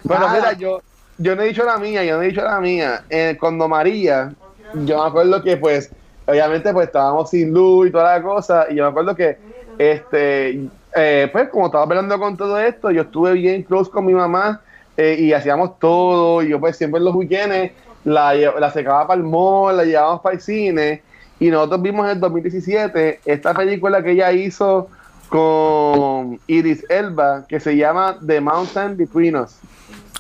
Pero 0.06 0.28
mira, 0.32 0.52
yo, 0.52 0.80
yo 1.16 1.34
no 1.34 1.42
he 1.42 1.48
dicho 1.48 1.64
la 1.64 1.78
mía, 1.78 2.04
yo 2.04 2.16
no 2.16 2.22
he 2.22 2.28
dicho 2.28 2.42
la 2.42 2.60
mía. 2.60 3.04
Eh, 3.08 3.36
cuando 3.40 3.68
María, 3.68 4.32
yo 4.72 5.02
me 5.02 5.08
acuerdo 5.08 5.42
que 5.42 5.56
pues, 5.56 5.90
obviamente 6.26 6.72
pues 6.72 6.88
estábamos 6.88 7.30
sin 7.30 7.52
luz 7.52 7.88
y 7.88 7.90
toda 7.92 8.18
la 8.18 8.22
cosa, 8.22 8.66
y 8.68 8.74
yo 8.76 8.84
me 8.84 8.90
acuerdo 8.90 9.14
que, 9.16 9.38
este, 9.78 10.68
eh, 10.94 11.28
pues 11.32 11.48
como 11.48 11.66
estaba 11.66 11.84
hablando 11.84 12.18
con 12.18 12.36
todo 12.36 12.58
esto, 12.58 12.90
yo 12.90 13.02
estuve 13.02 13.32
bien 13.32 13.62
close 13.62 13.90
con 13.90 14.04
mi 14.04 14.12
mamá 14.12 14.60
eh, 14.98 15.16
y 15.18 15.32
hacíamos 15.32 15.78
todo, 15.78 16.42
y 16.42 16.48
yo 16.50 16.60
pues 16.60 16.76
siempre 16.76 16.98
en 16.98 17.04
los 17.04 17.14
weekends 17.14 17.72
la, 18.04 18.34
la 18.34 18.70
secaba 18.72 19.06
para 19.06 19.18
el 19.20 19.24
mall, 19.26 19.76
la 19.76 19.84
llevábamos 19.84 20.20
para 20.20 20.34
el 20.34 20.40
cine, 20.42 21.02
y 21.40 21.50
nosotros 21.50 21.80
vimos 21.82 22.04
en 22.06 22.12
el 22.12 22.20
2017 22.20 23.20
esta 23.24 23.54
película 23.54 24.02
que 24.02 24.10
ella 24.10 24.32
hizo 24.32 24.88
con 25.28 26.40
Iris 26.48 26.84
Elba, 26.88 27.44
que 27.48 27.60
se 27.60 27.76
llama 27.76 28.18
The 28.26 28.40
Mountain 28.40 28.96
Between 28.96 29.36
Us. 29.36 29.56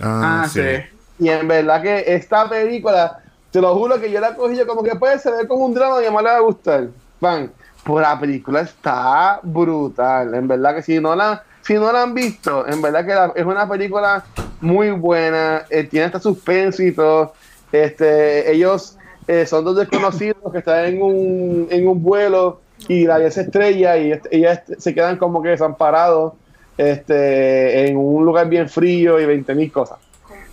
Ah, 0.00 0.42
Ah, 0.44 0.48
sí. 0.48 0.60
sí. 0.60 1.24
Y 1.24 1.28
en 1.28 1.48
verdad 1.48 1.82
que 1.82 2.04
esta 2.14 2.48
película, 2.48 3.18
te 3.50 3.60
lo 3.60 3.74
juro 3.74 3.98
que 4.00 4.10
yo 4.12 4.20
la 4.20 4.34
cogí 4.36 4.56
yo 4.56 4.66
como 4.66 4.84
que 4.84 4.94
puede 4.94 5.18
ser 5.18 5.48
como 5.48 5.64
un 5.66 5.74
drama 5.74 5.96
y 6.00 6.06
a 6.06 6.10
le 6.10 6.14
va 6.30 6.36
a 6.36 6.40
gustar. 6.40 6.88
Van, 7.20 7.50
pues 7.82 8.02
la 8.06 8.18
película 8.20 8.60
está 8.60 9.40
brutal. 9.42 10.34
En 10.34 10.46
verdad 10.46 10.76
que 10.76 10.82
si 10.82 11.00
no 11.00 11.16
la, 11.16 11.42
si 11.62 11.74
no 11.74 11.90
la 11.90 12.02
han 12.02 12.14
visto, 12.14 12.66
en 12.68 12.80
verdad 12.80 13.04
que 13.04 13.14
la- 13.14 13.32
es 13.34 13.44
una 13.44 13.68
película 13.68 14.24
muy 14.60 14.90
buena, 14.90 15.64
eh, 15.70 15.84
tiene 15.84 16.06
hasta 16.06 16.20
suspenso 16.20 16.82
y 16.82 16.92
todo. 16.92 17.32
Este, 17.72 18.50
ellos 18.52 18.96
eh, 19.26 19.44
son 19.46 19.64
dos 19.64 19.76
desconocidos 19.76 20.36
que 20.52 20.58
están 20.58 20.84
en 20.86 21.02
un, 21.02 21.68
en 21.70 21.86
un 21.86 22.02
vuelo 22.02 22.60
y 22.88 23.04
la 23.06 23.16
avión 23.16 23.30
se 23.30 23.42
estrella 23.42 23.96
y 23.98 24.12
ellas 24.30 24.62
se 24.78 24.94
quedan 24.94 25.16
como 25.16 25.42
que 25.42 25.50
desamparados 25.50 26.34
este, 26.78 27.88
en 27.88 27.96
un 27.96 28.24
lugar 28.24 28.48
bien 28.48 28.68
frío 28.68 29.20
y 29.20 29.26
20 29.26 29.54
mil 29.54 29.70
cosas. 29.70 29.98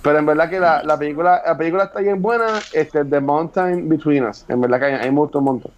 Pero 0.01 0.19
en 0.19 0.25
verdad 0.25 0.49
que 0.49 0.59
la, 0.59 0.83
la 0.83 0.97
película 0.99 1.41
la 1.45 1.57
película 1.57 1.85
está 1.85 1.99
bien 1.99 2.21
buena, 2.21 2.59
este, 2.73 3.05
The 3.05 3.19
Mountain 3.19 3.87
Between 3.89 4.25
Us. 4.25 4.45
En 4.49 4.61
verdad 4.61 4.79
que 4.79 4.85
a 4.95 4.99
mí 4.99 5.11
me 5.11 5.19
gustó 5.19 5.39
un 5.39 5.45
montón. 5.45 5.71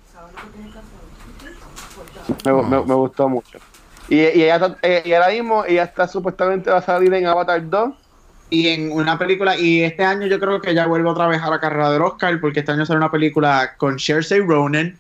Me, 2.46 2.52
me- 2.54 2.84
me 2.86 2.94
gustó 2.94 3.30
mucho. 3.30 3.58
Y, 4.10 4.16
y, 4.18 4.44
ella, 4.44 4.56
está- 4.56 4.78
eh, 4.82 5.16
ahora 5.16 5.30
mismo 5.30 5.66
ella 5.66 5.84
está 5.84 6.08
supuestamente 6.08 6.70
va 6.70 6.78
a 6.78 6.82
salir 6.82 7.14
en 7.14 7.26
Avatar 7.26 7.68
2. 7.70 7.94
Y 8.50 8.70
en 8.70 8.92
una 8.92 9.18
película, 9.20 9.58
y 9.58 9.82
este 9.84 10.04
año 10.06 10.26
yo 10.28 10.40
creo 10.40 10.62
que 10.62 10.74
ya 10.74 10.88
vuelve 10.88 11.10
otra 11.10 11.28
vez 11.28 11.42
a 11.42 11.50
la 11.50 11.60
carrera 11.60 11.92
del 11.92 12.02
Oscar, 12.02 12.40
porque 12.40 12.60
este 12.62 12.72
año 12.72 12.86
sale 12.86 12.98
una 12.98 13.12
película 13.12 13.74
con 13.78 14.00
Cersei 14.00 14.40
Ronan 14.40 14.98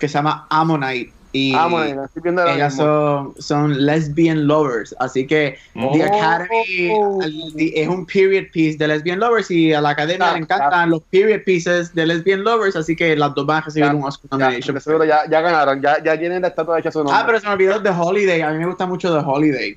que 0.00 0.08
se 0.08 0.14
llama 0.14 0.46
Ammonite. 0.50 1.12
Y 1.30 1.54
Ah, 1.54 1.66
bueno, 1.66 2.04
estoy 2.06 2.22
viendo 2.22 2.44
ellas 2.46 2.74
son, 2.74 3.34
son 3.38 3.84
lesbian 3.84 4.46
lovers. 4.46 4.96
Así 4.98 5.26
que 5.26 5.58
The 5.74 5.80
Oh. 5.80 6.04
Academy 6.04 7.52
the- 7.54 7.82
es 7.82 7.86
un 7.88 8.06
period 8.06 8.44
piece 8.52 8.78
de 8.78 8.88
lesbian 8.88 9.20
lovers 9.20 9.50
y 9.50 9.72
a 9.74 9.80
la 9.80 9.90
academia 9.90 10.30
Ah, 10.30 10.32
le 10.32 10.38
encantan 10.40 10.90
los 10.90 11.02
period 11.10 11.42
pieces 11.44 11.94
de 11.94 12.06
lesbian 12.06 12.42
lovers. 12.42 12.76
Así 12.76 12.96
que 12.96 13.14
las 13.14 13.34
dos 13.34 13.44
van 13.46 13.58
a 13.58 13.66
recibir 13.66 13.90
Ya, 13.90 13.94
un 13.94 14.04
Oscar 14.04 14.30
Ya, 14.32 14.38
nomination. 14.46 14.74
de 14.74 14.80
seguro 14.80 15.04
ya, 15.04 15.20
ya 15.30 15.40
ganaron, 15.42 15.82
ya, 15.82 16.02
ya 16.02 16.18
tienen 16.18 16.40
la 16.42 16.48
estatua 16.48 16.78
hecha 16.80 16.90
su 16.90 17.00
nombre. 17.00 17.14
Ah, 17.16 17.24
pero 17.26 17.38
se 17.38 17.46
me 17.46 17.52
olvidó 17.52 17.82
The 17.82 17.90
Holiday. 17.90 18.40
A 18.40 18.50
mí 18.50 18.58
me 18.58 18.66
gusta 18.66 18.86
mucho 18.86 19.12
The 19.16 19.22
Holiday. 19.24 19.76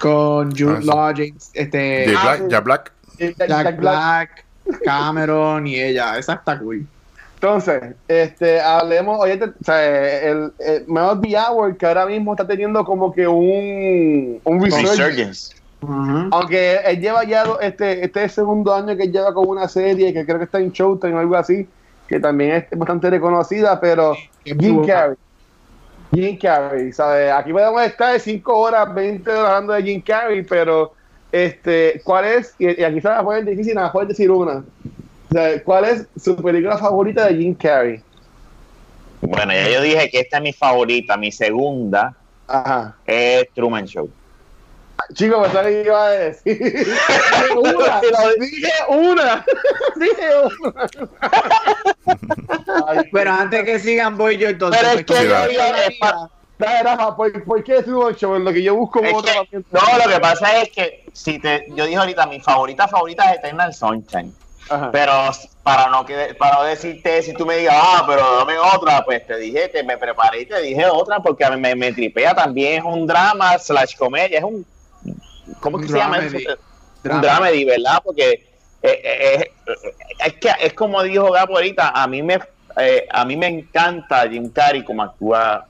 Con 0.00 0.50
Jude 0.50 0.76
Ah. 0.78 0.80
Law, 0.82 1.12
James, 1.16 1.50
este, 1.54 2.06
Jack 2.08 2.16
Ah, 2.18 2.36
Black. 2.36 2.48
Jack 2.50 2.64
Black. 2.64 2.92
Jack- 3.48 3.76
Black. 3.78 4.44
Cameron 4.84 5.66
y 5.66 5.78
ella. 5.78 6.18
Esa 6.18 6.34
está 6.34 6.58
cool. 6.58 6.86
Entonces, 7.34 7.94
este, 8.08 8.60
hablemos, 8.60 9.18
oye, 9.20 9.36
te- 9.36 9.44
o 9.44 9.52
sea, 9.64 10.22
el, 10.22 10.52
el 10.58 10.86
the 11.20 11.36
Hour 11.38 11.76
que 11.76 11.84
ahora 11.86 12.06
mismo 12.06 12.32
está 12.32 12.46
teniendo 12.46 12.82
como 12.84 13.12
que 13.12 13.28
un, 13.28 14.40
un 14.42 14.62
resurgence. 14.64 15.54
Aunque 16.30 16.76
él 16.86 16.98
lleva 17.00 17.24
ya 17.24 17.44
do- 17.44 17.60
este, 17.60 18.02
este 18.04 18.20
es 18.20 18.24
el 18.24 18.30
segundo 18.30 18.74
año 18.74 18.96
que 18.96 19.02
él 19.02 19.12
lleva 19.12 19.34
con 19.34 19.46
una 19.46 19.68
serie 19.68 20.14
que 20.14 20.24
creo 20.24 20.38
que 20.38 20.44
está 20.44 20.58
en 20.58 20.72
Showtime 20.72 21.12
o 21.14 21.18
algo 21.18 21.36
así, 21.36 21.68
que 22.08 22.18
también 22.18 22.52
es 22.52 22.78
bastante 22.78 23.10
reconocida, 23.10 23.78
pero 23.78 24.14
Jim 24.44 24.86
Carrey. 24.86 25.16
Jim 26.14 26.38
Carrey, 26.38 26.92
¿sabes? 26.92 27.32
Aquí 27.32 27.52
podemos 27.52 27.82
estar 27.82 28.18
5 28.18 28.56
horas, 28.58 28.94
20 28.94 29.30
horas 29.30 29.44
hablando 29.44 29.72
de 29.72 29.82
Jim 29.82 30.00
Carrey, 30.00 30.42
pero 30.42 30.92
este, 31.32 32.00
¿cuál 32.04 32.24
es? 32.24 32.54
Y, 32.58 32.80
y 32.80 32.84
aquí 32.84 33.00
se 33.00 33.08
va 33.08 33.18
a 33.18 33.24
poner 33.24 33.44
difícil, 33.44 33.74
nada, 33.74 33.90
puedes 33.92 34.10
decir 34.10 34.30
una. 34.30 34.64
O 35.28 35.32
sea, 35.32 35.62
¿Cuál 35.64 35.84
es 35.86 36.06
su 36.16 36.36
película 36.36 36.78
favorita 36.78 37.26
de 37.26 37.36
Jim 37.36 37.54
Carrey? 37.54 38.00
Bueno, 39.20 39.52
ya 39.52 39.68
yo 39.68 39.82
dije 39.82 40.08
que 40.10 40.20
esta 40.20 40.36
es 40.36 40.42
mi 40.42 40.52
favorita. 40.52 41.16
Mi 41.16 41.32
segunda 41.32 42.14
Ajá. 42.46 42.94
es 43.06 43.48
Truman 43.54 43.86
Show. 43.86 44.08
Chico, 45.12 45.40
me 45.40 45.50
sabes 45.50 45.74
que 45.74 45.82
iba 45.88 46.06
a 46.06 46.10
decir. 46.10 46.58
Dije 46.86 47.54
una, 47.56 48.00
dije 48.40 48.72
una. 48.88 49.44
Dije 49.96 50.30
una. 50.62 50.88
Ay, 52.86 53.10
Pero 53.12 53.30
antes 53.32 53.64
que 53.64 53.78
sigan, 53.78 54.16
voy 54.16 54.38
yo 54.38 54.48
entonces. 54.48 54.80
Pero 54.80 54.98
es 54.98 55.04
porque 55.04 55.22
que 55.22 55.54
yo 55.54 55.64
es 56.64 56.82
Rafa, 56.82 57.16
¿por, 57.16 57.44
por 57.44 57.64
qué 57.64 57.82
Show? 57.82 58.36
En 58.36 58.44
lo 58.44 58.52
que 58.52 58.62
yo 58.62 58.74
busco 58.76 59.02
Es 59.02 59.12
otra 59.14 59.32
que- 59.50 59.58
no, 59.58 59.98
lo 60.04 60.10
que 60.12 60.20
pasa 60.20 60.62
es 60.62 60.70
que 60.70 61.04
si 61.12 61.38
te, 61.38 61.66
yo 61.74 61.84
dije 61.84 61.98
ahorita, 61.98 62.26
mi 62.26 62.40
favorita 62.40 62.88
favorita 62.88 63.32
es 63.32 63.38
Eternal 63.38 63.74
Sunshine. 63.74 64.32
Ajá. 64.70 64.90
Pero 64.92 65.12
para 65.62 65.88
no 65.88 66.06
que, 66.06 66.34
para 66.38 66.56
no 66.56 66.64
decirte, 66.64 67.22
si 67.22 67.34
tú 67.34 67.44
me 67.44 67.56
digas, 67.56 67.74
ah, 67.76 68.04
pero 68.06 68.36
dame 68.38 68.56
otra, 68.58 69.04
pues 69.04 69.26
te 69.26 69.36
dije, 69.36 69.68
te 69.68 69.82
me 69.82 69.98
preparé 69.98 70.42
y 70.42 70.46
te 70.46 70.60
dije 70.62 70.86
otra 70.86 71.20
porque 71.20 71.44
a 71.44 71.50
mí 71.50 71.60
me, 71.60 71.74
me 71.74 71.92
tripea 71.92 72.34
también, 72.34 72.78
es 72.78 72.84
un 72.84 73.06
drama 73.06 73.58
slash 73.58 73.94
comedia, 73.96 74.38
es 74.38 74.44
un, 74.44 74.64
¿cómo 75.60 75.78
que 75.80 75.88
se 75.88 75.98
llama 75.98 76.18
eso? 76.18 76.36
Un 77.04 77.20
dramedy, 77.20 77.64
¿verdad? 77.64 77.98
Porque 78.04 78.30
eh, 78.82 79.00
eh, 79.04 79.54
eh, 79.66 79.96
es 80.26 80.32
que 80.34 80.50
es 80.60 80.72
como 80.74 81.02
dijo 81.02 81.30
Gabo 81.30 81.56
ahorita, 81.56 81.88
a 81.90 82.06
mí 82.06 82.22
me, 82.22 82.38
eh, 82.76 83.06
a 83.10 83.24
mí 83.24 83.36
me 83.36 83.46
encanta 83.48 84.28
Jim 84.28 84.50
Carrey 84.52 84.84
como 84.84 85.02
actúa 85.02 85.66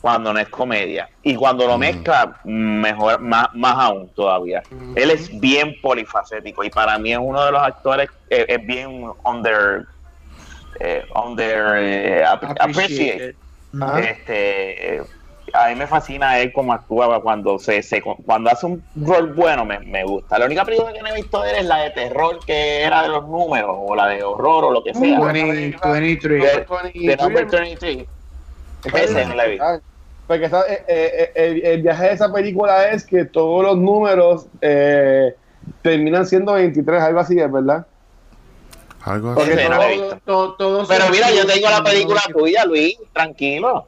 cuando 0.00 0.32
no 0.32 0.38
es 0.38 0.48
comedia 0.48 1.08
y 1.22 1.34
cuando 1.34 1.66
lo 1.66 1.76
Mm. 1.76 1.80
mezcla 1.80 2.40
mejor 2.44 3.20
más, 3.20 3.48
más 3.54 3.74
aún 3.76 4.12
todavía 4.14 4.64
él 4.94 5.10
es 5.10 5.28
bien 5.40 5.74
polifacético 5.82 6.62
y 6.64 6.70
para 6.70 6.98
mí 6.98 7.12
es 7.12 7.18
uno 7.20 7.44
de 7.44 7.52
los 7.52 7.62
actores 7.62 8.08
es 8.28 8.66
bien 8.66 9.04
under 9.24 9.86
under 11.14 12.24
ap- 12.24 12.44
appreciated. 12.44 12.60
Appreciated. 12.60 13.36
Ajá. 13.80 14.00
este 14.00 15.02
a 15.52 15.68
mí 15.68 15.74
me 15.74 15.86
fascina 15.86 16.38
él 16.38 16.52
como 16.52 16.72
actúa 16.72 17.20
cuando 17.22 17.58
se, 17.58 17.82
se 17.82 18.00
cuando 18.02 18.50
hace 18.50 18.66
un 18.66 18.82
rol 18.96 19.32
bueno 19.34 19.64
me, 19.64 19.78
me 19.80 20.04
gusta 20.04 20.38
la 20.38 20.46
única 20.46 20.64
película 20.64 20.92
que 20.92 21.00
no 21.02 21.08
he 21.08 21.14
visto 21.14 21.40
de 21.42 21.50
él 21.50 21.56
es 21.56 21.66
la 21.66 21.78
de 21.78 21.90
terror 21.90 22.38
que 22.46 22.82
era 22.82 23.02
de 23.02 23.08
los 23.08 23.26
números 23.28 23.74
o 23.78 23.94
la 23.94 24.06
de 24.08 24.22
horror 24.22 24.64
o 24.64 24.70
lo 24.70 24.82
que 24.84 24.94
sea 24.94 25.18
20, 25.20 25.78
23. 25.88 26.42
de, 26.42 27.00
de 27.00 27.16
number 27.16 27.46
23 27.46 28.06
Ese 28.94 29.24
no 29.26 29.34
la 29.34 29.44
he 29.46 29.50
visto. 29.50 29.64
Porque 30.26 30.44
esa- 30.44 30.64
eh, 30.68 30.84
eh, 30.86 31.32
el, 31.34 31.64
el 31.64 31.82
viaje 31.82 32.04
de 32.04 32.12
esa 32.12 32.30
película 32.32 32.90
es 32.90 33.04
que 33.06 33.24
todos 33.24 33.62
los 33.64 33.78
números 33.78 34.46
eh, 34.60 35.34
terminan 35.80 36.26
siendo 36.26 36.52
23, 36.52 37.00
algo 37.02 37.20
así, 37.20 37.38
¿es 37.40 37.50
verdad? 37.50 37.86
Algo 39.04 39.34
Porque 39.34 39.52
así. 39.52 39.60
Ese 39.62 39.68
no 39.70 39.76
todo- 39.76 39.84
lo 39.86 39.88
he 39.88 39.96
visto. 39.96 40.20
To- 40.26 40.52
todos 40.54 40.88
Pero 40.88 41.04
mira, 41.10 41.30
yo 41.30 41.46
tengo 41.46 41.70
la 41.70 41.82
película 41.82 42.20
tuya, 42.30 42.64
Luis, 42.66 42.98
tranquilo. 43.14 43.86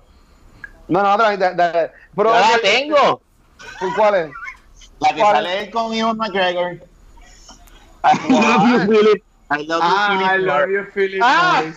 No, 0.91 1.03
no, 1.05 1.15
otra 1.15 1.29
vez, 1.29 1.39
Yo 1.39 2.25
la 2.25 2.59
tengo. 2.63 3.23
¿Cuál 3.97 4.15
es? 4.17 4.31
La 4.99 5.15
que 5.15 5.21
¿Cuál? 5.21 5.37
sale 5.37 5.71
con 5.71 5.95
Ewan 5.95 6.17
McGregor. 6.17 6.73
I 8.03 8.29
love 8.29 8.69
you, 8.69 8.79
Philip. 8.93 9.23
I 9.51 9.67
love 9.67 9.69
you, 9.69 9.75
Ah, 9.83 10.09
I 10.11 10.37
Philip 10.37 10.47
love 10.47 10.57
Morris. 10.57 10.87
you, 10.87 10.93
Philip 10.93 11.23
Ah. 11.23 11.63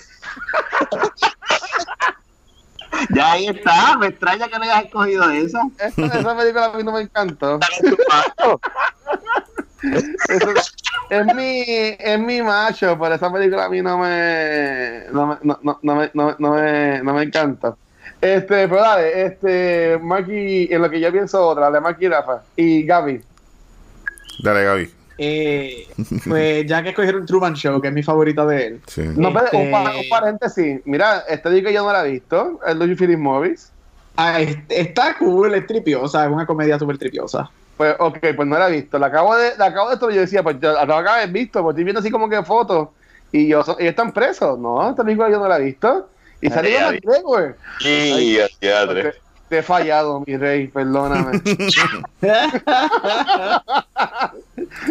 Ya 3.10 3.32
ahí 3.34 3.48
está. 3.48 3.98
Me 3.98 4.08
extraña 4.08 4.48
que 4.48 4.58
no 4.58 4.64
hayas 4.64 4.86
escogido 4.86 5.30
esa. 5.30 5.62
Esa, 5.80 6.06
esa 6.20 6.38
película 6.38 6.66
a 6.66 6.74
mí 6.74 6.84
no 6.84 6.92
me 6.92 7.02
encantó. 7.02 7.60
Es 11.10 11.26
mi 11.36 11.64
es 11.68 12.20
mi 12.20 12.42
macho, 12.42 12.98
pero 13.00 13.16
esa 13.16 13.32
película 13.32 13.66
a 13.66 13.70
mí 13.70 13.82
no 13.82 13.98
me 13.98 15.06
no 15.12 15.28
me, 15.28 15.38
no, 15.42 15.60
no, 15.62 15.80
no 15.82 15.96
me, 15.96 16.12
no, 16.14 16.36
no 16.40 16.52
me, 16.54 17.04
no 17.04 17.14
me 17.14 17.24
encanta. 17.24 17.76
Este, 18.24 18.68
pero 18.68 18.82
dale, 18.82 19.26
este, 19.26 20.00
Marky, 20.02 20.68
en 20.72 20.82
lo 20.82 20.90
que 20.90 21.00
yo 21.00 21.12
pienso 21.12 21.46
otra, 21.48 21.70
de 21.70 21.80
Marky 21.82 22.06
y 22.06 22.10
Rafa 22.10 22.42
y 22.56 22.84
Gaby. 22.84 23.22
Dale, 24.44 24.64
Gaby. 24.64 24.90
Eh, 25.18 25.88
pues 26.28 26.66
ya 26.66 26.82
que 26.82 26.90
escogieron 26.90 27.26
Truman 27.26 27.54
Show, 27.54 27.80
que 27.80 27.90
es 27.90 27.94
mi 27.94 28.02
favorita 28.02 28.46
de 28.46 28.66
él. 28.68 28.82
Sí. 28.88 29.04
No, 29.16 29.32
pero 29.32 29.46
Este- 29.46 29.58
un, 29.58 29.72
pa- 29.72 29.92
un 29.96 30.10
paréntesis. 30.10 30.82
Mira, 30.86 31.24
este 31.30 31.50
disco 31.52 31.70
yo 31.70 31.84
no 31.86 31.92
la 31.94 32.06
he 32.06 32.12
visto, 32.12 32.60
el 32.66 32.80
de 32.80 32.96
Philip 32.96 33.20
Morris. 33.20 33.72
Ah, 34.16 34.40
es- 34.42 34.58
está 34.70 35.16
cool, 35.18 35.54
es 35.54 35.68
tripiosa, 35.68 36.26
es 36.26 36.32
una 36.32 36.46
comedia 36.46 36.80
súper 36.80 36.98
tripiosa. 36.98 37.50
Pues, 37.78 37.96
ok, 38.00 38.18
pues 38.36 38.48
no 38.48 38.58
la 38.58 38.70
he 38.70 38.72
visto. 38.72 38.98
La 39.00 39.08
acabo 39.08 39.36
de, 39.36 39.52
la 39.58 39.66
acabo 39.68 39.90
de 39.90 39.96
esto 39.96 40.10
yo 40.12 40.22
decía, 40.22 40.42
pues 40.44 40.58
yo 40.60 40.72
la 40.74 40.82
acabo 40.82 41.02
de 41.02 41.10
haber 41.10 41.30
visto, 41.30 41.62
pues 41.62 41.74
estoy 41.74 41.84
viendo 41.84 42.00
así 42.00 42.10
como 42.12 42.30
que 42.30 42.42
fotos. 42.44 42.90
Y 43.32 43.48
yo, 43.48 43.64
so- 43.64 43.78
ellos 43.80 43.92
están 43.92 44.12
presos. 44.12 44.58
No, 44.60 44.90
esta 44.90 45.04
película 45.04 45.30
yo 45.30 45.40
no 45.40 45.48
la 45.48 45.58
he 45.58 45.64
visto. 45.64 46.10
Y 46.44 46.50
salió 46.50 46.78
ay. 46.88 47.00
McGregor. 47.04 47.58
Sí, 47.80 48.38
Te, 48.60 49.14
te 49.50 49.58
he 49.60 49.64
fallado, 49.64 50.24
mi 50.28 50.36
rey, 50.38 50.68
perdóname. 50.68 51.42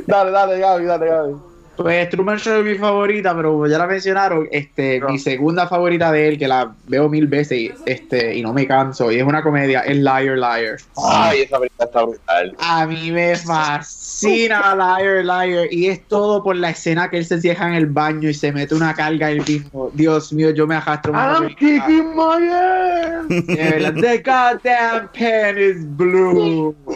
dale, 0.06 0.30
dale, 0.30 0.58
Gaby, 0.58 0.84
dale, 0.86 1.06
Gaby. 1.06 1.51
Pues 1.76 2.08
Truman 2.10 2.38
Show 2.38 2.60
es 2.60 2.64
mi 2.64 2.74
favorita, 2.74 3.34
pero 3.34 3.52
como 3.52 3.66
ya 3.66 3.78
la 3.78 3.86
mencionaron, 3.86 4.46
este, 4.52 5.00
No. 5.00 5.08
mi 5.08 5.18
segunda 5.18 5.66
favorita 5.66 6.12
de 6.12 6.28
él, 6.28 6.38
que 6.38 6.46
la 6.46 6.70
veo 6.86 7.08
mil 7.08 7.26
veces 7.26 7.58
y, 7.58 7.72
este, 7.86 8.36
y 8.36 8.42
no 8.42 8.52
me 8.52 8.66
canso, 8.66 9.10
y 9.10 9.16
es 9.16 9.22
una 9.24 9.42
comedia, 9.42 9.80
es 9.80 9.96
Liar 9.96 10.36
Liar. 10.36 10.76
Ay, 11.02 11.40
esa 11.42 11.58
película 11.58 11.86
está 11.86 12.02
brutal. 12.04 12.54
A 12.58 12.86
mí 12.86 13.10
me 13.10 13.34
fascina 13.36 14.74
Liar 14.76 15.24
Liar 15.24 15.72
y 15.72 15.86
es 15.88 16.06
todo 16.08 16.42
por 16.44 16.56
la 16.56 16.70
escena 16.70 17.08
que 17.08 17.16
él 17.18 17.24
se 17.24 17.40
cierra 17.40 17.68
en 17.68 17.74
el 17.74 17.86
baño 17.86 18.28
y 18.28 18.34
se 18.34 18.52
mete 18.52 18.74
una 18.74 18.94
carga 18.94 19.30
él 19.30 19.42
mismo. 19.46 19.90
Dios 19.94 20.32
mío, 20.32 20.50
yo 20.50 20.66
me 20.66 20.74
arrastro. 20.74 21.12
I'm 21.14 21.48
kicking 21.54 22.14
my 22.14 22.48
ass. 22.50 23.26
The 23.28 24.22
goddamn 24.24 25.08
pen 25.14 25.56
is 25.58 25.84
blue. 25.86 26.74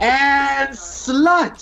And 0.00 0.74
slut. 0.74 1.59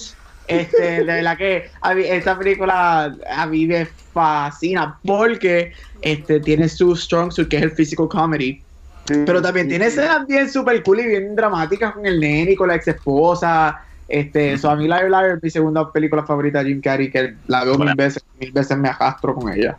Este, 0.48 1.04
de 1.04 1.04
verdad 1.04 1.36
que 1.36 1.70
a 1.82 1.94
mí, 1.94 2.02
esta 2.04 2.38
película 2.38 3.14
a 3.30 3.46
mí 3.46 3.66
me 3.66 3.86
fascina 3.86 4.98
porque 5.04 5.72
este, 6.00 6.40
tiene 6.40 6.68
su 6.68 6.96
strong 6.96 7.30
suit 7.30 7.48
que 7.48 7.58
es 7.58 7.62
el 7.62 7.70
physical 7.70 8.08
comedy. 8.08 8.62
Pero 9.06 9.40
también 9.40 9.68
tiene 9.68 9.86
escenas 9.86 10.26
bien 10.26 10.50
super 10.50 10.82
cool 10.82 11.00
y 11.00 11.06
bien 11.06 11.34
dramáticas 11.34 11.94
con 11.94 12.04
el 12.04 12.20
nene 12.20 12.52
y 12.52 12.56
con 12.56 12.68
la 12.68 12.74
ex 12.74 12.88
esposa. 12.88 13.82
Este, 14.06 14.56
so 14.58 14.70
a 14.70 14.76
mí 14.76 14.86
Liar 14.86 15.08
Liar 15.08 15.36
es 15.36 15.42
mi 15.42 15.50
segunda 15.50 15.90
película 15.90 16.24
favorita 16.24 16.62
de 16.62 16.70
Jim 16.70 16.80
Carrey, 16.80 17.10
que 17.10 17.34
la 17.46 17.64
veo 17.64 17.78
mil 17.78 17.94
veces, 17.94 18.24
mil 18.38 18.52
veces 18.52 18.76
me 18.76 18.88
arrastro 18.88 19.34
con 19.34 19.52
ella. 19.52 19.78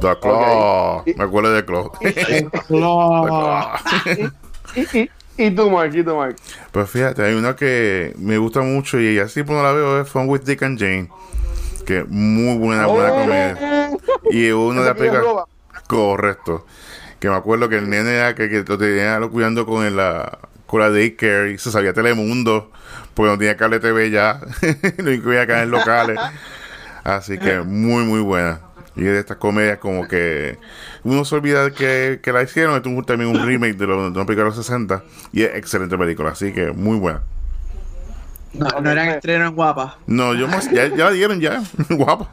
The 0.00 0.18
Claw. 0.20 1.04
Me 1.04 1.24
acuerdo 1.24 1.52
de 1.52 1.64
Claw. 1.64 1.92
The. 2.00 2.48
Claw. 2.66 3.68
Y, 4.74 4.98
y, 4.98 5.10
y 5.36 5.50
tú, 5.50 5.70
Mark, 5.70 5.92
y 5.94 6.02
tú, 6.04 6.14
Mark. 6.16 6.36
Pues 6.70 6.90
fíjate, 6.90 7.22
hay 7.24 7.34
una 7.34 7.56
que 7.56 8.12
me 8.18 8.38
gusta 8.38 8.60
mucho 8.60 9.00
y 9.00 9.18
así 9.18 9.42
pues 9.42 9.56
no 9.56 9.62
la 9.62 9.72
veo 9.72 10.00
es 10.00 10.08
Fun 10.08 10.28
with 10.28 10.42
Dick 10.42 10.62
and 10.62 10.78
Jane. 10.78 11.08
Que 11.86 12.00
es 12.00 12.08
muy 12.08 12.56
buena, 12.58 12.86
buena 12.86 13.12
Oh. 13.12 13.20
comedia. 13.22 13.90
Y 14.30 14.50
una 14.50 14.80
de 14.82 14.86
las 14.88 14.96
películas. 14.96 15.44
Correcto. 15.88 16.66
Que 17.18 17.28
me 17.28 17.34
acuerdo 17.36 17.68
que 17.68 17.76
el 17.76 17.88
nene 17.90 18.16
era 18.16 18.34
que, 18.34 18.48
que 18.48 18.64
lo 18.66 18.78
tenía 18.78 19.18
lo 19.18 19.30
cuidando 19.30 19.66
con 19.66 19.84
el, 19.84 19.96
la, 19.96 20.38
con 20.66 20.80
la 20.80 20.90
daycare 20.90 21.52
y 21.52 21.58
se 21.58 21.70
sabía 21.70 21.92
Telemundo, 21.92 22.70
porque 23.14 23.30
no 23.30 23.38
tenía 23.38 23.56
cable 23.56 23.78
TV 23.80 24.10
ya, 24.10 24.40
no 24.98 25.10
incluía 25.10 25.46
canales 25.46 25.68
locales. 25.70 26.18
Así 27.04 27.38
que 27.38 27.60
muy, 27.60 28.04
muy 28.04 28.20
buena. 28.20 28.60
Y 28.94 29.02
de 29.02 29.18
estas 29.20 29.38
comedias 29.38 29.78
como 29.78 30.06
que 30.06 30.58
uno 31.04 31.24
se 31.24 31.34
olvida 31.34 31.70
que, 31.70 32.20
que 32.22 32.32
la 32.32 32.42
hicieron, 32.42 32.76
esto 32.76 32.90
es 32.90 33.06
también 33.06 33.30
un 33.30 33.46
remake 33.46 33.76
de, 33.76 33.86
los, 33.86 34.12
de 34.12 34.18
una 34.18 34.26
película 34.26 34.44
de 34.50 34.56
los 34.56 34.56
60 34.56 35.02
y 35.32 35.42
es 35.42 35.54
excelente 35.54 35.96
película, 35.96 36.30
así 36.30 36.52
que 36.52 36.72
muy 36.72 36.98
buena. 36.98 37.22
No, 38.52 38.68
no 38.82 38.90
eran 38.90 39.08
estrenos 39.08 39.48
en 39.48 39.54
guapa. 39.56 39.96
No, 40.06 40.34
yo 40.34 40.46
más, 40.46 40.70
ya, 40.70 40.88
ya 40.88 41.06
la 41.06 41.10
dieron 41.12 41.40
ya, 41.40 41.62
guapa. 41.90 42.28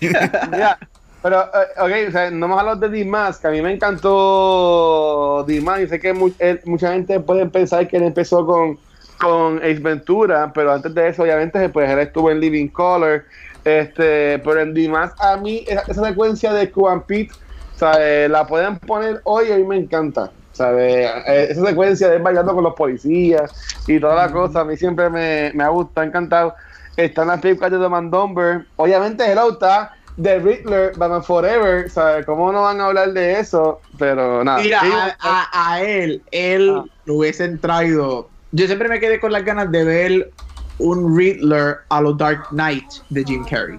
Pero, 1.20 1.42
eh, 1.42 1.80
ok, 2.04 2.08
o 2.08 2.12
sea, 2.12 2.30
no 2.30 2.46
hemos 2.46 2.60
hablado 2.60 2.78
de 2.78 2.96
Dimas, 2.96 3.38
que 3.38 3.48
a 3.48 3.50
mí 3.50 3.60
me 3.60 3.72
encantó 3.72 5.44
Dimas, 5.48 5.80
y 5.80 5.88
sé 5.88 5.98
que 5.98 6.12
mu- 6.12 6.30
eh, 6.38 6.60
mucha 6.64 6.92
gente 6.92 7.18
puede 7.18 7.44
pensar 7.46 7.88
que 7.88 7.96
él 7.96 8.04
empezó 8.04 8.46
con, 8.46 8.78
con 9.20 9.58
Ace 9.58 9.80
Ventura, 9.80 10.52
pero 10.54 10.72
antes 10.72 10.94
de 10.94 11.08
eso, 11.08 11.24
obviamente, 11.24 11.68
pues 11.70 11.90
él 11.90 11.98
estuvo 11.98 12.30
en 12.30 12.38
Living 12.38 12.68
Color, 12.68 13.24
este, 13.64 14.38
pero 14.40 14.60
en 14.60 14.74
Dimas, 14.74 15.12
a 15.18 15.36
mí, 15.36 15.64
esa, 15.66 15.82
esa 15.88 16.04
secuencia 16.04 16.52
de 16.52 16.70
Cuban 16.70 17.02
Pete, 17.02 17.32
¿sabe? 17.76 18.28
la 18.28 18.46
pueden 18.46 18.78
poner 18.78 19.20
hoy, 19.24 19.52
a 19.52 19.56
mí 19.56 19.64
me 19.64 19.76
encanta. 19.76 20.30
¿sabe? 20.52 21.04
Eh, 21.04 21.46
Esa 21.50 21.64
secuencia 21.66 22.08
de 22.08 22.16
él 22.16 22.22
bailando 22.22 22.52
con 22.52 22.64
los 22.64 22.74
policías 22.74 23.52
y 23.86 24.00
toda 24.00 24.16
la 24.26 24.32
cosa, 24.32 24.60
a 24.60 24.64
mí 24.64 24.76
siempre 24.76 25.08
me, 25.08 25.52
me 25.54 25.62
ha 25.62 25.68
gustado, 25.68 26.04
encantado. 26.06 26.54
Están 26.96 27.28
las 27.28 27.40
películas 27.40 27.70
de 27.70 27.78
The 27.78 27.88
Man 27.88 28.10
Dumber. 28.10 28.66
Obviamente, 28.74 29.24
Hello 29.30 29.52
está 29.52 29.94
The 30.20 30.40
Riddler, 30.40 30.92
Batman 30.96 31.22
Forever. 31.22 31.88
¿sabes? 31.88 32.26
¿Cómo 32.26 32.50
no 32.50 32.62
van 32.62 32.80
a 32.80 32.86
hablar 32.86 33.12
de 33.12 33.38
eso? 33.38 33.80
Pero 34.00 34.42
nada. 34.42 34.58
Mira, 34.58 34.80
Sí, 34.80 34.90
a, 34.92 35.16
a- 35.20 35.74
a 35.74 35.82
él, 35.82 36.22
él 36.32 36.74
Ah. 36.76 36.84
lo 37.04 37.14
hubiesen 37.14 37.60
traído. 37.60 38.28
Yo 38.50 38.66
siempre 38.66 38.88
me 38.88 38.98
quedé 38.98 39.20
con 39.20 39.30
las 39.30 39.44
ganas 39.44 39.70
de 39.70 39.84
ver 39.84 40.30
un 40.78 41.16
Riddler 41.16 41.78
a 41.88 42.00
lo 42.00 42.12
Dark 42.12 42.48
Knight 42.50 42.84
de 43.10 43.24
Jim 43.24 43.44
Carrey. 43.44 43.78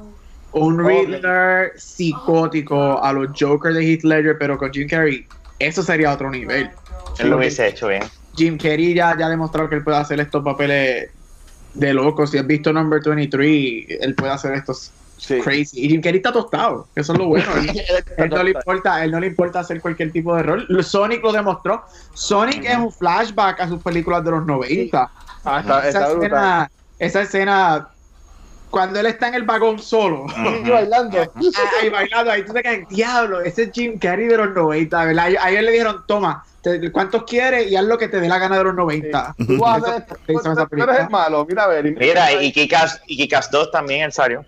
Un. 0.52 0.84
Riddler 0.84 1.74
psicótico 1.78 3.02
a 3.04 3.14
los 3.14 3.30
Joker 3.39 3.74
de 3.74 3.84
Heath 3.86 4.04
Ledger, 4.04 4.38
pero 4.38 4.58
con 4.58 4.72
Jim 4.72 4.88
Carrey. 4.88 5.26
Eso 5.60 5.84
sería 5.84 6.12
otro 6.14 6.30
nivel. 6.32 6.70
Él 7.20 7.30
lo 7.30 7.38
hubiese 7.38 7.68
hecho 7.68 7.88
bien. 7.88 8.04
Jim 8.36 8.58
Carrey 8.58 8.93
ya, 8.93 9.18
ya 9.18 9.28
ha 9.28 9.30
demostrado 9.30 9.70
que 9.70 9.76
él 9.76 9.84
puede 9.84 9.97
hacer 9.97 10.20
estos 10.20 10.43
papeles 10.43 11.10
de 11.74 11.93
loco. 11.93 12.26
Si 12.26 12.38
has 12.38 12.47
visto 12.47 12.72
Number 12.74 13.02
23, 13.04 13.86
él 14.02 14.16
puede 14.16 14.32
hacer 14.32 14.54
estos 14.54 14.91
sí. 15.18 15.39
crazy. 15.41 15.86
Y 15.86 15.89
Jim 15.89 16.02
Carrey 16.02 16.18
está 16.18 16.32
tostado. 16.32 16.88
Eso 16.95 17.14
es 17.14 17.20
lo 17.20 17.28
bueno. 17.28 17.45
Él- 17.58 18.04
él 18.18 18.30
no 18.30 18.43
le 18.43 18.52
importa, 18.52 19.04
él 19.04 19.12
no 19.12 19.20
le 19.20 19.28
importa 19.28 19.60
hacer 19.60 19.82
cualquier 19.82 20.12
tipo 20.12 20.36
de 20.36 20.43
rol. 20.43 20.84
Sonic 20.84 21.22
lo 21.22 21.32
demostró. 21.32 21.84
Sonic 22.14 22.64
es 22.66 22.78
un 22.78 22.91
flashback 22.91 23.60
a 23.60 23.68
sus 23.68 23.82
películas 23.84 24.24
de 24.24 24.32
los 24.32 24.45
90. 24.45 25.12
Ah, 25.45 25.60
está, 25.60 25.88
esa, 25.88 26.00
está 26.00 26.14
brutal. 26.14 26.70
Esa 27.00 27.22
escena, 27.22 27.88
cuando 28.70 29.00
él 29.00 29.08
está 29.08 29.30
en 29.30 29.36
el 29.36 29.43
vagón 29.43 29.80
solo, 29.80 30.26
Y 30.64 30.70
bailando. 30.70 31.18
ahí 31.82 31.89
bailando, 31.89 32.32
ahí 32.32 32.43
tú 32.45 32.54
te 32.54 32.62
caes, 32.62 32.88
diablo, 32.89 33.41
ese 33.41 33.64
es 33.64 33.72
Jim 33.74 33.97
Carrey 33.97 34.28
de 34.28 34.38
los 34.38 34.54
90, 34.54 35.06
¿verdad? 35.06 35.30
A 35.39 35.45
a 35.45 35.50
ellos 35.52 35.64
le 35.64 35.72
dijeron, 35.72 36.04
toma, 36.08 36.43
te- 36.62 36.91
¿cuántos 36.91 37.24
quieres? 37.24 37.72
Y 37.72 37.76
haz 37.76 37.86
lo 37.86 37.97
que 37.97 38.08
te 38.10 38.20
dé 38.20 38.28
la 38.28 38.38
gana 38.38 38.58
de 38.58 38.66
los 38.66 38.76
90. 38.76 39.36
Tú 39.38 39.58
vas 39.58 39.76
a 39.76 39.76
hacer 39.78 39.89
Eso- 39.93 39.97
esto. 39.97 40.16
eso- 40.28 40.52
esa 40.52 40.66
Tú 40.68 40.76
eres 40.84 41.00
el 41.00 41.10
malo. 41.10 41.45
Mira, 41.47 41.64
a 41.64 41.68
ver. 41.68 41.84
Mira, 41.97 42.34
y 42.43 42.52
Kikas, 42.52 43.02
y 43.08 43.18
Kikas 43.18 43.50
2 43.50 43.72
también, 43.72 44.04
en 44.04 44.12
serio. 44.12 44.45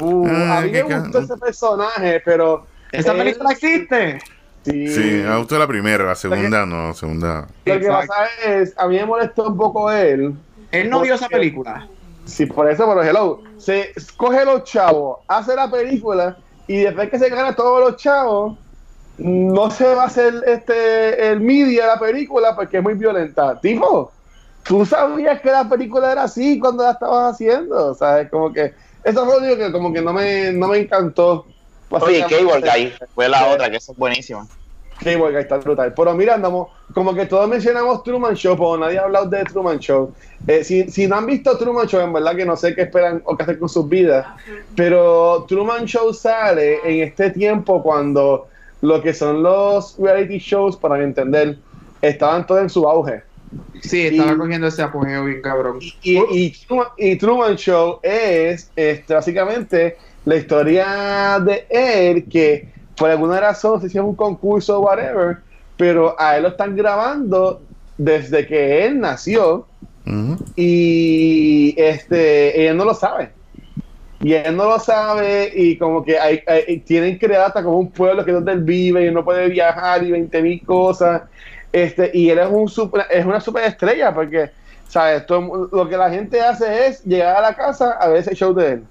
Uh, 0.00 0.26
a 0.26 0.58
Ah, 0.58 0.60
mí 0.62 0.72
qué 0.72 0.82
me 0.84 0.98
gustó 0.98 1.18
ese 1.20 1.36
personaje, 1.36 2.20
pero. 2.24 2.66
¿Esa 2.90 3.12
él- 3.12 3.18
película 3.18 3.50
existe? 3.52 4.18
Sí. 4.64 4.88
Sí, 4.88 5.00
me 5.24 5.36
gustó 5.38 5.58
la 5.58 5.66
primera, 5.66 6.04
la 6.04 6.14
segunda 6.14 6.66
no, 6.66 6.88
la 6.88 6.94
segunda. 6.94 7.40
Lo 7.42 7.46
que 7.64 7.72
Exacto. 7.86 8.08
pasa 8.08 8.24
es, 8.46 8.74
a 8.78 8.86
mí 8.88 8.96
me 8.96 9.06
molestó 9.06 9.48
un 9.48 9.56
poco 9.56 9.90
él. 9.92 10.34
Él 10.70 10.90
no 10.90 11.00
vio 11.00 11.14
esa 11.14 11.28
película. 11.28 11.88
Sí, 12.24 12.46
por 12.46 12.70
eso, 12.70 12.86
pero 12.86 13.02
hello. 13.02 13.42
Se 13.56 13.92
coge 14.16 14.44
los 14.44 14.64
chavos, 14.64 15.18
hace 15.26 15.56
la 15.56 15.70
película 15.70 16.36
y 16.66 16.80
después 16.80 17.10
que 17.10 17.18
se 17.18 17.30
gana 17.30 17.56
todos 17.56 17.80
los 17.80 17.96
chavos, 17.96 18.58
no 19.16 19.70
se 19.70 19.84
va 19.94 20.04
a 20.04 20.06
hacer 20.06 20.34
este 20.46 21.30
el 21.30 21.40
media 21.40 21.82
de 21.82 21.88
la 21.88 21.98
película 21.98 22.54
porque 22.54 22.78
es 22.78 22.82
muy 22.82 22.94
violenta. 22.94 23.58
Tipo, 23.60 24.12
tú 24.64 24.84
sabías 24.84 25.40
que 25.40 25.50
la 25.50 25.68
película 25.68 26.12
era 26.12 26.24
así 26.24 26.58
cuando 26.58 26.84
la 26.84 26.92
estabas 26.92 27.34
haciendo. 27.34 27.94
¿Sabes? 27.94 28.30
Como 28.30 28.52
que 28.52 28.74
eso 29.02 29.24
fue 29.24 29.34
lo 29.34 29.46
único 29.46 29.56
que 29.56 29.72
como 29.72 29.92
que 29.92 30.02
no 30.02 30.12
me, 30.12 30.52
no 30.52 30.68
me 30.68 30.78
encantó. 30.78 31.46
Oye, 31.90 32.20
Cable 32.28 32.60
Guy 32.60 32.92
fue 33.14 33.28
la 33.28 33.46
otra, 33.46 33.70
que 33.70 33.76
es 33.78 33.90
buenísima. 33.96 34.46
Cable 35.02 35.32
Guy 35.32 35.40
está 35.40 35.58
brutal. 35.58 35.94
Pero 35.94 36.14
mira, 36.14 36.34
andamos, 36.34 36.68
como 36.92 37.14
que 37.14 37.26
todos 37.26 37.48
mencionamos 37.48 38.02
Truman 38.02 38.34
Show, 38.34 38.56
pero 38.56 38.78
nadie 38.78 38.98
ha 38.98 39.04
hablado 39.04 39.26
de 39.26 39.44
Truman 39.44 39.78
Show. 39.78 40.12
Eh, 40.46 40.64
si, 40.64 40.90
si 40.90 41.06
no 41.06 41.16
han 41.16 41.26
visto 41.26 41.56
Truman 41.56 41.86
Show, 41.86 42.00
en 42.00 42.12
verdad 42.12 42.36
que 42.36 42.44
no 42.44 42.56
sé 42.56 42.74
qué 42.74 42.82
esperan 42.82 43.22
o 43.24 43.36
qué 43.36 43.42
hacer 43.42 43.58
con 43.58 43.68
sus 43.68 43.88
vidas. 43.88 44.26
Pero 44.74 45.44
Truman 45.48 45.84
Show 45.84 46.12
sale 46.12 46.78
en 46.84 47.02
este 47.02 47.30
tiempo 47.30 47.82
cuando 47.82 48.48
lo 48.80 49.02
que 49.02 49.12
son 49.14 49.42
los 49.42 49.96
reality 49.98 50.38
shows, 50.38 50.76
para 50.76 51.02
entender, 51.02 51.58
estaban 52.00 52.46
todos 52.46 52.62
en 52.62 52.70
su 52.70 52.88
auge. 52.88 53.22
Sí, 53.80 54.06
estaba 54.08 54.36
cogiendo 54.36 54.66
ese 54.66 54.82
apogeo 54.82 55.24
bien 55.24 55.40
cabrón. 55.40 55.78
Y, 56.02 56.18
y, 56.30 56.50
Truman, 56.50 56.88
y 56.96 57.16
Truman 57.16 57.56
Show 57.56 58.00
es 58.02 58.70
este, 58.76 59.14
básicamente 59.14 59.96
la 60.24 60.36
historia 60.36 61.42
de 61.44 61.66
él 61.70 62.28
que 62.28 62.68
por 62.98 63.10
alguna 63.10 63.40
razón 63.40 63.80
se 63.80 63.86
hicieron 63.86 64.10
un 64.10 64.16
concurso 64.16 64.78
o 64.78 64.82
whatever, 64.82 65.38
pero 65.76 66.16
a 66.18 66.36
él 66.36 66.42
lo 66.42 66.48
están 66.48 66.76
grabando 66.76 67.62
desde 67.96 68.46
que 68.46 68.84
él 68.86 69.00
nació 69.00 69.66
y 70.56 71.74
este 71.76 72.66
él 72.66 72.76
no 72.76 72.84
lo 72.84 72.94
sabe. 72.94 73.30
Y 74.20 74.32
él 74.32 74.56
no 74.56 74.64
lo 74.64 74.80
sabe 74.80 75.52
y 75.54 75.76
como 75.76 76.04
que 76.04 76.18
hay, 76.18 76.42
tienen 76.84 77.18
creado 77.18 77.46
hasta 77.46 77.62
como 77.62 77.78
un 77.78 77.90
pueblo 77.90 78.24
que 78.24 78.32
es 78.32 78.34
donde 78.34 78.52
él 78.52 78.62
vive 78.62 79.06
y 79.06 79.10
no 79.12 79.24
puede 79.24 79.48
viajar 79.48 80.02
y 80.02 80.10
20 80.10 80.42
mil 80.42 80.64
cosas. 80.64 81.22
Este, 81.72 82.10
y 82.14 82.30
él 82.30 82.38
es, 82.38 82.48
un 82.48 82.68
super, 82.68 83.06
es 83.10 83.24
una 83.24 83.40
superestrella 83.40 84.12
porque, 84.12 84.50
¿sabes? 84.88 85.24
Todo, 85.26 85.68
lo 85.70 85.88
que 85.88 85.96
la 85.96 86.10
gente 86.10 86.40
hace 86.40 86.88
es 86.88 87.04
llegar 87.04 87.36
a 87.36 87.42
la 87.42 87.54
casa 87.54 87.92
a 87.92 88.08
ver 88.08 88.18
ese 88.18 88.34
show 88.34 88.52
de 88.54 88.72
él. 88.72 88.84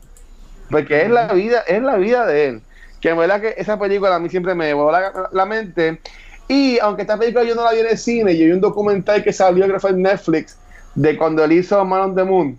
Porque 0.69 1.01
es 1.01 1.09
la 1.09 1.33
vida, 1.33 1.61
es 1.67 1.81
la 1.81 1.97
vida 1.97 2.25
de 2.25 2.47
él. 2.47 2.61
Que 3.01 3.09
en 3.09 3.17
verdad 3.17 3.41
que 3.41 3.53
esa 3.57 3.77
película 3.77 4.15
a 4.15 4.19
mí 4.19 4.29
siempre 4.29 4.55
me 4.55 4.73
voló 4.73 4.97
la, 5.31 5.45
mente. 5.45 5.99
Y 6.47 6.79
aunque 6.79 7.03
esta 7.03 7.17
película 7.17 7.43
yo 7.43 7.55
no 7.55 7.63
la 7.63 7.73
vi 7.73 7.79
en 7.79 7.87
el 7.87 7.97
cine, 7.97 8.37
yo 8.37 8.45
vi 8.45 8.51
un 8.51 8.61
documental 8.61 9.23
que 9.23 9.33
salió, 9.33 9.65
creo 9.65 9.75
que 9.75 9.81
fue 9.81 9.91
en 9.91 10.01
Netflix, 10.01 10.57
de 10.95 11.17
cuando 11.17 11.43
él 11.43 11.51
hizo 11.51 11.83
Man 11.85 12.01
on 12.01 12.15
the 12.15 12.23
Moon. 12.23 12.57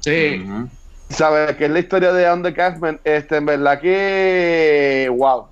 Sí. 0.00 0.44
¿Sabes? 1.08 1.56
Que 1.56 1.66
es 1.66 1.70
la 1.70 1.78
historia 1.78 2.12
de 2.12 2.30
Under 2.32 2.54
Cashman. 2.54 2.98
Este, 3.04 3.36
en 3.36 3.46
verdad 3.46 3.80
que. 3.80 5.10
¡Wow! 5.16 5.46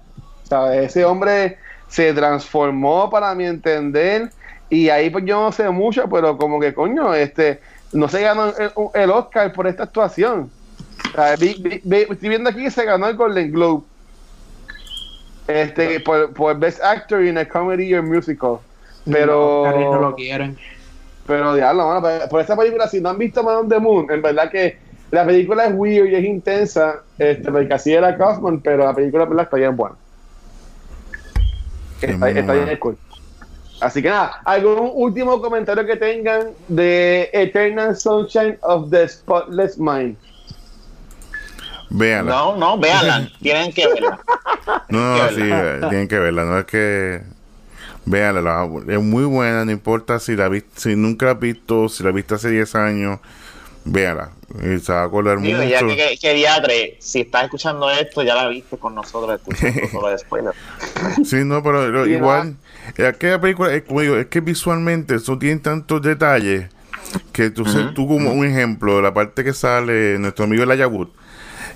¿Sabes? 0.44 0.86
Ese 0.86 1.04
hombre 1.04 1.58
se 1.88 2.12
transformó 2.12 3.10
para 3.10 3.34
mi 3.34 3.44
entender. 3.44 4.30
Y 4.70 4.88
ahí 4.88 5.10
pues 5.10 5.24
yo 5.26 5.40
no 5.40 5.52
sé 5.52 5.68
mucho, 5.68 6.08
pero 6.08 6.38
como 6.38 6.58
que 6.58 6.72
coño, 6.72 7.14
este, 7.14 7.60
no 7.92 8.08
se 8.08 8.22
ganó 8.22 8.46
el, 8.56 8.70
el 8.94 9.10
Oscar 9.10 9.52
por 9.52 9.66
esta 9.66 9.82
actuación. 9.82 10.50
estoy 11.14 12.28
viendo 12.28 12.48
aquí 12.48 12.64
que 12.64 12.70
se 12.70 12.84
ganó 12.84 13.06
el 13.08 13.16
Golden 13.16 13.52
Globe. 13.52 13.84
Este, 15.46 16.00
por, 16.00 16.32
por 16.32 16.58
Best 16.58 16.82
Actor 16.82 17.24
in 17.24 17.38
a 17.38 17.48
Comedy 17.48 17.94
or 17.94 18.02
Musical. 18.02 18.58
Pero. 19.10 19.64
No, 19.70 20.00
lo 20.00 20.14
quieren. 20.14 20.56
Pero 21.26 21.54
diablo, 21.54 21.86
mano, 21.86 22.00
por, 22.00 22.28
por 22.28 22.40
esta 22.40 22.56
película, 22.56 22.88
si 22.88 23.00
no 23.00 23.10
han 23.10 23.18
visto 23.18 23.42
Man 23.42 23.56
on 23.56 23.68
the 23.68 23.78
Moon, 23.78 24.10
en 24.10 24.22
verdad 24.22 24.50
que 24.50 24.76
la 25.12 25.26
película 25.26 25.66
es 25.66 25.74
weird 25.74 26.08
y 26.08 26.14
es 26.14 26.24
intensa, 26.24 27.02
este, 27.18 27.52
porque 27.52 27.72
así 27.74 27.92
era 27.92 28.16
Kaufman, 28.16 28.60
pero 28.60 28.84
la 28.84 28.94
película 28.94 29.26
verdad, 29.26 29.44
está 29.44 29.56
bien 29.58 29.76
buena. 29.76 29.94
Está, 32.00 32.30
está 32.30 32.52
bien 32.54 32.76
cool. 32.78 32.96
Así 33.80 34.00
que 34.00 34.08
nada, 34.08 34.40
¿algún 34.44 34.90
último 34.94 35.40
comentario 35.40 35.84
que 35.84 35.96
tengan 35.96 36.48
de 36.68 37.28
Eternal 37.32 37.94
Sunshine 37.96 38.56
of 38.62 38.90
the 38.90 39.06
Spotless 39.08 39.78
Mind? 39.78 40.16
Véanla. 41.94 42.32
No, 42.32 42.56
no, 42.56 42.78
véanla. 42.78 43.30
tienen 43.42 43.72
que 43.72 43.86
verla. 43.86 44.18
No, 44.88 45.16
no, 45.18 45.28
sí, 45.30 45.40
eh, 45.42 45.80
tienen 45.88 46.08
que 46.08 46.18
verla. 46.18 46.44
No 46.44 46.58
es 46.58 46.64
que. 46.64 47.22
Véanla, 48.04 48.68
es 48.88 49.00
muy 49.00 49.24
buena, 49.24 49.64
no 49.64 49.70
importa 49.70 50.18
si 50.18 50.34
la 50.34 50.48
viste, 50.48 50.70
si 50.74 50.96
nunca 50.96 51.26
la 51.26 51.32
has 51.32 51.38
visto, 51.40 51.88
si 51.88 52.02
la 52.02 52.10
viste 52.10 52.34
hace 52.34 52.50
10 52.50 52.74
años, 52.74 53.20
véala. 53.84 54.30
Y 54.60 54.80
se 54.80 54.92
va 54.92 55.02
a 55.02 55.04
acordar 55.04 55.40
Digo, 55.40 55.58
mucho. 55.58 55.68
ya 55.70 55.78
que, 55.86 55.96
que, 55.96 56.18
que 56.20 56.34
diatre, 56.34 56.96
si 56.98 57.20
estás 57.20 57.44
escuchando 57.44 57.88
esto, 57.90 58.22
ya 58.24 58.34
la 58.34 58.48
viste 58.48 58.76
con 58.76 58.96
nosotros, 58.96 59.38
escuchando 59.40 59.88
solo 59.92 60.08
de 60.08 60.18
spoiler. 60.18 60.52
Sí, 61.24 61.44
no, 61.44 61.62
pero 61.62 62.04
Sí, 62.04 62.10
igual, 62.10 62.56
eh, 62.98 63.06
aquella 63.06 63.40
película, 63.40 63.72
es, 63.72 63.82
como 63.84 64.00
digo, 64.00 64.16
es 64.16 64.26
que 64.26 64.40
visualmente 64.40 65.14
eso 65.14 65.38
tiene 65.38 65.60
tantos 65.60 66.02
detalles 66.02 66.70
que 67.32 67.50
tú, 67.50 67.64
se- 67.66 67.84
tú 67.94 68.08
como 68.08 68.32
un 68.32 68.44
ejemplo, 68.44 69.00
la 69.00 69.14
parte 69.14 69.44
que 69.44 69.52
sale 69.52 70.18
nuestro 70.18 70.46
amigo 70.46 70.64
el 70.64 70.70
Ayabut, 70.72 71.12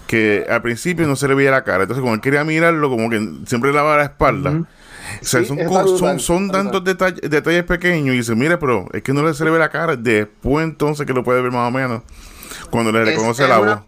que 0.07 0.47
al 0.49 0.63
principio 0.63 1.07
no 1.07 1.17
se 1.17 1.27
le 1.29 1.35
veía 1.35 1.51
la 1.51 1.65
cara, 1.65 1.83
entonces 1.83 2.01
cuando 2.03 2.15
él 2.17 2.21
quería 2.21 2.45
mirarlo, 2.45 2.89
como 2.89 3.11
que 3.11 3.19
siempre 3.47 3.71
le 3.71 3.77
daba 3.77 3.97
la 3.97 4.05
espalda. 4.05 4.51
O 4.51 5.25
sea, 5.25 5.41
Sí, 5.41 5.47
son, 5.47 5.59
es 5.61 5.69
son, 5.71 6.19
son 6.21 6.47
es 6.47 6.53
tantos 6.53 6.83
detalles, 6.85 7.21
detalles 7.31 7.63
pequeños 7.65 8.15
y 8.15 8.19
dice, 8.19 8.35
mire, 8.35 8.59
pero 8.59 8.89
es 8.93 9.03
que 9.03 9.13
no 9.13 9.23
le 9.23 9.35
se 9.35 9.45
le 9.45 9.51
ve 9.51 9.59
la 9.59 9.69
cara, 9.71 9.95
después 9.97 10.65
entonces 10.65 11.07
que 11.07 11.13
lo 11.13 11.23
puede 11.23 11.41
ver 11.43 11.53
más 11.53 11.69
o 11.69 11.71
menos, 11.71 12.03
cuando 12.71 12.91
le 12.93 13.03
Es- 13.03 13.09
reconoce 13.11 13.45
es 13.45 13.49
la 13.49 13.61
una- 13.61 13.75
voz. 13.77 13.85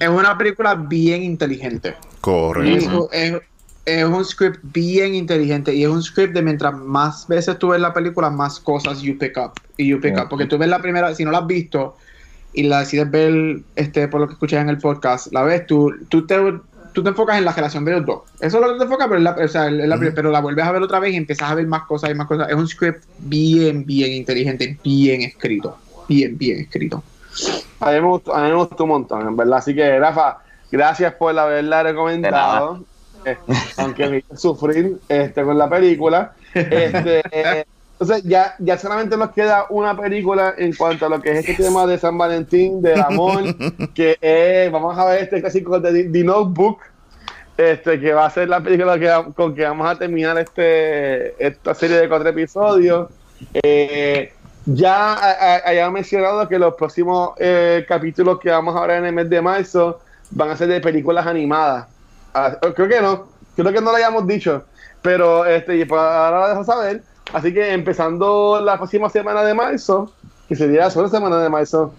Es 0.00 0.08
una 0.08 0.36
película 0.38 0.74
bien 0.74 1.22
inteligente. 1.22 1.94
Correcto. 2.20 3.08
Es, 3.12 3.32
es- 3.34 3.42
es 3.86 4.04
un 4.06 4.24
script 4.24 4.60
bien 4.62 5.14
inteligente 5.14 5.74
y 5.74 5.84
es 5.84 5.90
un 5.90 6.02
script 6.02 6.32
de 6.32 6.40
mientras 6.40 6.72
más 6.74 7.28
veces 7.28 7.58
tú 7.58 7.68
ves 7.68 7.80
la 7.82 7.92
película, 7.92 8.30
más 8.30 8.58
cosas 8.58 9.02
you 9.02 9.18
pick 9.18 9.36
up. 9.36 9.52
Y 9.76 9.88
you 9.88 10.00
pick 10.00 10.16
up. 10.18 10.28
Porque 10.30 10.46
tú 10.46 10.56
ves 10.56 10.70
la 10.70 10.80
primera, 10.80 11.14
si 11.14 11.22
no 11.22 11.30
la 11.30 11.38
has 11.38 11.46
visto 11.46 11.94
y 12.54 12.62
la 12.62 12.80
decides 12.80 13.10
ver 13.10 13.60
este, 13.74 14.08
por 14.08 14.20
lo 14.20 14.28
que 14.28 14.34
escuchas 14.34 14.62
en 14.62 14.68
el 14.68 14.78
podcast, 14.78 15.32
la 15.32 15.42
ves, 15.42 15.66
tú, 15.66 15.92
tú, 16.08 16.24
te, 16.26 16.36
tú 16.92 17.02
te 17.02 17.08
enfocas 17.08 17.36
en 17.36 17.44
la 17.44 17.52
relación 17.52 17.84
de 17.84 17.92
los 17.92 18.06
dos. 18.06 18.22
Eso 18.40 18.58
es 18.58 18.66
lo 18.66 18.72
que 18.72 18.78
te 18.78 18.84
enfocas, 18.84 19.08
pero, 19.08 19.20
la, 19.20 19.32
o 19.32 19.48
sea, 19.48 19.68
pero 20.14 20.30
la 20.30 20.40
vuelves 20.40 20.64
a 20.64 20.72
ver 20.72 20.82
otra 20.82 21.00
vez 21.00 21.12
y 21.12 21.16
empiezas 21.16 21.50
a 21.50 21.54
ver 21.54 21.66
más 21.66 21.82
cosas 21.82 22.10
y 22.10 22.14
más 22.14 22.28
cosas. 22.28 22.48
Es 22.48 22.54
un 22.54 22.68
script 22.68 23.04
bien, 23.18 23.84
bien 23.84 24.12
inteligente, 24.12 24.78
bien 24.82 25.22
escrito. 25.22 25.76
Bien, 26.08 26.38
bien 26.38 26.60
escrito. 26.60 27.02
A 27.80 27.90
mí, 27.90 28.00
me 28.00 28.06
gustó, 28.06 28.34
a 28.34 28.44
mí 28.44 28.50
me 28.50 28.54
gustó 28.54 28.84
un 28.84 28.90
montón, 28.90 29.26
en 29.26 29.36
verdad. 29.36 29.58
Así 29.58 29.74
que, 29.74 29.98
Rafa, 29.98 30.38
gracias 30.70 31.12
por 31.14 31.36
haberla 31.36 31.82
recomendado. 31.82 32.84
Eh, 33.24 33.36
aunque 33.78 34.08
me 34.08 34.18
hizo 34.18 34.36
sufrir 34.36 34.98
este, 35.08 35.42
con 35.42 35.58
la 35.58 35.68
película. 35.68 36.32
Este, 36.54 37.20
eh, 37.32 37.64
entonces, 37.98 38.24
ya, 38.24 38.54
ya 38.58 38.76
solamente 38.76 39.16
nos 39.16 39.30
queda 39.30 39.66
una 39.70 39.96
película 39.96 40.54
en 40.58 40.74
cuanto 40.74 41.06
a 41.06 41.08
lo 41.08 41.20
que 41.22 41.30
es 41.38 41.48
este 41.48 41.62
tema 41.64 41.86
de 41.86 41.96
San 41.98 42.18
Valentín, 42.18 42.82
del 42.82 43.00
amor, 43.00 43.42
que 43.94 44.18
es, 44.20 44.70
vamos 44.72 44.98
a 44.98 45.04
ver 45.06 45.22
este 45.22 45.40
clásico 45.40 45.78
de 45.78 46.04
The- 46.04 46.24
Notebook, 46.24 46.80
este, 47.56 48.00
que 48.00 48.12
va 48.12 48.26
a 48.26 48.30
ser 48.30 48.48
la 48.48 48.60
película 48.60 48.98
que, 48.98 49.32
con 49.34 49.54
que 49.54 49.62
vamos 49.62 49.88
a 49.88 49.96
terminar 49.96 50.36
este, 50.38 51.34
esta 51.46 51.72
serie 51.74 51.98
de 51.98 52.08
cuatro 52.08 52.28
episodios. 52.28 53.08
Eh, 53.52 54.32
ya 54.66 55.12
ha- 55.12 55.54
ha- 55.56 55.62
había 55.68 55.90
mencionado 55.90 56.48
que 56.48 56.58
los 56.58 56.74
próximos 56.74 57.30
eh, 57.38 57.84
capítulos 57.86 58.40
que 58.40 58.50
vamos 58.50 58.74
a 58.76 58.86
ver 58.86 58.98
en 58.98 59.04
el 59.06 59.12
mes 59.12 59.30
de 59.30 59.40
marzo 59.40 60.00
van 60.30 60.50
a 60.50 60.56
ser 60.56 60.68
de 60.68 60.80
películas 60.80 61.26
animadas. 61.26 61.86
Ah, 62.34 62.56
creo 62.74 62.88
que 62.88 63.00
no, 63.00 63.28
creo 63.54 63.72
que 63.72 63.80
no 63.80 63.90
lo 63.92 63.96
hayamos 63.96 64.26
dicho, 64.26 64.64
pero 65.02 65.44
este, 65.46 65.76
y 65.76 65.84
pues 65.84 66.00
ahora 66.00 66.40
lo 66.40 66.48
dejo 66.48 66.64
saber. 66.64 67.02
Así 67.32 67.52
que 67.52 67.72
empezando 67.72 68.60
la 68.60 68.76
próxima 68.76 69.08
semana 69.08 69.42
de 69.42 69.54
marzo, 69.54 70.12
que 70.48 70.54
sería 70.54 70.80
la 70.82 70.90
segunda 70.90 71.10
semana 71.10 71.42
de 71.42 71.48
marzo, 71.48 71.92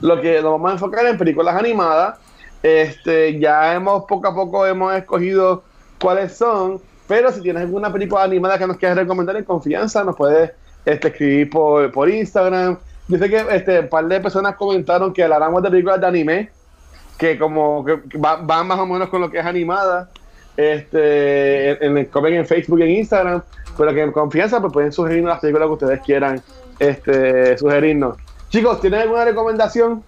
lo 0.00 0.20
que 0.20 0.42
nos 0.42 0.52
vamos 0.52 0.70
a 0.70 0.74
enfocar 0.74 1.06
en 1.06 1.16
películas 1.16 1.54
animadas. 1.56 2.18
Este, 2.62 3.38
ya 3.40 3.74
hemos 3.74 4.04
poco 4.04 4.28
a 4.28 4.34
poco 4.34 4.66
hemos 4.66 4.94
escogido 4.94 5.64
cuáles 6.00 6.36
son, 6.36 6.80
pero 7.08 7.32
si 7.32 7.40
tienes 7.40 7.62
alguna 7.62 7.92
película 7.92 8.22
animada 8.22 8.58
que 8.58 8.66
nos 8.66 8.76
quieras 8.76 8.98
recomendar 8.98 9.36
en 9.36 9.44
confianza, 9.44 10.04
nos 10.04 10.16
puedes 10.16 10.52
este, 10.84 11.08
escribir 11.08 11.50
por, 11.50 11.90
por 11.90 12.08
Instagram. 12.08 12.78
Dice 13.08 13.28
que 13.28 13.44
este, 13.50 13.80
un 13.80 13.88
par 13.88 14.06
de 14.06 14.20
personas 14.20 14.54
comentaron 14.56 15.12
que 15.12 15.24
habláramos 15.24 15.62
de 15.62 15.70
películas 15.70 16.00
de 16.00 16.06
anime, 16.06 16.50
que 17.18 17.38
como 17.38 17.84
que 17.84 18.00
que 18.08 18.18
va- 18.18 18.36
van 18.36 18.66
más 18.66 18.78
o 18.78 18.86
menos 18.86 19.08
con 19.08 19.20
lo 19.20 19.30
que 19.30 19.38
es 19.38 19.44
animada. 19.46 20.10
Este, 20.56 21.70
en, 21.84 21.96
en 21.98 22.08
el 22.24 22.34
en 22.34 22.46
Facebook 22.46 22.78
y 22.80 22.82
en 22.82 22.90
Instagram, 22.90 23.42
pero 23.76 23.92
que 23.94 24.02
en 24.02 24.12
confianza 24.12 24.60
pues 24.60 24.72
pueden 24.72 24.92
sugerirnos 24.92 25.30
las 25.32 25.40
películas 25.40 25.66
que 25.68 25.72
ustedes 25.72 26.00
quieran 26.02 26.42
este, 26.78 27.56
sugerirnos. 27.58 28.16
Chicos, 28.50 28.80
¿tienen 28.80 29.00
alguna 29.00 29.24
recomendación 29.24 30.02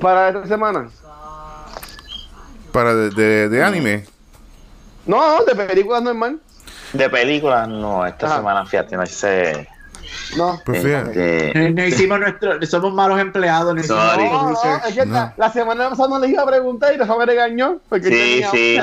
para 0.00 0.28
esta 0.28 0.46
semana? 0.46 0.88
Para 2.72 2.94
de, 2.94 3.10
de, 3.10 3.48
de 3.48 3.62
anime. 3.64 4.04
No, 5.06 5.42
de 5.44 5.54
películas 5.54 6.02
normal. 6.02 6.38
De 6.92 7.08
películas, 7.10 7.68
no, 7.68 8.04
esta 8.06 8.26
Ajá. 8.26 8.36
semana, 8.36 8.66
fíjate, 8.66 8.96
no 8.96 9.06
sé. 9.06 9.68
No. 10.36 10.60
Pues 10.64 10.82
fíjate. 10.82 11.48
Este, 11.48 11.70
No 11.70 11.84
hicimos 11.84 12.20
nuestro, 12.20 12.64
somos 12.66 12.92
malos 12.94 13.18
empleados, 13.18 13.74
no 13.74 13.80
hicimos 13.80 14.02
Sorry. 14.02 14.22
nuestro 14.28 14.70
No, 14.70 14.78
no, 14.78 14.84
es 14.86 14.94
que 14.94 15.06
No. 15.06 15.12
la, 15.14 15.34
la 15.36 15.52
semana 15.52 15.90
pasada 15.90 16.08
no 16.10 16.18
le 16.20 16.28
iba 16.28 16.42
a 16.42 16.46
preguntar 16.46 16.94
y 16.94 16.96
Rafa 16.98 17.16
me 17.16 17.26
regañó. 17.26 17.78
Porque 17.88 18.06
sí, 18.06 18.10
tenía- 18.10 18.50
sí, 18.50 18.78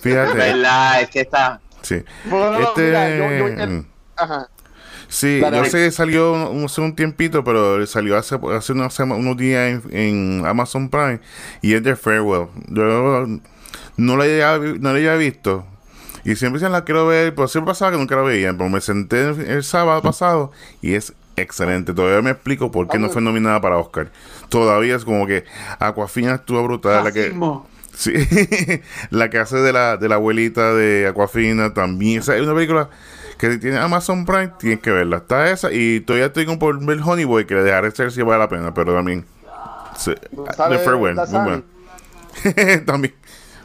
Fíjate. 0.00 0.34
verdad, 0.34 1.02
es 1.02 1.10
que 1.10 1.20
está. 1.20 1.60
Sí. 1.84 2.02
Bueno, 2.24 2.58
Este, 2.60 2.82
mira, 2.86 3.10
yo- 3.16 3.16
yo- 3.38 3.46
el- 3.62 3.86
Ajá. 4.16 4.48
sí, 5.08 5.38
Dale, 5.40 5.58
yo 5.58 5.64
sé 5.66 5.78
que 5.84 5.90
salió 5.92 6.32
un- 6.50 6.64
hace 6.64 6.80
un 6.80 6.96
tiempito, 6.96 7.44
pero 7.44 7.86
salió 7.86 8.16
hace, 8.18 8.36
hace 8.56 8.72
unos, 8.72 9.36
días 9.36 9.82
en, 9.90 9.96
en 10.40 10.46
Amazon 10.46 10.88
Prime 10.88 11.20
y 11.62 11.74
es 11.74 11.82
de 11.82 11.94
Farewell. 11.94 12.48
Yo 12.68 13.26
no 13.96 14.16
la 14.16 14.24
había, 14.24 14.58
no 14.58 14.90
la 14.92 14.98
había 14.98 15.14
visto. 15.16 15.64
Y 16.24 16.36
siempre 16.36 16.58
se 16.58 16.68
la 16.70 16.84
quiero 16.84 17.06
ver, 17.06 17.34
pero 17.34 17.48
siempre 17.48 17.72
pasaba 17.72 17.92
que 17.92 17.98
nunca 17.98 18.16
la 18.16 18.22
veía. 18.22 18.52
Pero 18.56 18.70
me 18.70 18.80
senté 18.80 19.28
el 19.28 19.62
sábado 19.62 20.00
pasado 20.00 20.52
y 20.80 20.94
es 20.94 21.12
excelente. 21.36 21.92
Todavía 21.92 22.22
me 22.22 22.30
explico 22.30 22.70
por 22.70 22.88
qué 22.88 22.98
no 22.98 23.10
fue 23.10 23.20
nominada 23.20 23.60
para 23.60 23.76
Oscar. 23.76 24.10
Todavía 24.48 24.96
es 24.96 25.04
como 25.04 25.26
que 25.26 25.44
Aquafina 25.80 26.36
estuvo 26.36 26.62
brutal. 26.64 27.04
La 27.04 27.12
que, 27.12 27.30
sí, 27.94 28.12
la 29.10 29.30
que 29.30 29.38
hace 29.38 29.56
de 29.56 29.72
la, 29.72 29.96
de 29.96 30.08
la 30.08 30.16
abuelita 30.16 30.74
de 30.74 31.06
Aquafina 31.08 31.74
también. 31.74 32.20
O 32.20 32.32
es 32.32 32.42
una 32.42 32.54
película 32.54 32.88
que 33.38 33.58
tiene 33.58 33.78
Amazon 33.78 34.24
Prime, 34.24 34.52
tienes 34.58 34.80
que 34.80 34.90
verla. 34.90 35.18
Está 35.18 35.50
esa 35.50 35.72
y 35.72 36.00
todavía 36.00 36.26
estoy 36.26 36.46
con 36.46 36.58
por 36.58 36.84
ver 36.84 36.98
Honeyboy, 37.04 37.46
que 37.46 37.54
le 37.54 37.62
dejaré 37.62 37.90
ser 37.90 38.12
si 38.12 38.22
vale 38.22 38.38
la 38.38 38.48
pena, 38.48 38.74
pero 38.74 38.94
también. 38.94 39.24
Sí, 39.96 40.12
de 40.12 40.78
Farewell, 40.78 41.16
muy 41.16 41.40
bueno. 41.40 41.62
también. 42.86 43.14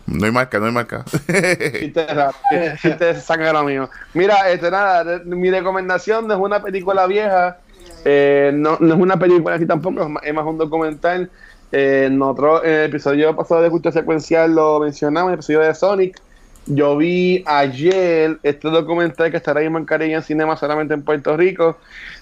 No 0.06 0.26
hay 0.26 0.32
marca, 0.32 0.60
no 0.60 0.66
hay 0.66 0.72
marca. 0.72 1.06
te 1.28 3.22
saca 3.22 3.54
lo 3.54 3.64
mío. 3.64 3.90
Mira, 4.14 4.50
este, 4.50 4.72
nada, 4.72 5.22
mi 5.26 5.52
recomendación 5.52 6.28
no 6.28 6.34
es 6.34 6.40
una 6.40 6.62
película 6.62 7.06
vieja, 7.06 7.60
eh, 8.06 8.52
no, 8.54 8.78
no, 8.80 8.96
es 8.96 9.00
una 9.00 9.18
película 9.18 9.56
así 9.56 9.66
tampoco, 9.68 10.10
es 10.24 10.34
más 10.34 10.46
un 10.46 10.58
documental. 10.58 11.30
Eh, 11.72 12.06
en 12.08 12.22
otro 12.22 12.64
en 12.64 12.72
el 12.72 12.86
episodio 12.86 13.36
pasado 13.36 13.62
de 13.62 13.70
Cultura 13.70 13.92
Secuencial 13.92 14.56
lo 14.56 14.80
mencionamos, 14.80 15.30
en 15.30 15.34
el 15.34 15.36
episodio 15.36 15.60
de 15.60 15.76
Sonic. 15.76 16.22
Yo 16.66 16.98
vi 16.98 17.44
ayer 17.48 18.38
este 18.44 18.70
documental 18.70 19.32
que 19.32 19.38
estará 19.38 19.62
en 19.62 19.86
Cariño 19.86 20.18
en 20.18 20.24
Cinema 20.24 20.58
solamente 20.58 20.94
en 20.94 21.04
Puerto 21.04 21.36
Rico. 21.36 21.78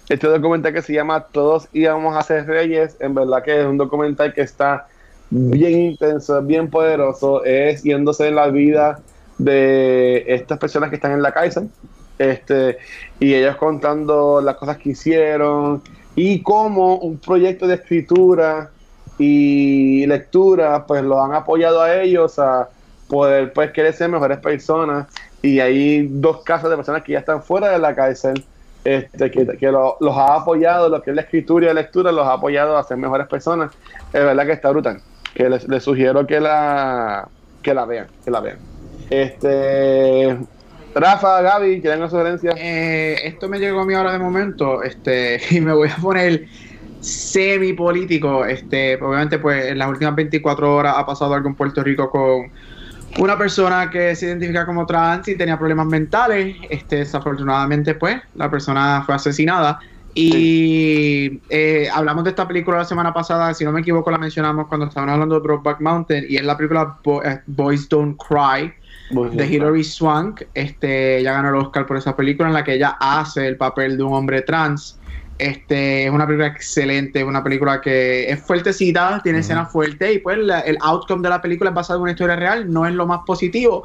Este 0.08 0.28
documental 0.28 0.74
que 0.74 0.82
se 0.82 0.94
llama 0.94 1.26
Todos 1.32 1.68
íbamos 1.74 2.16
a 2.16 2.22
ser 2.22 2.46
reyes. 2.46 2.96
En 3.00 3.14
verdad 3.14 3.44
que 3.44 3.60
es 3.60 3.66
un 3.66 3.78
documental 3.78 4.34
que 4.34 4.42
está 4.42 4.88
bien 5.30 5.80
intenso, 5.80 6.42
bien 6.42 6.70
poderoso, 6.70 7.44
es 7.44 7.84
yéndose 7.84 8.28
en 8.28 8.36
la 8.36 8.48
vida 8.48 9.00
de 9.38 10.24
estas 10.28 10.58
personas 10.58 10.90
que 10.90 10.96
están 10.96 11.12
en 11.12 11.22
la 11.22 11.34
cárcel, 11.34 11.70
este, 12.18 12.78
y 13.20 13.34
ellos 13.34 13.56
contando 13.58 14.42
las 14.42 14.56
cosas 14.56 14.78
que 14.78 14.90
hicieron 14.90 15.82
y 16.16 16.42
cómo 16.42 16.98
un 16.98 17.18
proyecto 17.18 17.68
de 17.68 17.76
escritura 17.76 18.72
y 19.18 20.06
lectura, 20.06 20.86
pues 20.86 21.04
lo 21.04 21.22
han 21.22 21.34
apoyado 21.34 21.82
a 21.82 22.02
ellos 22.02 22.38
a 22.40 22.70
poder 23.08 23.54
pues 23.54 23.72
querer 23.72 23.94
ser 23.94 24.10
mejores 24.10 24.38
personas 24.40 25.08
y 25.42 25.60
hay 25.60 26.08
dos 26.10 26.44
casos 26.44 26.70
de 26.70 26.76
personas 26.76 27.04
que 27.04 27.14
ya 27.14 27.20
están 27.20 27.42
fuera 27.42 27.70
de 27.70 27.80
la 27.80 27.96
cárcel 27.96 28.44
este, 28.84 29.32
que, 29.32 29.72
los 29.72 30.18
ha 30.18 30.36
apoyado, 30.36 30.88
lo 30.88 31.02
que 31.02 31.10
es 31.10 31.16
la 31.16 31.24
escritura 31.24 31.66
y 31.66 31.68
la 31.68 31.82
lectura, 31.82 32.12
los 32.12 32.26
ha 32.26 32.34
apoyado 32.34 32.78
a 32.78 32.84
ser 32.84 32.96
mejores 32.96 33.28
personas. 33.28 33.72
Es 34.14 34.24
verdad 34.24 34.46
que 34.46 34.54
está 34.54 34.70
brutal 34.70 35.02
que 35.38 35.50
les, 35.50 35.84
sugiero 35.84 36.26
que 36.26 36.40
la 36.40 37.28
que 37.62 37.74
la 37.74 37.86
vean, 37.86 38.08
que 38.26 38.32
la 38.32 38.40
vean. 38.40 38.58
Este 39.10 40.36
Rafa, 40.96 41.42
Gaby, 41.42 41.80
¿quieren 41.80 42.00
una 42.00 42.10
sugerencia? 42.10 42.56
Eh, 42.58 43.18
esto 43.24 43.48
me 43.48 43.60
llegó 43.60 43.82
a 43.82 43.86
mí 43.86 43.94
ahora 43.94 44.14
de 44.14 44.20
momento, 44.20 44.82
este, 44.82 45.40
y 45.52 45.62
me 45.62 45.74
voy 45.74 45.90
a 45.90 45.96
poner 46.02 46.48
semi 47.00 47.74
político, 47.74 48.46
este, 48.46 48.96
obviamente 48.96 49.40
pues 49.40 49.66
en 49.66 49.78
las 49.78 49.90
últimas 49.90 50.16
24 50.16 50.76
horas 50.76 50.96
ha 50.98 51.06
pasado 51.06 51.34
algo 51.34 51.50
en 51.50 51.56
Puerto 51.56 51.84
Rico 51.84 52.10
con 52.10 52.52
una 53.20 53.38
persona 53.38 53.90
que 53.90 54.16
se 54.16 54.28
identifica 54.28 54.66
como 54.66 54.86
trans 54.86 55.28
y 55.28 55.36
tenía 55.36 55.58
problemas 55.58 55.88
mentales, 55.88 56.56
este, 56.70 56.98
desafortunadamente 56.98 57.96
pues 57.96 58.22
la 58.36 58.50
persona 58.50 59.04
fue 59.06 59.16
asesinada. 59.16 59.80
Y 60.20 61.42
eh, 61.50 61.88
hablamos 61.94 62.24
de 62.24 62.32
esta 62.32 62.48
película 62.48 62.78
la 62.78 62.86
semana 62.86 63.14
pasada, 63.14 63.54
si 63.54 63.64
no 63.64 63.72
me 63.72 63.82
equivoco, 63.82 64.10
la 64.10 64.18
mencionamos 64.18 64.66
cuando 64.66 64.88
estábamos 64.88 65.14
hablando 65.14 65.36
de 65.36 65.42
Brokeback 65.42 65.80
Mountain, 65.80 66.26
y 66.28 66.38
es 66.38 66.44
la 66.44 66.58
película 66.58 66.98
eh, 67.24 67.40
Boys 67.46 67.88
Don't 67.88 68.18
Cry 68.18 68.74
de 69.12 69.48
Hilary 69.48 69.84
Swank. 69.84 70.42
Este, 70.56 71.20
ella 71.20 71.34
ganó 71.34 71.50
el 71.50 71.56
Oscar 71.56 71.86
por 71.86 71.98
esa 71.98 72.16
película 72.16 72.48
en 72.48 72.56
la 72.56 72.64
que 72.64 72.74
ella 72.74 72.98
hace 73.00 73.48
el 73.48 73.58
papel 73.58 73.96
de 73.96 74.04
un 74.04 74.14
hombre 74.14 74.42
trans. 74.42 74.98
Este, 75.38 76.06
es 76.06 76.12
una 76.12 76.26
película 76.26 76.48
excelente, 76.48 77.20
es 77.20 77.26
una 77.26 77.44
película 77.44 77.80
que 77.80 78.30
es 78.30 78.42
fuertecita, 78.42 79.22
tiene 79.24 79.40
escenas 79.40 79.72
fuertes 79.72 80.16
y 80.16 80.20
pues 80.20 80.38
el 80.38 80.78
outcome 80.82 81.22
de 81.22 81.30
la 81.30 81.42
película 81.42 81.70
es 81.70 81.76
basado 81.76 82.00
en 82.00 82.04
una 82.04 82.12
historia 82.12 82.36
real, 82.36 82.72
no 82.72 82.88
es 82.88 82.94
lo 82.94 83.06
más 83.06 83.20
positivo, 83.26 83.84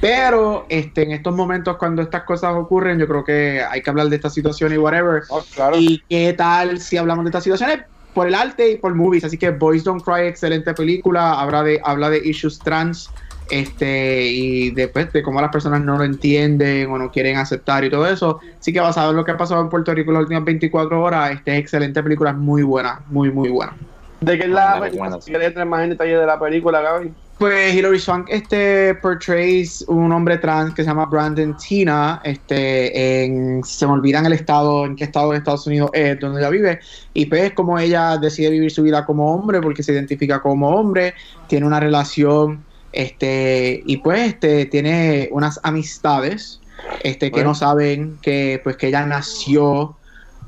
pero 0.00 0.66
este, 0.68 1.02
en 1.02 1.12
estos 1.12 1.34
momentos, 1.34 1.76
cuando 1.76 2.02
estas 2.02 2.22
cosas 2.22 2.54
ocurren, 2.54 2.98
yo 2.98 3.08
creo 3.08 3.24
que 3.24 3.62
hay 3.68 3.82
que 3.82 3.90
hablar 3.90 4.08
de 4.08 4.16
esta 4.16 4.30
situación 4.30 4.72
y 4.72 4.78
whatever. 4.78 5.22
Oh, 5.28 5.42
y 5.74 6.02
qué 6.08 6.32
tal 6.34 6.80
si 6.80 6.96
hablamos 6.96 7.24
de 7.24 7.30
estas 7.30 7.44
situaciones 7.44 7.80
por 8.14 8.28
el 8.28 8.34
arte 8.34 8.72
y 8.72 8.76
por 8.76 8.94
movies. 8.94 9.24
Así 9.24 9.36
que 9.36 9.50
Boys 9.50 9.82
Don't 9.82 10.02
Cry, 10.02 10.26
excelente 10.26 10.72
película. 10.74 11.40
Habla 11.40 11.64
de, 11.64 11.80
habla 11.84 12.10
de 12.10 12.18
issues 12.18 12.60
trans 12.60 13.10
este 13.50 14.26
y 14.26 14.70
después 14.70 15.12
de 15.12 15.22
cómo 15.22 15.40
las 15.40 15.50
personas 15.50 15.80
no 15.82 15.98
lo 15.98 16.04
entienden 16.04 16.90
o 16.90 16.98
no 16.98 17.10
quieren 17.10 17.36
aceptar 17.36 17.84
y 17.84 17.90
todo 17.90 18.06
eso. 18.06 18.40
Así 18.58 18.72
que 18.72 18.80
basado 18.80 19.10
en 19.10 19.16
lo 19.16 19.24
que 19.24 19.32
ha 19.32 19.36
pasado 19.36 19.60
en 19.60 19.68
Puerto 19.68 19.94
Rico 19.94 20.10
en 20.10 20.14
las 20.14 20.22
últimas 20.22 20.44
24 20.44 21.02
horas, 21.02 21.32
este 21.32 21.52
es 21.52 21.60
excelente 21.60 22.02
película, 22.02 22.30
es 22.30 22.36
muy 22.36 22.62
buena, 22.62 23.00
muy, 23.08 23.30
muy 23.30 23.48
buena. 23.48 23.74
¿De 24.20 24.36
qué 24.36 24.44
es 24.44 24.50
la 24.50 24.80
película? 24.80 25.20
Si 25.20 25.30
quería 25.30 25.64
más 25.64 25.82
en 25.84 25.90
detalle 25.90 26.16
de 26.16 26.26
la 26.26 26.38
película, 26.38 26.80
Gaby. 26.80 27.12
Pues 27.38 27.72
Hilary 27.72 28.00
Swank 28.00 28.26
este 28.30 28.96
portrays 28.96 29.84
un 29.86 30.10
hombre 30.10 30.38
trans 30.38 30.74
que 30.74 30.82
se 30.82 30.88
llama 30.88 31.06
Brandon 31.06 31.56
Tina, 31.56 32.20
este, 32.24 33.22
en, 33.24 33.62
se 33.62 33.86
me 33.86 33.92
olvidan 33.92 34.26
el 34.26 34.32
estado, 34.32 34.84
en 34.84 34.96
qué 34.96 35.04
estado 35.04 35.30
de 35.30 35.38
Estados 35.38 35.64
Unidos 35.68 35.90
es 35.92 36.18
donde 36.18 36.40
ella 36.40 36.50
vive, 36.50 36.80
y 37.14 37.26
pues 37.26 37.52
como 37.52 37.78
ella 37.78 38.16
decide 38.16 38.50
vivir 38.50 38.72
su 38.72 38.82
vida 38.82 39.06
como 39.06 39.32
hombre 39.32 39.60
porque 39.60 39.84
se 39.84 39.92
identifica 39.92 40.40
como 40.40 40.68
hombre, 40.68 41.14
tiene 41.46 41.64
una 41.64 41.78
relación, 41.78 42.64
este, 42.92 43.82
y 43.86 43.98
pues 43.98 44.28
este, 44.28 44.66
tiene 44.66 45.28
unas 45.32 45.60
amistades, 45.62 46.60
este, 47.02 47.30
que 47.30 47.44
no 47.44 47.54
saben 47.54 48.18
que 48.22 48.60
pues 48.62 48.76
que 48.76 48.88
ella 48.88 49.04
nació 49.04 49.96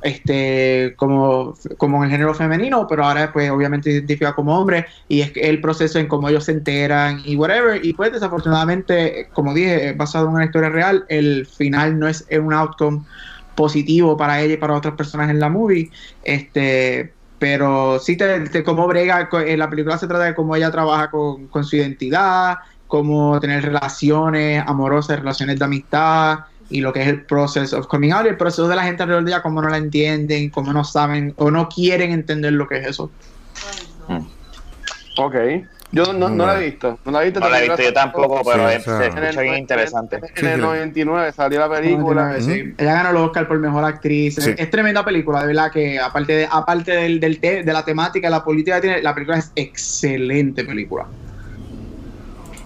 este 0.02 0.94
como, 0.96 1.54
como 1.76 1.98
en 1.98 2.04
el 2.04 2.10
género 2.10 2.34
femenino, 2.34 2.86
pero 2.88 3.04
ahora 3.04 3.32
pues 3.32 3.50
obviamente 3.50 3.90
se 3.90 3.96
identifica 3.96 4.34
como 4.34 4.58
hombre 4.58 4.86
y 5.08 5.20
es 5.20 5.32
el 5.36 5.60
proceso 5.60 5.98
en 5.98 6.06
cómo 6.06 6.28
ellos 6.28 6.44
se 6.44 6.52
enteran 6.52 7.22
y 7.24 7.36
whatever. 7.36 7.84
Y 7.84 7.92
pues 7.92 8.12
desafortunadamente, 8.12 9.28
como 9.32 9.52
dije, 9.52 9.92
basado 9.92 10.28
en 10.28 10.34
una 10.34 10.44
historia 10.46 10.70
real, 10.70 11.04
el 11.08 11.46
final 11.46 11.98
no 11.98 12.08
es 12.08 12.26
un 12.30 12.52
outcome 12.52 13.02
positivo 13.54 14.16
para 14.16 14.40
ella 14.40 14.54
y 14.54 14.56
para 14.56 14.74
otras 14.74 14.94
personas 14.94 15.28
en 15.30 15.40
la 15.40 15.50
movie. 15.50 15.90
Este, 16.24 17.12
pero 17.40 17.98
sí 17.98 18.16
te, 18.16 18.62
como 18.62 18.86
brega, 18.86 19.28
en 19.32 19.58
la 19.58 19.68
película 19.68 19.98
se 19.98 20.06
trata 20.06 20.24
de 20.24 20.34
cómo 20.34 20.54
ella 20.54 20.70
trabaja 20.70 21.10
con, 21.10 21.48
con 21.48 21.64
su 21.64 21.76
identidad, 21.76 22.58
cómo 22.86 23.40
tener 23.40 23.64
relaciones 23.64 24.62
amorosas, 24.66 25.18
relaciones 25.18 25.58
de 25.58 25.64
amistad, 25.64 26.40
y 26.68 26.80
lo 26.82 26.92
que 26.92 27.02
es 27.02 27.08
el 27.08 27.22
proceso 27.22 27.78
of 27.78 27.86
coming 27.86 28.12
out 28.12 28.26
el 28.26 28.36
proceso 28.36 28.68
de 28.68 28.76
la 28.76 28.84
gente 28.84 29.02
alrededor 29.02 29.24
de 29.24 29.32
ella, 29.32 29.42
cómo 29.42 29.60
no 29.60 29.70
la 29.70 29.78
entienden, 29.78 30.50
cómo 30.50 30.72
no 30.72 30.84
saben 30.84 31.34
o 31.36 31.50
no 31.50 31.68
quieren 31.68 32.12
entender 32.12 32.52
lo 32.52 32.68
que 32.68 32.78
es 32.78 32.88
eso. 32.88 33.10
Ok. 35.16 35.34
Yo 35.92 36.12
no, 36.12 36.28
no, 36.28 36.46
la 36.46 36.60
he 36.60 36.66
visto. 36.66 36.98
No 37.04 37.10
la 37.10 37.22
he 37.22 37.24
visto, 37.24 37.40
no 37.40 37.48
la 37.48 37.58
he 37.58 37.62
visto 37.62 37.82
yo 37.82 37.92
tampoco, 37.92 38.42
pero 38.44 38.68
es, 38.68 38.86
bien 39.36 39.56
interesante. 39.56 40.20
En, 40.36 40.46
el 40.46 40.60
99 40.60 41.32
salió 41.32 41.58
la 41.58 41.68
película. 41.68 42.36
Ella 42.36 42.72
ganó 42.78 43.10
el 43.10 43.16
Oscar 43.16 43.48
por 43.48 43.58
Mejor 43.58 43.84
Actriz. 43.84 44.38
Es, 44.38 44.70
tremenda 44.70 45.04
película, 45.04 45.40
de 45.40 45.48
verdad, 45.48 45.72
que 45.72 45.98
aparte 45.98 46.32
de, 46.32 46.48
aparte 46.50 46.92
del, 46.92 47.18
del 47.18 47.40
de 47.40 47.72
la 47.72 47.84
temática, 47.84 48.30
la 48.30 48.44
política 48.44 48.76
que 48.76 48.82
tiene, 48.82 49.02
la 49.02 49.14
película 49.14 49.38
es 49.38 49.50
excelente 49.56 50.64
película. 50.64 51.06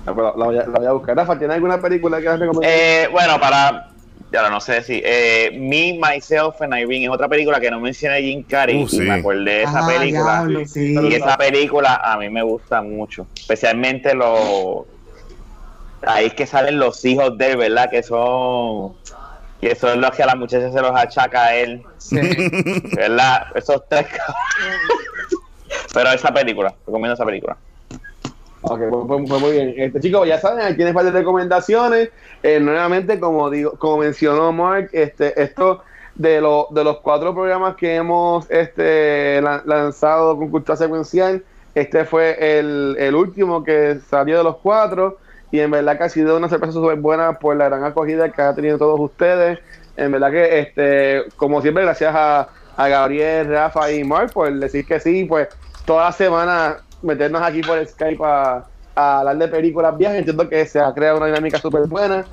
La, 0.05 0.12
voy, 0.12 0.27
a, 0.27 0.66
la 0.66 0.79
voy, 0.79 0.87
a, 0.87 0.93
buscar. 0.93 1.16
Rafa, 1.16 1.39
¿tiene 1.39 1.55
alguna 1.55 1.81
película 1.81 2.20
que 2.20 2.29
has 2.29 2.39
recomendado? 2.39 2.75
Eh, 2.75 3.09
bueno, 3.11 3.41
para 3.41 3.94
ya 4.35 4.51
no 4.51 4.61
sé 4.61 4.82
si 4.82 5.01
eh, 5.05 5.51
Me, 5.53 5.97
Myself 5.97 6.61
and 6.61 6.74
Irene 6.74 7.05
es 7.05 7.11
otra 7.11 7.28
película 7.28 7.61
que 7.61 7.70
no 7.70 7.78
mencioné 7.78 8.20
Jim 8.20 8.43
Carrey 8.43 8.82
uh, 8.82 8.89
y 8.91 8.99
me 8.99 9.12
acordé 9.12 9.45
de 9.45 9.62
esa 9.62 9.78
ah, 9.78 9.87
película. 9.87 10.47
y 10.74 11.14
esa 11.14 11.37
película 11.37 12.01
a 12.03 12.18
mí 12.18 12.28
me 12.28 12.43
gusta 12.43 12.82
mucho 12.82 13.28
especialmente 13.37 14.12
los 14.12 14.87
ahí 16.03 16.26
es 16.26 16.35
que 16.35 16.47
salen 16.47 16.80
los 16.80 17.05
hijos 17.05 17.39
de 17.39 17.53
él 17.53 17.59
verdad 17.59 17.89
que 17.89 18.03
son 18.03 18.95
y 19.61 19.68
eso 19.68 19.93
es 19.93 19.97
lo 19.99 20.11
que 20.11 20.24
a 20.24 20.26
las 20.26 20.37
muchachas 20.37 20.72
se 20.72 20.80
los 20.80 20.91
achaca 20.97 21.45
a 21.45 21.55
él 21.55 21.85
verdad 22.97 23.47
esos 23.55 23.89
tres 23.89 24.07
pero 25.95 26.11
esa 26.11 26.35
película 26.35 26.74
recomiendo 26.85 27.14
esa 27.14 27.24
película 27.24 27.57
Ok, 28.67 28.81
pues, 29.07 29.41
muy 29.43 29.53
bien. 29.53 29.75
Este, 29.77 30.01
chicos, 30.01 30.27
ya 30.27 30.41
saben, 30.41 30.65
aquí 30.65 30.77
tienes 30.77 30.95
varias 30.95 31.12
recomendaciones. 31.12 32.09
Eh, 32.43 32.61
nuevamente, 32.61 33.21
como 33.21 33.51
digo, 33.51 33.73
como 33.79 33.99
mencionó 33.99 34.53
Mark, 34.53 34.89
este, 34.93 35.41
esto 35.41 35.83
de, 36.15 36.41
lo, 36.41 36.69
de 36.71 36.83
los 36.83 37.01
cuatro 37.01 37.35
programas 37.35 37.77
que 37.77 37.95
hemos 37.95 38.51
este, 38.51 39.43
lanzado 39.43 40.39
con 40.39 40.49
cultura 40.49 40.77
secuencial, 40.77 41.45
este 41.75 42.07
fue 42.07 42.59
el, 42.59 42.97
el, 42.99 43.15
último 43.15 43.62
que 43.62 43.99
salió 44.09 44.39
de 44.39 44.45
los 44.45 44.57
cuatro. 44.57 45.19
Y 45.51 45.61
en 45.61 45.71
verdad 45.71 45.99
que 45.99 46.21
ha 46.21 46.35
una 46.35 46.49
sorpresa 46.49 46.73
súper 46.73 46.99
buena 46.99 47.39
por 47.39 47.57
la 47.57 47.67
gran 47.67 47.85
acogida 47.85 48.31
que 48.31 48.43
ha 48.43 48.55
tenido 48.55 48.79
todos 48.79 48.99
ustedes. 48.99 49.59
En 49.97 50.11
verdad 50.11 50.31
que, 50.31 50.59
este, 50.59 51.25
como 51.37 51.61
siempre, 51.61 51.85
gracias 51.85 52.15
a, 52.15 52.49
a 52.77 52.89
Gabriel, 52.89 53.49
Rafa 53.49 53.93
y 53.93 54.03
Mark 54.05 54.33
por 54.33 54.53
decir 54.53 54.87
que 54.87 54.99
sí, 54.99 55.27
pues 55.27 55.49
toda 55.85 56.07
la 56.07 56.12
semana 56.12 56.79
meternos 57.05 57.43
aquí 57.43 57.63
por 57.63 57.85
Skype 57.87 58.25
a, 58.25 58.65
a 58.95 59.19
hablar 59.21 59.39
de 59.39 59.49
películas 59.49 59.97
viejas. 59.97 60.19
Entiendo 60.19 60.49
que 60.49 60.67
se 60.67 60.81
ha 60.81 60.93
creado 60.93 61.19
una 61.19 61.27
dinámica 61.27 61.59
súper 61.59 61.83
buena. 61.83 62.25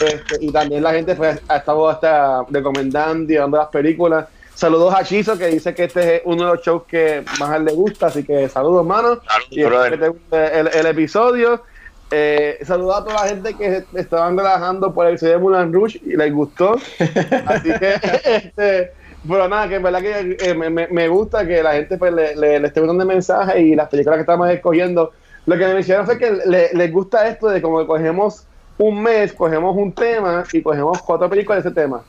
Este, 0.00 0.44
y 0.44 0.52
también 0.52 0.82
la 0.82 0.92
gente 0.92 1.14
pues, 1.14 1.40
ha 1.48 1.56
estado 1.56 1.88
hasta 1.88 2.44
recomendando 2.50 3.32
y 3.32 3.36
dando 3.36 3.56
las 3.56 3.68
películas. 3.68 4.26
Saludos 4.54 4.94
a 4.94 5.04
Chizo 5.04 5.38
que 5.38 5.46
dice 5.46 5.74
que 5.74 5.84
este 5.84 6.16
es 6.16 6.22
uno 6.24 6.44
de 6.44 6.54
los 6.54 6.62
shows 6.62 6.82
que 6.86 7.24
más 7.38 7.50
a 7.50 7.56
él 7.56 7.64
le 7.64 7.72
gusta, 7.72 8.06
así 8.08 8.24
que 8.24 8.48
saludos, 8.48 8.80
hermano. 8.80 9.20
y 9.50 9.62
que 9.62 9.96
te 9.96 10.08
guste 10.08 10.60
el, 10.60 10.68
el 10.68 10.86
episodio. 10.86 11.62
Eh, 12.10 12.58
saludos 12.64 12.98
a 12.98 13.04
toda 13.04 13.22
la 13.22 13.28
gente 13.28 13.54
que 13.54 13.84
estaban 13.94 14.36
relajando 14.36 14.92
por 14.92 15.06
el 15.06 15.12
episodio 15.12 15.34
de 15.34 15.38
Mulan 15.38 15.72
Rouge 15.72 16.00
y 16.04 16.16
les 16.16 16.32
gustó. 16.32 16.74
Así 17.46 17.70
que, 17.78 18.00
este, 18.24 18.92
pero 19.28 19.48
nada, 19.48 19.68
que 19.68 19.74
en 19.76 19.82
verdad 19.82 20.00
que 20.00 20.36
eh, 20.40 20.54
me, 20.54 20.70
me- 20.70 21.08
gusta 21.08 21.46
que 21.46 21.62
la 21.62 21.72
gente 21.72 21.96
pues, 21.98 22.12
le, 22.12 22.36
le, 22.36 22.60
le 22.60 22.66
esté 22.68 22.80
mandando 22.80 23.04
mensajes 23.04 23.56
y 23.60 23.74
las 23.74 23.88
películas 23.88 24.16
que 24.16 24.22
estamos 24.22 24.48
escogiendo. 24.50 25.12
Lo 25.46 25.56
que 25.58 25.66
me 25.66 25.80
hicieron 25.80 26.06
fue 26.06 26.18
que 26.18 26.30
le- 26.46 26.72
les 26.72 26.92
gusta 26.92 27.26
esto 27.28 27.48
de 27.48 27.60
como 27.60 27.80
que 27.80 27.86
cogemos 27.86 28.44
un 28.78 29.02
mes, 29.02 29.32
cogemos 29.32 29.76
un 29.76 29.92
tema 29.92 30.44
y 30.52 30.62
cogemos 30.62 31.02
cuatro 31.02 31.28
películas 31.28 31.62
de 31.62 31.68
ese 31.70 31.74
tema. 31.80 32.02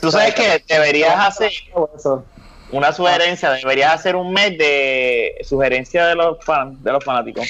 Tú 0.00 0.10
sabes 0.10 0.34
que 0.34 0.62
deberías 0.68 1.18
hacer 1.18 1.50
Eso. 1.96 2.24
una 2.70 2.92
sugerencia, 2.92 3.50
deberías 3.52 3.94
hacer 3.94 4.14
un 4.14 4.32
mes 4.32 4.56
de 4.58 5.34
sugerencia 5.42 6.06
de 6.06 6.14
los 6.14 6.38
fan, 6.44 6.82
de 6.82 6.92
los 6.92 7.02
fanáticos. 7.04 7.48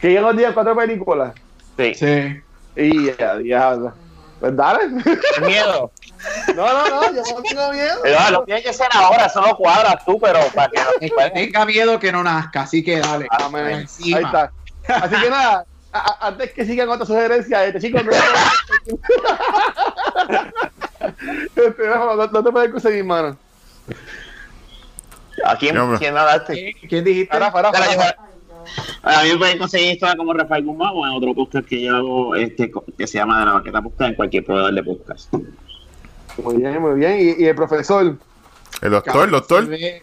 Que 0.00 0.12
yo 0.12 0.20
nos 0.20 0.36
diga 0.36 0.52
cuatro 0.52 0.74
películas. 0.76 1.32
Sí. 1.76 1.94
Sí. 1.94 2.40
Y 2.74 3.12
ya, 3.16 3.36
diablo. 3.36 3.94
Pues 4.42 4.56
dale. 4.56 4.88
Miedo. 5.46 5.92
No, 6.56 6.66
no, 6.66 6.88
no, 6.88 7.02
yo 7.14 7.22
no 7.22 7.42
tengo 7.42 7.72
miedo. 7.72 7.94
Pero, 8.02 8.18
ah, 8.18 8.30
lo 8.32 8.42
tiene 8.44 8.60
que 8.60 8.72
ser 8.72 8.88
ahora, 8.92 9.26
eso 9.26 9.40
lo 9.40 9.56
cuadras 9.56 10.04
tú, 10.04 10.18
pero 10.20 10.40
para 10.52 10.68
que 10.98 11.08
que 11.08 11.30
tenga 11.30 11.64
miedo 11.64 12.00
que 12.00 12.10
no 12.10 12.24
nazca, 12.24 12.62
así 12.62 12.82
que 12.82 12.98
dale. 12.98 13.28
Encima. 13.70 14.18
Ahí 14.18 14.24
está. 14.24 14.50
Así 14.88 15.14
que 15.14 15.30
nada, 15.30 15.64
a- 15.92 15.98
a- 15.98 16.26
antes 16.26 16.52
que 16.54 16.64
sigan 16.64 16.88
otras 16.88 17.06
sugerencias, 17.06 17.62
este 17.68 17.80
chico, 17.80 18.00
no, 18.02 18.10
Este, 21.54 21.86
no, 21.88 22.16
no- 22.16 22.26
no 22.26 22.42
te 22.44 22.50
puedes 22.50 22.70
conseguir, 22.72 23.04
mano. 23.04 23.36
¿A 25.44 25.56
quién, 25.56 25.76
quién 25.98 26.16
hablaste? 26.16 26.54
¿Qué- 26.54 26.88
¿Quién 26.88 27.04
dijiste? 27.04 27.32
Ahora, 27.32 27.52
para, 27.52 27.70
Dale, 27.70 27.94
para, 27.96 28.16
yo- 28.16 28.22
A 29.02 29.22
mí 29.22 29.30
me 29.30 29.36
pueden 29.38 29.58
conseguir 29.58 29.92
esto 29.92 30.06
como 30.16 30.32
Rafael 30.32 30.64
Guzmán 30.64 30.90
o 30.94 31.06
en 31.06 31.12
otro 31.12 31.34
podcast 31.34 31.66
que 31.66 31.82
yo 31.82 31.96
hago 31.96 32.36
este, 32.36 32.70
que 32.96 33.06
se 33.06 33.18
llama 33.18 33.40
De 33.40 33.46
la 33.46 33.52
Baqueta 33.52 33.82
Podcast 33.82 34.10
en 34.10 34.14
cualquier 34.16 34.44
proveedor 34.44 34.74
de 34.74 34.82
podcast. 34.82 35.32
Muy 36.42 36.56
bien, 36.56 36.80
muy 36.80 36.98
bien. 36.98 37.18
Y, 37.20 37.42
y 37.42 37.46
el 37.46 37.54
profesor. 37.54 38.16
El 38.80 38.90
doctor, 38.90 39.24
el 39.24 39.30
doctor. 39.30 39.72
El, 39.74 40.02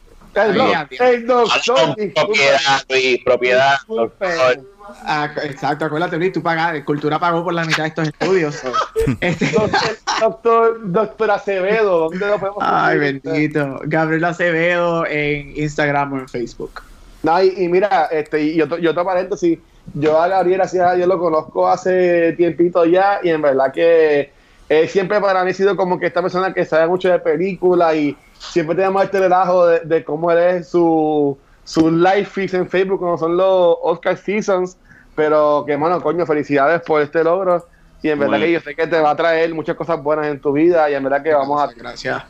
el 0.99 1.25
doctor. 1.27 1.95
Propiedad, 2.13 2.83
Luis, 2.89 3.19
propiedad. 3.23 3.77
Doctor. 3.87 4.61
Ah, 5.03 5.29
exacto, 5.43 5.85
acuérdate, 5.85 6.17
Luis, 6.17 6.33
tú 6.33 6.41
pagas, 6.41 6.83
Cultura 6.83 7.19
pagó 7.19 7.43
por 7.43 7.53
la 7.53 7.63
mitad 7.63 7.83
de 7.83 7.89
estos 7.89 8.07
estudios. 8.07 8.61
Este- 9.21 9.51
Doctor, 9.51 9.79
doctor, 10.19 10.79
doctor 10.91 11.31
Acevedo, 11.31 12.09
¿dónde 12.09 12.25
lo 12.27 12.39
podemos 12.39 12.57
Ay, 12.61 12.97
bendito. 12.97 13.79
Gabriel 13.83 14.23
Acevedo 14.25 15.05
en 15.05 15.53
Instagram 15.57 16.13
o 16.13 16.19
en 16.19 16.29
Facebook. 16.29 16.81
No, 17.21 17.41
y, 17.43 17.53
y 17.57 17.67
mira, 17.69 18.05
este, 18.11 18.41
y 18.43 18.61
otro, 18.61 18.77
y 18.79 18.87
otro 18.87 19.03
paréntesis, 19.05 19.59
yo 19.93 20.19
a 20.19 20.27
Gabriel, 20.27 20.61
así 20.61 20.77
yo 20.77 21.05
lo 21.07 21.19
conozco 21.19 21.67
hace 21.67 22.33
tiempito 22.33 22.85
ya, 22.85 23.19
y 23.23 23.29
en 23.29 23.41
verdad 23.41 23.71
que 23.73 24.33
él 24.69 24.87
siempre 24.87 25.19
para 25.19 25.43
mí 25.43 25.51
ha 25.51 25.53
sido 25.53 25.75
como 25.75 25.99
que 25.99 26.05
esta 26.07 26.21
persona 26.21 26.53
que 26.53 26.63
sabe 26.65 26.87
mucho 26.87 27.09
de 27.09 27.19
películas 27.19 27.95
y 27.95 28.21
siempre 28.47 28.75
tenemos 28.75 29.03
este 29.03 29.19
relajo 29.19 29.65
de, 29.67 29.79
de 29.81 30.03
cómo 30.05 30.31
él 30.31 30.37
es 30.37 30.69
su, 30.69 31.39
su 31.63 31.91
live 31.91 32.25
feeds 32.25 32.53
en 32.53 32.69
Facebook, 32.69 32.99
como 32.99 33.17
son 33.17 33.35
los 33.35 33.77
Oscar 33.81 34.15
Seasons, 34.17 34.77
pero 35.15 35.63
que, 35.67 35.75
mano, 35.77 36.01
coño, 36.01 36.25
felicidades 36.25 36.81
por 36.81 37.01
este 37.01 37.23
logro, 37.23 37.67
y 38.01 38.09
en 38.09 38.19
verdad 38.19 38.39
que 38.39 38.51
yo 38.53 38.59
sé 38.61 38.75
que 38.75 38.87
te 38.87 38.99
va 39.01 39.11
a 39.11 39.15
traer 39.15 39.53
muchas 39.53 39.75
cosas 39.75 40.01
buenas 40.01 40.27
en 40.27 40.39
tu 40.39 40.53
vida, 40.53 40.89
y 40.89 40.93
en 40.95 41.03
verdad 41.03 41.21
que 41.23 41.33
vamos 41.33 41.61
a 41.61 41.67
Gracias. 41.73 42.23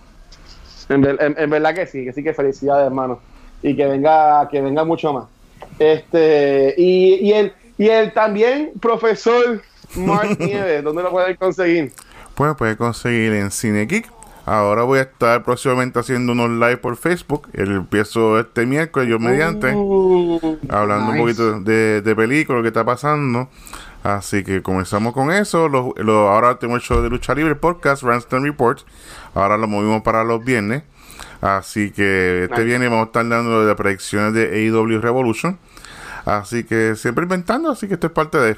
en, 0.90 1.06
en- 1.06 1.36
en 1.38 1.50
verdad 1.50 1.76
que 1.76 1.86
sí, 1.86 2.06
que 2.06 2.14
sí 2.14 2.24
que 2.24 2.34
felicidades, 2.34 2.88
hermano. 2.88 3.22
Y 3.62 3.76
que 3.76 3.86
venga, 3.86 4.48
que 4.50 4.62
venga 4.62 4.84
mucho 4.86 5.14
más. 5.14 5.26
Este, 5.78 6.76
y, 6.78 7.16
y 7.16 7.34
el, 7.34 7.54
y 7.78 7.88
el 7.90 8.14
también 8.14 8.72
profesor 8.80 9.62
Mark 9.96 10.38
Nieves, 10.40 10.84
¿dónde 10.84 11.04
lo 11.04 11.12
pueden 11.12 11.36
conseguir? 11.36 11.92
Pues 12.36 12.56
puede 12.56 12.78
conseguir 12.78 13.34
en 13.34 13.52
Cine 13.52 13.86
Geek. 13.86 14.10
Ahora 14.46 14.84
voy 14.84 15.00
a 15.00 15.04
estar 15.04 15.44
próximamente 15.44 16.00
haciendo 16.00 16.32
unos 16.32 16.50
live 16.50 16.78
por 16.78 16.96
Facebook. 16.98 17.48
El 17.54 17.72
empiezo 17.72 18.40
este 18.40 18.66
miércoles, 18.66 19.08
yo 19.08 19.20
mediante, 19.20 19.74
Uh, 19.76 20.58
hablando 20.70 21.12
nice. 21.12 21.20
un 21.20 21.26
poquito 21.28 21.60
de, 21.62 22.02
de 22.02 22.16
película, 22.16 22.58
lo 22.58 22.64
que 22.64 22.70
está 22.70 22.84
pasando. 22.84 23.48
Así 24.04 24.44
que 24.44 24.62
comenzamos 24.64 25.14
con 25.14 25.32
eso. 25.32 25.68
Lo- 25.70 25.94
lo- 25.98 26.30
ahora 26.30 26.58
tenemos 26.58 26.82
el 26.82 26.88
show 26.88 27.02
de 27.04 27.10
lucha 27.10 27.36
libre, 27.36 27.52
el 27.52 27.58
podcast, 27.58 28.02
Ranston 28.02 28.44
Report. 28.44 28.80
Ahora 29.36 29.56
lo 29.58 29.68
movimos 29.68 30.02
para 30.02 30.24
los 30.24 30.44
viernes. 30.44 30.82
Así 31.42 31.92
que 31.92 32.46
este 32.46 32.64
viernes 32.64 32.90
vamos 32.90 33.06
a 33.06 33.08
estar 33.08 33.28
dando 33.28 33.64
las 33.64 33.76
predicciones 33.76 34.34
de 34.34 34.44
AEW 34.68 35.00
Revolution. 35.00 35.58
Así 36.26 36.64
que 36.64 36.96
siempre 36.96 37.24
inventando, 37.24 37.72
así 37.72 37.88
que 37.88 37.94
esto 37.96 38.08
es 38.08 38.14
parte 38.14 38.38
de. 38.38 38.58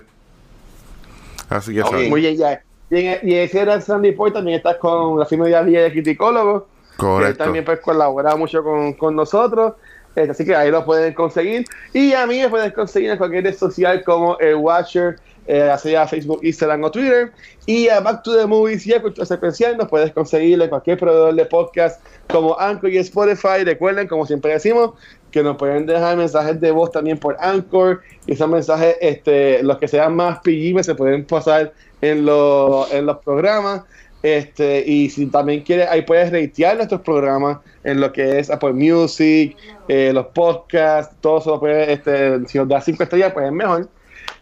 Así 1.50 1.74
que 1.74 1.82
Ok. 1.82 1.90
saben. 1.92 2.10
muy 2.10 2.22
bien, 2.22 2.38
ya. 2.38 2.62
Y, 2.90 3.06
en, 3.06 3.30
y 3.30 3.36
ese 3.36 3.60
era 3.62 3.76
el 3.76 3.82
Sandy 3.82 4.12
Point, 4.14 4.36
también 4.36 4.58
estás 4.58 4.78
con 4.78 5.20
la 5.20 5.26
firma 5.26 5.46
de 5.48 5.64
de 5.64 5.92
Criticólogo. 5.92 6.68
que 6.92 6.98
Correcto. 6.98 7.44
también 7.44 7.64
pues 7.66 7.80
colabora 7.80 8.36
mucho 8.36 8.64
con, 8.64 8.94
con 8.94 9.16
nosotros. 9.16 9.74
Eh, 10.16 10.28
así 10.30 10.44
que 10.44 10.56
ahí 10.56 10.72
lo 10.72 10.84
pueden 10.84 11.14
conseguir. 11.14 11.66
Y 11.94 12.14
a 12.14 12.26
mí 12.28 12.40
me 12.40 12.50
pueden 12.50 12.72
conseguir 12.72 13.12
en 13.12 13.18
cualquier 13.18 13.44
red 13.46 13.56
social 13.56 14.04
como 14.04 14.38
el 14.40 14.56
Watcher, 14.56 15.20
eh, 15.48 15.74
sea 15.82 16.08
Facebook, 16.08 16.40
Instagram 16.44 16.84
o 16.84 16.92
Twitter. 16.92 17.32
Y 17.66 17.88
a 17.88 18.00
Back 18.00 18.24
to 18.24 18.38
the 18.38 18.46
Movies 18.46 18.86
y 18.88 18.94
a 18.94 19.02
Cultura 19.02 19.26
Secuencial 19.26 19.78
nos 19.78 19.90
puedes 19.90 20.12
conseguir 20.12 20.62
en 20.62 20.70
cualquier 20.70 20.98
proveedor 20.98 21.36
de 21.36 21.46
podcast 21.46 22.02
como 22.30 22.60
Anchor 22.60 22.92
y 22.92 22.98
Spotify. 22.98 23.64
Recuerden, 23.64 24.08
como 24.08 24.26
siempre 24.26 24.54
decimos, 24.54 24.92
que 25.32 25.44
nos 25.44 25.58
pueden 25.58 25.86
dejar 25.86 26.18
mensajes 26.18 26.60
de 26.60 26.72
voz 26.72 26.92
también 26.92 27.18
por 27.18 27.38
Anchor. 27.40 28.02
Y 28.28 28.34
esos 28.34 28.50
mensajes, 28.50 28.96
este, 29.02 29.64
los 29.64 29.78
que 29.78 29.88
sean 29.88 30.16
más 30.16 30.40
PG, 30.40 30.84
se 30.84 30.96
pueden 30.96 31.26
pasar 31.26 31.74
en, 32.02 32.26
los 32.26 32.92
en 32.94 33.06
los 33.06 33.18
programas. 33.20 33.84
Este, 34.24 34.84
y 34.86 35.10
si 35.10 35.26
también 35.28 35.62
quieres, 35.62 35.88
ahí 35.90 36.04
puedes 36.04 36.32
ratear 36.32 36.76
nuestros 36.76 37.02
programas 37.02 37.58
en 37.84 38.00
lo 38.00 38.14
que 38.14 38.38
es 38.38 38.52
Apple 38.52 38.74
Music, 38.74 39.58
eh, 39.88 40.12
los 40.14 40.28
podcasts, 40.28 41.16
todo 41.22 41.40
eso 41.40 41.50
lo 41.52 41.60
puedes, 41.60 41.90
este, 41.90 42.48
si 42.48 42.60
nos 42.60 42.68
das 42.68 42.86
cinco 42.86 43.02
estrellas, 43.04 43.34
pues 43.34 43.48
es 43.48 43.52
mejor. 43.52 43.90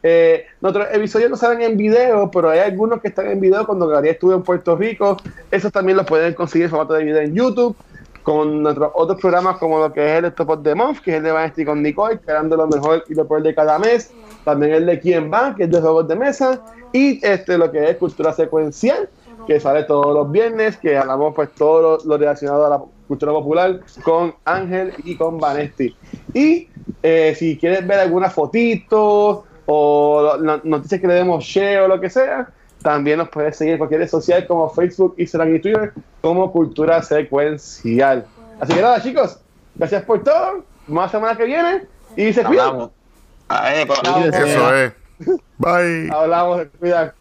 Eh, 0.01 0.45
nuestros 0.61 0.87
episodios 0.93 1.29
no 1.29 1.35
salen 1.35 1.61
en 1.61 1.77
video, 1.77 2.31
pero 2.31 2.49
hay 2.49 2.59
algunos 2.59 3.01
que 3.01 3.09
están 3.09 3.27
en 3.27 3.39
video 3.39 3.65
cuando 3.65 3.87
Gabriel 3.87 4.13
estuvo 4.13 4.33
en 4.33 4.43
Puerto 4.43 4.75
Rico. 4.75 5.17
Esos 5.51 5.71
también 5.71 5.97
los 5.97 6.05
pueden 6.05 6.33
conseguir 6.33 6.65
en 6.65 6.71
formato 6.71 6.93
de 6.93 7.03
video 7.03 7.21
en 7.21 7.33
YouTube. 7.33 7.75
Con 8.23 8.61
nuestros 8.61 8.91
otros 8.93 9.19
programas 9.19 9.57
como 9.57 9.79
lo 9.79 9.91
que 9.91 10.05
es 10.05 10.23
el 10.23 10.31
Top 10.33 10.49
of 10.49 10.63
the 10.63 10.75
Month, 10.75 10.99
que 10.99 11.11
es 11.11 11.17
el 11.17 11.23
de 11.23 11.31
Vanity 11.31 11.65
con 11.65 11.81
Nicole, 11.81 12.19
creando 12.19 12.55
lo 12.57 12.67
mejor 12.67 13.03
y 13.09 13.15
lo 13.15 13.27
peor 13.27 13.41
de 13.41 13.55
cada 13.55 13.79
mes. 13.79 14.11
También 14.43 14.73
el 14.73 14.85
de 14.85 14.99
Quién 14.99 15.31
Va, 15.33 15.55
que 15.55 15.63
es 15.63 15.71
de 15.71 15.81
juegos 15.81 16.07
de 16.07 16.15
mesa. 16.15 16.61
Y 16.91 17.25
este 17.25 17.57
lo 17.57 17.71
que 17.71 17.89
es 17.89 17.97
cultura 17.97 18.33
secuencial, 18.33 19.09
que 19.47 19.59
sale 19.59 19.83
todos 19.83 20.13
los 20.13 20.31
viernes, 20.31 20.77
que 20.77 20.97
hablamos 20.97 21.33
pues 21.33 21.49
todo 21.55 21.81
lo, 21.81 22.05
lo 22.05 22.17
relacionado 22.17 22.65
a 22.65 22.69
la 22.69 22.81
cultura 23.07 23.31
popular 23.31 23.79
con 24.03 24.35
Ángel 24.45 24.93
y 25.03 25.15
con 25.15 25.39
Vanesti. 25.39 25.95
Y 26.33 26.67
eh, 27.01 27.33
si 27.35 27.57
quieres 27.57 27.87
ver 27.87 27.99
alguna 27.99 28.29
fotito 28.29 29.45
o 29.71 30.37
no- 30.41 30.61
noticias 30.63 30.99
que 30.99 31.05
le 31.07 31.13
demos 31.13 31.43
share 31.43 31.81
o 31.81 31.87
lo 31.87 32.01
que 32.01 32.09
sea, 32.09 32.49
también 32.81 33.19
nos 33.19 33.29
puedes 33.29 33.55
seguir 33.55 33.73
en 33.73 33.77
cualquier 33.77 34.01
red 34.01 34.07
social 34.09 34.47
como 34.47 34.67
Facebook, 34.69 35.13
Instagram 35.17 35.55
y 35.55 35.59
Twitter 35.59 35.93
como 36.21 36.51
Cultura 36.51 37.01
Secuencial. 37.03 38.25
Así 38.59 38.73
que 38.73 38.81
nada, 38.81 39.01
chicos, 39.01 39.39
gracias 39.75 40.03
por 40.03 40.23
todo. 40.23 40.63
Más 40.87 41.11
semana 41.11 41.37
que 41.37 41.43
viene 41.45 41.83
y 42.15 42.33
se 42.33 42.43
cuidan. 42.43 42.67
Hablamos. 42.67 42.89
A 43.47 43.69
ver, 43.69 43.87
pues. 43.87 43.99
Eso 44.33 44.75
es. 44.75 44.93
Bye. 45.57 46.09
Hablamos, 46.11 46.61
se 46.61 46.67
cuidan. 46.69 47.13